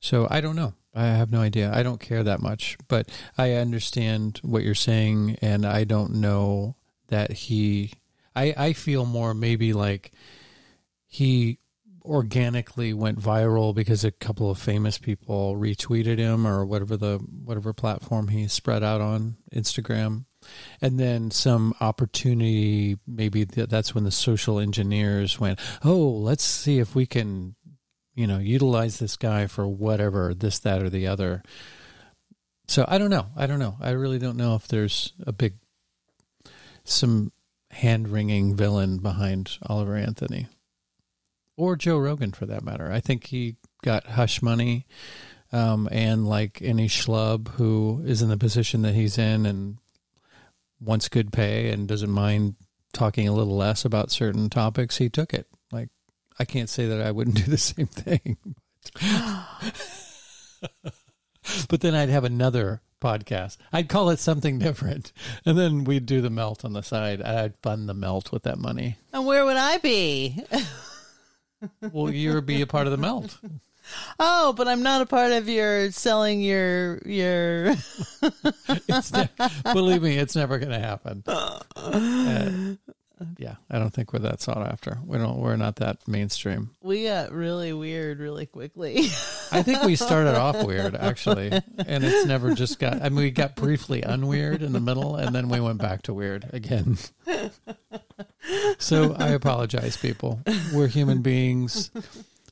So 0.00 0.26
I 0.30 0.40
don't 0.40 0.56
know. 0.56 0.74
I 0.94 1.06
have 1.06 1.30
no 1.30 1.42
idea. 1.42 1.70
I 1.74 1.82
don't 1.82 2.00
care 2.00 2.22
that 2.22 2.40
much, 2.40 2.78
but 2.88 3.10
I 3.36 3.52
understand 3.52 4.40
what 4.42 4.62
you're 4.62 4.74
saying, 4.74 5.36
and 5.42 5.66
I 5.66 5.84
don't 5.84 6.14
know 6.14 6.76
that 7.08 7.32
he 7.32 7.92
I, 8.36 8.54
I 8.56 8.72
feel 8.74 9.06
more 9.06 9.32
maybe 9.32 9.72
like 9.72 10.12
he 11.06 11.58
organically 12.06 12.92
went 12.92 13.20
viral 13.20 13.74
because 13.74 14.04
a 14.04 14.10
couple 14.10 14.50
of 14.50 14.58
famous 14.58 14.98
people 14.98 15.56
retweeted 15.56 16.18
him 16.18 16.46
or 16.46 16.64
whatever 16.64 16.96
the 16.96 17.18
whatever 17.18 17.72
platform 17.72 18.28
he 18.28 18.48
spread 18.48 18.82
out 18.82 19.00
on 19.00 19.36
Instagram. 19.52 20.24
And 20.80 20.98
then 20.98 21.30
some 21.30 21.74
opportunity 21.80 22.98
maybe 23.06 23.44
that's 23.44 23.94
when 23.94 24.04
the 24.04 24.10
social 24.10 24.60
engineers 24.60 25.40
went 25.40 25.58
oh 25.84 26.08
let's 26.08 26.44
see 26.44 26.78
if 26.78 26.94
we 26.94 27.04
can 27.04 27.56
you 28.14 28.26
know 28.26 28.38
utilize 28.38 28.98
this 28.98 29.16
guy 29.16 29.48
for 29.48 29.66
whatever 29.66 30.34
this 30.34 30.58
that 30.60 30.82
or 30.82 30.90
the 30.90 31.06
other. 31.06 31.42
So 32.68 32.84
i 32.88 32.98
don't 32.98 33.10
know. 33.10 33.26
I 33.36 33.46
don't 33.46 33.58
know. 33.58 33.76
I 33.80 33.90
really 33.90 34.18
don't 34.18 34.36
know 34.36 34.54
if 34.54 34.68
there's 34.68 35.12
a 35.26 35.32
big 35.32 35.54
some 36.84 37.32
hand 37.70 38.08
wringing 38.08 38.54
villain 38.54 38.98
behind 38.98 39.58
Oliver 39.66 39.96
Anthony 39.96 40.46
or 41.56 41.76
Joe 41.76 41.98
Rogan 41.98 42.32
for 42.32 42.46
that 42.46 42.64
matter. 42.64 42.90
I 42.90 43.00
think 43.00 43.26
he 43.26 43.56
got 43.82 44.06
hush 44.06 44.42
money. 44.42 44.86
Um, 45.52 45.88
and 45.92 46.26
like 46.26 46.60
any 46.60 46.88
schlub 46.88 47.48
who 47.50 48.02
is 48.04 48.20
in 48.20 48.28
the 48.28 48.36
position 48.36 48.82
that 48.82 48.94
he's 48.94 49.16
in 49.16 49.46
and 49.46 49.78
wants 50.80 51.08
good 51.08 51.32
pay 51.32 51.70
and 51.70 51.86
doesn't 51.86 52.10
mind 52.10 52.56
talking 52.92 53.28
a 53.28 53.32
little 53.32 53.56
less 53.56 53.84
about 53.84 54.10
certain 54.10 54.50
topics, 54.50 54.98
he 54.98 55.08
took 55.08 55.32
it. 55.32 55.46
Like 55.70 55.88
I 56.38 56.44
can't 56.44 56.68
say 56.68 56.86
that 56.86 57.00
I 57.00 57.12
wouldn't 57.12 57.36
do 57.36 57.50
the 57.50 57.58
same 57.58 57.86
thing. 57.86 58.36
but 61.68 61.80
then 61.80 61.94
I'd 61.94 62.08
have 62.08 62.24
another 62.24 62.82
podcast. 63.00 63.56
I'd 63.72 63.88
call 63.88 64.10
it 64.10 64.18
something 64.18 64.58
different. 64.58 65.12
And 65.44 65.56
then 65.56 65.84
we'd 65.84 66.06
do 66.06 66.20
the 66.20 66.30
melt 66.30 66.64
on 66.64 66.72
the 66.72 66.82
side. 66.82 67.22
I'd 67.22 67.56
fund 67.62 67.88
the 67.88 67.94
melt 67.94 68.32
with 68.32 68.42
that 68.44 68.58
money. 68.58 68.98
And 69.12 69.26
where 69.26 69.44
would 69.44 69.56
I 69.56 69.78
be? 69.78 70.42
Well, 71.92 72.12
you'd 72.12 72.46
be 72.46 72.60
a 72.62 72.66
part 72.66 72.86
of 72.86 72.90
the 72.92 72.98
melt. 72.98 73.38
Oh, 74.18 74.52
but 74.52 74.66
I'm 74.66 74.82
not 74.82 75.00
a 75.00 75.06
part 75.06 75.30
of 75.30 75.48
your 75.48 75.92
selling 75.92 76.40
your 76.40 76.98
your. 77.06 77.76
It's 78.88 79.12
ne- 79.12 79.28
believe 79.72 80.02
me, 80.02 80.16
it's 80.18 80.34
never 80.34 80.58
going 80.58 80.72
to 80.72 80.80
happen. 80.80 81.22
Uh, 83.18 83.24
yeah, 83.38 83.54
I 83.70 83.78
don't 83.78 83.94
think 83.94 84.12
we're 84.12 84.18
that 84.18 84.42
sought 84.42 84.66
after. 84.66 84.98
We 85.06 85.16
don't. 85.16 85.38
We're 85.38 85.56
not 85.56 85.76
that 85.76 86.06
mainstream. 86.06 86.72
we 86.82 87.04
got 87.04 87.32
really 87.32 87.72
weird 87.72 88.18
really 88.18 88.44
quickly. 88.44 89.06
I 89.52 89.62
think 89.62 89.84
we 89.84 89.96
started 89.96 90.34
off 90.34 90.62
weird, 90.64 90.94
actually, 90.94 91.50
and 91.52 92.04
it's 92.04 92.26
never 92.26 92.54
just 92.54 92.78
got. 92.78 93.00
I 93.00 93.08
mean, 93.08 93.16
we 93.16 93.30
got 93.30 93.56
briefly 93.56 94.02
unweird 94.02 94.60
in 94.60 94.72
the 94.72 94.80
middle, 94.80 95.16
and 95.16 95.34
then 95.34 95.48
we 95.48 95.60
went 95.60 95.78
back 95.78 96.02
to 96.02 96.12
weird 96.12 96.50
again. 96.52 96.98
So 98.78 99.14
I 99.18 99.28
apologize, 99.28 99.96
people. 99.96 100.40
We're 100.72 100.86
human 100.88 101.22
beings. 101.22 101.90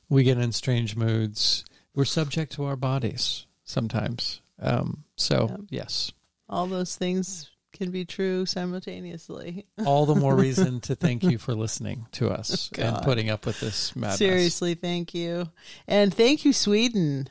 We 0.09 0.23
get 0.23 0.37
in 0.37 0.51
strange 0.51 0.95
moods. 0.95 1.65
We're 1.93 2.05
subject 2.05 2.53
to 2.53 2.65
our 2.65 2.75
bodies 2.75 3.45
sometimes. 3.63 4.41
Um, 4.59 5.03
so 5.15 5.65
yes, 5.69 6.11
All 6.49 6.67
those 6.67 6.95
things 6.95 7.49
can 7.73 7.91
be 7.91 8.05
true 8.05 8.45
simultaneously. 8.45 9.65
all 9.85 10.05
the 10.05 10.15
more 10.15 10.35
reason 10.35 10.79
to 10.81 10.95
thank 10.95 11.23
you 11.23 11.37
for 11.37 11.53
listening 11.53 12.05
to 12.13 12.29
us 12.29 12.69
and 12.77 12.97
putting 13.03 13.29
up 13.29 13.45
with 13.45 13.59
this 13.59 13.95
madness. 13.95 14.17
Seriously, 14.17 14.75
thank 14.75 15.13
you, 15.13 15.49
and 15.87 16.13
thank 16.13 16.45
you, 16.45 16.53
Sweden. 16.53 17.27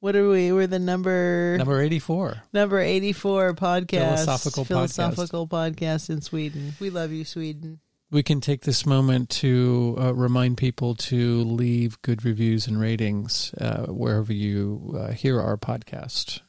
What 0.00 0.16
are 0.16 0.28
we? 0.28 0.52
We're 0.52 0.66
the 0.66 0.78
number 0.78 1.56
Number 1.56 1.80
eighty-four. 1.80 2.42
number 2.52 2.78
eighty 2.80 3.12
four 3.12 3.54
podcast 3.54 4.24
Philosophical 4.24 4.64
podcast. 4.64 4.68
philosophical 4.68 5.48
podcast 5.48 6.10
in 6.10 6.20
Sweden. 6.20 6.74
We 6.80 6.90
love 6.90 7.10
you, 7.12 7.24
Sweden. 7.24 7.80
We 8.14 8.22
can 8.22 8.40
take 8.40 8.60
this 8.60 8.86
moment 8.86 9.28
to 9.28 9.96
uh, 9.98 10.14
remind 10.14 10.56
people 10.56 10.94
to 10.94 11.42
leave 11.42 12.00
good 12.02 12.24
reviews 12.24 12.68
and 12.68 12.80
ratings 12.80 13.52
uh, 13.54 13.86
wherever 13.86 14.32
you 14.32 14.94
uh, 14.96 15.10
hear 15.10 15.40
our 15.40 15.56
podcast, 15.56 16.40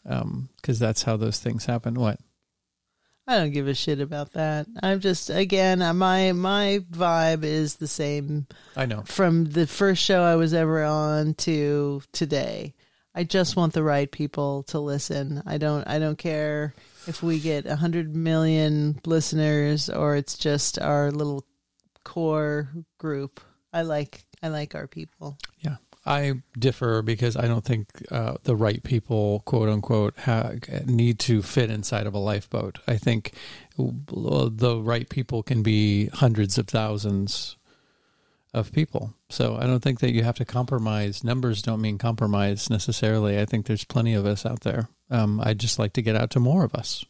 because 0.58 0.78
that's 0.78 1.02
how 1.02 1.18
those 1.18 1.40
things 1.40 1.66
happen. 1.66 1.96
What? 1.96 2.20
I 3.28 3.38
don't 3.38 3.52
give 3.52 3.68
a 3.68 3.74
shit 3.74 4.00
about 4.00 4.34
that. 4.34 4.68
I'm 4.84 5.00
just 5.00 5.32
again, 5.32 5.82
uh, 5.82 5.96
my 5.96 6.34
my 6.34 6.82
vibe 6.92 7.44
is 7.44 7.78
the 7.78 7.88
same 7.88 8.46
I 8.76 8.86
know. 8.86 9.02
from 9.02 9.46
the 9.46 9.66
first 9.66 10.04
show 10.04 10.22
I 10.22 10.36
was 10.36 10.54
ever 10.54 10.84
on 10.84 11.34
to 11.34 12.04
today. 12.12 12.76
I 13.16 13.24
just 13.24 13.56
want 13.56 13.74
the 13.74 13.82
right 13.82 14.12
people 14.12 14.64
to 14.64 14.80
listen. 14.80 15.42
I 15.48 15.58
don't 15.58 15.84
I 15.88 15.98
don't 15.98 16.20
care 16.20 16.76
if 17.08 17.24
we 17.24 17.40
get 17.40 17.66
a 17.66 17.76
hundred 17.76 18.16
million 18.16 19.00
listeners 19.04 19.90
or 19.90 20.16
it's 20.16 20.38
just 20.38 20.80
our 20.80 21.12
little 21.12 21.44
core 22.06 22.70
group. 22.98 23.42
I 23.74 23.82
like 23.82 24.24
I 24.42 24.48
like 24.48 24.74
our 24.76 24.88
people. 24.88 25.38
Yeah. 25.60 25.76
I 26.08 26.34
differ 26.58 27.02
because 27.02 27.36
I 27.36 27.48
don't 27.48 27.66
think 27.66 27.88
uh, 28.12 28.36
the 28.44 28.56
right 28.56 28.84
people, 28.84 29.42
quote 29.46 29.68
unquote, 29.68 30.16
ha- 30.20 30.52
need 30.86 31.18
to 31.22 31.42
fit 31.42 31.72
inside 31.72 32.06
of 32.06 32.14
a 32.14 32.20
lifeboat. 32.20 32.78
I 32.88 32.98
think 32.98 33.34
the 33.76 34.80
right 34.84 35.10
people 35.10 35.42
can 35.42 35.64
be 35.64 36.08
hundreds 36.14 36.60
of 36.60 36.68
thousands 36.68 37.58
of 38.54 38.72
people. 38.72 39.16
So 39.30 39.58
I 39.58 39.62
don't 39.62 39.82
think 39.82 40.00
that 40.00 40.14
you 40.14 40.24
have 40.24 40.38
to 40.38 40.46
compromise. 40.46 41.24
Numbers 41.24 41.64
don't 41.64 41.82
mean 41.82 41.98
compromise 41.98 42.70
necessarily. 42.70 43.40
I 43.40 43.46
think 43.46 43.66
there's 43.66 43.84
plenty 43.84 44.14
of 44.14 44.28
us 44.28 44.46
out 44.46 44.62
there. 44.62 44.90
Um, 45.10 45.42
I'd 45.44 45.60
just 45.60 45.80
like 45.80 45.94
to 45.94 46.04
get 46.04 46.16
out 46.16 46.30
to 46.32 46.40
more 46.40 46.64
of 46.64 46.76
us. 46.76 47.04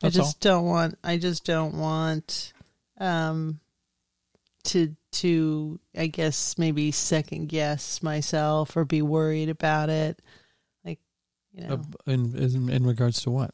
That's 0.00 0.16
I 0.16 0.20
just 0.20 0.40
don't 0.40 0.64
want 0.64 0.98
I 1.04 1.18
just 1.18 1.44
don't 1.44 1.74
want 1.74 2.54
um 2.98 3.60
to 4.64 4.96
to 5.12 5.80
I 5.96 6.06
guess 6.06 6.58
maybe 6.58 6.90
second 6.90 7.48
guess 7.48 8.02
myself 8.02 8.76
or 8.76 8.84
be 8.84 9.02
worried 9.02 9.48
about 9.48 9.90
it. 9.90 10.20
Like 10.84 10.98
you 11.52 11.66
know. 11.66 11.74
Uh, 11.74 12.12
in, 12.12 12.36
in 12.36 12.68
in 12.68 12.86
regards 12.86 13.22
to 13.22 13.30
what? 13.30 13.52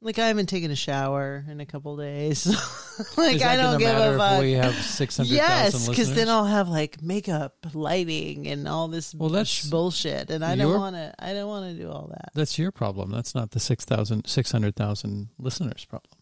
like 0.00 0.18
I 0.18 0.28
haven't 0.28 0.46
taken 0.46 0.70
a 0.70 0.76
shower 0.76 1.44
in 1.48 1.60
a 1.60 1.66
couple 1.66 1.96
days. 1.96 2.46
like 3.16 3.42
I 3.42 3.56
don't 3.56 3.78
give 3.78 3.96
a 3.96 4.16
fuck. 4.16 4.40
We 4.40 4.52
have 4.52 4.74
six 4.74 5.16
hundred. 5.16 5.32
yes, 5.32 5.88
because 5.88 6.14
then 6.14 6.28
I'll 6.28 6.44
have 6.44 6.68
like 6.68 7.02
makeup, 7.02 7.54
lighting, 7.74 8.46
and 8.46 8.68
all 8.68 8.88
this 8.88 9.14
Well, 9.14 9.30
that's 9.30 9.68
bullshit, 9.68 10.30
and 10.30 10.44
I 10.44 10.56
don't 10.56 10.78
want 10.78 10.96
to. 10.96 11.12
I 11.18 11.32
don't 11.32 11.48
want 11.48 11.74
to 11.74 11.82
do 11.82 11.90
all 11.90 12.08
that. 12.08 12.30
That's 12.34 12.58
your 12.58 12.70
problem. 12.70 13.10
That's 13.10 13.34
not 13.34 13.50
the 13.50 13.60
6,000 13.60 14.26
600,000 14.26 15.28
listeners' 15.38 15.84
problem. 15.84 16.17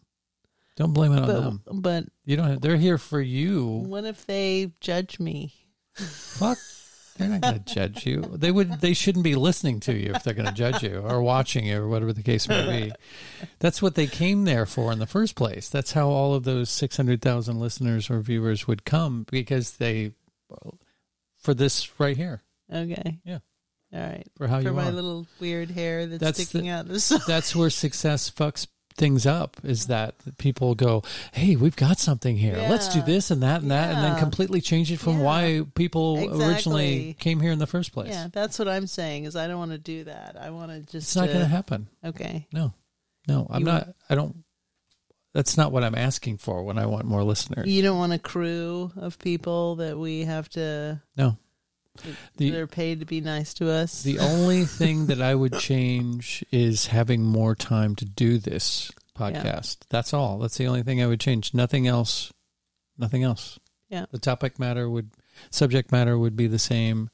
Don't 0.76 0.92
blame 0.92 1.12
it 1.12 1.20
on 1.20 1.26
But 1.26 1.40
them. 1.40 1.80
but 1.80 2.04
You 2.24 2.36
don't. 2.36 2.48
Have, 2.48 2.60
they're 2.60 2.76
here 2.76 2.98
for 2.98 3.20
you. 3.20 3.64
what 3.66 4.04
if 4.04 4.26
they 4.26 4.72
judge 4.80 5.18
me? 5.18 5.54
Fuck. 5.94 6.58
They're 7.16 7.28
not 7.28 7.40
going 7.40 7.62
to 7.62 7.74
judge 7.74 8.04
you. 8.04 8.20
They 8.20 8.50
would. 8.50 8.80
They 8.82 8.92
shouldn't 8.92 9.24
be 9.24 9.36
listening 9.36 9.80
to 9.80 9.94
you 9.94 10.12
if 10.14 10.22
they're 10.22 10.34
going 10.34 10.48
to 10.48 10.52
judge 10.52 10.82
you 10.82 10.98
or 10.98 11.22
watching 11.22 11.64
you 11.64 11.80
or 11.80 11.88
whatever 11.88 12.12
the 12.12 12.22
case 12.22 12.46
may 12.46 12.88
be. 12.88 12.92
That's 13.58 13.80
what 13.80 13.94
they 13.94 14.06
came 14.06 14.44
there 14.44 14.66
for 14.66 14.92
in 14.92 14.98
the 14.98 15.06
first 15.06 15.34
place. 15.34 15.70
That's 15.70 15.92
how 15.92 16.08
all 16.08 16.34
of 16.34 16.44
those 16.44 16.68
six 16.68 16.94
hundred 16.98 17.22
thousand 17.22 17.58
listeners 17.58 18.10
or 18.10 18.20
viewers 18.20 18.66
would 18.68 18.84
come 18.84 19.24
because 19.30 19.78
they 19.78 20.12
for 21.38 21.54
this 21.54 21.98
right 21.98 22.16
here 22.18 22.42
Okay. 22.72 23.18
Yeah. 23.24 23.38
All 23.94 24.00
right. 24.00 24.26
for 24.36 24.46
how 24.48 24.58
For 24.58 24.64
you 24.68 24.72
my 24.74 24.88
are. 24.88 24.92
little 24.92 25.26
weird 25.40 25.70
hair 25.70 26.04
that's, 26.06 26.20
That's 26.20 26.42
sticking 26.42 26.66
the- 26.68 26.72
out 26.74 26.86
this. 26.88 27.08
that's 27.26 27.56
where 27.56 27.70
success 27.70 28.30
fucks 28.30 28.66
things 28.96 29.26
up 29.26 29.56
is 29.62 29.86
that 29.88 30.14
people 30.38 30.74
go 30.74 31.02
hey 31.32 31.54
we've 31.54 31.76
got 31.76 31.98
something 31.98 32.36
here 32.36 32.56
let's 32.70 32.88
do 32.94 33.02
this 33.02 33.30
and 33.30 33.42
that 33.42 33.60
and 33.60 33.70
that 33.70 33.94
and 33.94 34.02
then 34.02 34.18
completely 34.18 34.60
change 34.60 34.90
it 34.90 34.98
from 34.98 35.18
Yeah. 35.18 35.24
why 35.24 35.62
people 35.74 36.40
originally 36.42 37.14
came 37.20 37.40
here 37.40 37.52
in 37.52 37.58
the 37.58 37.66
first 37.66 37.92
place 37.92 38.08
Yeah, 38.14 38.28
that's 38.32 38.58
what 38.58 38.68
I'm 38.68 38.86
saying. 38.86 39.24
Is 39.24 39.36
I 39.36 39.46
don't 39.48 39.58
want 39.58 39.72
to 39.72 39.78
do 39.78 40.04
that. 40.04 40.36
I 40.40 40.48
want 40.50 40.70
to 40.70 40.80
just. 40.80 40.94
it's 41.08 41.16
not 41.16 41.24
uh, 41.28 41.32
going 41.32 41.40
to 41.40 41.46
happen 41.46 41.88
Okay. 42.04 42.46
no 42.52 42.72
no 43.28 43.46
i'm 43.50 43.60
You- 43.60 43.66
not 43.66 43.88
i 44.08 44.14
don't 44.14 44.34
that's 45.34 45.56
not 45.58 45.72
what 45.72 45.84
i'm 45.84 45.94
asking 45.94 46.38
for 46.38 46.62
when 46.64 46.78
i 46.78 46.86
want 46.86 47.04
more 47.04 47.22
listeners 47.22 47.66
You 47.68 47.82
don't 47.82 47.98
want 47.98 48.14
a 48.14 48.18
crew 48.18 48.92
of 48.96 49.18
people 49.18 49.76
that 49.76 49.98
we 49.98 50.24
have 50.24 50.48
to. 50.50 51.00
no 51.16 51.36
The- 52.36 52.50
they're 52.50 52.66
paid 52.66 53.00
to 53.00 53.06
be 53.06 53.20
nice 53.20 53.54
to 53.54 53.70
us. 53.70 54.02
the 54.02 54.18
only 54.18 54.64
thing 54.64 55.06
that 55.06 55.20
i 55.20 55.34
would 55.34 55.58
change 55.58 56.44
is 56.52 56.86
having 56.86 57.22
more 57.22 57.54
time 57.54 57.94
to 57.96 58.04
do 58.04 58.38
this 58.38 58.90
podcast. 59.18 59.78
That's 59.88 60.12
all. 60.12 60.38
That's 60.38 60.58
the 60.58 60.66
only 60.66 60.82
thing 60.82 61.02
i 61.02 61.06
would 61.06 61.20
change. 61.20 61.54
Nothing 61.54 61.86
else. 61.86 62.32
Nothing 62.98 63.22
else. 63.22 63.58
Yeah. 63.88 64.06
the 64.10 64.18
topic 64.18 64.58
matter 64.58 64.90
would 64.90 65.10
subject 65.50 65.92
matter 65.92 66.18
would 66.18 66.36
be 66.36 66.46
the 66.48 66.58
same. 66.58 67.08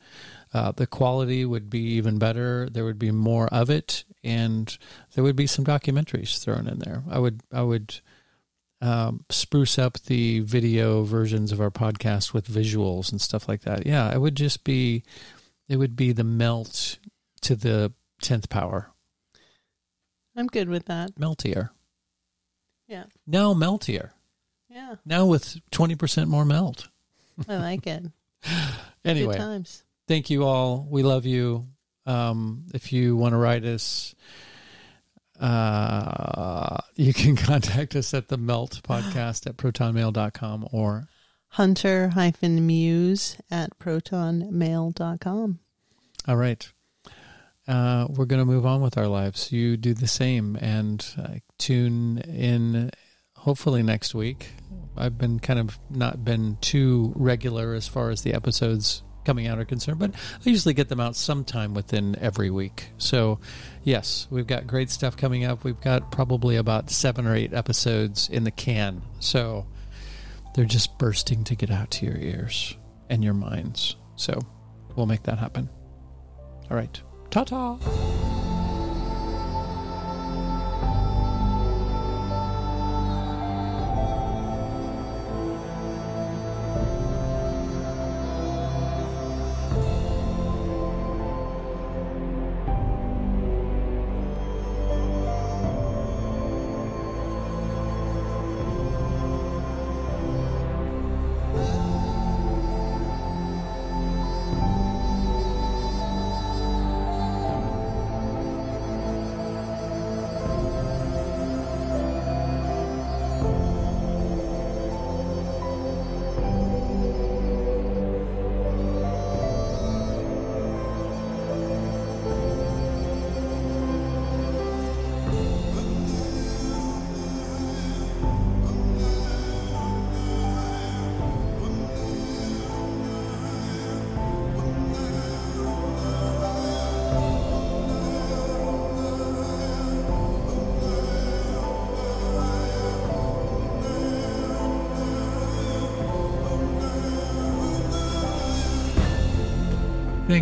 Uh, 0.54 0.72
the 0.72 0.86
quality 0.86 1.44
would 1.44 1.68
be 1.70 1.80
even 1.94 2.18
better. 2.18 2.68
There 2.70 2.84
would 2.84 2.98
be 2.98 3.10
more 3.10 3.46
of 3.48 3.68
it 3.70 4.04
and 4.24 4.76
there 5.14 5.22
would 5.24 5.36
be 5.36 5.46
some 5.46 5.64
documentaries 5.64 6.38
thrown 6.42 6.66
in 6.68 6.78
there. 6.78 7.02
I 7.10 7.18
would 7.18 7.40
i 7.52 7.62
would 7.62 8.00
um, 8.82 9.24
spruce 9.30 9.78
up 9.78 9.98
the 10.02 10.40
video 10.40 11.04
versions 11.04 11.52
of 11.52 11.60
our 11.60 11.70
podcast 11.70 12.34
with 12.34 12.46
visuals 12.48 13.10
and 13.12 13.20
stuff 13.20 13.48
like 13.48 13.62
that 13.62 13.86
yeah 13.86 14.12
it 14.12 14.18
would 14.20 14.34
just 14.34 14.64
be 14.64 15.02
it 15.68 15.76
would 15.76 15.94
be 15.96 16.12
the 16.12 16.24
melt 16.24 16.98
to 17.40 17.54
the 17.56 17.92
10th 18.22 18.48
power 18.50 18.90
I'm 20.36 20.46
good 20.48 20.68
with 20.68 20.86
that. 20.86 21.14
meltier 21.16 21.70
Yeah. 22.88 23.04
now 23.26 23.54
meltier 23.54 24.10
Yeah. 24.68 24.96
now 25.04 25.26
with 25.26 25.56
20% 25.70 26.26
more 26.28 26.44
melt 26.44 26.88
I 27.48 27.56
like 27.56 27.86
it. 27.86 28.04
anyway 29.04 29.34
Good 29.34 29.38
times. 29.40 29.84
thank 30.08 30.28
you 30.28 30.44
all. 30.44 30.86
We 30.90 31.02
love 31.02 31.24
you. 31.24 31.68
Um, 32.04 32.66
if 32.74 32.92
you 32.92 33.16
want 33.16 33.32
to 33.32 33.36
write 33.38 33.64
us, 33.64 34.14
uh, 35.42 36.78
you 36.94 37.12
can 37.12 37.36
contact 37.50 37.96
us 37.96 38.14
at 38.14 38.28
the 38.28 38.38
melt 38.38 38.80
podcast 38.84 39.46
at 39.46 39.56
protonmail.com 39.56 40.68
or 40.72 41.08
Hunter 41.48 42.08
hyphen 42.10 42.66
muse 42.66 43.36
at 43.50 43.78
protonmail.com. 43.78 45.58
all 46.26 46.36
right. 46.36 46.72
Uh, 47.68 48.06
we're 48.08 48.24
going 48.24 48.40
to 48.40 48.46
move 48.46 48.66
on 48.66 48.80
with 48.80 48.96
our 48.96 49.06
lives. 49.06 49.52
You 49.52 49.76
do 49.76 49.94
the 49.94 50.08
same 50.08 50.56
and 50.56 51.04
uh, 51.18 51.34
tune 51.58 52.18
in 52.18 52.90
hopefully 53.36 53.82
next 53.82 54.14
week. 54.14 54.50
I've 54.96 55.18
been 55.18 55.40
kind 55.40 55.58
of 55.58 55.78
not 55.90 56.24
been 56.24 56.58
too 56.60 57.12
regular 57.16 57.74
as 57.74 57.86
far 57.86 58.10
as 58.10 58.22
the 58.22 58.34
episodes 58.34 59.02
coming 59.24 59.46
out 59.46 59.58
are 59.58 59.64
concerned, 59.64 59.98
but 59.98 60.12
I 60.14 60.50
usually 60.50 60.74
get 60.74 60.88
them 60.88 61.00
out 61.00 61.16
sometime 61.16 61.74
within 61.74 62.16
every 62.18 62.50
week. 62.50 62.90
So, 62.98 63.38
yes, 63.82 64.26
we've 64.30 64.46
got 64.46 64.66
great 64.66 64.90
stuff 64.90 65.16
coming 65.16 65.44
up. 65.44 65.64
We've 65.64 65.80
got 65.80 66.10
probably 66.10 66.56
about 66.56 66.90
seven 66.90 67.26
or 67.26 67.34
eight 67.34 67.52
episodes 67.52 68.28
in 68.28 68.44
the 68.44 68.50
can. 68.50 69.02
So, 69.20 69.66
they're 70.54 70.64
just 70.64 70.98
bursting 70.98 71.44
to 71.44 71.54
get 71.54 71.70
out 71.70 71.90
to 71.92 72.06
your 72.06 72.16
ears 72.16 72.76
and 73.08 73.24
your 73.24 73.34
minds. 73.34 73.96
So, 74.16 74.38
we'll 74.96 75.06
make 75.06 75.22
that 75.24 75.38
happen. 75.38 75.68
All 76.70 76.76
right. 76.76 77.00
Ta 77.30 77.44
ta. 77.44 78.41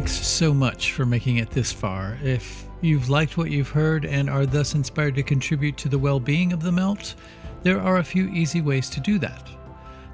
Thanks 0.01 0.27
so 0.27 0.55
much 0.55 0.93
for 0.95 1.05
making 1.05 1.37
it 1.37 1.51
this 1.51 1.73
far. 1.73 2.19
If 2.23 2.65
you've 2.81 3.11
liked 3.11 3.37
what 3.37 3.51
you've 3.51 3.69
heard 3.69 4.07
and 4.07 4.31
are 4.31 4.47
thus 4.47 4.75
inspired 4.75 5.15
to 5.17 5.23
contribute 5.23 5.77
to 5.77 5.91
the 5.91 5.99
well 5.99 6.19
being 6.19 6.55
of 6.55 6.63
the 6.63 6.73
melt, 6.73 7.17
there 7.63 7.79
are 7.79 7.99
a 7.99 8.03
few 8.03 8.27
easy 8.31 8.63
ways 8.63 8.89
to 8.91 9.01
do 9.01 9.19
that. 9.19 9.47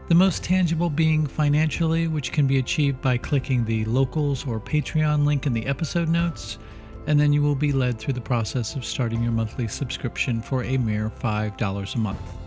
The 0.09 0.15
most 0.17 0.43
tangible 0.43 0.91
being 0.91 1.25
financially, 1.25 2.09
which 2.09 2.33
can 2.33 2.49
be 2.49 2.59
achieved 2.59 3.01
by 3.01 3.17
clicking 3.17 3.65
the 3.65 3.85
locals 3.85 4.45
or 4.45 4.59
Patreon 4.59 5.25
link 5.25 5.47
in 5.47 5.53
the 5.53 5.67
episode 5.67 6.09
notes, 6.09 6.59
and 7.07 7.19
then 7.19 7.33
you 7.33 7.41
will 7.41 7.55
be 7.55 7.71
led 7.71 7.97
through 7.97 8.15
the 8.15 8.21
process 8.21 8.75
of 8.75 8.85
starting 8.85 9.23
your 9.23 9.31
monthly 9.31 9.69
subscription 9.69 10.43
for 10.43 10.65
a 10.65 10.79
mere 10.79 11.09
$5 11.09 11.95
a 11.95 11.99
month. 11.99 12.46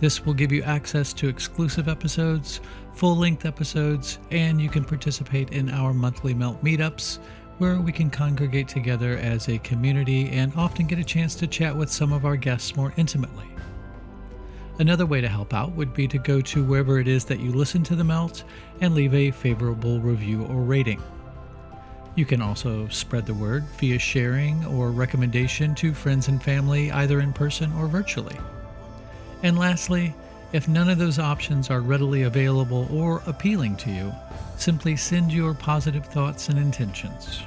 This 0.00 0.24
will 0.24 0.32
give 0.32 0.50
you 0.50 0.62
access 0.62 1.12
to 1.12 1.28
exclusive 1.28 1.86
episodes, 1.86 2.62
full 2.94 3.16
length 3.16 3.44
episodes, 3.44 4.18
and 4.30 4.58
you 4.58 4.70
can 4.70 4.82
participate 4.82 5.52
in 5.52 5.68
our 5.68 5.92
monthly 5.92 6.32
Melt 6.32 6.64
meetups, 6.64 7.18
where 7.58 7.78
we 7.78 7.92
can 7.92 8.08
congregate 8.08 8.66
together 8.66 9.18
as 9.18 9.48
a 9.48 9.58
community 9.58 10.30
and 10.30 10.54
often 10.56 10.86
get 10.86 10.98
a 10.98 11.04
chance 11.04 11.34
to 11.34 11.46
chat 11.46 11.76
with 11.76 11.90
some 11.90 12.14
of 12.14 12.24
our 12.24 12.36
guests 12.36 12.74
more 12.76 12.94
intimately. 12.96 13.44
Another 14.78 15.04
way 15.04 15.20
to 15.20 15.28
help 15.28 15.52
out 15.52 15.72
would 15.72 15.92
be 15.92 16.08
to 16.08 16.16
go 16.16 16.40
to 16.40 16.64
wherever 16.64 16.98
it 16.98 17.06
is 17.06 17.26
that 17.26 17.40
you 17.40 17.52
listen 17.52 17.82
to 17.82 17.94
the 17.94 18.02
Melt 18.02 18.44
and 18.80 18.94
leave 18.94 19.12
a 19.12 19.30
favorable 19.30 20.00
review 20.00 20.44
or 20.44 20.62
rating. 20.62 21.02
You 22.14 22.24
can 22.24 22.40
also 22.40 22.88
spread 22.88 23.26
the 23.26 23.34
word 23.34 23.64
via 23.78 23.98
sharing 23.98 24.64
or 24.64 24.90
recommendation 24.90 25.74
to 25.74 25.92
friends 25.92 26.28
and 26.28 26.42
family, 26.42 26.90
either 26.90 27.20
in 27.20 27.34
person 27.34 27.70
or 27.74 27.86
virtually. 27.86 28.38
And 29.42 29.58
lastly, 29.58 30.14
if 30.52 30.68
none 30.68 30.88
of 30.88 30.98
those 30.98 31.18
options 31.18 31.70
are 31.70 31.80
readily 31.80 32.22
available 32.22 32.88
or 32.92 33.22
appealing 33.26 33.76
to 33.76 33.90
you, 33.90 34.12
simply 34.56 34.96
send 34.96 35.32
your 35.32 35.54
positive 35.54 36.06
thoughts 36.06 36.48
and 36.48 36.58
intentions. 36.58 37.42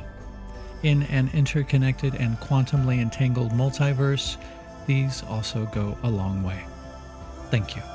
In 0.84 1.04
an 1.04 1.30
interconnected 1.34 2.16
and 2.16 2.40
quantumly 2.40 3.02
entangled 3.02 3.52
multiverse, 3.52 4.38
these 4.86 5.24
also 5.24 5.66
go 5.68 5.98
a 6.04 6.10
long 6.10 6.44
way. 6.44 6.60
Thank 7.52 7.76
you. 7.76 7.93